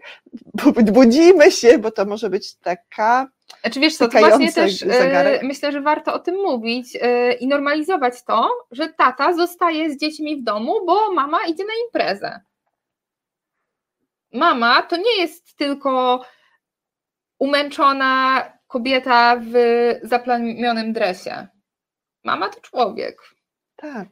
budzimy 0.92 1.52
się, 1.52 1.78
bo 1.78 1.92
to 1.92 2.06
może 2.06 2.30
być 2.30 2.56
taka 2.56 3.28
znaczy 3.62 3.80
wiesz 3.80 3.96
co, 3.96 4.08
to 4.08 4.20
właśnie 4.20 4.54
też 4.54 4.80
zegarek. 4.80 5.44
myślę, 5.44 5.72
że 5.72 5.82
warto 5.82 6.14
o 6.14 6.20
tym 6.20 6.36
mówić 6.36 6.94
yy, 6.94 7.34
i 7.34 7.48
normalizować 7.48 8.24
to, 8.24 8.50
że 8.72 8.90
tata 8.90 9.34
zostaje 9.34 9.92
z 9.92 9.98
dziećmi 9.98 10.42
w 10.42 10.44
domu, 10.44 10.86
bo 10.86 11.14
mama 11.14 11.38
idzie 11.48 11.64
na 11.64 11.74
imprezę. 11.86 12.40
Mama 14.34 14.82
to 14.82 14.98
nie 14.98 15.18
jest 15.18 15.58
tylko 15.58 16.22
umęczona 17.40 18.44
kobieta 18.68 19.42
w 19.42 19.54
zaplamionym 20.04 20.94
dresie. 20.94 21.48
Mama 22.24 22.50
to 22.50 22.62
człowiek. 22.62 23.22
Tak. 23.76 24.08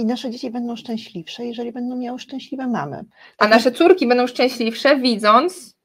I 0.00 0.04
nasze 0.04 0.30
dzieci 0.30 0.50
będą 0.50 0.76
szczęśliwsze, 0.76 1.44
jeżeli 1.46 1.72
będą 1.72 1.96
miały 1.96 2.18
szczęśliwe 2.18 2.66
mamy. 2.66 2.96
A 2.96 3.04
Tak 3.36 3.50
nasze 3.50 3.72
córki 3.72 4.06
będą 4.06 4.26
szczęśliwsze, 4.26 4.96
widząc, 4.96 5.76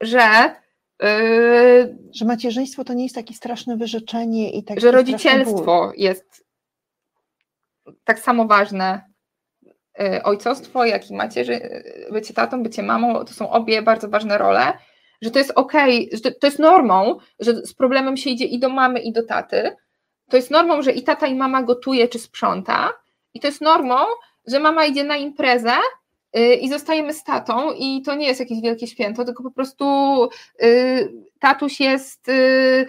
że, 0.00 0.54
yy, 1.02 1.98
Że 2.14 2.24
macierzyństwo 2.24 2.84
to 2.84 2.94
nie 2.94 3.02
jest 3.02 3.14
takie 3.14 3.34
straszne 3.34 3.76
wyrzeczenie 3.76 4.50
i 4.52 4.64
takie 4.64 4.80
że 4.80 4.90
rodzicielstwo 4.90 5.92
jest 5.96 6.44
tak 8.04 8.18
samo 8.18 8.46
ważne. 8.46 9.02
Yy, 9.98 10.22
Ojcostwo, 10.22 10.84
jak 10.84 11.10
i 11.10 11.14
macierzy, 11.14 11.52
yy, 11.52 12.12
bycie 12.12 12.34
tatą, 12.34 12.62
bycie 12.62 12.82
mamą, 12.82 13.24
to 13.24 13.32
są 13.34 13.50
obie 13.50 13.82
bardzo 13.82 14.08
ważne 14.08 14.38
role. 14.38 14.72
Że 15.22 15.30
to 15.30 15.38
jest 15.38 15.52
okej, 15.54 16.10
że 16.12 16.20
to- 16.20 16.38
to 16.40 16.46
jest 16.46 16.58
normą, 16.58 17.18
że 17.40 17.54
z 17.54 17.74
problemem 17.74 18.16
się 18.16 18.30
idzie 18.30 18.44
i 18.44 18.58
do 18.58 18.68
mamy, 18.68 19.00
i 19.00 19.12
do 19.12 19.22
taty. 19.26 19.76
To 20.30 20.36
jest 20.36 20.50
normą, 20.50 20.82
że 20.82 20.92
i 20.92 21.02
tata, 21.02 21.26
i 21.26 21.34
mama 21.34 21.62
gotuje 21.62 22.08
czy 22.08 22.18
sprząta. 22.18 22.90
I 23.34 23.40
to 23.40 23.46
jest 23.46 23.60
normą, 23.60 23.96
że 24.46 24.60
mama 24.60 24.84
idzie 24.84 25.04
na 25.04 25.16
imprezę 25.16 25.74
y, 26.36 26.54
i 26.54 26.68
zostajemy 26.68 27.14
z 27.14 27.24
tatą 27.24 27.72
i 27.72 28.02
to 28.02 28.14
nie 28.14 28.26
jest 28.26 28.40
jakieś 28.40 28.60
wielkie 28.60 28.86
święto, 28.86 29.24
tylko 29.24 29.42
po 29.42 29.50
prostu 29.50 29.84
y, 30.62 31.12
tatuś 31.38 31.80
jest 31.80 32.28
y, 32.28 32.86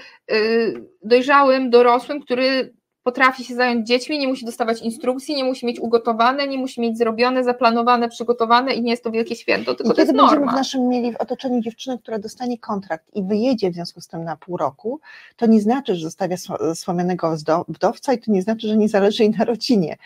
dojrzałym, 1.04 1.70
dorosłym, 1.70 2.22
który 2.22 2.74
potrafi 3.04 3.44
się 3.44 3.56
zająć 3.56 3.88
dziećmi, 3.88 4.20
nie 4.20 4.28
musi 4.28 4.46
dostawać 4.46 4.82
instrukcji, 4.82 5.36
nie 5.36 5.44
musi 5.44 5.66
mieć 5.66 5.80
ugotowane, 5.80 6.48
nie 6.48 6.58
musi 6.58 6.82
mieć 6.82 6.98
zrobione, 6.98 7.44
zaplanowane, 7.44 8.10
przygotowane 8.10 8.74
i 8.74 8.82
nie 8.82 8.92
jest 8.92 9.04
to 9.04 9.12
wielkie 9.12 9.36
święto, 9.36 9.76
tylko 9.76 9.94
I 9.94 9.96
to 9.96 10.02
jest 10.02 10.14
będziemy 10.14 10.30
w 10.30 10.40
norma. 10.40 10.52
naszym 10.56 10.88
mieli 10.90 11.14
w 11.14 11.16
otoczeniu 11.16 11.62
dziewczynę, 11.62 11.98
która 11.98 12.20
dostanie 12.20 12.58
kontrakt 12.58 13.06
i 13.16 13.24
wyjedzie 13.24 13.72
w 13.72 13.74
związku 13.74 14.02
z 14.02 14.08
tym 14.08 14.24
na 14.24 14.38
pół 14.38 14.58
roku, 14.58 15.00
to 15.38 15.46
nie 15.46 15.62
znaczy, 15.62 15.96
że 15.96 16.02
zostawia 16.02 16.36
sło- 16.36 16.76
słomianego 16.76 17.36
wdowca 17.68 18.14
i 18.14 18.18
to 18.20 18.32
nie 18.32 18.42
znaczy, 18.42 18.68
że 18.68 18.78
nie 18.78 18.90
zależy 18.90 19.24
jej 19.24 19.32
na 19.38 19.46
rodzinie. 19.46 19.98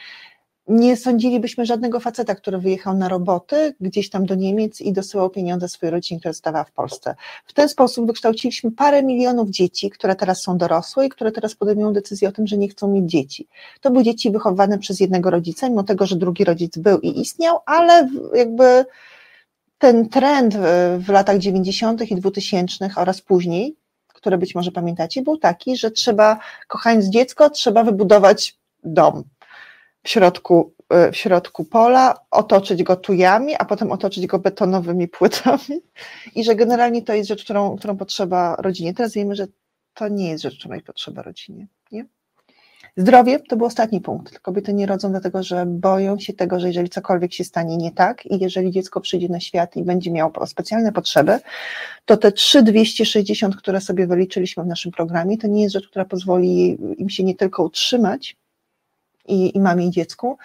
Nie 0.67 0.97
sądzilibyśmy 0.97 1.65
żadnego 1.65 1.99
faceta, 1.99 2.35
który 2.35 2.57
wyjechał 2.57 2.97
na 2.97 3.09
roboty 3.09 3.75
gdzieś 3.79 4.09
tam 4.09 4.25
do 4.25 4.35
Niemiec 4.35 4.81
i 4.81 4.93
dosyłał 4.93 5.29
pieniądze 5.29 5.69
swojej 5.69 5.91
rodzinie, 5.91 6.19
która 6.19 6.33
zostawała 6.33 6.63
w 6.63 6.71
Polsce. 6.71 7.15
W 7.45 7.53
ten 7.53 7.69
sposób 7.69 8.07
wykształciliśmy 8.07 8.71
parę 8.71 9.03
milionów 9.03 9.49
dzieci, 9.49 9.89
które 9.89 10.15
teraz 10.15 10.41
są 10.41 10.57
dorosłe 10.57 11.05
i 11.05 11.09
które 11.09 11.31
teraz 11.31 11.55
podejmują 11.55 11.93
decyzję 11.93 12.29
o 12.29 12.31
tym, 12.31 12.47
że 12.47 12.57
nie 12.57 12.69
chcą 12.69 12.87
mieć 12.87 13.11
dzieci. 13.11 13.47
To 13.81 13.91
były 13.91 14.03
dzieci 14.03 14.31
wychowane 14.31 14.79
przez 14.79 14.99
jednego 14.99 15.29
rodzica, 15.29 15.69
mimo 15.69 15.83
tego, 15.83 16.05
że 16.05 16.15
drugi 16.15 16.43
rodzic 16.43 16.77
był 16.77 16.99
i 16.99 17.19
istniał, 17.21 17.59
ale 17.65 18.09
jakby 18.33 18.85
ten 19.77 20.09
trend 20.09 20.57
w 20.99 21.09
latach 21.09 21.37
90. 21.37 22.11
i 22.11 22.15
2000 22.15 22.89
oraz 22.95 23.21
później, 23.21 23.75
które 24.07 24.37
być 24.37 24.55
może 24.55 24.71
pamiętacie, 24.71 25.21
był 25.21 25.37
taki, 25.37 25.77
że 25.77 25.91
trzeba, 25.91 26.39
kochając 26.67 27.05
dziecko, 27.05 27.49
trzeba 27.49 27.83
wybudować 27.83 28.57
dom 28.83 29.23
w 30.07 30.09
środku, 30.09 30.73
e, 30.89 31.11
w 31.11 31.17
środku 31.17 31.65
pola, 31.65 32.15
otoczyć 32.31 32.83
go 32.83 32.95
tujami, 32.95 33.55
a 33.59 33.65
potem 33.65 33.91
otoczyć 33.91 34.27
go 34.27 34.39
betonowymi 34.39 35.07
płytami 35.07 35.81
i 36.35 36.43
że 36.43 36.55
generalnie 36.55 37.01
to 37.01 37.13
jest 37.13 37.29
rzecz, 37.29 37.43
którą, 37.43 37.77
którą 37.77 37.97
potrzeba 37.97 38.55
rodzinie. 38.55 38.93
Teraz 38.93 39.13
wiemy, 39.13 39.35
że 39.35 39.47
to 39.93 40.07
nie 40.07 40.29
jest 40.29 40.43
rzecz, 40.43 40.59
której 40.59 40.81
potrzeba 40.81 41.21
rodzinie. 41.21 41.67
Nie? 41.91 42.05
Zdrowie 42.97 43.39
to 43.39 43.57
był 43.57 43.65
ostatni 43.65 44.01
punkt. 44.01 44.39
Kobiety 44.39 44.73
nie 44.73 44.85
rodzą 44.85 45.11
dlatego, 45.11 45.43
że 45.43 45.65
boją 45.65 46.19
się 46.19 46.33
tego, 46.33 46.59
że 46.59 46.67
jeżeli 46.67 46.89
cokolwiek 46.89 47.33
się 47.33 47.43
stanie 47.43 47.77
nie 47.77 47.91
tak 47.91 48.25
i 48.25 48.39
jeżeli 48.39 48.71
dziecko 48.71 49.01
przyjdzie 49.01 49.29
na 49.29 49.39
świat 49.39 49.75
i 49.75 49.83
będzie 49.83 50.11
miało 50.11 50.45
specjalne 50.45 50.91
potrzeby, 50.91 51.39
to 52.05 52.17
te 52.17 52.31
3260, 52.31 53.55
które 53.55 53.81
sobie 53.81 54.07
wyliczyliśmy 54.07 54.63
w 54.63 54.67
naszym 54.67 54.91
programie, 54.91 55.37
to 55.37 55.47
nie 55.47 55.61
jest 55.61 55.73
rzecz, 55.73 55.87
która 55.87 56.05
pozwoli 56.05 56.77
im 56.97 57.09
się 57.09 57.23
nie 57.23 57.35
tylko 57.35 57.63
utrzymać 57.63 58.35
i, 59.27 59.57
i 59.57 59.59
mamie 59.59 59.87
i 59.87 59.91
dziecku, 59.91 60.37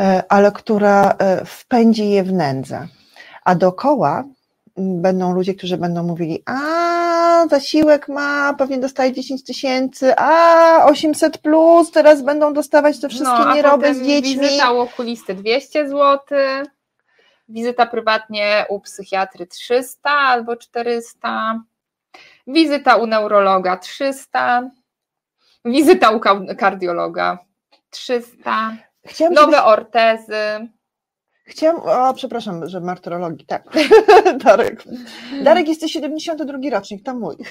e, 0.00 0.22
ale 0.28 0.52
która 0.52 1.14
e, 1.18 1.44
wpędzi 1.44 2.10
je 2.10 2.24
w 2.24 2.32
nędzę. 2.32 2.86
A 3.44 3.54
dookoła 3.54 4.24
będą 4.76 5.34
ludzie, 5.34 5.54
którzy 5.54 5.76
będą 5.76 6.02
mówili, 6.02 6.42
a 6.46 7.46
zasiłek 7.50 8.08
ma, 8.08 8.54
pewnie 8.58 8.78
dostaje 8.78 9.12
10 9.12 9.44
tysięcy, 9.44 10.16
a 10.16 10.84
800 10.84 11.38
plus, 11.38 11.90
teraz 11.90 12.22
będą 12.22 12.52
dostawać 12.52 13.00
te 13.00 13.08
wszystkie 13.08 13.38
No, 13.38 13.54
nieroby 13.54 13.94
z 13.94 14.02
dziećmi. 14.02 14.40
Wizyta 14.40 14.72
u 14.72 14.78
okulisty 14.78 15.34
200 15.34 15.88
zł, 15.88 16.18
wizyta 17.48 17.86
prywatnie 17.86 18.66
u 18.68 18.80
psychiatry 18.80 19.46
300 19.46 20.10
albo 20.10 20.56
400, 20.56 21.60
wizyta 22.46 22.96
u 22.96 23.06
neurologa 23.06 23.76
300, 23.76 24.70
wizyta 25.64 26.10
u 26.10 26.20
ka- 26.20 26.54
kardiologa 26.58 27.38
300, 27.90 28.76
Chciałam, 29.06 29.34
nowe 29.34 29.52
żebyś- 29.52 29.68
ortezy. 29.68 30.68
Chciałam, 31.46 31.82
o 32.10 32.14
przepraszam, 32.14 32.68
że 32.68 32.80
martyrologii, 32.80 33.46
tak. 33.46 33.64
Darek. 34.44 34.84
Darek 35.42 35.68
jesteś 35.68 35.92
72 35.92 36.70
rocznik, 36.70 37.04
to 37.04 37.14
mój. 37.14 37.36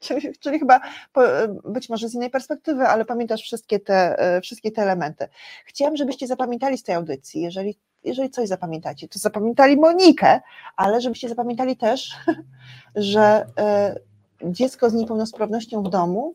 Czyli, 0.00 0.38
czyli 0.38 0.58
chyba 0.58 0.80
po, 1.12 1.20
być 1.64 1.88
może 1.88 2.08
z 2.08 2.14
innej 2.14 2.30
perspektywy, 2.30 2.86
ale 2.86 3.04
pamiętasz 3.04 3.42
wszystkie 3.42 3.80
te, 3.80 4.18
e, 4.18 4.40
wszystkie 4.40 4.70
te 4.70 4.82
elementy. 4.82 5.28
Chciałam, 5.64 5.96
żebyście 5.96 6.26
zapamiętali 6.26 6.78
z 6.78 6.82
tej 6.82 6.94
audycji, 6.94 7.42
jeżeli, 7.42 7.78
jeżeli 8.04 8.30
coś 8.30 8.48
zapamiętacie, 8.48 9.08
to 9.08 9.18
zapamiętali 9.18 9.76
Monikę, 9.76 10.40
ale 10.76 11.00
żebyście 11.00 11.28
zapamiętali 11.28 11.76
też, 11.76 12.10
że 12.96 13.46
e, 13.58 13.96
dziecko 14.44 14.90
z 14.90 14.94
niepełnosprawnością 14.94 15.82
w 15.82 15.88
domu 15.90 16.34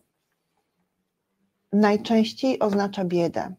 najczęściej 1.74 2.60
oznacza 2.60 3.06
biedę. 3.06 3.56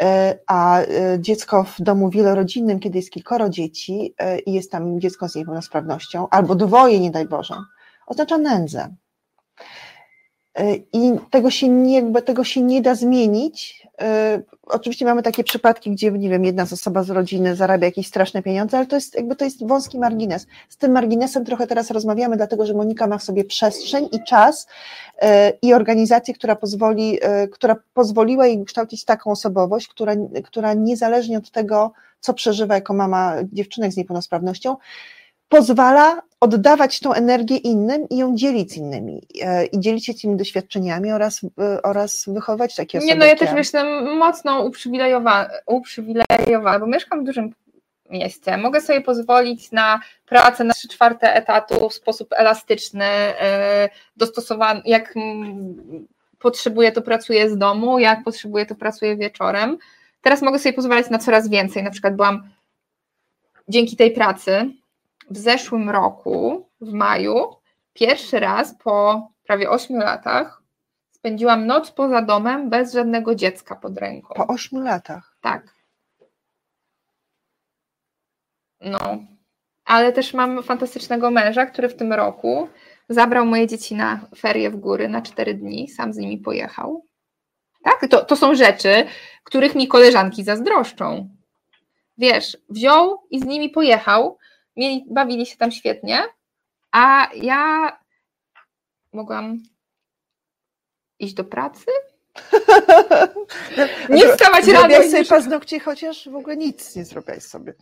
E, 0.00 0.38
A 0.46 0.80
e, 0.80 0.86
dziecko 1.18 1.64
w 1.64 1.80
domu 1.80 2.10
wielorodzinnym, 2.10 2.80
kiedy 2.80 2.98
jest 2.98 3.10
kilkoro 3.10 3.48
dzieci 3.48 4.14
e, 4.18 4.38
i 4.38 4.52
jest 4.52 4.70
tam 4.70 5.00
dziecko 5.00 5.28
z 5.28 5.34
niepełnosprawnością, 5.34 6.28
albo 6.28 6.54
dwoje, 6.54 7.00
nie 7.00 7.10
daj 7.10 7.28
Boże, 7.28 7.54
oznacza 8.06 8.38
nędzę. 8.38 8.94
E, 10.54 10.74
I 10.74 11.12
tego 11.30 11.50
się 11.50 11.68
nie, 11.68 12.12
tego 12.22 12.44
się 12.44 12.62
nie 12.62 12.82
da 12.82 12.94
zmienić. 12.94 13.86
E, 14.00 14.42
Oczywiście 14.72 15.04
mamy 15.04 15.22
takie 15.22 15.44
przypadki, 15.44 15.90
gdzie, 15.90 16.12
nie 16.12 16.28
wiem, 16.30 16.44
jedna 16.44 16.66
z 16.66 16.72
osoba 16.72 17.02
z 17.02 17.10
rodziny 17.10 17.56
zarabia 17.56 17.86
jakieś 17.86 18.06
straszne 18.06 18.42
pieniądze, 18.42 18.76
ale 18.76 18.86
to 18.86 18.96
jest 18.96 19.14
jakby 19.14 19.36
to 19.36 19.44
jest 19.44 19.66
wąski 19.66 19.98
margines. 19.98 20.46
Z 20.68 20.76
tym 20.76 20.92
marginesem 20.92 21.44
trochę 21.44 21.66
teraz 21.66 21.90
rozmawiamy, 21.90 22.36
dlatego 22.36 22.66
że 22.66 22.74
Monika 22.74 23.06
ma 23.06 23.18
w 23.18 23.22
sobie 23.22 23.44
przestrzeń 23.44 24.08
i 24.12 24.24
czas 24.24 24.66
e, 25.18 25.52
i 25.62 25.74
organizację, 25.74 26.34
która 26.34 26.56
pozwoli, 26.56 27.18
która 27.52 27.76
pozwoliła 27.94 28.46
jej 28.46 28.64
kształcić 28.64 29.04
taką 29.04 29.30
osobowość, 29.30 29.88
która, 29.88 30.14
która 30.44 30.74
niezależnie 30.74 31.38
od 31.38 31.50
tego, 31.50 31.92
co 32.20 32.34
przeżywa 32.34 32.74
jako 32.74 32.94
mama 32.94 33.34
dziewczynek 33.52 33.92
z 33.92 33.96
niepełnosprawnością, 33.96 34.76
pozwala 35.50 36.22
oddawać 36.40 37.00
tą 37.00 37.12
energię 37.12 37.56
innym 37.56 38.08
i 38.10 38.16
ją 38.16 38.36
dzielić 38.36 38.72
z 38.72 38.76
innymi 38.76 39.22
e, 39.42 39.66
i 39.66 39.80
dzielić 39.80 40.06
się 40.06 40.14
tymi 40.14 40.36
doświadczeniami 40.36 41.12
oraz, 41.12 41.40
e, 41.44 41.82
oraz 41.82 42.24
wychowywać 42.28 42.76
takie 42.76 42.98
osoby. 42.98 43.12
Nie, 43.12 43.18
no 43.18 43.26
ja 43.26 43.36
też 43.36 43.50
jestem 43.56 44.16
mocno 44.18 44.64
uprzywilejowana, 44.64 45.50
uprzywilejowana, 45.66 46.78
bo 46.78 46.86
mieszkam 46.86 47.20
w 47.20 47.24
dużym 47.24 47.54
mieście. 48.10 48.56
Mogę 48.56 48.80
sobie 48.80 49.00
pozwolić 49.00 49.72
na 49.72 50.00
pracę 50.26 50.64
na 50.64 50.74
3 50.74 50.88
czwarte 50.88 51.34
etatu 51.34 51.88
w 51.88 51.94
sposób 51.94 52.28
elastyczny, 52.32 53.04
e, 53.04 53.88
dostosowany, 54.16 54.82
jak 54.84 55.14
potrzebuję, 56.38 56.92
to 56.92 57.02
pracuję 57.02 57.50
z 57.50 57.58
domu, 57.58 57.98
jak 57.98 58.24
potrzebuję, 58.24 58.66
to 58.66 58.74
pracuję 58.74 59.16
wieczorem. 59.16 59.78
Teraz 60.22 60.42
mogę 60.42 60.58
sobie 60.58 60.72
pozwalać 60.72 61.10
na 61.10 61.18
coraz 61.18 61.48
więcej. 61.48 61.82
Na 61.82 61.90
przykład 61.90 62.16
byłam 62.16 62.48
dzięki 63.68 63.96
tej 63.96 64.10
pracy 64.10 64.79
w 65.30 65.38
zeszłym 65.38 65.90
roku, 65.90 66.68
w 66.80 66.92
maju, 66.92 67.56
pierwszy 67.92 68.40
raz 68.40 68.74
po 68.84 69.28
prawie 69.44 69.70
8 69.70 69.98
latach 69.98 70.62
spędziłam 71.10 71.66
noc 71.66 71.90
poza 71.90 72.22
domem 72.22 72.70
bez 72.70 72.92
żadnego 72.92 73.34
dziecka 73.34 73.76
pod 73.76 73.98
ręką. 73.98 74.34
Po 74.34 74.46
ośmiu 74.46 74.80
latach. 74.80 75.36
Tak. 75.40 75.74
No. 78.80 79.18
Ale 79.84 80.12
też 80.12 80.34
mam 80.34 80.62
fantastycznego 80.62 81.30
męża, 81.30 81.66
który 81.66 81.88
w 81.88 81.96
tym 81.96 82.12
roku 82.12 82.68
zabrał 83.08 83.46
moje 83.46 83.66
dzieci 83.66 83.94
na 83.94 84.20
ferie 84.38 84.70
w 84.70 84.76
góry 84.76 85.08
na 85.08 85.22
cztery 85.22 85.54
dni, 85.54 85.88
sam 85.88 86.12
z 86.12 86.16
nimi 86.16 86.38
pojechał. 86.38 87.04
Tak, 87.84 88.06
to, 88.10 88.24
to 88.24 88.36
są 88.36 88.54
rzeczy, 88.54 89.04
których 89.44 89.74
mi 89.74 89.88
koleżanki 89.88 90.44
zazdroszczą. 90.44 91.28
Wiesz, 92.18 92.56
wziął 92.68 93.26
i 93.30 93.40
z 93.40 93.44
nimi 93.44 93.70
pojechał, 93.70 94.38
mieli, 94.80 95.04
bawili 95.10 95.46
się 95.46 95.56
tam 95.56 95.70
świetnie, 95.70 96.22
a 96.92 97.28
ja 97.34 97.92
mogłam 99.12 99.58
ić 101.18 101.34
do 101.34 101.44
pracy, 101.44 101.86
nie 104.08 104.28
wstawać 104.28 104.66
rano. 104.66 104.80
Zrobiłaś 104.80 105.10
sobie 105.10 105.24
paznokcie, 105.24 105.80
chociaż 105.80 106.28
w 106.28 106.34
ogóle 106.34 106.56
nic 106.56 106.96
nie 106.96 107.04
zrobiłaś 107.04 107.42
sobie. 107.42 107.74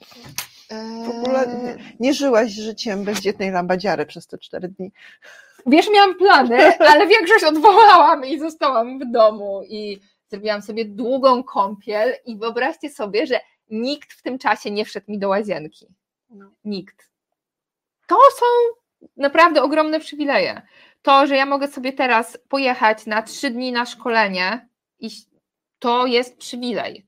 W 1.04 1.08
ogóle 1.08 1.46
nie, 1.46 1.76
nie 2.00 2.14
żyłaś 2.14 2.52
życiem 2.52 3.04
bezdzietnej 3.04 3.50
lambadziary 3.50 4.06
przez 4.06 4.26
te 4.26 4.38
cztery 4.38 4.68
dni. 4.68 4.92
Wiesz, 5.66 5.86
miałam 5.94 6.14
plany, 6.14 6.78
ale 6.90 7.06
większość 7.06 7.44
odwołałam 7.44 8.24
i 8.24 8.38
zostałam 8.38 8.98
w 8.98 9.12
domu 9.12 9.62
i 9.68 10.00
zrobiłam 10.30 10.62
sobie 10.62 10.84
długą 10.84 11.44
kąpiel 11.44 12.14
i 12.26 12.36
wyobraźcie 12.36 12.90
sobie, 12.90 13.26
że 13.26 13.40
nikt 13.70 14.12
w 14.12 14.22
tym 14.22 14.38
czasie 14.38 14.70
nie 14.70 14.84
wszedł 14.84 15.10
mi 15.10 15.18
do 15.18 15.28
łazienki. 15.28 15.86
No. 16.30 16.50
Nikt. 16.64 17.10
To 18.06 18.16
są 18.36 18.46
naprawdę 19.16 19.62
ogromne 19.62 20.00
przywileje. 20.00 20.62
To, 21.02 21.26
że 21.26 21.36
ja 21.36 21.46
mogę 21.46 21.68
sobie 21.68 21.92
teraz 21.92 22.38
pojechać 22.48 23.06
na 23.06 23.22
trzy 23.22 23.50
dni 23.50 23.72
na 23.72 23.86
szkolenie 23.86 24.68
to 25.78 26.06
jest 26.06 26.36
przywilej. 26.36 27.06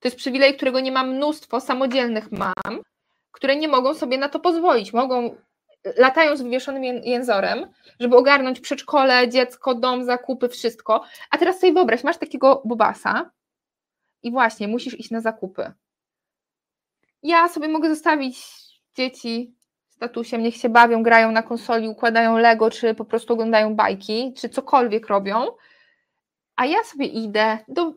To 0.00 0.08
jest 0.08 0.16
przywilej, 0.16 0.56
którego 0.56 0.80
nie 0.80 0.92
ma 0.92 1.04
mnóstwo 1.04 1.60
samodzielnych 1.60 2.32
mam, 2.32 2.82
które 3.32 3.56
nie 3.56 3.68
mogą 3.68 3.94
sobie 3.94 4.18
na 4.18 4.28
to 4.28 4.40
pozwolić. 4.40 4.92
Mogą, 4.92 5.36
latają 5.96 6.36
z 6.36 6.42
wywieszonym 6.42 6.82
jęzorem, 6.84 7.66
żeby 8.00 8.16
ogarnąć 8.16 8.60
przedszkole, 8.60 9.28
dziecko, 9.28 9.74
dom, 9.74 10.04
zakupy, 10.04 10.48
wszystko. 10.48 11.04
A 11.30 11.38
teraz 11.38 11.60
sobie 11.60 11.72
wyobraź, 11.72 12.04
masz 12.04 12.18
takiego 12.18 12.62
bobasa 12.64 13.30
i 14.22 14.30
właśnie 14.30 14.68
musisz 14.68 14.98
iść 14.98 15.10
na 15.10 15.20
zakupy. 15.20 15.72
Ja 17.22 17.48
sobie 17.48 17.68
mogę 17.68 17.88
zostawić 17.88 18.46
dzieci 18.94 19.56
statusem, 19.96 20.42
niech 20.42 20.56
się 20.56 20.68
bawią, 20.68 21.02
grają 21.02 21.32
na 21.32 21.42
konsoli, 21.42 21.88
układają 21.88 22.38
Lego, 22.38 22.70
czy 22.70 22.94
po 22.94 23.04
prostu 23.04 23.32
oglądają 23.32 23.74
bajki, 23.74 24.34
czy 24.36 24.48
cokolwiek 24.48 25.06
robią, 25.06 25.46
a 26.56 26.66
ja 26.66 26.84
sobie 26.84 27.06
idę 27.06 27.58
do 27.68 27.94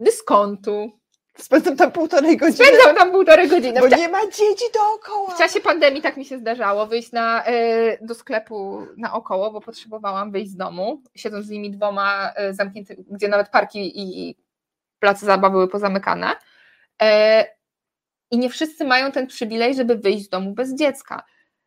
dyskontu. 0.00 0.92
Spędzam 1.38 1.76
tam 1.76 1.92
półtorej 1.92 2.36
godziny. 2.36 2.66
Spędzam 2.66 2.96
tam 2.96 3.10
półtorej 3.10 3.48
godziny. 3.48 3.80
Bo 3.80 3.88
nie 3.88 4.08
ma 4.08 4.20
dzieci 4.26 4.64
dookoła. 4.74 5.34
W 5.34 5.38
czasie 5.38 5.60
pandemii 5.60 6.02
tak 6.02 6.16
mi 6.16 6.24
się 6.24 6.38
zdarzało 6.38 6.86
wyjść 6.86 7.12
na, 7.12 7.48
y, 7.48 7.98
do 8.00 8.14
sklepu 8.14 8.86
naokoło, 8.96 9.50
bo 9.50 9.60
potrzebowałam 9.60 10.32
wyjść 10.32 10.50
z 10.50 10.56
domu, 10.56 11.02
siedząc 11.14 11.46
z 11.46 11.50
nimi 11.50 11.70
dwoma 11.70 12.32
y, 12.50 12.54
zamkniętymi, 12.54 13.04
gdzie 13.10 13.28
nawet 13.28 13.48
parki 13.48 14.00
i 14.00 14.36
place 14.98 15.26
zabaw 15.26 15.52
były 15.52 15.68
pozamykane. 15.68 16.36
E, 18.32 18.36
I 18.36 18.38
nie 18.38 18.50
wszyscy 18.50 18.84
mają 18.84 19.12
ten 19.12 19.26
przywilej, 19.26 19.74
żeby 19.74 19.96
wyjść 19.96 20.24
z 20.24 20.28
domu 20.28 20.52
bez 20.52 20.74
dziecka, 20.74 21.22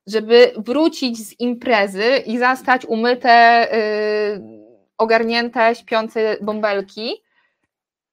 żeby 0.08 0.54
wrócić 0.58 1.28
z 1.28 1.40
imprezy 1.40 2.18
i 2.26 2.38
zastać 2.38 2.86
umyte, 2.86 3.68
y, 3.74 4.42
ogarnięte, 4.98 5.76
śpiące 5.76 6.38
bąbelki. 6.42 7.24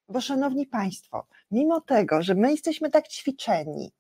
Bo 0.08 0.20
szanowni 0.20 0.66
Państwo, 0.66 1.26
mimo 1.50 1.80
tego, 1.80 2.22
że 2.22 2.34
my 2.34 2.50
jesteśmy 2.50 2.90
tak 2.90 3.08
ćwiczeni 3.08 3.92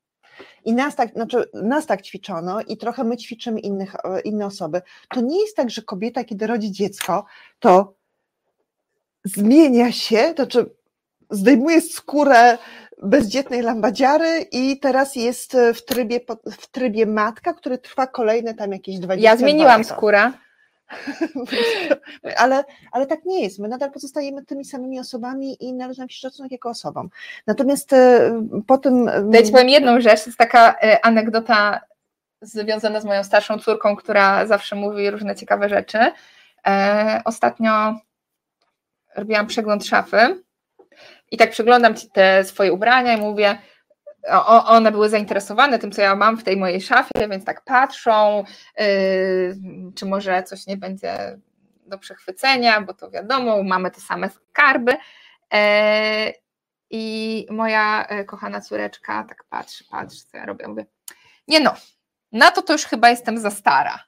i 0.64 0.72
nas 0.72 0.96
tak, 0.96 1.12
znaczy 1.12 1.44
nas 1.54 1.86
tak 1.86 2.02
ćwiczono 2.02 2.60
i 2.60 2.76
trochę 2.76 3.04
my 3.04 3.16
ćwiczymy 3.16 3.60
innych, 3.60 3.96
inne 4.24 4.46
osoby, 4.46 4.82
to 5.08 5.20
nie 5.20 5.40
jest 5.40 5.56
tak, 5.56 5.70
że 5.70 5.82
kobieta, 5.82 6.24
kiedy 6.24 6.46
rodzi 6.46 6.72
dziecko, 6.72 7.24
to 7.58 7.94
zmienia 9.24 9.92
się, 9.92 10.34
to 10.36 10.42
znaczy 10.42 10.70
zdejmuje 11.30 11.80
skórę 11.80 12.58
bezdzietnej 13.02 13.62
lambadziary 13.62 14.46
i 14.52 14.78
teraz 14.78 15.16
jest 15.16 15.56
w 15.74 15.84
trybie, 15.84 16.20
w 16.50 16.66
trybie 16.70 17.06
matka, 17.06 17.52
który 17.52 17.78
trwa 17.78 18.06
kolejne 18.06 18.54
tam 18.54 18.72
jakieś 18.72 18.98
20 18.98 19.30
Ja 19.30 19.36
zmieniłam 19.36 19.80
lata. 19.80 19.94
skórę. 19.94 20.32
ale, 22.36 22.64
ale 22.92 23.06
tak 23.06 23.24
nie 23.24 23.42
jest. 23.42 23.58
My 23.58 23.68
nadal 23.68 23.90
pozostajemy 23.90 24.44
tymi 24.44 24.64
samymi 24.64 25.00
osobami 25.00 25.64
i 25.64 25.74
należy 25.74 26.00
nam 26.00 26.08
się 26.08 26.18
szacunek 26.18 26.52
jako 26.52 26.68
osobom. 26.68 27.08
Natomiast 27.46 27.92
e, 27.92 28.32
po 28.66 28.78
tym. 28.78 29.10
Ja 29.32 29.42
ci 29.42 29.52
powiem 29.52 29.68
jedną 29.68 30.00
rzecz, 30.00 30.24
to 30.24 30.30
jest 30.30 30.38
taka 30.38 30.74
e, 30.82 31.04
anegdota 31.04 31.80
związana 32.42 33.00
z 33.00 33.04
moją 33.04 33.24
starszą 33.24 33.58
córką, 33.58 33.96
która 33.96 34.46
zawsze 34.46 34.76
mówi 34.76 35.10
różne 35.10 35.34
ciekawe 35.34 35.68
rzeczy. 35.68 35.98
E, 36.66 37.22
ostatnio 37.24 37.94
robiłam 39.16 39.46
przegląd 39.46 39.86
szafy 39.86 40.42
i 41.32 41.36
tak 41.36 41.50
przeglądam 41.50 41.94
te 42.12 42.44
swoje 42.44 42.72
ubrania 42.72 43.16
i 43.16 43.20
mówię, 43.20 43.58
o, 44.28 44.66
one 44.66 44.92
były 44.92 45.08
zainteresowane 45.08 45.78
tym, 45.78 45.92
co 45.92 46.02
ja 46.02 46.16
mam 46.16 46.36
w 46.36 46.44
tej 46.44 46.56
mojej 46.56 46.80
szafie, 46.80 47.28
więc 47.30 47.44
tak 47.44 47.64
patrzą, 47.64 48.44
yy, 48.78 49.56
czy 49.94 50.06
może 50.06 50.42
coś 50.42 50.66
nie 50.66 50.76
będzie 50.76 51.38
do 51.86 51.98
przechwycenia, 51.98 52.80
bo 52.80 52.94
to 52.94 53.10
wiadomo, 53.10 53.62
mamy 53.62 53.90
te 53.90 54.00
same 54.00 54.30
skarby. 54.30 54.92
Yy, 54.92 55.58
I 56.90 57.46
moja 57.50 58.06
yy, 58.10 58.24
kochana 58.24 58.60
córeczka 58.60 59.24
tak 59.28 59.44
patrzy, 59.44 59.84
patrzy, 59.90 60.26
co 60.26 60.36
ja 60.36 60.46
robię. 60.46 60.68
Mówię, 60.68 60.86
nie 61.48 61.60
no, 61.60 61.74
na 62.32 62.50
to 62.50 62.62
to 62.62 62.72
już 62.72 62.84
chyba 62.84 63.10
jestem 63.10 63.38
za 63.38 63.50
stara. 63.50 64.04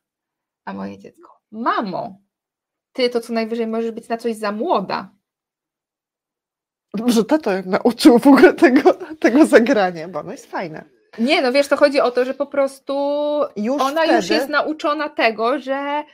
A 0.64 0.72
moje 0.72 0.98
dziecko, 0.98 1.40
mamo, 1.50 2.18
ty 2.92 3.10
to 3.10 3.20
co 3.20 3.32
najwyżej 3.32 3.66
możesz 3.66 3.90
być 3.90 4.08
na 4.08 4.16
coś 4.16 4.36
za 4.36 4.52
młoda. 4.52 5.10
Może 6.94 7.24
tato 7.24 7.52
jak 7.52 7.66
nauczył 7.66 8.18
w 8.18 8.26
ogóle 8.26 8.52
tego, 8.52 8.94
tego 9.20 9.46
zagrania, 9.46 10.08
bo 10.08 10.18
ono 10.18 10.32
jest 10.32 10.50
fajne. 10.50 10.84
Nie, 11.18 11.42
no 11.42 11.52
wiesz, 11.52 11.68
to 11.68 11.76
chodzi 11.76 12.00
o 12.00 12.10
to, 12.10 12.24
że 12.24 12.34
po 12.34 12.46
prostu 12.46 12.94
już 13.56 13.82
ona 13.82 14.02
wtedy... 14.02 14.16
już 14.16 14.30
jest 14.30 14.48
nauczona 14.48 15.08
tego, 15.08 15.58
że 15.58 16.04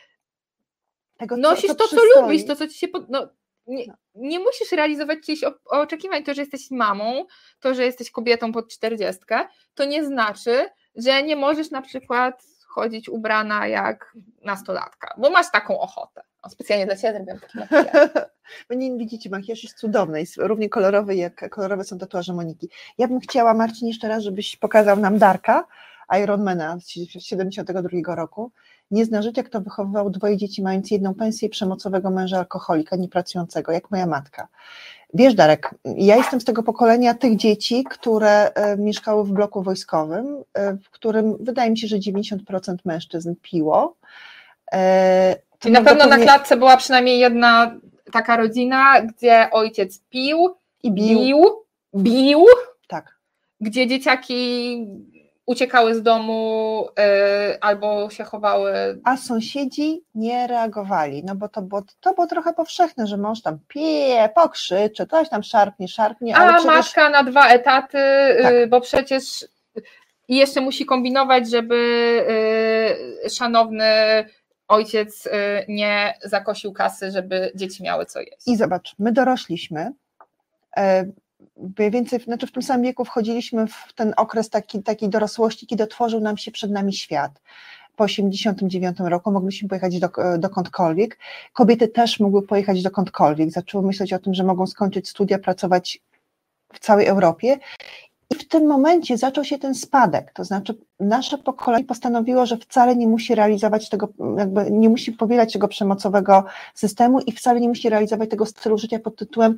tego, 1.19 1.35
co, 1.35 1.40
nosisz 1.40 1.70
co 1.70 1.74
to, 1.74 1.89
co 1.89 2.20
lubisz, 2.20 2.47
to, 2.47 2.57
co 2.57 2.69
ci 2.69 2.78
się. 2.78 2.89
Pod... 2.89 3.09
No, 3.09 3.28
nie, 3.66 3.86
no. 3.86 3.94
nie, 4.15 4.39
musisz 4.39 4.73
realizować 4.73 5.19
czyichś 5.24 5.44
oczekiwań. 5.65 6.24
To, 6.24 6.35
że 6.35 6.43
jesteś 6.43 6.70
mamą, 6.70 7.24
to, 7.61 7.74
że 7.74 7.85
jesteś 7.85 8.11
kobietą 8.11 8.52
pod 8.52 8.73
czterdziestkę, 8.73 9.48
to 9.74 9.85
nie 9.85 10.05
znaczy, 10.05 10.69
że 10.97 11.23
nie 11.23 11.36
możesz 11.36 11.70
na 11.70 11.82
przykład 11.82 12.43
chodzić 12.69 13.09
ubrana 13.09 13.66
jak 13.66 14.16
nastolatka, 14.44 15.15
bo 15.19 15.31
masz 15.31 15.51
taką 15.51 15.81
ochotę. 15.81 16.23
O, 16.43 16.49
specjalnie 16.49 16.87
dla 16.87 16.97
Ciebie 16.97 17.12
zrobiłam 17.15 17.41
taki 17.41 17.59
makijaż. 17.59 18.09
Nie 18.71 18.99
widzicie, 18.99 19.31
makijaż 19.31 19.62
jest 19.62 19.79
cudowny, 19.79 20.21
jest 20.21 20.37
równie 20.37 20.69
kolorowy, 20.69 21.15
jak 21.15 21.51
kolorowe 21.51 21.85
są 21.85 21.99
tatuaże 21.99 22.33
Moniki. 22.33 22.69
Ja 22.99 23.09
bym 23.09 23.21
chciała, 23.21 23.55
Marcin, 23.55 23.89
jeszcze 23.89 24.09
raz, 24.09 24.23
żebyś 24.23 24.57
pokazał 24.57 24.97
nam 24.97 25.19
Darka, 25.19 25.67
Ironmana 26.23 26.79
z 26.81 27.23
72 27.23 28.15
roku. 28.15 28.51
Nie 28.91 29.05
zna 29.05 29.23
życia, 29.23 29.43
kto 29.43 29.61
wychowywał 29.61 30.11
dwoje 30.11 30.37
dzieci, 30.37 30.62
mając 30.62 30.91
jedną 30.91 31.15
pensję 31.15 31.49
przemocowego 31.49 32.11
męża 32.11 32.39
alkoholika, 32.39 32.97
niepracującego, 32.97 33.73
jak 33.73 33.91
moja 33.91 34.07
matka. 34.07 34.49
Wiesz, 35.15 35.35
Darek, 35.35 35.75
ja 35.85 36.17
jestem 36.17 36.41
z 36.41 36.45
tego 36.45 36.62
pokolenia 36.62 37.15
tych 37.15 37.37
dzieci, 37.37 37.85
które 37.91 38.53
e, 38.55 38.77
mieszkały 38.77 39.25
w 39.25 39.33
bloku 39.33 39.62
wojskowym, 39.62 40.45
e, 40.55 40.77
w 40.77 40.91
którym 40.91 41.37
wydaje 41.41 41.71
mi 41.71 41.79
się, 41.79 41.87
że 41.87 41.97
90% 41.97 42.77
mężczyzn 42.85 43.35
piło. 43.43 43.97
Czyli 45.61 45.74
na 45.74 45.82
pewno 45.82 46.07
na 46.07 46.19
klatce 46.19 46.57
była 46.57 46.77
przynajmniej 46.77 47.19
jedna 47.19 47.74
taka 48.12 48.37
rodzina, 48.37 49.03
gdzie 49.03 49.49
ojciec 49.51 50.01
pił 50.11 50.55
i 50.82 50.93
bił, 50.93 51.19
bił, 51.19 51.45
bił 51.95 52.47
tak. 52.89 53.16
gdzie 53.61 53.87
dzieciaki 53.87 54.87
uciekały 55.47 55.95
z 55.95 56.03
domu 56.03 56.87
yy, 56.99 57.61
albo 57.61 58.11
się 58.11 58.24
chowały. 58.24 59.01
A 59.05 59.16
sąsiedzi 59.16 60.03
nie 60.15 60.47
reagowali, 60.47 61.24
no 61.24 61.35
bo 61.35 61.49
to 61.49 61.62
było, 61.62 61.82
to 62.01 62.15
było 62.15 62.27
trochę 62.27 62.53
powszechne, 62.53 63.07
że 63.07 63.16
mąż 63.16 63.43
tam 63.43 63.59
pije, 63.69 64.28
pokrzycze, 64.35 65.07
coś 65.07 65.28
tam 65.28 65.43
szarpnie, 65.43 65.89
szarpnie. 65.89 66.37
A 66.37 66.49
przecież... 66.49 66.65
matka 66.65 67.11
na 67.11 67.24
dwa 67.24 67.49
etaty, 67.49 67.99
y, 67.99 68.43
tak. 68.43 68.70
bo 68.70 68.81
przecież 68.81 69.47
i 70.28 70.37
jeszcze 70.37 70.61
musi 70.61 70.87
kombinować, 70.87 71.51
żeby 71.51 71.77
yy, 73.23 73.31
szanowny 73.31 73.85
ojciec 74.71 75.27
y, 75.27 75.31
nie 75.69 76.15
zakosił 76.25 76.73
kasy, 76.73 77.11
żeby 77.11 77.53
dzieci 77.55 77.83
miały 77.83 78.07
co 78.07 78.21
jeść. 78.21 78.47
I 78.47 78.57
zobacz, 78.57 78.95
my 78.99 79.13
dorośliśmy, 79.13 79.93
e, 80.77 81.05
mniej 81.79 81.91
więcej, 81.91 82.21
znaczy 82.21 82.47
w 82.47 82.53
tym 82.53 82.63
samym 82.63 82.83
wieku 82.83 83.05
wchodziliśmy 83.05 83.67
w 83.67 83.93
ten 83.95 84.15
okres 84.17 84.51
taki, 84.51 84.83
takiej 84.83 85.09
dorosłości, 85.09 85.67
kiedy 85.67 85.85
otworzył 85.85 86.21
nam 86.21 86.37
się 86.37 86.51
przed 86.51 86.71
nami 86.71 86.93
świat. 86.93 87.41
Po 87.97 88.05
89 88.05 88.99
roku 89.01 89.33
mogliśmy 89.33 89.69
pojechać 89.69 89.99
do, 89.99 90.09
dokądkolwiek. 90.39 91.19
Kobiety 91.53 91.89
też 91.89 92.21
mogły 92.21 92.47
pojechać 92.47 92.83
dokądkolwiek. 92.83 93.51
Zaczęły 93.51 93.87
myśleć 93.87 94.13
o 94.13 94.19
tym, 94.19 94.35
że 94.35 94.45
mogą 94.45 94.67
skończyć 94.67 95.09
studia, 95.09 95.39
pracować 95.39 96.01
w 96.73 96.79
całej 96.79 97.07
Europie 97.07 97.59
i 98.31 98.35
w 98.35 98.48
tym 98.48 98.66
momencie 98.66 99.19
zaczął 99.19 99.44
się 99.44 99.59
ten 99.59 99.74
spadek, 99.74 100.32
to 100.32 100.44
znaczy 100.44 100.78
nasze 101.01 101.39
pokolenie 101.39 101.85
postanowiło, 101.85 102.47
że 102.47 102.57
wcale 102.57 102.97
nie 102.97 103.07
musi 103.07 103.35
realizować 103.35 103.89
tego, 103.89 104.09
jakby 104.39 104.70
nie 104.70 104.89
musi 104.89 105.12
powielać 105.12 105.52
tego 105.52 105.69
przemocowego 105.69 106.44
systemu 106.74 107.20
i 107.20 107.32
wcale 107.32 107.61
nie 107.61 107.69
musi 107.69 107.89
realizować 107.89 108.31
tego 108.31 108.47
stylu 108.47 108.78
życia 108.78 108.98
pod 108.98 109.16
tytułem 109.16 109.57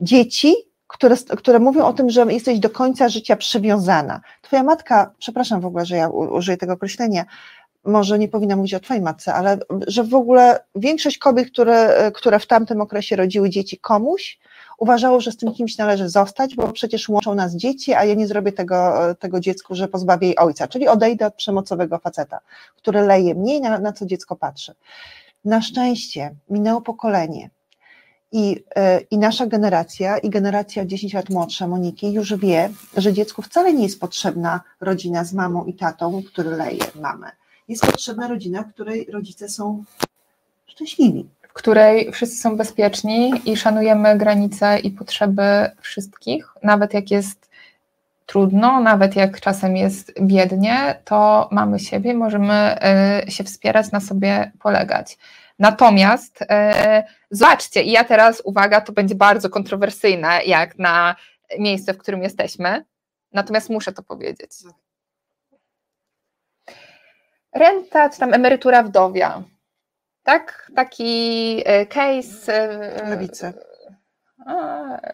dzieci, 0.00 0.54
które, 0.86 1.16
które 1.16 1.58
mówią 1.58 1.84
o 1.84 1.92
tym, 1.92 2.10
że 2.10 2.32
jesteś 2.32 2.58
do 2.58 2.70
końca 2.70 3.08
życia 3.08 3.36
przywiązana. 3.36 4.20
Twoja 4.42 4.62
matka, 4.62 5.12
przepraszam 5.18 5.60
w 5.60 5.66
ogóle, 5.66 5.86
że 5.86 5.96
ja 5.96 6.08
użyję 6.08 6.56
tego 6.56 6.72
określenia, 6.72 7.24
może 7.84 8.18
nie 8.18 8.28
powinna 8.28 8.56
mówić 8.56 8.74
o 8.74 8.80
twojej 8.80 9.02
matce, 9.02 9.34
ale 9.34 9.58
że 9.86 10.04
w 10.04 10.14
ogóle 10.14 10.64
większość 10.74 11.18
kobiet, 11.18 11.50
które, 11.50 12.10
które 12.14 12.38
w 12.38 12.46
tamtym 12.46 12.80
okresie 12.80 13.16
rodziły 13.16 13.50
dzieci 13.50 13.78
komuś, 13.78 14.38
uważało, 14.78 15.20
że 15.20 15.32
z 15.32 15.36
tym 15.36 15.54
kimś 15.54 15.78
należy 15.78 16.08
zostać, 16.08 16.54
bo 16.56 16.72
przecież 16.72 17.08
łączą 17.08 17.34
nas 17.34 17.56
dzieci, 17.56 17.94
a 17.94 18.04
ja 18.04 18.14
nie 18.14 18.26
zrobię 18.26 18.52
tego, 18.52 18.94
tego 19.18 19.40
dziecku, 19.40 19.74
że 19.74 19.88
pozbawię 19.88 20.26
jej 20.26 20.38
ojca, 20.38 20.68
czyli 20.68 20.88
odejdę 20.88 21.26
od 21.26 21.34
przemocowego 21.34 21.98
faceta, 21.98 22.40
który 22.76 23.00
leje 23.00 23.34
mniej, 23.34 23.60
na, 23.60 23.78
na 23.78 23.92
co 23.92 24.06
dziecko 24.06 24.36
patrzy. 24.36 24.74
Na 25.44 25.62
szczęście 25.62 26.34
minęło 26.50 26.80
pokolenie 26.80 27.50
I, 28.32 28.64
e, 28.76 29.00
I 29.00 29.18
nasza 29.18 29.46
generacja, 29.46 30.18
i 30.18 30.30
generacja 30.30 30.84
10 30.84 31.14
lat 31.14 31.30
młodsza 31.30 31.68
Moniki 31.68 32.12
już 32.12 32.34
wie, 32.34 32.70
że 32.96 33.12
dziecku 33.12 33.42
wcale 33.42 33.72
nie 33.72 33.82
jest 33.82 34.00
potrzebna 34.00 34.60
rodzina 34.80 35.24
z 35.24 35.32
mamą 35.32 35.64
i 35.64 35.74
tatą, 35.74 36.22
który 36.22 36.50
leje 36.50 36.84
mamę. 37.00 37.30
Jest 37.68 37.86
potrzebna 37.86 38.28
rodzina, 38.28 38.62
w 38.62 38.72
której 38.74 39.06
rodzice 39.12 39.48
są 39.48 39.84
szczęśliwi. 40.66 41.28
W 41.42 41.52
której 41.52 42.12
wszyscy 42.12 42.36
są 42.36 42.56
bezpieczni 42.56 43.32
i 43.44 43.56
szanujemy 43.56 44.18
granice 44.18 44.78
i 44.78 44.90
potrzeby 44.90 45.70
wszystkich, 45.80 46.48
nawet 46.62 46.94
jak 46.94 47.10
jest 47.10 47.50
trudno, 48.26 48.80
nawet 48.80 49.16
jak 49.16 49.40
czasem 49.40 49.76
jest 49.76 50.12
biednie, 50.20 51.00
to 51.04 51.48
mamy 51.52 51.78
siebie, 51.78 52.14
możemy 52.14 52.76
y, 53.26 53.30
się 53.30 53.44
wspierać, 53.44 53.92
na 53.92 54.00
sobie 54.00 54.52
polegać. 54.62 55.18
Natomiast 55.58 56.38
e, 56.42 57.04
zobaczcie, 57.30 57.82
i 57.82 57.90
ja 57.90 58.04
teraz, 58.04 58.42
uwaga, 58.44 58.80
to 58.80 58.92
będzie 58.92 59.14
bardzo 59.14 59.50
kontrowersyjne, 59.50 60.40
jak 60.46 60.78
na 60.78 61.16
miejsce, 61.58 61.94
w 61.94 61.98
którym 61.98 62.22
jesteśmy, 62.22 62.84
natomiast 63.32 63.70
muszę 63.70 63.92
to 63.92 64.02
powiedzieć. 64.02 64.50
Renta, 67.54 68.10
czy 68.10 68.20
tam 68.20 68.34
emerytura 68.34 68.82
wdowia, 68.82 69.42
tak? 70.22 70.70
Taki 70.76 71.62
e, 71.64 71.86
case. 71.86 72.54
E, 72.54 73.10
Lewicy 73.10 73.52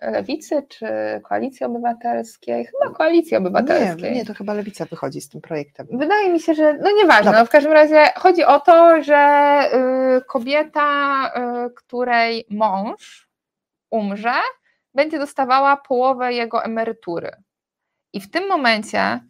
lewicy 0.02 0.62
czy 0.68 0.86
koalicji 1.28 1.66
obywatelskiej? 1.66 2.66
Chyba 2.66 2.94
koalicji 2.94 3.36
obywatelskiej. 3.36 4.12
Nie, 4.12 4.18
nie, 4.18 4.24
to 4.24 4.34
chyba 4.34 4.54
lewica 4.54 4.84
wychodzi 4.84 5.20
z 5.20 5.28
tym 5.28 5.40
projektem. 5.40 5.86
Wydaje 5.92 6.32
mi 6.32 6.40
się, 6.40 6.54
że 6.54 6.74
no 6.74 6.90
nieważne. 6.92 7.32
No, 7.32 7.46
w 7.46 7.50
każdym 7.50 7.72
razie 7.72 8.04
chodzi 8.16 8.44
o 8.44 8.60
to, 8.60 9.02
że 9.02 9.60
y, 10.18 10.24
kobieta, 10.24 11.32
y, 11.66 11.70
której 11.70 12.46
mąż 12.50 13.28
umrze, 13.90 14.34
będzie 14.94 15.18
dostawała 15.18 15.76
połowę 15.76 16.32
jego 16.32 16.64
emerytury. 16.64 17.30
I 18.12 18.20
w 18.20 18.30
tym 18.30 18.48
momencie, 18.48 19.20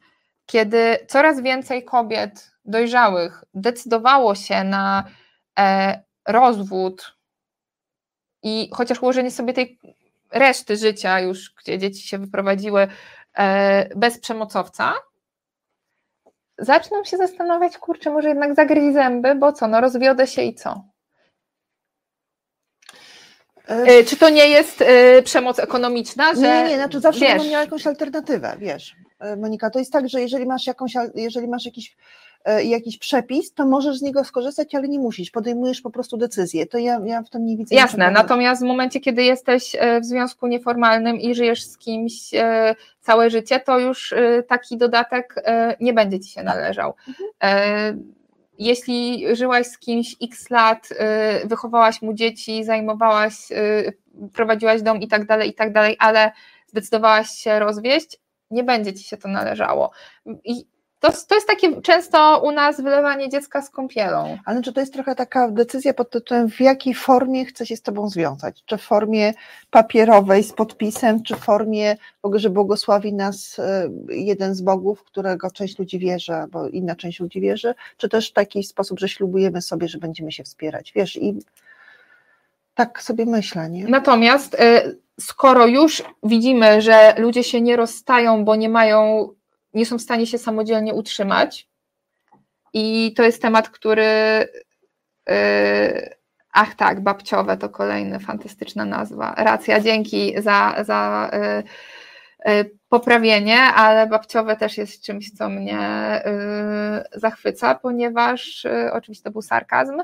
kiedy 0.50 0.98
coraz 1.08 1.40
więcej 1.40 1.84
kobiet 1.84 2.50
dojrzałych 2.64 3.44
decydowało 3.54 4.34
się 4.34 4.64
na 4.64 5.04
e, 5.58 6.02
rozwód 6.28 7.16
i 8.42 8.70
chociaż 8.72 9.02
ułożenie 9.02 9.30
sobie 9.30 9.52
tej 9.52 9.78
reszty 10.32 10.76
życia, 10.76 11.20
już 11.20 11.54
gdzie 11.54 11.78
dzieci 11.78 12.08
się 12.08 12.18
wyprowadziły 12.18 12.88
e, 13.38 13.96
bez 13.96 14.18
przemocowca, 14.18 14.94
zaczną 16.58 17.04
się 17.04 17.16
zastanawiać, 17.16 17.78
kurczę, 17.78 18.10
może 18.10 18.28
jednak 18.28 18.54
zagryź 18.54 18.94
zęby, 18.94 19.34
bo 19.34 19.52
co, 19.52 19.66
no 19.66 19.80
rozwiodę 19.80 20.26
się 20.26 20.42
i 20.42 20.54
co? 20.54 20.84
E, 23.66 24.04
czy 24.04 24.16
to 24.16 24.28
nie 24.28 24.48
jest 24.48 24.84
przemoc 25.24 25.58
ekonomiczna? 25.58 26.34
Że, 26.34 26.40
nie, 26.40 26.64
nie, 26.64 26.76
znaczy 26.76 27.00
zawsze 27.00 27.20
wiesz, 27.20 27.30
będą 27.30 27.50
miała 27.50 27.64
jakąś 27.64 27.86
alternatywę, 27.86 28.56
wiesz. 28.58 28.96
Monika, 29.38 29.70
to 29.70 29.78
jest 29.78 29.92
tak, 29.92 30.08
że 30.08 30.20
jeżeli 30.20 30.46
masz 30.46 30.66
jakąś, 30.66 30.94
jeżeli 31.14 31.48
masz 31.48 31.64
jakiś 31.64 31.96
E, 32.44 32.64
jakiś 32.64 32.98
przepis, 32.98 33.54
to 33.54 33.66
możesz 33.66 33.98
z 33.98 34.02
niego 34.02 34.24
skorzystać, 34.24 34.74
ale 34.74 34.88
nie 34.88 34.98
musisz, 34.98 35.30
podejmujesz 35.30 35.80
po 35.80 35.90
prostu 35.90 36.16
decyzję. 36.16 36.66
To 36.66 36.78
ja, 36.78 37.00
ja 37.04 37.22
w 37.22 37.30
tym 37.30 37.46
nie 37.46 37.56
widzę. 37.56 37.74
Jasne, 37.74 38.10
natomiast 38.10 38.62
w 38.62 38.64
momencie, 38.64 39.00
kiedy 39.00 39.24
jesteś 39.24 39.76
e, 39.78 40.00
w 40.00 40.04
związku 40.04 40.46
nieformalnym 40.46 41.20
i 41.20 41.34
żyjesz 41.34 41.64
z 41.64 41.78
kimś 41.78 42.34
e, 42.34 42.74
całe 43.00 43.30
życie, 43.30 43.60
to 43.60 43.78
już 43.78 44.14
taki 44.48 44.76
dodatek 44.76 45.34
nie 45.80 45.92
będzie 45.92 46.20
ci 46.20 46.32
się 46.32 46.42
należał. 46.42 46.94
Mhm. 47.40 48.12
Jeśli 48.58 49.24
żyłaś 49.36 49.66
z 49.66 49.78
kimś 49.78 50.16
x 50.22 50.50
lat, 50.50 50.88
wychowałaś 51.44 52.02
mu 52.02 52.14
dzieci, 52.14 52.64
zajmowałaś, 52.64 53.34
prowadziłaś 54.34 54.82
dom 54.82 55.00
i 55.00 55.08
tak 55.08 55.26
dalej, 55.26 55.50
i 55.50 55.54
tak 55.54 55.72
dalej, 55.72 55.96
ale 55.98 56.32
zdecydowałaś 56.66 57.30
się 57.30 57.58
rozwieść, 57.58 58.18
nie 58.50 58.64
będzie 58.64 58.94
ci 58.94 59.04
się 59.04 59.16
to 59.16 59.28
należało. 59.28 59.90
I 60.44 60.64
to, 61.00 61.12
to 61.28 61.34
jest 61.34 61.46
takie 61.46 61.82
często 61.82 62.42
u 62.44 62.52
nas 62.52 62.80
wylewanie 62.80 63.28
dziecka 63.28 63.62
z 63.62 63.70
kąpielą. 63.70 64.38
Ale 64.44 64.62
czy 64.62 64.72
to 64.72 64.80
jest 64.80 64.92
trochę 64.92 65.14
taka 65.14 65.50
decyzja 65.50 65.94
pod 65.94 66.10
tytułem, 66.10 66.50
w 66.50 66.60
jakiej 66.60 66.94
formie 66.94 67.44
chce 67.44 67.66
się 67.66 67.76
z 67.76 67.82
Tobą 67.82 68.08
związać? 68.08 68.62
Czy 68.66 68.76
w 68.76 68.82
formie 68.82 69.32
papierowej 69.70 70.44
z 70.44 70.52
podpisem, 70.52 71.22
czy 71.22 71.34
w 71.34 71.38
formie, 71.38 71.96
że 72.34 72.50
błogosławi 72.50 73.12
nas 73.12 73.58
e, 73.58 73.88
jeden 74.08 74.54
z 74.54 74.60
bogów, 74.60 75.04
którego 75.04 75.50
część 75.50 75.78
ludzi 75.78 75.98
wierzy, 75.98 76.34
albo 76.34 76.68
inna 76.68 76.96
część 76.96 77.20
ludzi 77.20 77.40
wierzy, 77.40 77.74
czy 77.96 78.08
też 78.08 78.30
w 78.30 78.32
taki 78.32 78.64
sposób, 78.64 79.00
że 79.00 79.08
ślubujemy 79.08 79.62
sobie, 79.62 79.88
że 79.88 79.98
będziemy 79.98 80.32
się 80.32 80.44
wspierać? 80.44 80.92
Wiesz, 80.92 81.16
i 81.16 81.38
tak 82.74 83.02
sobie 83.02 83.26
myślę, 83.26 83.70
nie? 83.70 83.84
Natomiast 83.84 84.56
e, 84.58 84.82
skoro 85.20 85.66
już 85.66 86.02
widzimy, 86.22 86.82
że 86.82 87.14
ludzie 87.18 87.44
się 87.44 87.60
nie 87.60 87.76
rozstają, 87.76 88.44
bo 88.44 88.56
nie 88.56 88.68
mają 88.68 89.28
nie 89.74 89.86
są 89.86 89.98
w 89.98 90.02
stanie 90.02 90.26
się 90.26 90.38
samodzielnie 90.38 90.94
utrzymać. 90.94 91.68
I 92.72 93.14
to 93.16 93.22
jest 93.22 93.42
temat, 93.42 93.68
który. 93.68 94.04
Yy, 95.28 96.14
ach 96.52 96.74
tak, 96.74 97.00
babciowe 97.00 97.56
to 97.56 97.68
kolejna 97.68 98.18
fantastyczna 98.18 98.84
nazwa. 98.84 99.34
Racja, 99.36 99.80
dzięki 99.80 100.42
za, 100.42 100.74
za 100.84 101.30
yy, 101.32 102.54
yy, 102.54 102.70
poprawienie, 102.88 103.58
ale 103.60 104.06
babciowe 104.06 104.56
też 104.56 104.78
jest 104.78 105.04
czymś, 105.04 105.30
co 105.30 105.48
mnie 105.48 105.78
yy, 106.24 107.20
zachwyca, 107.20 107.74
ponieważ, 107.74 108.64
yy, 108.64 108.92
oczywiście 108.92 109.24
to 109.24 109.30
był 109.30 109.42
sarkazm, 109.42 110.02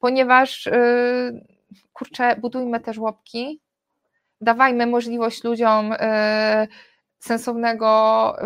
ponieważ 0.00 0.66
yy, 0.66 1.44
kurczę, 1.92 2.36
budujmy 2.36 2.80
te 2.80 2.94
żłobki, 2.94 3.60
dawajmy 4.42 4.86
możliwość 4.86 5.44
ludziom 5.44 5.94
sensownego 7.18 8.36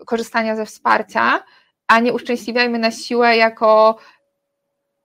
y, 0.00 0.04
korzystania 0.04 0.56
ze 0.56 0.66
wsparcia, 0.66 1.44
a 1.86 2.00
nie 2.00 2.12
uszczęśliwiajmy 2.12 2.78
na 2.78 2.90
siłę 2.90 3.36
jako 3.36 3.98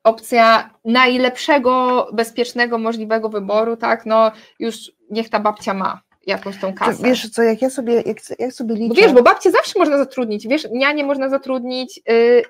opcja 0.04 0.70
najlepszego, 0.86 2.08
bezpiecznego, 2.14 2.78
możliwego 2.78 3.30
wyboru, 3.30 3.78
tak, 3.78 4.06
no 4.06 4.32
już 4.60 4.92
niech 5.12 5.30
ta 5.30 5.40
babcia 5.40 5.74
ma 5.74 6.02
jakąś 6.28 6.60
tą 6.60 6.74
kasę. 6.74 7.04
Wiesz 7.04 7.30
co, 7.30 7.44
jak 7.44 7.62
ja 7.62 7.70
sobie, 7.70 7.96
jak, 8.06 8.40
jak 8.40 8.54
sobie 8.54 8.76
liczę... 8.76 8.96
Bo 8.96 9.02
wiesz, 9.02 9.14
bo 9.14 9.24
babcie 9.24 9.52
zawsze 9.52 9.80
można 9.80 9.98
zatrudnić, 9.98 10.48
wiesz, 10.48 10.68
nie 10.72 11.04
można 11.04 11.30
zatrudnić, 11.30 12.02
yy, 12.08 12.44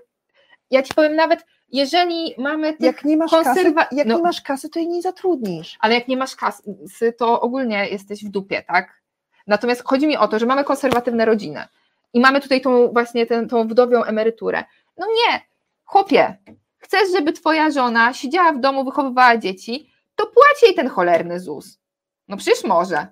ja 0.71 0.83
ci 0.83 0.93
powiem 0.93 1.15
nawet, 1.15 1.45
jeżeli 1.71 2.35
mamy 2.37 2.73
tych 2.73 2.81
jak 2.81 3.05
nie 3.05 3.17
masz 3.17 3.31
konserwa... 3.31 3.83
kasy, 3.83 3.95
jak 3.95 4.07
no, 4.07 4.17
nie 4.17 4.23
masz 4.23 4.41
kasy, 4.41 4.69
to 4.69 4.79
jej 4.79 4.87
nie 4.87 5.01
zatrudnisz. 5.01 5.77
Ale 5.79 5.93
jak 5.93 6.07
nie 6.07 6.17
masz 6.17 6.35
kasy, 6.35 7.13
to 7.17 7.41
ogólnie 7.41 7.89
jesteś 7.89 8.25
w 8.25 8.29
dupie, 8.29 8.63
tak? 8.67 9.01
Natomiast 9.47 9.83
chodzi 9.85 10.07
mi 10.07 10.17
o 10.17 10.27
to, 10.27 10.39
że 10.39 10.45
mamy 10.45 10.63
konserwatywne 10.63 11.25
rodziny 11.25 11.67
i 12.13 12.19
mamy 12.19 12.41
tutaj 12.41 12.61
tą 12.61 12.91
właśnie 12.91 13.25
tę, 13.25 13.47
tą 13.47 13.67
wdowią 13.67 14.03
emeryturę. 14.03 14.63
No 14.97 15.07
nie, 15.07 15.41
chłopie, 15.83 16.37
chcesz, 16.77 17.11
żeby 17.11 17.33
twoja 17.33 17.71
żona 17.71 18.13
siedziała 18.13 18.53
w 18.53 18.59
domu, 18.59 18.85
wychowywała 18.85 19.37
dzieci, 19.37 19.91
to 20.15 20.25
płaci 20.25 20.65
jej 20.65 20.75
ten 20.75 20.89
cholerny 20.89 21.39
ZUS. 21.39 21.79
No 22.27 22.37
przecież 22.37 22.63
może. 22.63 23.07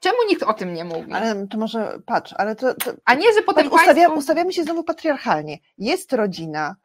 Czemu 0.00 0.16
nikt 0.28 0.42
o 0.42 0.54
tym 0.54 0.74
nie 0.74 0.84
mówi? 0.84 1.12
Ale 1.12 1.46
to 1.46 1.58
może, 1.58 1.98
patrz, 2.06 2.34
ale 2.38 2.56
to... 2.56 2.74
to 2.74 2.92
A 3.04 3.14
nie, 3.14 3.32
że 3.32 3.42
potem 3.42 3.70
patrz, 3.70 3.86
państwo... 3.86 4.14
ustawiamy 4.14 4.52
się 4.52 4.62
znowu 4.62 4.84
patriarchalnie. 4.84 5.58
Jest 5.78 6.12
rodzina, 6.12 6.76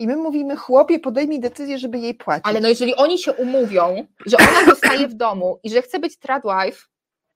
i 0.00 0.06
my 0.06 0.16
mówimy, 0.16 0.56
chłopie, 0.56 0.98
podejmij 0.98 1.40
decyzję, 1.40 1.78
żeby 1.78 1.98
jej 1.98 2.14
płacić. 2.14 2.46
Ale 2.46 2.60
no 2.60 2.68
jeżeli 2.68 2.94
oni 2.94 3.18
się 3.18 3.32
umówią, 3.32 4.06
że 4.26 4.36
ona 4.36 4.64
zostaje 4.74 5.08
w 5.08 5.14
domu 5.14 5.58
i 5.62 5.70
że 5.70 5.82
chce 5.82 5.98
być 5.98 6.18
tradwife, 6.18 6.86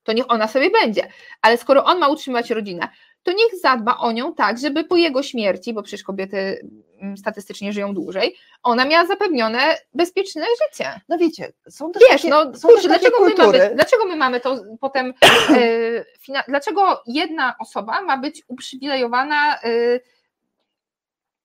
to 0.03 0.12
niech 0.12 0.24
ona 0.28 0.49
sobie 0.49 0.70
będzie. 0.70 1.09
Ale 1.43 1.59
skoro 1.59 1.85
on 1.85 1.99
ma 1.99 2.09
utrzymywać 2.09 2.51
rodzinę, 2.51 2.89
to 3.23 3.32
niech 3.32 3.61
zadba 3.62 3.97
o 3.97 4.12
nią 4.12 4.35
tak, 4.35 4.59
żeby 4.59 4.85
po 4.85 4.97
jego 4.97 5.23
śmierci, 5.23 5.73
bo 5.73 5.82
przecież 5.82 6.03
kobiety 6.03 6.69
mm, 7.01 7.16
statystycznie 7.16 7.73
żyją 7.73 7.95
dłużej, 7.95 8.36
ona 8.62 8.85
miała 8.85 9.07
zapewnione 9.07 9.59
bezpieczne 9.95 10.45
życie. 10.65 11.01
No 11.09 11.19
wiecie, 11.19 11.53
są 11.69 11.93
też 11.93 12.03
Wiesz, 12.11 12.23
takie, 12.23 12.28
no 12.28 12.55
są 12.55 12.69
kurczę, 12.69 12.89
dlaczego, 12.89 13.24
my 13.24 13.35
mamy, 13.39 13.70
dlaczego 13.74 14.05
my 14.05 14.16
mamy 14.16 14.41
to 14.41 14.57
potem, 14.81 15.15
fina, 16.24 16.43
dlaczego 16.49 17.03
jedna 17.07 17.55
osoba 17.59 18.03
ma 18.03 18.16
być 18.16 18.43
uprzywilejowana 18.49 19.57
e, 19.57 19.61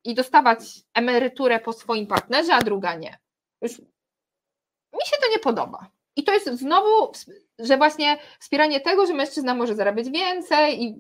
i 0.10 0.15
dostawać 0.15 0.60
emeryturę 0.94 1.60
po 1.60 1.73
swoim 1.73 2.07
partnerze, 2.07 2.53
a 2.53 2.61
druga 2.61 2.95
nie? 2.95 3.18
Już 3.61 3.80
mi 4.94 5.06
się 5.06 5.18
to 5.22 5.31
nie 5.31 5.40
podoba. 5.40 5.90
I 6.15 6.23
to 6.23 6.34
jest 6.34 6.48
znowu, 6.48 7.11
że 7.60 7.77
właśnie 7.77 8.18
wspieranie 8.40 8.80
tego, 8.80 9.06
że 9.06 9.14
mężczyzna 9.14 9.56
może 9.56 9.76
zarabiać 9.76 10.10
więcej 10.10 10.84
i 10.84 10.98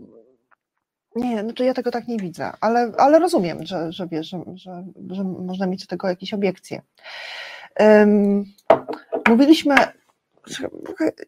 nie, 1.15 1.43
no 1.43 1.53
to 1.53 1.63
ja 1.63 1.73
tego 1.73 1.91
tak 1.91 2.07
nie 2.07 2.17
widzę, 2.17 2.51
ale, 2.61 2.91
ale 2.97 3.19
rozumiem, 3.19 3.65
że, 3.65 3.91
że 3.91 4.07
wiesz, 4.07 4.27
że, 4.27 4.43
że, 4.55 4.83
że 5.09 5.23
można 5.23 5.67
mieć 5.67 5.81
do 5.81 5.87
tego 5.87 6.07
jakieś 6.07 6.33
obiekcje. 6.33 6.81
Um, 7.79 8.45
mówiliśmy 9.29 9.75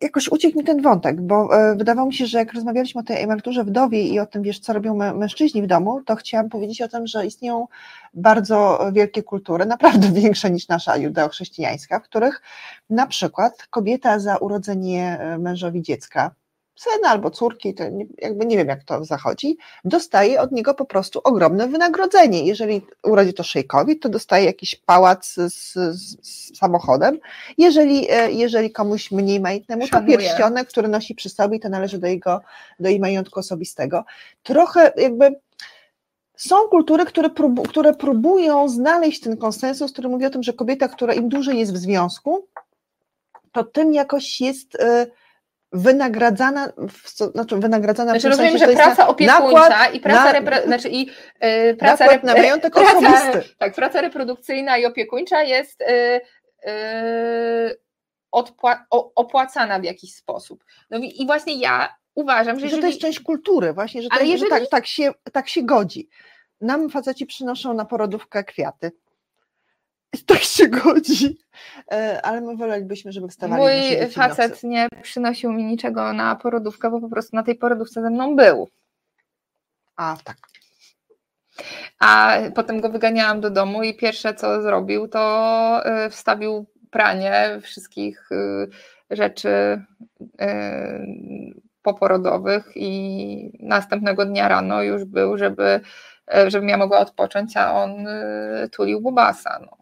jakoś 0.02 0.32
uciekł 0.32 0.58
mi 0.58 0.64
ten 0.64 0.82
wątek, 0.82 1.22
bo 1.22 1.60
e, 1.60 1.76
wydawało 1.76 2.08
mi 2.08 2.14
się, 2.14 2.26
że 2.26 2.38
jak 2.38 2.54
rozmawialiśmy 2.54 3.02
o 3.02 3.04
tej 3.04 3.24
emeryturze 3.24 3.64
wdowie 3.64 4.04
i 4.04 4.20
o 4.20 4.26
tym, 4.26 4.44
wiesz, 4.44 4.60
co 4.60 4.74
robią 4.74 4.96
mężczyźni 4.96 5.62
w 5.62 5.68
domu, 5.68 6.02
to 6.06 6.16
chciałam 6.16 6.50
powiedzieć 6.50 6.82
o 6.82 6.88
tym, 6.88 7.08
że 7.08 7.26
istnieją 7.26 7.68
bardzo 8.14 8.80
wielkie 8.94 9.24
kultury, 9.24 9.66
naprawdę 9.66 10.12
większe 10.22 10.52
niż 10.52 10.68
nasza 10.68 10.98
judeo-chrześcijańska, 10.98 12.00
w 12.00 12.04
których 12.04 12.42
na 12.90 13.08
przykład 13.08 13.68
kobieta 13.70 14.20
za 14.20 14.38
urodzenie 14.38 15.20
e, 15.20 15.38
mężowi 15.38 15.82
dziecka 15.82 16.32
syna 16.82 17.10
albo 17.10 17.32
córki, 17.32 17.74
to 17.74 17.84
jakby 18.18 18.46
nie 18.46 18.58
wiem 18.58 18.68
jak 18.68 18.84
to 18.84 19.06
zachodzi, 19.06 19.58
dostaje 19.86 20.42
od 20.42 20.52
niego 20.52 20.74
po 20.74 20.86
prostu 20.86 21.22
ogromne 21.24 21.68
wynagrodzenie. 21.68 22.46
Jeżeli 22.46 22.82
urodzi 23.04 23.34
to 23.34 23.44
szejkowi, 23.44 24.00
to 24.00 24.10
dostaje 24.10 24.46
jakiś 24.46 24.76
pałac 24.76 25.34
z, 25.34 25.54
z, 25.54 25.74
z 26.22 26.58
samochodem. 26.58 27.20
Jeżeli, 27.58 28.12
e, 28.12 28.32
jeżeli 28.32 28.72
komuś 28.72 29.12
mniej 29.12 29.40
majętnemu, 29.40 29.88
to 29.88 30.02
pierścionek, 30.02 30.68
który 30.68 30.88
nosi 30.88 31.16
przy 31.16 31.30
sobie 31.30 31.60
to 31.60 31.70
należy 31.70 31.98
do 31.98 32.08
jego, 32.08 32.42
do 32.80 32.90
jej 32.90 33.00
majątku 33.00 33.40
osobistego. 33.40 34.06
Trochę 34.44 34.94
jakby 34.98 35.36
są 36.36 36.56
kultury, 36.56 37.06
które, 37.06 37.30
które 37.70 37.94
próbują 37.94 38.70
znaleźć 38.70 39.20
ten 39.22 39.38
konsensus, 39.38 39.92
który 39.92 40.10
mówi 40.10 40.26
o 40.26 40.30
tym, 40.30 40.44
że 40.44 40.54
kobieta, 40.54 40.88
która 40.88 41.14
im 41.14 41.30
dłużej 41.30 41.60
jest 41.60 41.74
w 41.74 41.78
związku, 41.78 42.48
to 43.52 43.64
tym 43.64 43.94
jakoś 43.94 44.42
jest 44.42 44.76
e, 44.76 45.08
wynagradzana, 45.72 46.72
w, 46.90 47.10
znaczy 47.10 47.58
wynagradzana 47.58 48.12
znaczy, 48.12 48.28
w 48.28 48.30
rozumiem, 48.30 48.60
sensie, 48.60 48.66
że 48.66 48.84
praca 48.84 49.08
opiekuńcza 49.08 49.88
i 49.88 50.00
praca, 50.00 50.24
na, 50.24 50.32
repre, 50.32 50.64
znaczy 50.64 50.90
i, 50.90 51.06
yy, 51.42 51.76
praca 51.80 52.06
na 52.24 52.34
majątek 52.34 52.74
praca, 52.74 52.98
osobisty. 52.98 53.56
Tak, 53.58 53.74
praca 53.74 54.02
reprodukcyjna 54.02 54.78
i 54.78 54.86
opiekuńcza 54.86 55.44
jest 55.44 55.80
yy, 55.80 56.22
yy, 56.72 57.80
odpła, 58.32 58.86
opłacana 59.16 59.80
w 59.80 59.84
jakiś 59.84 60.16
sposób. 60.16 60.64
No 60.90 60.98
i, 60.98 61.22
i 61.22 61.26
właśnie 61.26 61.60
ja 61.60 61.96
uważam, 62.16 62.56
że, 62.56 62.60
że 62.60 62.66
jeżeli, 62.66 62.82
to 62.82 62.88
jest 62.88 63.02
część 63.02 63.20
kultury 63.20 63.74
właśnie, 63.74 64.02
że, 64.02 64.10
to, 64.10 64.24
jeżeli... 64.24 64.40
że 64.40 64.60
tak, 64.60 64.70
tak, 64.70 64.88
się, 64.88 65.12
tak 65.34 65.50
się 65.50 65.64
godzi. 65.64 66.10
Nam 66.62 66.90
faceci 66.90 67.26
przynoszą 67.26 67.74
na 67.74 67.86
porodówkę 67.86 68.44
kwiaty 68.44 68.92
tak 70.26 70.40
się 70.40 70.68
godzi. 70.68 71.38
E, 71.92 72.22
ale 72.24 72.42
my 72.42 72.58
wolelibyśmy, 72.58 73.12
żeby 73.12 73.28
wstawali 73.28 73.62
Mój 73.62 74.10
facet 74.10 74.64
nie 74.64 74.88
przynosił 75.02 75.52
mi 75.52 75.64
niczego 75.64 76.14
na 76.14 76.36
porodówkę, 76.36 76.92
bo 76.92 77.02
po 77.02 77.10
prostu 77.10 77.36
na 77.36 77.44
tej 77.44 77.56
porodówce 77.56 78.02
ze 78.02 78.10
mną 78.10 78.36
był. 78.36 78.70
A, 79.96 80.18
tak. 80.24 80.38
A 82.00 82.38
potem 82.56 82.82
go 82.82 82.90
wyganiałam 82.90 83.42
do 83.42 83.50
domu 83.50 83.84
i 83.84 83.98
pierwsze 83.98 84.34
co 84.34 84.62
zrobił, 84.62 85.08
to 85.08 85.86
e, 85.86 86.10
wstawił 86.10 86.66
pranie 86.90 87.60
wszystkich 87.62 88.30
e, 88.32 88.68
rzeczy 89.16 89.82
poporodowych 91.82 92.72
i 92.76 93.58
następnego 93.60 94.26
dnia 94.26 94.48
rano 94.48 94.84
już 94.84 95.06
był, 95.06 95.38
żeby, 95.38 95.80
żebym 96.48 96.70
ja 96.70 96.78
mogła 96.78 97.00
odpocząć, 97.00 97.58
a 97.58 97.74
on 97.74 97.92
tulił 98.72 99.02
bubasa. 99.02 99.60
No. 99.60 99.81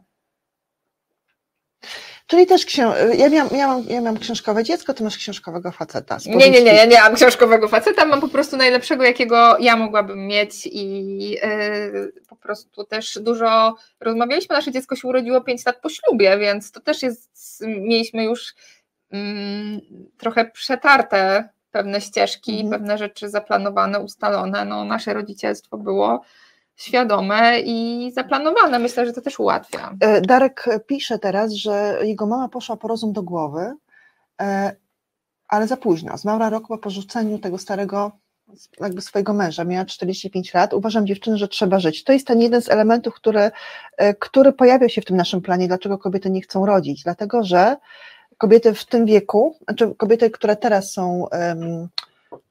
Czyli 2.30 2.46
też 2.46 2.66
ksią... 2.66 2.94
ja, 3.18 3.30
miałam, 3.30 3.50
ja, 3.58 3.68
mam, 3.68 3.84
ja 3.84 4.02
mam 4.02 4.18
książkowe 4.18 4.64
dziecko, 4.64 4.94
ty 4.94 5.04
masz 5.04 5.18
książkowego 5.18 5.72
faceta. 5.72 6.18
Nie, 6.26 6.50
nie, 6.50 6.64
nie, 6.64 6.74
ja 6.74 6.86
nie 6.86 7.02
mam 7.02 7.16
książkowego 7.16 7.68
faceta, 7.68 8.06
mam 8.06 8.22
po 8.22 8.28
prostu 8.28 8.58
najlepszego, 8.58 9.04
jakiego 9.04 9.58
ja 9.60 9.76
mogłabym 9.76 10.28
mieć 10.28 10.68
i 10.72 11.30
yy, 11.30 12.14
po 12.28 12.36
prostu 12.36 12.84
też 12.84 13.20
dużo 13.22 13.76
rozmawialiśmy. 14.00 14.56
Nasze 14.56 14.72
dziecko 14.72 14.96
się 14.96 15.08
urodziło 15.08 15.42
5 15.42 15.66
lat 15.66 15.82
po 15.82 15.90
ślubie, 15.90 16.38
więc 16.38 16.72
to 16.72 16.80
też 16.80 17.02
jest, 17.04 17.64
mieliśmy 17.68 18.24
już 18.24 18.56
yy, 19.12 19.20
trochę 20.18 20.46
przetarte 20.46 21.50
pewne 21.72 22.02
ścieżki, 22.02 22.52
mhm. 22.52 22.70
pewne 22.70 22.98
rzeczy 22.98 23.30
zaplanowane, 23.30 24.00
ustalone. 24.00 24.66
No, 24.66 24.86
nasze 24.86 25.14
rodzicielstwo 25.14 25.78
było 25.78 26.22
świadome 26.80 27.60
i 27.60 28.12
zaplanowane. 28.16 28.80
Myślę, 28.80 29.06
że 29.06 29.14
to 29.14 29.22
też 29.22 29.40
ułatwia. 29.40 29.96
E, 30.00 30.22
Darek 30.22 30.66
pisze 30.88 31.20
teraz, 31.20 31.54
że 31.54 32.00
jego 32.04 32.26
mama 32.26 32.50
poszła 32.50 32.78
po 32.78 32.88
rozum 32.88 33.14
do 33.14 33.24
głowy, 33.24 33.74
e, 34.42 34.76
ale 35.48 35.68
za 35.68 35.78
późno. 35.78 36.18
Zmarła 36.18 36.50
rok 36.50 36.68
po 36.68 36.78
porzuceniu 36.78 37.40
tego 37.40 37.58
starego 37.58 38.12
jakby 38.80 39.02
swojego 39.02 39.34
męża, 39.34 39.64
miała 39.64 39.86
45 39.86 40.54
lat. 40.54 40.74
Uważam 40.74 41.08
dziewczyny, 41.08 41.38
że 41.38 41.48
trzeba 41.48 41.80
żyć. 41.80 42.04
To 42.04 42.14
jest 42.14 42.28
ten 42.28 42.42
jeden 42.42 42.62
z 42.62 42.70
elementów, 42.70 43.14
który, 43.14 43.52
e, 43.98 44.14
który 44.14 44.54
pojawia 44.54 44.90
się 44.90 45.02
w 45.02 45.06
tym 45.06 45.18
naszym 45.18 45.42
planie, 45.42 45.68
dlaczego 45.68 45.98
kobiety 45.98 46.30
nie 46.30 46.42
chcą 46.42 46.66
rodzić. 46.66 47.04
Dlatego, 47.04 47.44
że 47.44 47.78
kobiety 48.38 48.74
w 48.74 48.86
tym 48.86 49.06
wieku, 49.06 49.58
znaczy 49.64 49.96
kobiety, 49.98 50.30
które 50.30 50.56
teraz 50.56 50.92
są 50.92 51.28
um, 51.32 51.88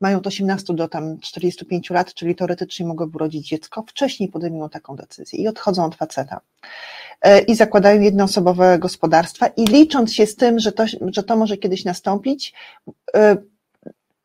mają 0.00 0.18
od 0.18 0.26
18 0.26 0.74
do 0.74 0.88
tam 0.88 1.18
45 1.20 1.90
lat, 1.90 2.14
czyli 2.14 2.34
teoretycznie 2.34 2.86
mogą 2.86 3.10
urodzić 3.14 3.48
dziecko, 3.48 3.84
wcześniej 3.88 4.28
podejmują 4.28 4.68
taką 4.68 4.96
decyzję 4.96 5.38
i 5.38 5.48
odchodzą 5.48 5.84
od 5.84 5.94
faceta. 5.94 6.40
E, 7.22 7.40
I 7.40 7.54
zakładają 7.54 8.00
jednoosobowe 8.00 8.78
gospodarstwa 8.78 9.46
i 9.46 9.64
licząc 9.64 10.14
się 10.14 10.26
z 10.26 10.36
tym, 10.36 10.58
że 10.58 10.72
to, 10.72 10.84
że 11.12 11.22
to 11.22 11.36
może 11.36 11.56
kiedyś 11.56 11.84
nastąpić, 11.84 12.52
e, 13.14 13.36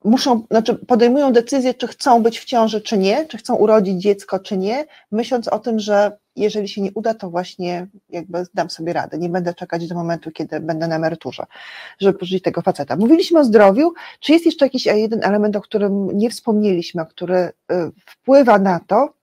muszą, 0.04 0.46
znaczy 0.52 0.76
podejmują 0.76 1.34
decyzję, 1.34 1.74
czy 1.74 1.88
chcą 1.88 2.24
być 2.24 2.40
w 2.40 2.46
ciąży, 2.46 2.82
czy 2.82 2.98
nie, 2.98 3.26
czy 3.26 3.38
chcą 3.38 3.56
urodzić 3.56 4.02
dziecko, 4.02 4.40
czy 4.40 4.58
nie, 4.58 4.86
myśląc 5.12 5.48
o 5.48 5.60
tym, 5.60 5.80
że 5.80 6.18
jeżeli 6.36 6.68
się 6.68 6.82
nie 6.82 6.92
uda, 6.96 7.14
to 7.14 7.30
właśnie 7.30 7.88
jakby 8.10 8.44
dam 8.54 8.70
sobie 8.70 8.94
radę. 8.94 9.18
Nie 9.18 9.30
będę 9.30 9.54
czekać 9.54 9.88
do 9.88 9.96
momentu, 9.96 10.32
kiedy 10.32 10.60
będę 10.60 10.88
na 10.88 10.96
emeryturze, 10.96 11.44
żeby 12.00 12.20
pożyć 12.20 12.44
tego 12.44 12.62
faceta. 12.62 12.96
Mówiliśmy 12.96 13.40
o 13.40 13.44
zdrowiu. 13.44 13.94
Czy 14.20 14.34
jest 14.34 14.46
jeszcze 14.46 14.66
jakiś 14.66 14.86
jeden 14.86 15.24
element, 15.24 15.56
o 15.56 15.62
którym 15.62 16.18
nie 16.18 16.30
wspomnieliśmy, 16.30 17.06
który 17.06 17.38
y, 17.38 17.52
wpływa 18.06 18.60
na 18.60 18.80
to, 18.88 19.14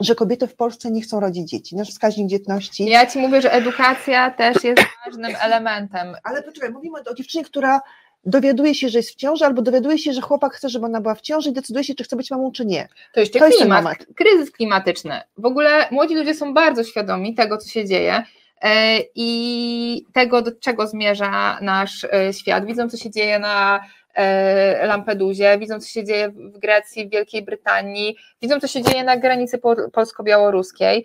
że 0.00 0.14
kobiety 0.14 0.46
w 0.46 0.56
Polsce 0.56 0.90
nie 0.90 1.02
chcą 1.02 1.20
rodzić 1.20 1.50
dzieci. 1.50 1.76
Nasz 1.76 1.90
wskaźnik 1.90 2.28
dzietności. 2.28 2.84
Ja 2.84 3.06
ci 3.06 3.18
mówię, 3.18 3.42
że 3.42 3.52
edukacja 3.52 4.30
też 4.30 4.64
jest 4.64 4.82
ważnym 5.06 5.32
elementem. 5.46 6.14
Ale 6.24 6.42
poczekaj, 6.42 6.70
mówimy 6.70 6.98
o 7.10 7.14
dziewczynie, 7.14 7.44
która 7.44 7.80
dowiaduje 8.24 8.74
się, 8.74 8.88
że 8.88 8.98
jest 8.98 9.10
w 9.10 9.14
ciąży, 9.14 9.44
albo 9.44 9.62
dowiaduje 9.62 9.98
się, 9.98 10.12
że 10.12 10.20
chłopak 10.20 10.54
chce, 10.54 10.68
żeby 10.68 10.86
ona 10.86 11.00
była 11.00 11.14
w 11.14 11.20
ciąży 11.20 11.50
i 11.50 11.52
decyduje 11.52 11.84
się, 11.84 11.94
czy 11.94 12.04
chce 12.04 12.16
być 12.16 12.30
mamą, 12.30 12.52
czy 12.52 12.66
nie. 12.66 12.88
To 13.14 13.20
jeszcze 13.20 13.38
to 13.38 13.46
klimat, 13.50 13.84
jest 13.98 14.14
kryzys 14.14 14.50
klimatyczny. 14.50 15.20
W 15.38 15.44
ogóle 15.44 15.88
młodzi 15.90 16.14
ludzie 16.14 16.34
są 16.34 16.54
bardzo 16.54 16.84
świadomi 16.84 17.34
tego, 17.34 17.58
co 17.58 17.68
się 17.68 17.84
dzieje 17.84 18.22
e, 18.62 18.98
i 19.14 20.04
tego, 20.12 20.42
do 20.42 20.52
czego 20.52 20.86
zmierza 20.86 21.58
nasz 21.62 22.04
e, 22.04 22.32
świat. 22.32 22.66
Widzą, 22.66 22.88
co 22.88 22.96
się 22.96 23.10
dzieje 23.10 23.38
na 23.38 23.80
e, 24.14 24.86
Lampedusie, 24.86 25.58
widzą, 25.58 25.80
co 25.80 25.88
się 25.88 26.04
dzieje 26.04 26.28
w 26.28 26.58
Grecji, 26.58 27.06
w 27.06 27.10
Wielkiej 27.10 27.42
Brytanii, 27.42 28.16
widzą, 28.42 28.60
co 28.60 28.66
się 28.66 28.82
dzieje 28.82 29.04
na 29.04 29.16
granicy 29.16 29.60
polsko-białoruskiej 29.92 31.04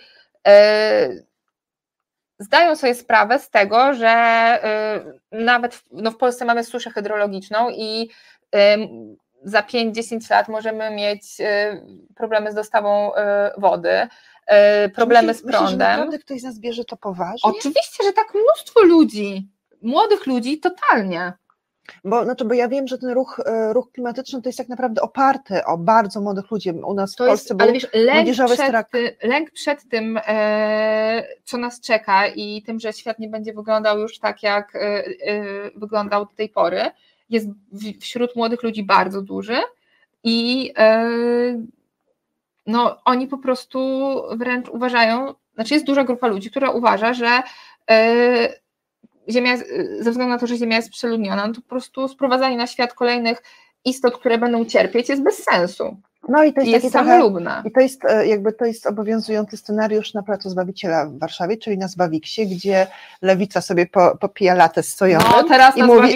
zdają 2.44 2.76
sobie 2.76 2.96
sprawę 2.96 3.40
z 3.40 3.50
tego, 3.50 3.94
że 3.94 4.60
y, 5.32 5.44
nawet 5.44 5.76
w, 5.76 5.84
no 5.92 6.12
w 6.12 6.18
Polsce 6.18 6.46
mamy 6.46 6.64
suszę 6.64 6.90
hydrologiczną 6.90 7.70
i 7.70 8.10
za 9.44 9.62
5-10 9.62 10.32
lat 10.32 10.48
możemy 10.48 10.92
mieć 10.92 11.24
y, 11.40 11.46
problemy 12.16 12.52
z 12.52 12.56
dostawą 12.56 13.12
y, 13.16 13.20
wody, 13.58 14.08
problemy 14.94 15.28
myślisz, 15.28 15.44
z 15.44 15.52
prądem. 15.52 15.70
Myślisz, 15.70 15.80
że 15.82 15.98
naprawdę 15.98 16.20
ktoś 16.20 16.40
z 16.42 16.44
nas 16.44 16.60
bierze 16.60 16.86
to 16.86 16.98
poważnie? 16.98 17.40
Oczywiście, 17.44 18.04
że 18.04 18.14
tak 18.14 18.28
mnóstwo 18.36 18.84
ludzi, 18.84 19.50
młodych 19.82 20.28
ludzi 20.28 20.60
totalnie. 20.60 21.34
Bo, 22.04 22.24
znaczy, 22.24 22.46
bo 22.46 22.54
ja 22.54 22.68
wiem, 22.68 22.88
że 22.88 22.98
ten 22.98 23.10
ruch, 23.10 23.40
e, 23.46 23.74
ruch 23.74 23.92
klimatyczny 23.92 24.42
to 24.42 24.50
jest 24.50 24.58
tak 24.58 24.70
naprawdę 24.70 25.02
oparty 25.02 25.66
o 25.66 25.78
bardzo 25.78 26.22
młodych 26.22 26.52
ludzi. 26.52 26.70
U 26.70 26.94
nas 26.94 27.16
to 27.16 27.24
w 27.24 27.28
Polsce 27.28 27.54
jest, 27.54 27.62
ale 27.62 27.74
wiesz, 27.74 27.88
lęk 27.94 28.30
przed, 28.54 28.88
lęk 29.24 29.52
przed 29.52 29.90
tym, 29.90 30.20
e, 30.28 31.24
co 31.44 31.58
nas 31.58 31.80
czeka 31.82 32.28
i 32.28 32.62
tym, 32.62 32.80
że 32.80 32.94
świat 32.94 33.20
nie 33.20 33.30
będzie 33.30 33.54
wyglądał 33.54 34.00
już 34.00 34.20
tak, 34.20 34.44
jak 34.44 34.76
e, 34.76 35.04
wyglądał 35.76 36.26
do 36.26 36.32
tej 36.36 36.50
pory, 36.50 36.82
jest 37.30 37.48
wśród 38.02 38.36
młodych 38.36 38.64
ludzi 38.64 38.84
bardzo 38.84 39.22
duży 39.22 39.58
i 40.24 40.74
no, 42.68 42.98
oni 43.06 43.28
po 43.28 43.38
prostu 43.38 43.80
wręcz 44.38 44.70
uważają, 44.70 45.34
znaczy 45.56 45.74
jest 45.74 45.86
duża 45.86 46.04
grupa 46.04 46.28
ludzi, 46.28 46.52
która 46.52 46.70
uważa, 46.70 47.14
że 47.14 47.44
Ziemia, 49.30 49.58
ze 50.00 50.12
względu 50.12 50.34
na 50.34 50.40
to, 50.40 50.48
że 50.48 50.58
Ziemia 50.58 50.76
jest 50.76 50.90
przeludniona, 50.90 51.48
no 51.48 51.54
to 51.54 51.62
po 51.62 51.70
prostu 51.70 52.08
sprowadzanie 52.08 52.58
na 52.58 52.68
świat 52.68 52.94
kolejnych 52.94 53.44
istot, 53.86 54.18
które 54.18 54.38
będą 54.38 54.66
cierpieć, 54.66 55.10
jest 55.10 55.24
bez 55.24 55.44
sensu. 55.44 55.98
No 56.30 56.44
i 56.44 56.54
to 56.54 56.62
jest, 56.62 56.70
I 56.70 56.74
jest 56.74 56.92
samolubne. 56.92 57.64
I 57.66 57.72
to 57.72 57.80
jest 57.80 58.06
e, 58.06 58.28
jakby 58.28 58.54
to 58.54 58.66
jest 58.66 58.86
obowiązujący 58.86 59.58
scenariusz 59.58 60.14
na 60.14 60.24
Placu 60.24 60.50
Zbawiciela 60.50 61.06
w 61.06 61.20
Warszawie, 61.20 61.58
czyli 61.58 61.78
na 61.78 61.88
Zbawiksie, 61.88 62.48
gdzie 62.48 62.88
lewica 63.22 63.62
sobie 63.62 63.86
po, 63.86 64.18
popija 64.18 64.54
latę 64.54 64.84
z 64.84 64.96
sojonem 64.96 65.28
no, 65.32 65.44
teraz 65.44 65.78
i 65.78 65.80
na 65.80 65.86
mówi, 65.86 66.14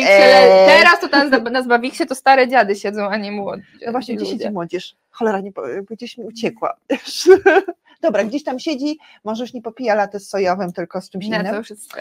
teraz 0.68 1.00
to 1.02 1.08
tam 1.08 1.44
na 1.44 1.62
Zbawiksie 1.62 2.06
to 2.06 2.16
stare 2.16 2.48
dziady 2.48 2.76
siedzą, 2.76 3.10
a 3.10 3.18
nie 3.18 3.32
młodzi. 3.32 3.64
No 3.86 3.92
właśnie, 3.92 4.16
gdzie 4.16 4.26
siedzi 4.26 4.52
młodzież? 4.52 4.96
Cholera, 5.12 5.40
nie, 5.40 5.52
gdzieś 5.90 6.18
mi 6.18 6.26
uciekła. 6.26 6.76
dobra, 8.02 8.24
gdzieś 8.24 8.44
tam 8.44 8.60
siedzi, 8.60 8.98
może 9.24 9.44
już 9.44 9.54
nie 9.54 9.62
popija 9.62 9.96
laty 9.96 10.20
z 10.20 10.30
sojowym, 10.30 10.74
tylko 10.74 11.02
z 11.02 11.10
czymś 11.10 11.28
Nie, 11.28 11.38
innym. 11.38 11.52
to 11.52 11.58
już 11.58 11.70
jest. 11.70 11.94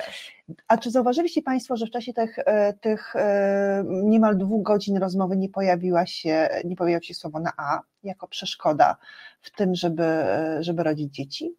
A 0.69 0.79
czy 0.79 0.91
zauważyliście 0.91 1.43
Państwo, 1.43 1.77
że 1.77 1.87
w 1.87 1.91
czasie 1.91 2.13
tych, 2.13 2.39
e, 2.39 2.73
tych 2.73 3.17
e, 3.17 3.85
niemal 3.87 4.39
dwóch 4.39 4.63
godzin 4.63 4.97
rozmowy 4.97 5.37
nie 5.37 5.49
pojawiła 5.49 6.07
się, 6.07 6.49
nie 6.65 6.77
pojawiło 6.77 7.03
się 7.03 7.15
słowo 7.15 7.41
na 7.41 7.53
A 7.57 7.81
jako 8.03 8.29
przeszkoda 8.29 8.97
w 9.41 9.51
tym, 9.51 9.75
żeby, 9.75 10.05
e, 10.05 10.59
żeby 10.61 10.83
rodzić 10.83 11.15
dzieci? 11.15 11.57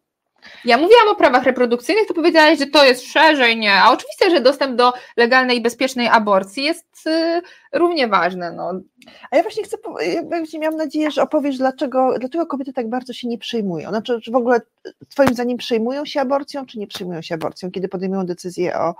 Ja 0.64 0.76
mówiłam 0.78 1.08
o 1.08 1.14
prawach 1.14 1.44
reprodukcyjnych, 1.44 2.06
to 2.06 2.14
powiedziałaś, 2.14 2.58
że 2.58 2.66
to 2.66 2.84
jest 2.84 3.12
szerzej, 3.12 3.56
nie. 3.56 3.74
A 3.74 3.92
oczywiście, 3.92 4.30
że 4.30 4.40
dostęp 4.40 4.76
do 4.76 4.92
legalnej 5.16 5.58
i 5.58 5.60
bezpiecznej 5.60 6.08
aborcji 6.08 6.64
jest 6.64 7.06
y, 7.06 7.42
równie 7.72 8.08
ważny. 8.08 8.52
No. 8.52 8.72
A 9.30 9.36
ja 9.36 9.42
właśnie 9.42 9.64
chcę, 9.64 9.76
ja 10.14 10.22
właśnie 10.22 10.58
miałam 10.58 10.76
nadzieję, 10.76 11.10
że 11.10 11.22
opowiesz, 11.22 11.58
dlaczego, 11.58 12.18
dlaczego 12.18 12.46
kobiety 12.46 12.72
tak 12.72 12.88
bardzo 12.88 13.12
się 13.12 13.28
nie 13.28 13.38
przejmują. 13.38 13.88
Znaczy, 13.88 14.20
czy 14.20 14.30
w 14.30 14.36
ogóle 14.36 14.60
Twoim 15.08 15.34
zdaniem 15.34 15.56
przejmują 15.56 16.04
się 16.04 16.20
aborcją, 16.20 16.66
czy 16.66 16.78
nie 16.78 16.86
przejmują 16.86 17.22
się 17.22 17.34
aborcją, 17.34 17.70
kiedy 17.70 17.88
podejmują 17.88 18.26
decyzję 18.26 18.78
o, 18.78 18.94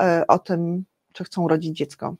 e, 0.00 0.24
o 0.28 0.38
tym, 0.38 0.84
czy 1.12 1.24
chcą 1.24 1.48
rodzić 1.48 1.76
dziecko? 1.76 2.14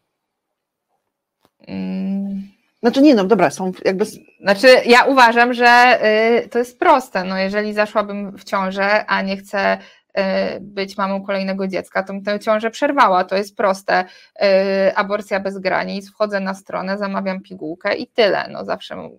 Mm. 1.67 2.58
Znaczy 2.83 3.03
nie, 3.03 3.15
no 3.15 3.25
dobra, 3.25 3.51
są 3.51 3.73
jakby 3.85 4.05
Znaczy, 4.41 4.69
ja 4.87 5.05
uważam, 5.05 5.55
że 5.55 5.99
y, 6.45 6.49
to 6.49 6.59
jest 6.59 6.79
proste. 6.79 7.25
No, 7.25 7.39
jeżeli 7.39 7.75
zaszłabym 7.75 8.37
w 8.37 8.45
ciążę, 8.45 9.07
a 9.07 9.23
nie 9.23 9.37
chcę 9.37 9.79
y, 9.79 10.23
być 10.61 10.97
mamą 10.97 11.23
kolejnego 11.23 11.69
dziecka, 11.69 12.03
to 12.03 12.13
bym 12.13 12.23
tę 12.23 12.41
ciążę 12.41 12.71
przerwała. 12.71 13.25
To 13.25 13.37
jest 13.37 13.57
proste. 13.57 14.05
Y, 14.43 14.97
aborcja 14.97 15.41
bez 15.41 15.59
granic, 15.59 16.11
wchodzę 16.11 16.41
na 16.41 16.55
stronę, 16.55 16.99
zamawiam 16.99 17.41
pigułkę 17.41 17.95
i 17.95 18.07
tyle. 18.07 18.49
No, 18.51 18.65
zawsze. 18.65 19.11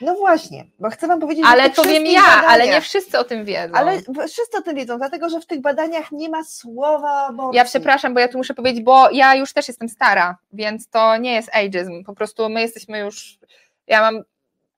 No 0.00 0.14
właśnie, 0.14 0.64
bo 0.78 0.90
chcę 0.90 1.06
Wam 1.06 1.20
powiedzieć, 1.20 1.44
że 1.44 1.50
Ale 1.50 1.62
w 1.62 1.66
tych 1.66 1.74
to 1.76 1.90
wiem 1.90 2.06
ja, 2.06 2.22
ale 2.22 2.64
badaniach- 2.64 2.74
nie 2.74 2.80
wszyscy 2.80 3.18
o 3.18 3.24
tym 3.24 3.44
wiedzą. 3.44 3.74
Ale 3.74 4.00
wszyscy 4.28 4.58
o 4.58 4.62
tym 4.62 4.76
wiedzą, 4.76 4.98
dlatego 4.98 5.28
że 5.28 5.40
w 5.40 5.46
tych 5.46 5.60
badaniach 5.60 6.12
nie 6.12 6.28
ma 6.28 6.44
słowa 6.44 7.26
aborcji. 7.26 7.56
Ja 7.56 7.64
przepraszam, 7.64 8.14
bo 8.14 8.20
ja 8.20 8.28
tu 8.28 8.38
muszę 8.38 8.54
powiedzieć, 8.54 8.84
bo 8.84 9.10
ja 9.10 9.34
już 9.34 9.52
też 9.52 9.68
jestem 9.68 9.88
stara, 9.88 10.38
więc 10.52 10.88
to 10.88 11.16
nie 11.16 11.34
jest 11.34 11.50
ageism. 11.52 12.04
Po 12.04 12.14
prostu 12.14 12.48
my 12.48 12.60
jesteśmy 12.60 12.98
już. 12.98 13.38
Ja 13.86 14.00
mam 14.00 14.22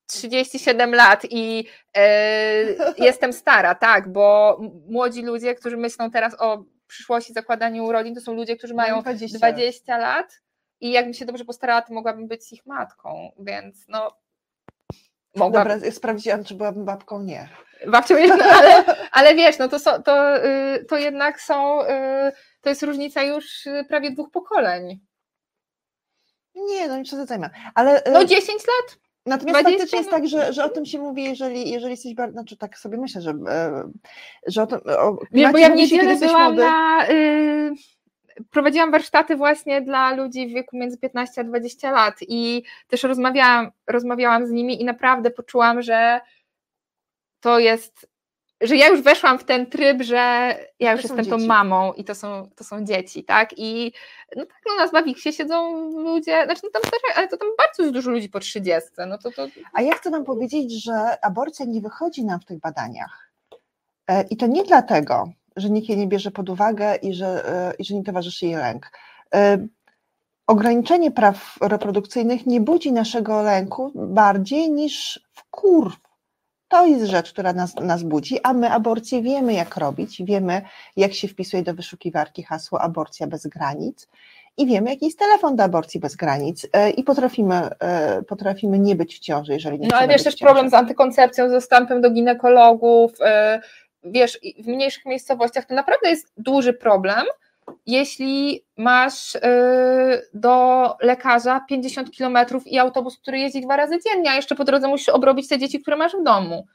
37 0.07 0.95
lat 0.95 1.23
i 1.31 1.65
e, 1.97 2.65
jestem 3.09 3.33
stara, 3.33 3.75
tak, 3.75 4.13
bo 4.13 4.59
młodzi 4.89 5.23
ludzie, 5.23 5.55
którzy 5.55 5.77
myślą 5.77 6.11
teraz 6.11 6.41
o 6.41 6.65
przyszłości 6.87 7.33
zakładaniu 7.33 7.93
rodzin, 7.93 8.15
to 8.15 8.21
są 8.21 8.35
ludzie, 8.35 8.57
którzy 8.57 8.75
mają 8.75 9.01
20. 9.01 9.39
20 9.39 9.99
lat 9.99 10.41
i 10.81 10.91
jakbym 10.91 11.15
się 11.15 11.25
dobrze 11.25 11.45
postarała, 11.45 11.83
to 11.83 11.95
mogłabym 11.95 12.29
być 12.29 12.53
ich 12.53 12.67
matką, 12.67 13.33
więc 13.39 13.85
no. 13.89 14.13
Dobra, 15.39 15.91
sprawdziłam, 15.91 16.45
czy 16.45 16.55
byłabym 16.55 16.85
babką, 16.85 17.23
nie. 17.23 17.49
Babcią 17.87 18.17
jest, 18.17 18.35
no, 18.39 18.45
ale, 18.45 18.85
ale 19.13 19.35
wiesz, 19.35 19.59
no 19.59 19.69
to, 19.69 20.03
to, 20.03 20.45
y, 20.47 20.85
to 20.85 20.97
jednak 20.97 21.41
są, 21.41 21.83
y, 21.83 21.87
to 22.61 22.69
jest 22.69 22.83
różnica 22.83 23.23
już 23.23 23.67
y, 23.67 23.85
prawie 23.89 24.11
dwóch 24.11 24.31
pokoleń. 24.31 25.01
Nie, 26.55 26.89
no 26.89 26.97
nie 26.97 27.05
przesadzajmy. 27.05 27.51
Ale 27.75 28.03
No 28.13 28.21
e, 28.23 28.27
10 28.27 28.49
lat? 28.49 28.99
natomiast 29.27 29.61
20 29.61 29.71
faktycznie 29.71 29.99
jest 29.99 30.11
tak, 30.11 30.29
że, 30.29 30.53
że 30.53 30.65
o 30.65 30.69
tym 30.69 30.87
się 30.87 30.99
mówi, 30.99 31.25
jeżeli, 31.25 31.71
jeżeli 31.71 31.91
jesteś 31.91 32.15
bardzo, 32.15 32.33
znaczy 32.33 32.57
tak 32.57 32.79
sobie 32.79 32.99
myślę, 32.99 33.21
że, 33.23 33.35
że 34.47 34.63
o 34.63 34.67
tym, 34.67 34.79
o 34.99 35.19
Wiesz, 35.33 35.53
bo 35.53 35.59
ja 35.59 35.67
w 35.69 35.71
się, 35.71 35.77
niedzielę 35.77 36.17
byłam 36.17 36.43
młody. 36.43 36.63
na, 36.63 37.09
y, 37.11 37.73
prowadziłam 38.51 38.91
warsztaty 38.91 39.37
właśnie 39.37 39.83
dla 39.83 40.15
ludzi 40.15 40.49
w 40.49 40.55
wieku 40.55 40.77
między 40.77 40.99
15 40.99 41.41
a 41.41 41.45
20 41.45 41.91
lat 41.91 42.15
i 42.21 42.63
też 42.89 43.03
rozmawiałam, 43.03 43.71
rozmawiałam 43.87 44.47
z 44.47 44.51
nimi 44.51 44.83
i 44.83 44.85
naprawdę 44.85 45.31
poczułam, 45.31 45.83
że 45.83 46.21
to 47.41 47.59
jest, 47.59 48.09
że 48.61 48.77
ja 48.77 48.89
już 48.89 49.01
weszłam 49.01 49.39
w 49.39 49.45
ten 49.45 49.67
tryb, 49.67 50.03
że 50.03 50.17
ja 50.81 50.93
już 50.93 51.03
jestem 51.03 51.27
tą 51.27 51.37
dzieci. 51.37 51.49
mamą 51.49 51.93
i 51.93 52.05
to 52.05 52.15
są, 52.15 52.51
to 52.57 52.65
są 52.65 52.85
dzieci, 52.85 53.25
tak? 53.25 53.51
I 53.57 53.93
no 54.37 54.47
tak, 54.47 54.63
no 54.67 55.01
na 55.03 55.15
siedzą 55.15 55.91
ludzie, 55.91 56.45
znaczy 56.45 56.61
no 56.65 56.71
tam 56.71 56.83
też, 56.83 57.01
ale 57.17 57.29
to 57.29 57.37
tam 57.37 57.49
bardzo 57.59 57.93
dużo 57.93 58.11
ludzi 58.11 58.29
po 58.29 58.41
30, 58.41 58.89
no 59.09 59.19
to, 59.19 59.31
to 59.31 59.47
A 59.73 59.83
ja 59.83 59.95
chcę 59.95 60.11
Wam 60.11 60.25
powiedzieć, 60.25 60.85
że 60.85 61.25
aborcja 61.25 61.67
nie 61.67 61.81
wychodzi 61.81 62.25
nam 62.25 62.41
w 62.41 62.45
tych 62.45 62.59
badaniach. 62.59 63.31
E, 64.09 64.23
I 64.31 64.37
to 64.37 64.47
nie 64.47 64.65
dlatego, 64.65 65.33
że 65.61 65.71
nikt 65.71 65.89
jej 65.89 65.99
nie 65.99 66.07
bierze 66.07 66.31
pod 66.31 66.49
uwagę 66.49 66.97
i 66.97 67.15
że, 67.15 67.49
e, 67.49 67.75
i 67.79 67.85
że 67.85 67.95
nie 67.95 68.05
towarzyszy 68.05 68.47
jej 68.47 68.55
lęk. 68.55 68.91
E, 69.35 69.59
Ograniczenie 70.49 71.11
praw 71.11 71.57
reprodukcyjnych 71.61 72.47
nie 72.47 72.61
budzi 72.61 72.93
naszego 72.93 73.43
lęku 73.43 73.93
bardziej 73.95 74.71
niż 74.71 75.21
wkurw. 75.33 75.97
To 76.69 76.87
jest 76.87 77.05
rzecz, 77.05 77.33
która 77.33 77.53
nas, 77.53 77.75
nas 77.75 78.03
budzi, 78.03 78.41
a 78.43 78.53
my 78.53 78.71
aborcję 78.71 79.23
wiemy, 79.23 79.53
jak 79.53 79.77
robić, 79.77 80.23
wiemy, 80.23 80.63
jak 80.97 81.15
się 81.15 81.29
wpisuje 81.29 81.63
do 81.63 81.75
wyszukiwarki 81.75 82.43
hasło 82.43 82.81
aborcja 82.81 83.27
bez 83.27 83.47
granic 83.47 84.09
i 84.57 84.67
wiemy, 84.67 84.91
jaki 84.91 85.05
jest 85.05 85.19
telefon 85.19 85.57
do 85.57 85.63
aborcji 85.63 86.01
bez 86.01 86.17
granic 86.17 86.67
e, 86.73 86.91
i 86.91 87.05
potrafimy, 87.05 87.69
potrafimy 88.29 88.79
nie 88.79 88.97
być 88.97 89.17
w 89.17 89.19
ciąży, 89.19 89.53
jeżeli 89.53 89.79
nie 89.79 89.89
No 89.89 89.97
ale 89.97 90.09
wiesz, 90.09 90.25
też 90.25 90.37
problem 90.37 90.71
z 90.71 90.75
antykoncepcją, 90.75 91.49
z 91.49 91.53
dostępem 91.53 92.01
do 92.01 92.11
ginekologów, 92.11 93.13
wiesz, 94.05 94.39
w 94.59 94.67
mniejszych 94.67 95.07
miejscowościach 95.07 95.65
to 95.65 95.75
naprawdę 95.75 96.11
jest 96.11 96.33
duży 96.37 96.73
problem, 96.73 97.27
jeśli 97.87 98.65
masz 98.77 99.35
yy, 99.35 99.41
do 100.35 100.97
lekarza 101.03 101.61
50 101.69 102.11
kilometrów 102.11 102.67
i 102.67 102.79
autobus, 102.79 103.19
który 103.19 103.39
jeździ 103.39 103.61
dwa 103.61 103.77
razy 103.77 103.99
dziennie, 104.07 104.31
a 104.31 104.35
jeszcze 104.35 104.55
po 104.55 104.65
drodze 104.65 104.89
musisz 104.89 105.09
obrobić 105.09 105.49
te 105.49 105.59
dzieci, 105.59 105.81
które 105.81 105.97
masz 105.97 106.17
w 106.17 106.23
domu. 106.23 106.67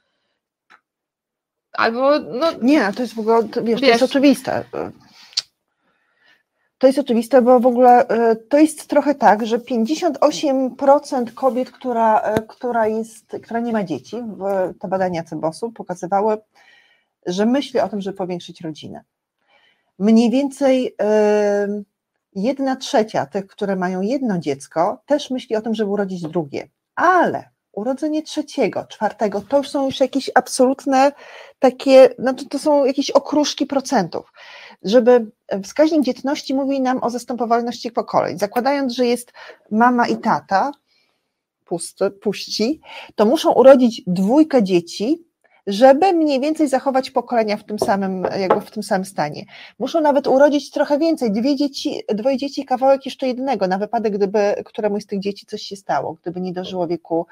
Albo, 1.72 2.18
no, 2.18 2.46
Nie, 2.62 2.92
to 2.92 3.02
jest 3.02 3.14
w 3.14 3.18
ogóle, 3.18 3.44
to, 3.44 3.62
wiesz, 3.62 3.80
to 3.80 3.86
Wiesz. 3.86 4.00
jest 4.00 4.02
oczywiste. 4.02 4.64
To 6.78 6.86
jest 6.86 6.98
oczywiste, 6.98 7.42
bo 7.42 7.60
w 7.60 7.66
ogóle 7.66 8.08
e, 8.08 8.36
to 8.36 8.58
jest 8.58 8.88
trochę 8.88 9.14
tak, 9.14 9.46
że 9.46 9.58
58% 9.58 11.34
kobiet, 11.34 11.70
która, 11.70 12.20
e, 12.20 12.42
która, 12.42 12.86
jest, 12.86 13.36
która 13.42 13.60
nie 13.60 13.72
ma 13.72 13.84
dzieci, 13.84 14.16
te 14.80 14.88
badania 14.88 15.24
CEBOS-u 15.24 15.72
pokazywały, 15.72 16.36
że 17.26 17.46
myśli 17.46 17.80
o 17.80 17.88
tym, 17.88 18.00
żeby 18.00 18.16
powiększyć 18.16 18.60
rodzinę. 18.60 19.04
Mniej 19.98 20.30
więcej 20.30 20.96
jedna 22.36 22.76
trzecia 22.76 23.26
tych, 23.26 23.46
które 23.46 23.76
mają 23.76 24.00
jedno 24.00 24.38
dziecko, 24.38 25.02
też 25.06 25.30
myśli 25.30 25.56
o 25.56 25.62
tym, 25.62 25.74
żeby 25.74 25.90
urodzić 25.90 26.22
drugie. 26.22 26.68
Ale 26.94 27.54
urodzenie 27.72 28.22
trzeciego, 28.22 28.86
czwartego, 28.86 29.40
to 29.40 29.58
już 29.58 29.70
są 29.70 29.84
już 29.84 30.00
jakieś 30.00 30.30
absolutne 30.34 31.12
takie, 31.58 32.14
znaczy 32.18 32.48
to 32.48 32.58
są 32.58 32.84
jakieś 32.84 33.10
okruszki 33.10 33.66
procentów. 33.66 34.32
Żeby 34.82 35.30
wskaźnik 35.62 36.02
dzietności 36.02 36.54
mówi 36.54 36.80
nam 36.80 37.02
o 37.02 37.10
zastępowalności 37.10 37.90
pokoleń. 37.90 38.38
Zakładając, 38.38 38.94
że 38.94 39.06
jest 39.06 39.32
mama 39.70 40.08
i 40.08 40.16
tata, 40.16 40.72
pusty, 41.64 42.10
puści, 42.10 42.80
to 43.14 43.24
muszą 43.24 43.52
urodzić 43.52 44.02
dwójkę 44.06 44.62
dzieci, 44.62 45.24
żeby 45.66 46.12
mniej 46.12 46.40
więcej 46.40 46.68
zachować 46.68 47.10
pokolenia 47.10 47.56
w 47.56 47.64
tym 47.64 47.78
samym, 47.78 48.26
jakby 48.40 48.60
w 48.60 48.70
tym 48.70 48.82
samym 48.82 49.04
stanie. 49.04 49.44
Muszą 49.78 50.00
nawet 50.00 50.26
urodzić 50.26 50.70
trochę 50.70 50.98
więcej, 50.98 51.32
dwie 51.32 51.56
dzieci, 51.56 52.02
dwoje 52.14 52.36
dzieci 52.36 52.60
i 52.60 52.64
kawałek 52.64 53.04
jeszcze 53.06 53.26
jednego, 53.26 53.66
na 53.68 53.78
wypadek, 53.78 54.12
gdyby 54.14 54.54
któremuś 54.64 55.02
z 55.02 55.06
tych 55.06 55.20
dzieci 55.20 55.46
coś 55.46 55.62
się 55.62 55.76
stało, 55.76 56.16
gdyby 56.22 56.40
nie 56.40 56.52
dożyło 56.52 56.86
wieku, 56.86 57.26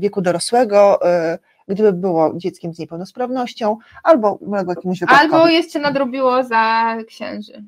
wieku 0.00 0.20
dorosłego, 0.22 1.06
e, 1.06 1.38
gdyby 1.68 1.92
było 1.92 2.32
dzieckiem 2.36 2.74
z 2.74 2.78
niepełnosprawnością, 2.78 3.76
albo 4.04 4.32
uległo 4.34 4.72
jakiemuś 4.74 5.00
wypadkowi. 5.00 5.34
albo 5.34 5.48
jeszcze 5.48 5.78
nadrobiło 5.78 6.44
za 6.44 6.96
księży. 7.08 7.64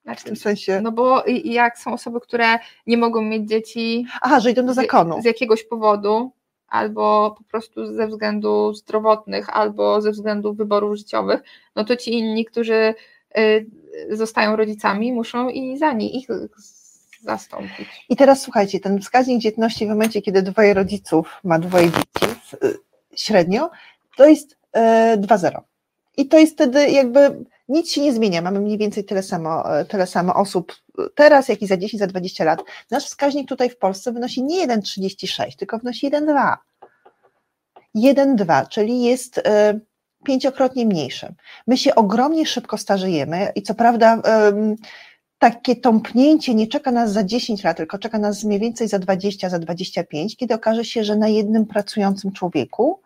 w 0.00 0.02
Znaczy, 0.04 0.24
tym 0.24 0.36
sensie. 0.36 0.80
no 0.80 0.92
bo 0.92 1.22
jak 1.44 1.78
są 1.78 1.92
osoby, 1.92 2.20
które 2.20 2.58
nie 2.86 2.96
mogą 2.96 3.22
mieć 3.22 3.48
dzieci 3.48 4.06
Aha, 4.22 4.40
że 4.40 4.50
idą 4.50 4.66
do 4.66 4.74
zakonu. 4.74 5.18
z, 5.20 5.22
z 5.22 5.24
jakiegoś 5.24 5.64
powodu, 5.64 6.32
albo 6.72 7.34
po 7.38 7.44
prostu 7.44 7.94
ze 7.94 8.06
względów 8.06 8.76
zdrowotnych, 8.76 9.56
albo 9.56 10.00
ze 10.00 10.10
względów 10.10 10.56
wyborów 10.56 10.96
życiowych, 10.96 11.42
no 11.76 11.84
to 11.84 11.96
ci 11.96 12.18
inni, 12.18 12.44
którzy 12.44 12.94
y, 13.38 13.66
zostają 14.10 14.56
rodzicami, 14.56 15.12
muszą 15.12 15.48
i 15.48 15.78
za 15.78 15.92
nich 15.92 16.14
ich 16.14 16.28
zastąpić. 17.20 17.88
I 18.08 18.16
teraz 18.16 18.42
słuchajcie, 18.42 18.80
ten 18.80 19.00
wskaźnik 19.00 19.40
dzietności 19.40 19.86
w 19.86 19.88
momencie, 19.88 20.22
kiedy 20.22 20.42
dwoje 20.42 20.74
rodziców 20.74 21.40
ma 21.44 21.58
dwoje 21.58 21.86
dzieci 21.86 22.34
y, 22.64 22.78
średnio, 23.16 23.70
to 24.16 24.26
jest 24.26 24.56
e, 24.72 25.16
2,0. 25.18 25.60
I 26.16 26.28
to 26.28 26.38
jest 26.38 26.52
wtedy 26.52 26.90
jakby 26.90 27.44
nic 27.72 27.92
się 27.92 28.00
nie 28.00 28.12
zmienia. 28.12 28.42
Mamy 28.42 28.60
mniej 28.60 28.78
więcej 28.78 29.04
tyle 29.04 29.22
samo, 29.22 29.78
e, 29.78 29.84
tyle 29.84 30.06
samo 30.06 30.34
osób 30.34 30.72
teraz, 31.14 31.48
jak 31.48 31.62
i 31.62 31.66
za 31.66 31.76
10, 31.76 32.00
za 32.00 32.06
20 32.06 32.44
lat. 32.44 32.62
Nasz 32.90 33.06
wskaźnik 33.06 33.48
tutaj 33.48 33.70
w 33.70 33.78
Polsce 33.78 34.12
wynosi 34.12 34.42
nie 34.42 34.66
1,36, 34.66 35.56
tylko 35.56 35.78
wynosi 35.78 36.10
1,2. 36.10 36.56
1,2, 37.94 38.68
czyli 38.68 39.02
jest 39.02 39.38
e, 39.38 39.80
pięciokrotnie 40.24 40.86
mniejszy. 40.86 41.34
My 41.66 41.76
się 41.76 41.94
ogromnie 41.94 42.46
szybko 42.46 42.78
starzejemy 42.78 43.52
i 43.54 43.62
co 43.62 43.74
prawda 43.74 44.16
em, 44.24 44.76
takie 45.38 45.76
tąpnięcie 45.76 46.54
nie 46.54 46.66
czeka 46.66 46.90
nas 46.90 47.12
za 47.12 47.24
10 47.24 47.64
lat, 47.64 47.76
tylko 47.76 47.98
czeka 47.98 48.18
nas 48.18 48.44
mniej 48.44 48.60
więcej 48.60 48.88
za 48.88 48.98
20, 48.98 49.48
za 49.48 49.58
25, 49.58 50.36
kiedy 50.36 50.54
okaże 50.54 50.84
się, 50.84 51.04
że 51.04 51.16
na 51.16 51.28
jednym 51.28 51.66
pracującym 51.66 52.32
człowieku 52.32 53.00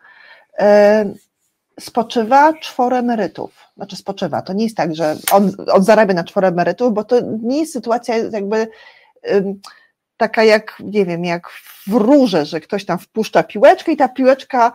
spoczywa 1.80 2.52
czworo 2.52 2.98
emerytów. 2.98 3.64
Znaczy 3.76 3.96
spoczywa, 3.96 4.42
to 4.42 4.52
nie 4.52 4.64
jest 4.64 4.76
tak, 4.76 4.94
że 4.94 5.16
on, 5.32 5.52
on 5.72 5.84
zarabia 5.84 6.14
na 6.14 6.24
czworo 6.24 6.48
emerytów, 6.48 6.94
bo 6.94 7.04
to 7.04 7.16
nie 7.42 7.60
jest 7.60 7.72
sytuacja 7.72 8.16
jakby 8.16 8.68
taka 10.16 10.44
jak, 10.44 10.82
nie 10.84 11.06
wiem, 11.06 11.24
jak 11.24 11.48
w 11.86 11.92
rurze, 11.92 12.46
że 12.46 12.60
ktoś 12.60 12.84
tam 12.84 12.98
wpuszcza 12.98 13.42
piłeczkę 13.42 13.92
i 13.92 13.96
ta 13.96 14.08
piłeczka 14.08 14.72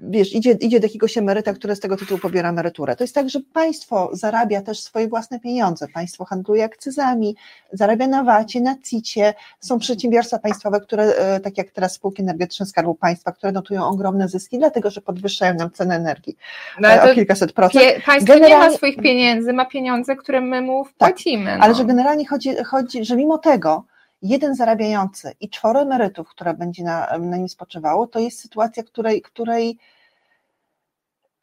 wiesz, 0.00 0.34
idzie, 0.34 0.50
idzie 0.50 0.80
do 0.80 0.86
jakiegoś 0.86 1.18
emeryta, 1.18 1.52
który 1.52 1.76
z 1.76 1.80
tego 1.80 1.96
tytułu 1.96 2.20
pobiera 2.20 2.48
emeryturę. 2.48 2.96
To 2.96 3.04
jest 3.04 3.14
tak, 3.14 3.30
że 3.30 3.40
państwo 3.52 4.10
zarabia 4.12 4.62
też 4.62 4.80
swoje 4.80 5.08
własne 5.08 5.40
pieniądze. 5.40 5.88
Państwo 5.88 6.24
handluje 6.24 6.64
akcyzami, 6.64 7.36
zarabia 7.72 8.06
na 8.06 8.24
VAT-ie, 8.24 8.64
na 8.64 8.76
CIT-ie. 8.82 9.34
Są 9.60 9.78
przedsiębiorstwa 9.78 10.38
państwowe, 10.38 10.80
które, 10.80 11.04
e, 11.04 11.40
tak 11.40 11.58
jak 11.58 11.70
teraz 11.70 11.92
spółki 11.92 12.22
energetyczne 12.22 12.66
Skarbu 12.66 12.94
Państwa, 12.94 13.32
które 13.32 13.52
notują 13.52 13.86
ogromne 13.86 14.28
zyski, 14.28 14.58
dlatego 14.58 14.90
że 14.90 15.00
podwyższają 15.00 15.54
nam 15.54 15.70
cenę 15.70 15.94
energii 15.94 16.36
no, 16.80 16.88
e, 16.88 17.10
o 17.10 17.14
kilkaset 17.14 17.52
procent. 17.52 17.84
państwo 18.06 18.34
generalnie, 18.34 18.64
nie 18.64 18.70
ma 18.70 18.76
swoich 18.76 18.96
pieniędzy, 18.96 19.52
ma 19.52 19.64
pieniądze, 19.64 20.16
które 20.16 20.40
my 20.40 20.62
mu 20.62 20.84
wpłacimy. 20.84 21.44
Tak, 21.44 21.58
no. 21.58 21.64
Ale 21.64 21.74
że 21.74 21.84
generalnie 21.84 22.26
chodzi, 22.26 22.56
chodzi, 22.64 23.04
że 23.04 23.16
mimo 23.16 23.38
tego, 23.38 23.84
jeden 24.28 24.54
zarabiający 24.54 25.32
i 25.40 25.50
czworo 25.50 25.80
emerytów, 25.80 26.28
które 26.28 26.54
będzie 26.54 26.84
na, 26.84 27.18
na 27.18 27.36
nim 27.36 27.48
spoczywało, 27.48 28.06
to 28.06 28.18
jest 28.18 28.40
sytuacja, 28.40 28.82
której, 28.82 29.22
której 29.22 29.78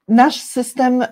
nasz 0.08 0.42
system 0.42 1.02
e, 1.02 1.08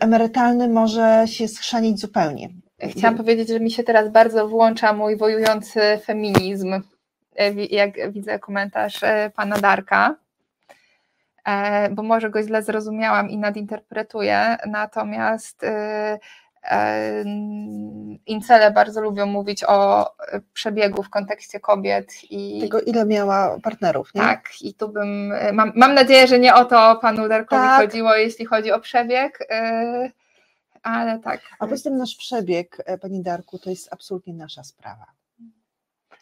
emerytalny 0.00 0.68
może 0.68 1.24
się 1.26 1.48
schrzanić 1.48 2.00
zupełnie. 2.00 2.48
Chciałam 2.90 3.16
powiedzieć, 3.16 3.48
że 3.48 3.60
mi 3.60 3.70
się 3.70 3.82
teraz 3.82 4.08
bardzo 4.08 4.48
włącza 4.48 4.92
mój 4.92 5.16
wojujący 5.16 5.80
feminizm, 6.04 6.82
e, 7.36 7.52
jak 7.54 8.12
widzę 8.12 8.38
komentarz 8.38 9.02
e, 9.02 9.30
pana 9.36 9.58
Darka, 9.58 10.14
bo 11.90 12.02
może 12.02 12.30
go 12.30 12.42
źle 12.42 12.62
zrozumiałam 12.62 13.30
i 13.30 13.38
nadinterpretuję, 13.38 14.56
natomiast 14.66 15.62
Incele 18.26 18.70
bardzo 18.70 19.00
lubią 19.00 19.26
mówić 19.26 19.64
o 19.64 20.10
przebiegu 20.52 21.02
w 21.02 21.10
kontekście 21.10 21.60
kobiet 21.60 22.12
i 22.30 22.60
tego, 22.60 22.80
ile 22.80 23.06
miała 23.06 23.58
partnerów. 23.62 24.14
Nie? 24.14 24.20
Tak, 24.20 24.62
i 24.62 24.74
tu 24.74 24.88
bym. 24.88 25.32
Mam, 25.52 25.72
mam 25.76 25.94
nadzieję, 25.94 26.26
że 26.26 26.38
nie 26.38 26.54
o 26.54 26.64
to 26.64 26.98
panu 27.02 27.28
Darkowi 27.28 27.62
tak. 27.62 27.80
chodziło, 27.80 28.14
jeśli 28.14 28.44
chodzi 28.46 28.72
o 28.72 28.80
przebieg. 28.80 29.40
Y, 29.40 30.10
ale 30.82 31.18
tak. 31.18 31.40
A 31.58 31.66
poza 31.66 31.82
tym 31.82 31.98
nasz 31.98 32.16
przebieg, 32.16 32.82
e, 32.86 32.98
pani 32.98 33.22
Darku, 33.22 33.58
to 33.58 33.70
jest 33.70 33.92
absolutnie 33.92 34.34
nasza 34.34 34.64
sprawa. 34.64 35.06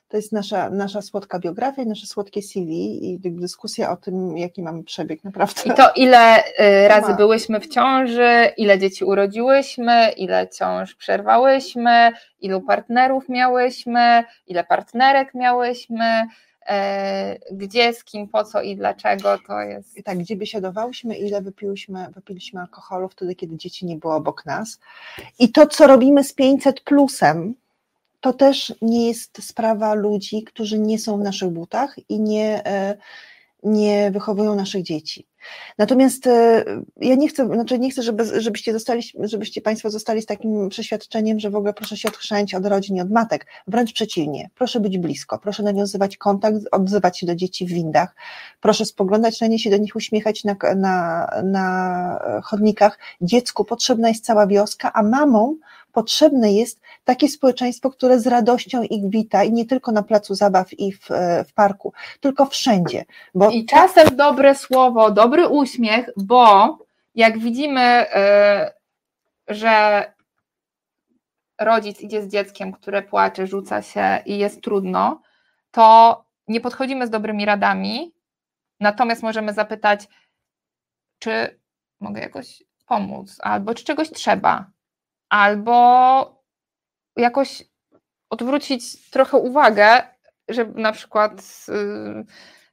To 0.09 0.17
jest 0.17 0.33
nasza, 0.33 0.71
nasza 0.71 1.03
słodka 1.03 1.39
biografia, 1.39 1.85
nasze 1.85 2.07
słodkie 2.07 2.43
CV 2.43 2.73
i 3.11 3.19
dyskusja 3.19 3.91
o 3.91 3.97
tym, 3.97 4.39
jaki 4.39 4.63
mamy 4.63 4.85
przebieg, 4.85 5.25
naprawdę. 5.25 5.63
I 5.65 5.71
to 5.71 5.91
ile 5.97 6.39
y, 6.39 6.89
razy 6.89 7.15
byłyśmy 7.15 7.61
w 7.61 7.69
ciąży, 7.69 8.53
ile 8.57 8.79
dzieci 8.79 9.05
urodziłyśmy, 9.05 10.13
ile 10.17 10.49
ciąż 10.49 10.95
przerwałyśmy, 10.95 12.11
ilu 12.41 12.61
partnerów 12.61 13.29
miałyśmy, 13.29 14.25
ile 14.47 14.65
partnerek 14.65 15.35
miałyśmy, 15.35 16.27
e, 16.67 17.39
gdzie, 17.53 17.93
z 17.93 18.05
kim, 18.05 18.29
po 18.29 18.45
co 18.45 18.63
i 18.63 18.77
dlaczego 18.77 19.39
to 19.47 19.61
jest. 19.61 19.99
I 19.99 20.03
tak, 20.03 20.19
gdzie 20.19 20.37
biesiadowałyśmy, 20.37 21.17
ile 21.17 21.43
wypiłyśmy, 21.43 22.07
wypiliśmy 22.15 22.61
alkoholu 22.61 23.09
wtedy, 23.09 23.35
kiedy 23.35 23.57
dzieci 23.57 23.87
nie 23.87 23.97
było 23.97 24.15
obok 24.15 24.47
nas. 24.47 24.81
I 25.39 25.53
to, 25.53 25.67
co 25.67 25.87
robimy 25.87 26.25
z 26.25 26.33
500 26.33 26.81
plusem, 26.81 27.55
to 28.21 28.33
też 28.33 28.75
nie 28.83 29.09
jest 29.09 29.45
sprawa 29.45 29.95
ludzi, 29.95 30.43
którzy 30.43 30.79
nie 30.79 30.99
są 30.99 31.19
w 31.19 31.25
naszych 31.25 31.51
butach 31.51 31.97
i 32.09 32.21
nie, 32.21 32.67
e, 32.67 32.97
nie 33.63 34.11
wychowują 34.11 34.55
naszych 34.55 34.83
dzieci. 34.83 35.27
Natomiast 35.79 36.27
e, 36.27 36.65
ja 37.01 37.15
nie 37.15 37.29
chcę, 37.29 37.47
znaczy 37.47 37.79
nie 37.79 37.91
chcę, 37.91 38.03
żeby, 38.03 38.41
żebyście, 38.41 38.73
zostali, 38.73 39.03
żebyście 39.23 39.61
Państwo 39.61 39.91
zostali 39.91 40.23
z 40.23 40.27
takim 40.27 40.69
przeświadczeniem, 40.69 41.41
że 41.41 41.51
w 41.51 41.57
ogóle 41.57 41.73
proszę 41.73 41.97
się 41.97 42.09
odchrzanić 42.09 42.55
od 42.55 42.67
rodzin 42.67 43.01
od 43.01 43.11
matek. 43.11 43.47
Wręcz 43.67 43.93
przeciwnie, 43.93 44.51
proszę 44.55 44.81
być 44.81 44.99
blisko, 44.99 45.39
proszę 45.39 45.63
nawiązywać 45.63 46.17
kontakt, 46.17 46.57
odzywać 46.73 47.19
się 47.19 47.27
do 47.27 47.35
dzieci 47.35 47.67
w 47.67 47.69
windach, 47.69 48.15
proszę 48.61 48.85
spoglądać 48.85 49.41
na 49.41 49.47
nie, 49.47 49.59
się 49.59 49.71
do 49.71 49.77
nich 49.77 49.97
uśmiechać 49.97 50.45
na, 50.45 50.57
na, 50.77 51.29
na 51.45 52.41
chodnikach. 52.45 52.99
Dziecku 53.21 53.65
potrzebna 53.65 54.09
jest 54.09 54.25
cała 54.25 54.47
wioska, 54.47 54.93
a 54.93 55.03
mamom 55.03 55.59
potrzebne 55.99 56.53
jest 56.53 56.81
takie 57.05 57.29
społeczeństwo, 57.29 57.91
które 57.91 58.21
z 58.21 58.27
radością 58.27 58.83
ich 58.83 59.11
wita 59.11 59.45
i 59.45 59.53
nie 59.53 59.67
tylko 59.67 59.93
na 59.93 60.03
placu 60.03 60.35
zabaw 60.35 60.73
i 60.73 60.93
w, 60.93 61.11
e, 61.11 61.45
w 61.45 61.53
parku, 61.53 61.93
tylko 62.21 62.47
wszędzie. 62.47 63.05
Bo... 63.35 63.51
I 63.51 63.67
czasem 63.67 64.17
dobre 64.17 64.55
słowo, 64.55 65.11
dobry 65.11 65.49
uśmiech, 65.49 66.11
bo 66.17 66.79
jak 67.15 67.39
widzimy, 67.39 67.81
e, 67.81 68.73
że 69.49 70.05
rodzic 71.61 72.01
idzie 72.01 72.23
z 72.23 72.29
dzieckiem, 72.29 72.73
które 72.73 73.03
płacze, 73.03 73.47
rzuca 73.47 73.83
się 73.83 74.23
i 74.27 74.39
jest 74.39 74.63
trudno, 74.63 75.23
to 75.71 76.25
nie 76.49 76.61
podchodzimy 76.61 77.07
z 77.07 77.11
dobrymi 77.11 77.45
radami, 77.45 78.13
natomiast 78.81 79.23
możemy 79.23 79.53
zapytać, 79.53 80.09
czy 81.19 81.59
mogę 82.01 82.21
jakoś 82.21 82.63
pomóc, 82.87 83.37
albo 83.43 83.75
czy 83.75 83.85
czegoś 83.85 84.11
trzeba, 84.11 84.71
albo 85.29 86.43
jakoś 87.17 87.65
odwrócić 88.31 89.11
trochę 89.11 89.37
uwagę, 89.37 90.03
żeby 90.49 90.81
na 90.81 90.93
przykład, 90.93 91.67
y, 91.69 92.25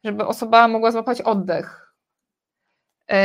żeby 0.04 0.26
osoba 0.28 0.68
mogła 0.68 0.92
złapać 0.92 1.22
oddech. 1.22 1.96
Y, 3.12 3.16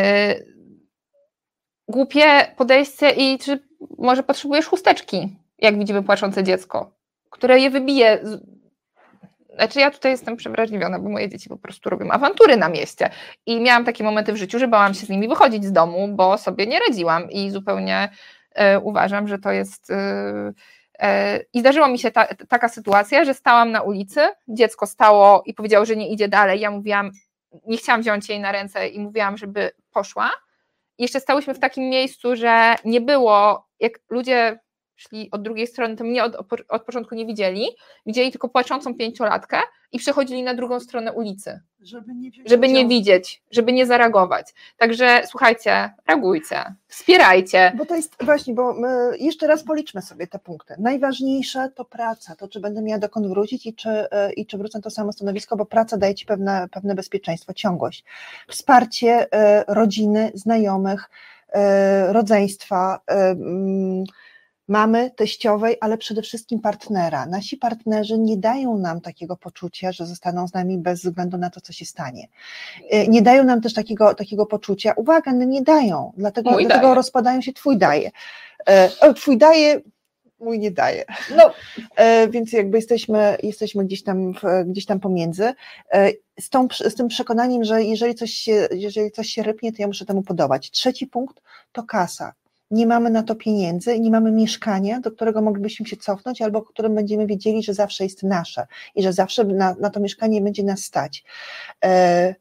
głupie 1.88 2.54
podejście 2.56 3.10
i 3.10 3.38
czy 3.38 3.68
może 3.98 4.22
potrzebujesz 4.22 4.66
chusteczki, 4.66 5.36
jak 5.58 5.78
widzimy 5.78 6.02
płaczące 6.02 6.44
dziecko, 6.44 6.96
które 7.30 7.60
je 7.60 7.70
wybije. 7.70 8.20
Znaczy 9.54 9.80
ja 9.80 9.90
tutaj 9.90 10.12
jestem 10.12 10.36
przewrażliwiona, 10.36 10.98
bo 10.98 11.08
moje 11.08 11.28
dzieci 11.28 11.48
po 11.48 11.56
prostu 11.56 11.90
robią 11.90 12.10
awantury 12.10 12.56
na 12.56 12.68
mieście 12.68 13.10
i 13.46 13.60
miałam 13.60 13.84
takie 13.84 14.04
momenty 14.04 14.32
w 14.32 14.36
życiu, 14.36 14.58
że 14.58 14.68
bałam 14.68 14.94
się 14.94 15.06
z 15.06 15.08
nimi 15.08 15.28
wychodzić 15.28 15.64
z 15.64 15.72
domu, 15.72 16.08
bo 16.08 16.38
sobie 16.38 16.66
nie 16.66 16.78
radziłam 16.88 17.30
i 17.30 17.50
zupełnie 17.50 18.08
uważam, 18.82 19.28
że 19.28 19.38
to 19.38 19.52
jest. 19.52 19.90
E, 19.90 20.52
e, 20.98 21.40
I 21.52 21.60
zdarzyła 21.60 21.88
mi 21.88 21.98
się 21.98 22.10
ta, 22.10 22.26
taka 22.48 22.68
sytuacja, 22.68 23.24
że 23.24 23.34
stałam 23.34 23.72
na 23.72 23.82
ulicy, 23.82 24.20
dziecko 24.48 24.86
stało 24.86 25.42
i 25.46 25.54
powiedziało, 25.54 25.84
że 25.84 25.96
nie 25.96 26.08
idzie 26.08 26.28
dalej. 26.28 26.60
Ja 26.60 26.70
mówiłam, 26.70 27.10
nie 27.66 27.76
chciałam 27.76 28.00
wziąć 28.00 28.28
jej 28.28 28.40
na 28.40 28.52
ręce 28.52 28.88
i 28.88 29.00
mówiłam, 29.00 29.36
żeby 29.36 29.70
poszła. 29.92 30.30
I 30.98 31.02
jeszcze 31.02 31.20
stałyśmy 31.20 31.54
w 31.54 31.58
takim 31.58 31.88
miejscu, 31.88 32.36
że 32.36 32.74
nie 32.84 33.00
było, 33.00 33.66
jak 33.80 33.92
ludzie 34.10 34.58
szli 35.00 35.28
od 35.30 35.42
drugiej 35.42 35.66
strony, 35.66 35.96
to 35.96 36.04
mnie 36.04 36.24
od, 36.24 36.36
od 36.68 36.84
początku 36.84 37.14
nie 37.14 37.26
widzieli, 37.26 37.66
widzieli 38.06 38.30
tylko 38.30 38.48
płaczącą 38.48 38.94
pięciolatkę 38.94 39.58
i 39.92 39.98
przechodzili 39.98 40.42
na 40.42 40.54
drugą 40.54 40.80
stronę 40.80 41.12
ulicy. 41.12 41.60
Żeby 41.80 42.14
nie, 42.14 42.30
żeby 42.46 42.68
nie 42.68 42.88
widzieć, 42.88 43.42
żeby 43.50 43.72
nie 43.72 43.86
zareagować. 43.86 44.54
Także 44.76 45.22
słuchajcie, 45.26 45.90
reagujcie, 46.08 46.74
wspierajcie. 46.88 47.72
Bo 47.76 47.86
to 47.86 47.96
jest 47.96 48.24
właśnie, 48.24 48.54
bo 48.54 48.74
jeszcze 49.18 49.46
raz 49.46 49.64
policzmy 49.64 50.02
sobie 50.02 50.26
te 50.26 50.38
punkty. 50.38 50.74
Najważniejsze 50.78 51.70
to 51.74 51.84
praca, 51.84 52.36
to 52.36 52.48
czy 52.48 52.60
będę 52.60 52.82
miała 52.82 52.98
dokąd 52.98 53.26
wrócić 53.26 53.66
i 53.66 53.74
czy, 53.74 53.90
e, 53.90 54.32
i 54.32 54.46
czy 54.46 54.58
wrócę 54.58 54.78
na 54.78 54.82
to 54.82 54.90
samo 54.90 55.12
stanowisko, 55.12 55.56
bo 55.56 55.66
praca 55.66 55.96
daje 55.96 56.14
ci 56.14 56.26
pewne, 56.26 56.68
pewne 56.72 56.94
bezpieczeństwo, 56.94 57.54
ciągłość. 57.54 58.04
Wsparcie 58.48 59.32
e, 59.32 59.64
rodziny, 59.68 60.32
znajomych, 60.34 61.10
e, 61.52 62.12
rodzeństwa, 62.12 63.00
mamy 64.70 65.10
teściowej, 65.10 65.76
ale 65.80 65.98
przede 65.98 66.22
wszystkim 66.22 66.60
partnera. 66.60 67.26
Nasi 67.26 67.56
partnerzy 67.56 68.18
nie 68.18 68.36
dają 68.36 68.78
nam 68.78 69.00
takiego 69.00 69.36
poczucia, 69.36 69.92
że 69.92 70.06
zostaną 70.06 70.48
z 70.48 70.54
nami 70.54 70.78
bez 70.78 71.02
względu 71.02 71.38
na 71.38 71.50
to, 71.50 71.60
co 71.60 71.72
się 71.72 71.84
stanie. 71.84 72.28
E, 72.90 73.08
nie 73.08 73.22
dają 73.22 73.44
nam 73.44 73.60
też 73.60 73.74
takiego, 73.74 74.14
takiego 74.14 74.46
poczucia, 74.46 74.92
uwaga, 74.96 75.32
no 75.32 75.44
nie 75.44 75.62
dają, 75.62 76.12
dlatego, 76.16 76.50
dlatego 76.50 76.82
daje. 76.82 76.94
rozpadają 76.94 77.40
się, 77.40 77.52
twój 77.52 77.78
daje. 77.78 78.10
E, 78.66 79.14
twój 79.14 79.38
daje, 79.38 79.80
mój 80.40 80.58
nie 80.58 80.70
daje. 80.70 81.04
No, 81.36 81.52
e, 81.96 82.28
więc 82.28 82.52
jakby 82.52 82.78
jesteśmy, 82.78 83.36
jesteśmy 83.42 83.84
gdzieś, 83.84 84.02
tam, 84.02 84.32
gdzieś 84.66 84.86
tam 84.86 85.00
pomiędzy. 85.00 85.52
Z, 86.40 86.50
tą, 86.50 86.68
z 86.88 86.94
tym 86.94 87.08
przekonaniem, 87.08 87.64
że 87.64 87.82
jeżeli 87.82 88.14
coś, 88.14 88.30
się, 88.30 88.68
jeżeli 88.70 89.10
coś 89.10 89.28
się 89.28 89.42
rypnie, 89.42 89.72
to 89.72 89.76
ja 89.82 89.86
muszę 89.86 90.06
temu 90.06 90.22
podobać. 90.22 90.70
Trzeci 90.70 91.06
punkt 91.06 91.42
to 91.72 91.82
kasa 91.82 92.32
nie 92.70 92.86
mamy 92.86 93.10
na 93.10 93.22
to 93.22 93.34
pieniędzy, 93.34 94.00
nie 94.00 94.10
mamy 94.10 94.32
mieszkania, 94.32 95.00
do 95.00 95.10
którego 95.10 95.42
moglibyśmy 95.42 95.86
się 95.86 95.96
cofnąć, 95.96 96.42
albo 96.42 96.62
którym 96.62 96.94
będziemy 96.94 97.26
wiedzieli, 97.26 97.62
że 97.62 97.74
zawsze 97.74 98.04
jest 98.04 98.22
nasze 98.22 98.66
i 98.94 99.02
że 99.02 99.12
zawsze 99.12 99.44
na, 99.44 99.74
na 99.80 99.90
to 99.90 100.00
mieszkanie 100.00 100.40
będzie 100.40 100.62
nas 100.62 100.80
stać. 100.80 101.24
E, 101.84 102.34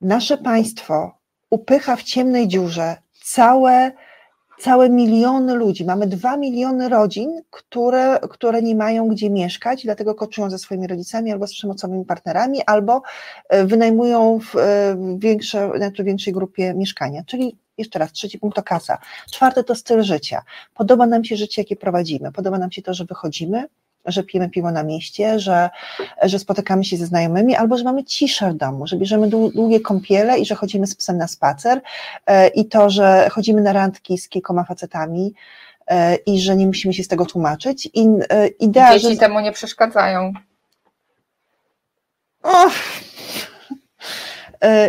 nasze 0.00 0.38
państwo 0.38 1.18
upycha 1.50 1.96
w 1.96 2.02
ciemnej 2.02 2.48
dziurze 2.48 2.96
całe 3.22 3.92
całe 4.60 4.90
miliony 4.90 5.54
ludzi. 5.54 5.84
Mamy 5.84 6.06
dwa 6.06 6.36
miliony 6.36 6.88
rodzin, 6.88 7.42
które, 7.50 8.18
które 8.30 8.62
nie 8.62 8.74
mają 8.74 9.08
gdzie 9.08 9.30
mieszkać, 9.30 9.84
dlatego 9.84 10.14
koczują 10.14 10.50
ze 10.50 10.58
swoimi 10.58 10.86
rodzicami 10.86 11.32
albo 11.32 11.46
z 11.46 11.52
przemocowymi 11.52 12.04
partnerami, 12.04 12.62
albo 12.66 13.02
e, 13.48 13.64
wynajmują 13.64 14.38
w, 14.38 14.56
e, 14.56 14.96
większe, 15.18 15.70
znaczy 15.76 16.04
większej 16.04 16.32
grupie 16.32 16.74
mieszkania. 16.74 17.22
Czyli 17.26 17.56
jeszcze 17.78 17.98
raz, 17.98 18.12
trzeci 18.12 18.38
punkt 18.38 18.56
to 18.56 18.62
kasa. 18.62 18.98
Czwarty 19.32 19.64
to 19.64 19.74
styl 19.74 20.02
życia. 20.02 20.42
Podoba 20.74 21.06
nam 21.06 21.24
się 21.24 21.36
życie, 21.36 21.62
jakie 21.62 21.76
prowadzimy. 21.76 22.32
Podoba 22.32 22.58
nam 22.58 22.72
się 22.72 22.82
to, 22.82 22.94
że 22.94 23.04
wychodzimy, 23.04 23.64
że 24.04 24.22
pijemy 24.22 24.50
piwo 24.50 24.70
na 24.70 24.82
mieście, 24.82 25.38
że, 25.38 25.70
że 26.22 26.38
spotykamy 26.38 26.84
się 26.84 26.96
ze 26.96 27.06
znajomymi, 27.06 27.56
albo 27.56 27.76
że 27.76 27.84
mamy 27.84 28.04
ciszę 28.04 28.50
w 28.50 28.54
domu, 28.54 28.86
że 28.86 28.96
bierzemy 28.96 29.28
długie 29.28 29.80
kąpiele 29.80 30.38
i 30.38 30.46
że 30.46 30.54
chodzimy 30.54 30.86
z 30.86 30.94
psem 30.96 31.18
na 31.18 31.28
spacer 31.28 31.80
e, 32.26 32.48
i 32.48 32.64
to, 32.64 32.90
że 32.90 33.28
chodzimy 33.32 33.60
na 33.60 33.72
randki 33.72 34.18
z 34.18 34.28
kilkoma 34.28 34.64
facetami 34.64 35.34
e, 35.86 36.14
i 36.14 36.40
że 36.40 36.56
nie 36.56 36.66
musimy 36.66 36.94
się 36.94 37.04
z 37.04 37.08
tego 37.08 37.26
tłumaczyć. 37.26 37.88
I, 37.94 38.08
e, 38.30 38.46
idea, 38.46 38.92
Dzieci 38.92 39.14
że... 39.14 39.16
temu 39.16 39.40
nie 39.40 39.52
przeszkadzają. 39.52 40.32
Och. 42.42 42.72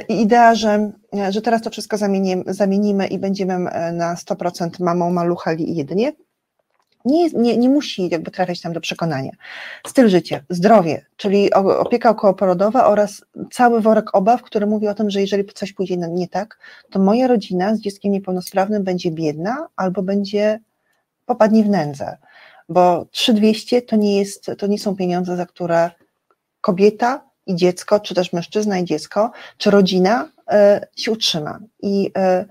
idea, 0.10 0.56
że, 0.56 0.92
że 1.30 1.42
teraz 1.42 1.62
to 1.62 1.70
wszystko 1.70 1.98
zamienimy, 1.98 2.44
zamienimy 2.48 3.08
i 3.08 3.20
będziemy 3.20 3.58
na 3.94 4.16
100% 4.16 4.70
mamą 4.80 5.12
maluchali 5.12 5.76
jedynie, 5.76 6.12
nie, 7.06 7.30
nie, 7.30 7.58
nie 7.58 7.70
musi 7.70 8.10
jakby 8.10 8.32
trafiać 8.32 8.62
tam 8.62 8.74
do 8.74 8.82
przekonania. 8.82 9.32
Styl 9.88 10.10
życia, 10.10 10.40
zdrowie, 10.50 11.06
czyli 11.18 11.54
opieka 11.54 12.10
okołoporodowa 12.10 12.86
oraz 12.86 13.26
cały 13.52 13.82
worek 13.82 14.16
obaw, 14.16 14.42
który 14.42 14.68
mówi 14.68 14.88
o 14.88 14.94
tym, 14.94 15.10
że 15.10 15.22
jeżeli 15.22 15.46
coś 15.46 15.74
pójdzie 15.74 15.98
nie 15.98 16.28
tak, 16.28 16.60
to 16.90 17.00
moja 17.00 17.28
rodzina 17.28 17.76
z 17.76 17.80
dzieckiem 17.80 18.12
niepełnosprawnym 18.12 18.84
będzie 18.84 19.12
biedna 19.12 19.68
albo 19.76 20.04
będzie 20.04 20.60
popadnie 21.26 21.64
w 21.64 21.70
nędzę, 21.70 22.18
bo 22.70 23.06
3200 23.12 23.82
to 23.82 23.96
nie, 23.96 24.20
jest, 24.20 24.52
to 24.58 24.68
nie 24.68 24.80
są 24.80 24.96
pieniądze, 24.96 25.38
za 25.38 25.46
które 25.46 25.92
kobieta 26.62 27.32
i 27.46 27.56
dziecko, 27.56 28.00
czy 28.00 28.16
też 28.16 28.34
mężczyzna 28.34 28.80
i 28.80 28.86
dziecko, 28.86 29.32
czy 29.58 29.72
rodzina 29.72 30.24
y, 30.26 31.02
się 31.02 31.12
utrzyma. 31.12 31.60
I 31.82 32.12
y, 32.42 32.46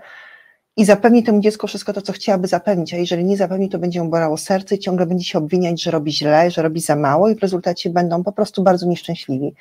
i 0.77 0.85
zapewni 0.85 1.23
temu 1.23 1.41
dziecku 1.41 1.67
wszystko 1.67 1.93
to, 1.93 2.03
co 2.03 2.13
chciałaby 2.13 2.49
zapewnić, 2.49 2.95
a 2.95 2.97
jeżeli 2.97 3.25
nie 3.25 3.37
zapewni, 3.37 3.69
to 3.69 3.79
będzie 3.79 4.03
mu 4.03 4.11
borało 4.11 4.37
serce 4.37 4.75
i 4.75 4.79
ciągle 4.79 5.07
będzie 5.07 5.25
się 5.25 5.39
obwiniać, 5.39 5.83
że 5.83 5.91
robi 5.91 6.13
źle, 6.13 6.51
że 6.51 6.63
robi 6.63 6.81
za 6.81 6.97
mało 6.97 7.29
i 7.29 7.35
w 7.35 7.43
rezultacie 7.43 7.91
będą 7.91 8.25
po 8.25 8.33
prostu 8.33 8.63
bardzo 8.63 8.87
nieszczęśliwi. 8.87 9.55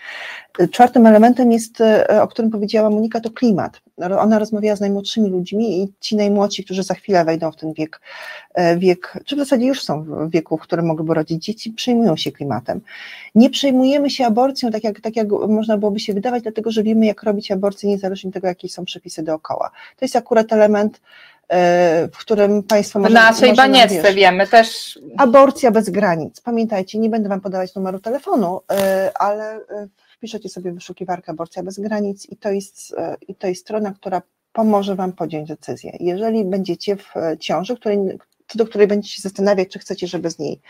Czwartym 0.71 1.05
elementem 1.05 1.51
jest, 1.51 1.81
e, 1.81 2.21
o 2.21 2.27
którym 2.27 2.51
powiedziała 2.51 2.89
Monika, 2.89 3.19
to 3.19 3.31
klimat. 3.31 3.81
Ona 4.19 4.39
rozmawiała 4.39 4.75
z 4.75 4.79
najmłodszymi 4.79 5.29
ludźmi 5.29 5.83
i 5.83 5.93
ci 5.99 6.15
najmłodsi, 6.15 6.63
którzy 6.63 6.83
za 6.83 6.93
chwilę 6.93 7.25
wejdą 7.25 7.51
w 7.51 7.55
ten 7.55 7.73
wiek, 7.73 8.01
e, 8.53 8.77
wiek 8.77 9.13
czy 9.25 9.35
w 9.35 9.39
zasadzie 9.39 9.65
już 9.65 9.83
są 9.83 10.03
w 10.03 10.31
wieku, 10.31 10.57
w 10.57 10.61
którym 10.61 10.85
mogłyby 10.85 11.13
rodzić 11.13 11.43
dzieci, 11.43 11.71
przejmują 11.71 12.17
się 12.17 12.31
klimatem. 12.31 12.81
Nie 13.35 13.49
przejmujemy 13.49 14.09
się 14.09 14.25
aborcją 14.25 14.71
tak 14.71 14.83
jak, 14.83 15.01
tak 15.01 15.15
jak 15.15 15.27
można 15.47 15.77
byłoby 15.77 15.99
się 15.99 16.13
wydawać, 16.13 16.43
dlatego 16.43 16.71
że 16.71 16.83
wiemy, 16.83 17.05
jak 17.05 17.23
robić 17.23 17.51
aborcję, 17.51 17.89
niezależnie 17.89 18.27
od 18.27 18.33
tego, 18.33 18.47
jakie 18.47 18.69
są 18.69 18.85
przepisy 18.85 19.23
dookoła. 19.23 19.71
To 19.97 20.05
jest 20.05 20.15
akurat 20.15 20.53
element, 20.53 21.01
e, 21.49 22.07
w 22.07 22.17
którym 22.17 22.63
Państwo 22.63 22.99
może. 22.99 23.11
W 23.11 23.13
naszej 23.13 23.55
banieczce 23.55 24.13
wiemy 24.13 24.47
też. 24.47 24.99
Aborcja 25.17 25.71
bez 25.71 25.89
granic. 25.89 26.41
Pamiętajcie, 26.41 26.99
nie 26.99 27.09
będę 27.09 27.29
Wam 27.29 27.41
podawać 27.41 27.75
numeru 27.75 27.99
telefonu, 27.99 28.61
e, 28.71 29.11
ale 29.15 29.59
wpiszecie 30.19 30.49
sobie 30.49 30.71
wyszukiwarkę 30.71 31.31
aborcja 31.31 31.63
bez 31.63 31.79
granic 31.79 32.29
i 32.29 32.37
to 32.37 32.51
jest, 32.51 32.93
e, 32.97 33.15
i 33.27 33.35
to 33.35 33.47
jest 33.47 33.61
strona, 33.61 33.91
która 33.91 34.21
pomoże 34.53 34.95
Wam 34.95 35.13
podjąć 35.13 35.47
decyzję. 35.49 35.97
Jeżeli 35.99 36.45
będziecie 36.45 36.95
w 36.95 37.17
e, 37.17 37.37
ciąży, 37.37 37.75
której, 37.75 37.99
do 38.55 38.65
której 38.65 38.87
będziecie 38.87 39.15
się 39.15 39.21
zastanawiać, 39.21 39.69
czy 39.69 39.79
chcecie, 39.79 40.07
żeby 40.07 40.29
z 40.29 40.39
niej. 40.39 40.61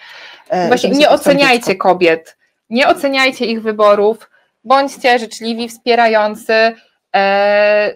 E, 0.50 0.68
Właśnie 0.68 0.90
nie 0.90 1.10
oceniajcie 1.10 1.76
kobiet, 1.76 2.38
nie 2.70 2.88
oceniajcie 2.88 3.46
ich 3.46 3.62
wyborów, 3.62 4.30
bądźcie 4.64 5.20
życzliwi, 5.20 5.70
wspierający. 5.70 6.54
E, 7.16 7.94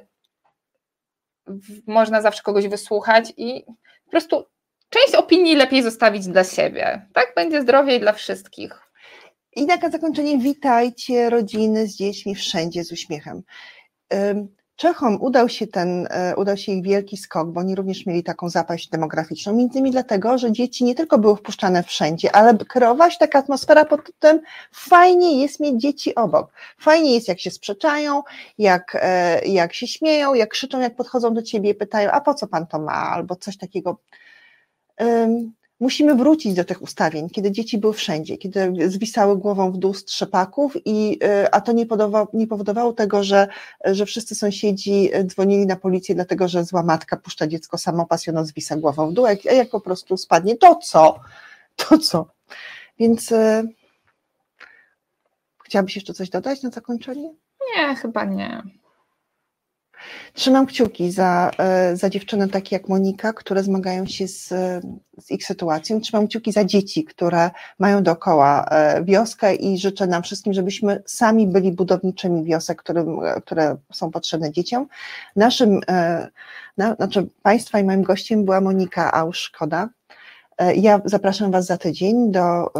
można 1.87 2.21
zawsze 2.21 2.43
kogoś 2.43 2.67
wysłuchać 2.67 3.33
i 3.37 3.65
po 4.05 4.11
prostu 4.11 4.45
część 4.89 5.15
opinii 5.15 5.55
lepiej 5.55 5.83
zostawić 5.83 6.27
dla 6.27 6.43
siebie. 6.43 7.05
Tak 7.13 7.33
będzie 7.35 7.61
zdrowiej 7.61 7.99
dla 7.99 8.13
wszystkich. 8.13 8.82
I 9.55 9.65
na 9.65 9.89
zakończenie 9.91 10.37
witajcie 10.37 11.29
rodziny 11.29 11.87
z 11.87 11.95
dziećmi 11.95 12.35
wszędzie 12.35 12.83
z 12.83 12.91
uśmiechem. 12.91 13.43
Czechom 14.75 15.21
udał 15.21 15.49
się 15.49 15.67
ten, 15.67 16.07
e, 16.11 16.35
udał 16.35 16.57
się 16.57 16.71
ich 16.71 16.83
wielki 16.83 17.17
skok, 17.17 17.51
bo 17.51 17.59
oni 17.59 17.75
również 17.75 18.05
mieli 18.05 18.23
taką 18.23 18.49
zapaść 18.49 18.89
demograficzną, 18.89 19.53
między 19.53 19.79
innymi 19.79 19.91
dlatego, 19.91 20.37
że 20.37 20.51
dzieci 20.51 20.83
nie 20.83 20.95
tylko 20.95 21.17
były 21.17 21.35
wpuszczane 21.35 21.83
wszędzie, 21.83 22.35
ale 22.35 22.57
kreowała 22.57 23.11
się 23.11 23.17
taka 23.19 23.39
atmosfera 23.39 23.85
pod 23.85 24.11
tym, 24.19 24.39
fajnie 24.71 25.41
jest 25.41 25.59
mieć 25.59 25.81
dzieci 25.81 26.15
obok, 26.15 26.51
fajnie 26.79 27.15
jest 27.15 27.27
jak 27.27 27.39
się 27.39 27.51
sprzeczają, 27.51 28.23
jak, 28.57 28.97
e, 29.01 29.45
jak 29.45 29.73
się 29.73 29.87
śmieją, 29.87 30.33
jak 30.33 30.49
krzyczą, 30.49 30.79
jak 30.79 30.95
podchodzą 30.95 31.33
do 31.33 31.41
ciebie 31.41 31.69
i 31.69 31.75
pytają, 31.75 32.11
a 32.11 32.21
po 32.21 32.33
co 32.33 32.47
pan 32.47 32.67
to 32.67 32.79
ma, 32.79 32.93
albo 32.93 33.35
coś 33.35 33.57
takiego. 33.57 33.97
Musimy 35.83 36.15
wrócić 36.15 36.53
do 36.53 36.63
tych 36.63 36.81
ustawień, 36.81 37.29
kiedy 37.29 37.51
dzieci 37.51 37.77
były 37.77 37.93
wszędzie, 37.93 38.37
kiedy 38.37 38.73
zwisały 38.89 39.37
głową 39.37 39.71
w 39.71 39.77
dół 39.77 39.93
z 39.93 40.05
trzepaków, 40.05 40.73
i, 40.85 41.19
e, 41.23 41.55
a 41.55 41.61
to 41.61 41.71
nie, 41.71 41.85
nie 42.33 42.47
powodowało 42.47 42.93
tego, 42.93 43.23
że, 43.23 43.47
że 43.85 44.05
wszyscy 44.05 44.35
sąsiedzi 44.35 45.09
dzwonili 45.23 45.65
na 45.65 45.75
policję, 45.75 46.15
dlatego 46.15 46.47
że 46.47 46.63
zła 46.63 46.83
matka 46.83 47.17
puszcza 47.17 47.47
dziecko 47.47 47.77
samopas 47.77 48.27
i 48.27 48.29
ono 48.29 48.45
zwisa 48.45 48.77
głową 48.77 49.09
w 49.09 49.13
dół, 49.13 49.25
a 49.25 49.53
jak 49.53 49.69
po 49.69 49.81
prostu 49.81 50.17
spadnie, 50.17 50.57
to 50.57 50.75
co? 50.75 51.19
To 51.75 51.97
co? 51.97 52.25
Więc 52.99 53.31
e, 53.31 53.63
chciałabyś 55.63 55.95
jeszcze 55.95 56.13
coś 56.13 56.29
dodać 56.29 56.63
na 56.63 56.69
zakończenie? 56.69 57.33
Nie, 57.75 57.95
chyba 57.95 58.25
nie. 58.25 58.63
Trzymam 60.33 60.65
kciuki 60.65 61.11
za, 61.11 61.51
e, 61.57 61.95
za 61.95 62.09
dziewczyny 62.09 62.47
takie 62.47 62.75
jak 62.75 62.89
Monika, 62.89 63.33
które 63.33 63.63
zmagają 63.63 64.05
się 64.05 64.27
z, 64.27 64.47
z 65.19 65.31
ich 65.31 65.45
sytuacją. 65.45 66.01
Trzymam 66.01 66.27
kciuki 66.27 66.51
za 66.51 66.65
dzieci, 66.65 67.03
które 67.03 67.51
mają 67.79 68.03
dookoła 68.03 68.65
e, 68.65 69.03
wioskę 69.03 69.55
i 69.55 69.77
życzę 69.77 70.07
nam 70.07 70.23
wszystkim, 70.23 70.53
żebyśmy 70.53 71.03
sami 71.05 71.47
byli 71.47 71.71
budowniczymi 71.71 72.43
wiosek, 72.43 72.83
którym, 72.83 73.19
które 73.45 73.77
są 73.93 74.11
potrzebne 74.11 74.51
dzieciom. 74.51 74.87
Naszym, 75.35 75.79
e, 75.87 76.27
na, 76.77 76.95
znaczy 76.95 77.27
Państwa 77.41 77.79
i 77.79 77.83
moim 77.83 78.03
gościem 78.03 78.45
była 78.45 78.61
Monika 78.61 79.11
Ausz-Koda. 79.11 79.89
Ja 80.75 81.01
zapraszam 81.05 81.51
Was 81.51 81.65
za 81.65 81.77
tydzień 81.77 82.31
do, 82.31 82.71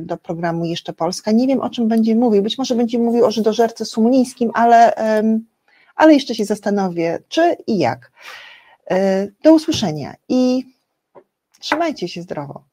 do 0.00 0.16
programu 0.16 0.64
Jeszcze 0.64 0.92
Polska. 0.92 1.32
Nie 1.32 1.46
wiem, 1.46 1.60
o 1.60 1.70
czym 1.70 1.88
będzie 1.88 2.16
mówił. 2.16 2.42
Być 2.42 2.58
może 2.58 2.74
będzie 2.74 2.98
mówił 2.98 3.24
o 3.24 3.30
żydożerce 3.30 3.84
sumulińskim, 3.84 4.50
ale 4.54 4.94
ale 5.94 6.14
jeszcze 6.14 6.34
się 6.34 6.44
zastanowię, 6.44 7.18
czy 7.28 7.56
i 7.66 7.78
jak. 7.78 8.12
E, 8.90 9.26
do 9.42 9.52
usłyszenia 9.52 10.14
i 10.28 10.64
trzymajcie 11.60 12.08
się 12.08 12.22
zdrowo. 12.22 12.71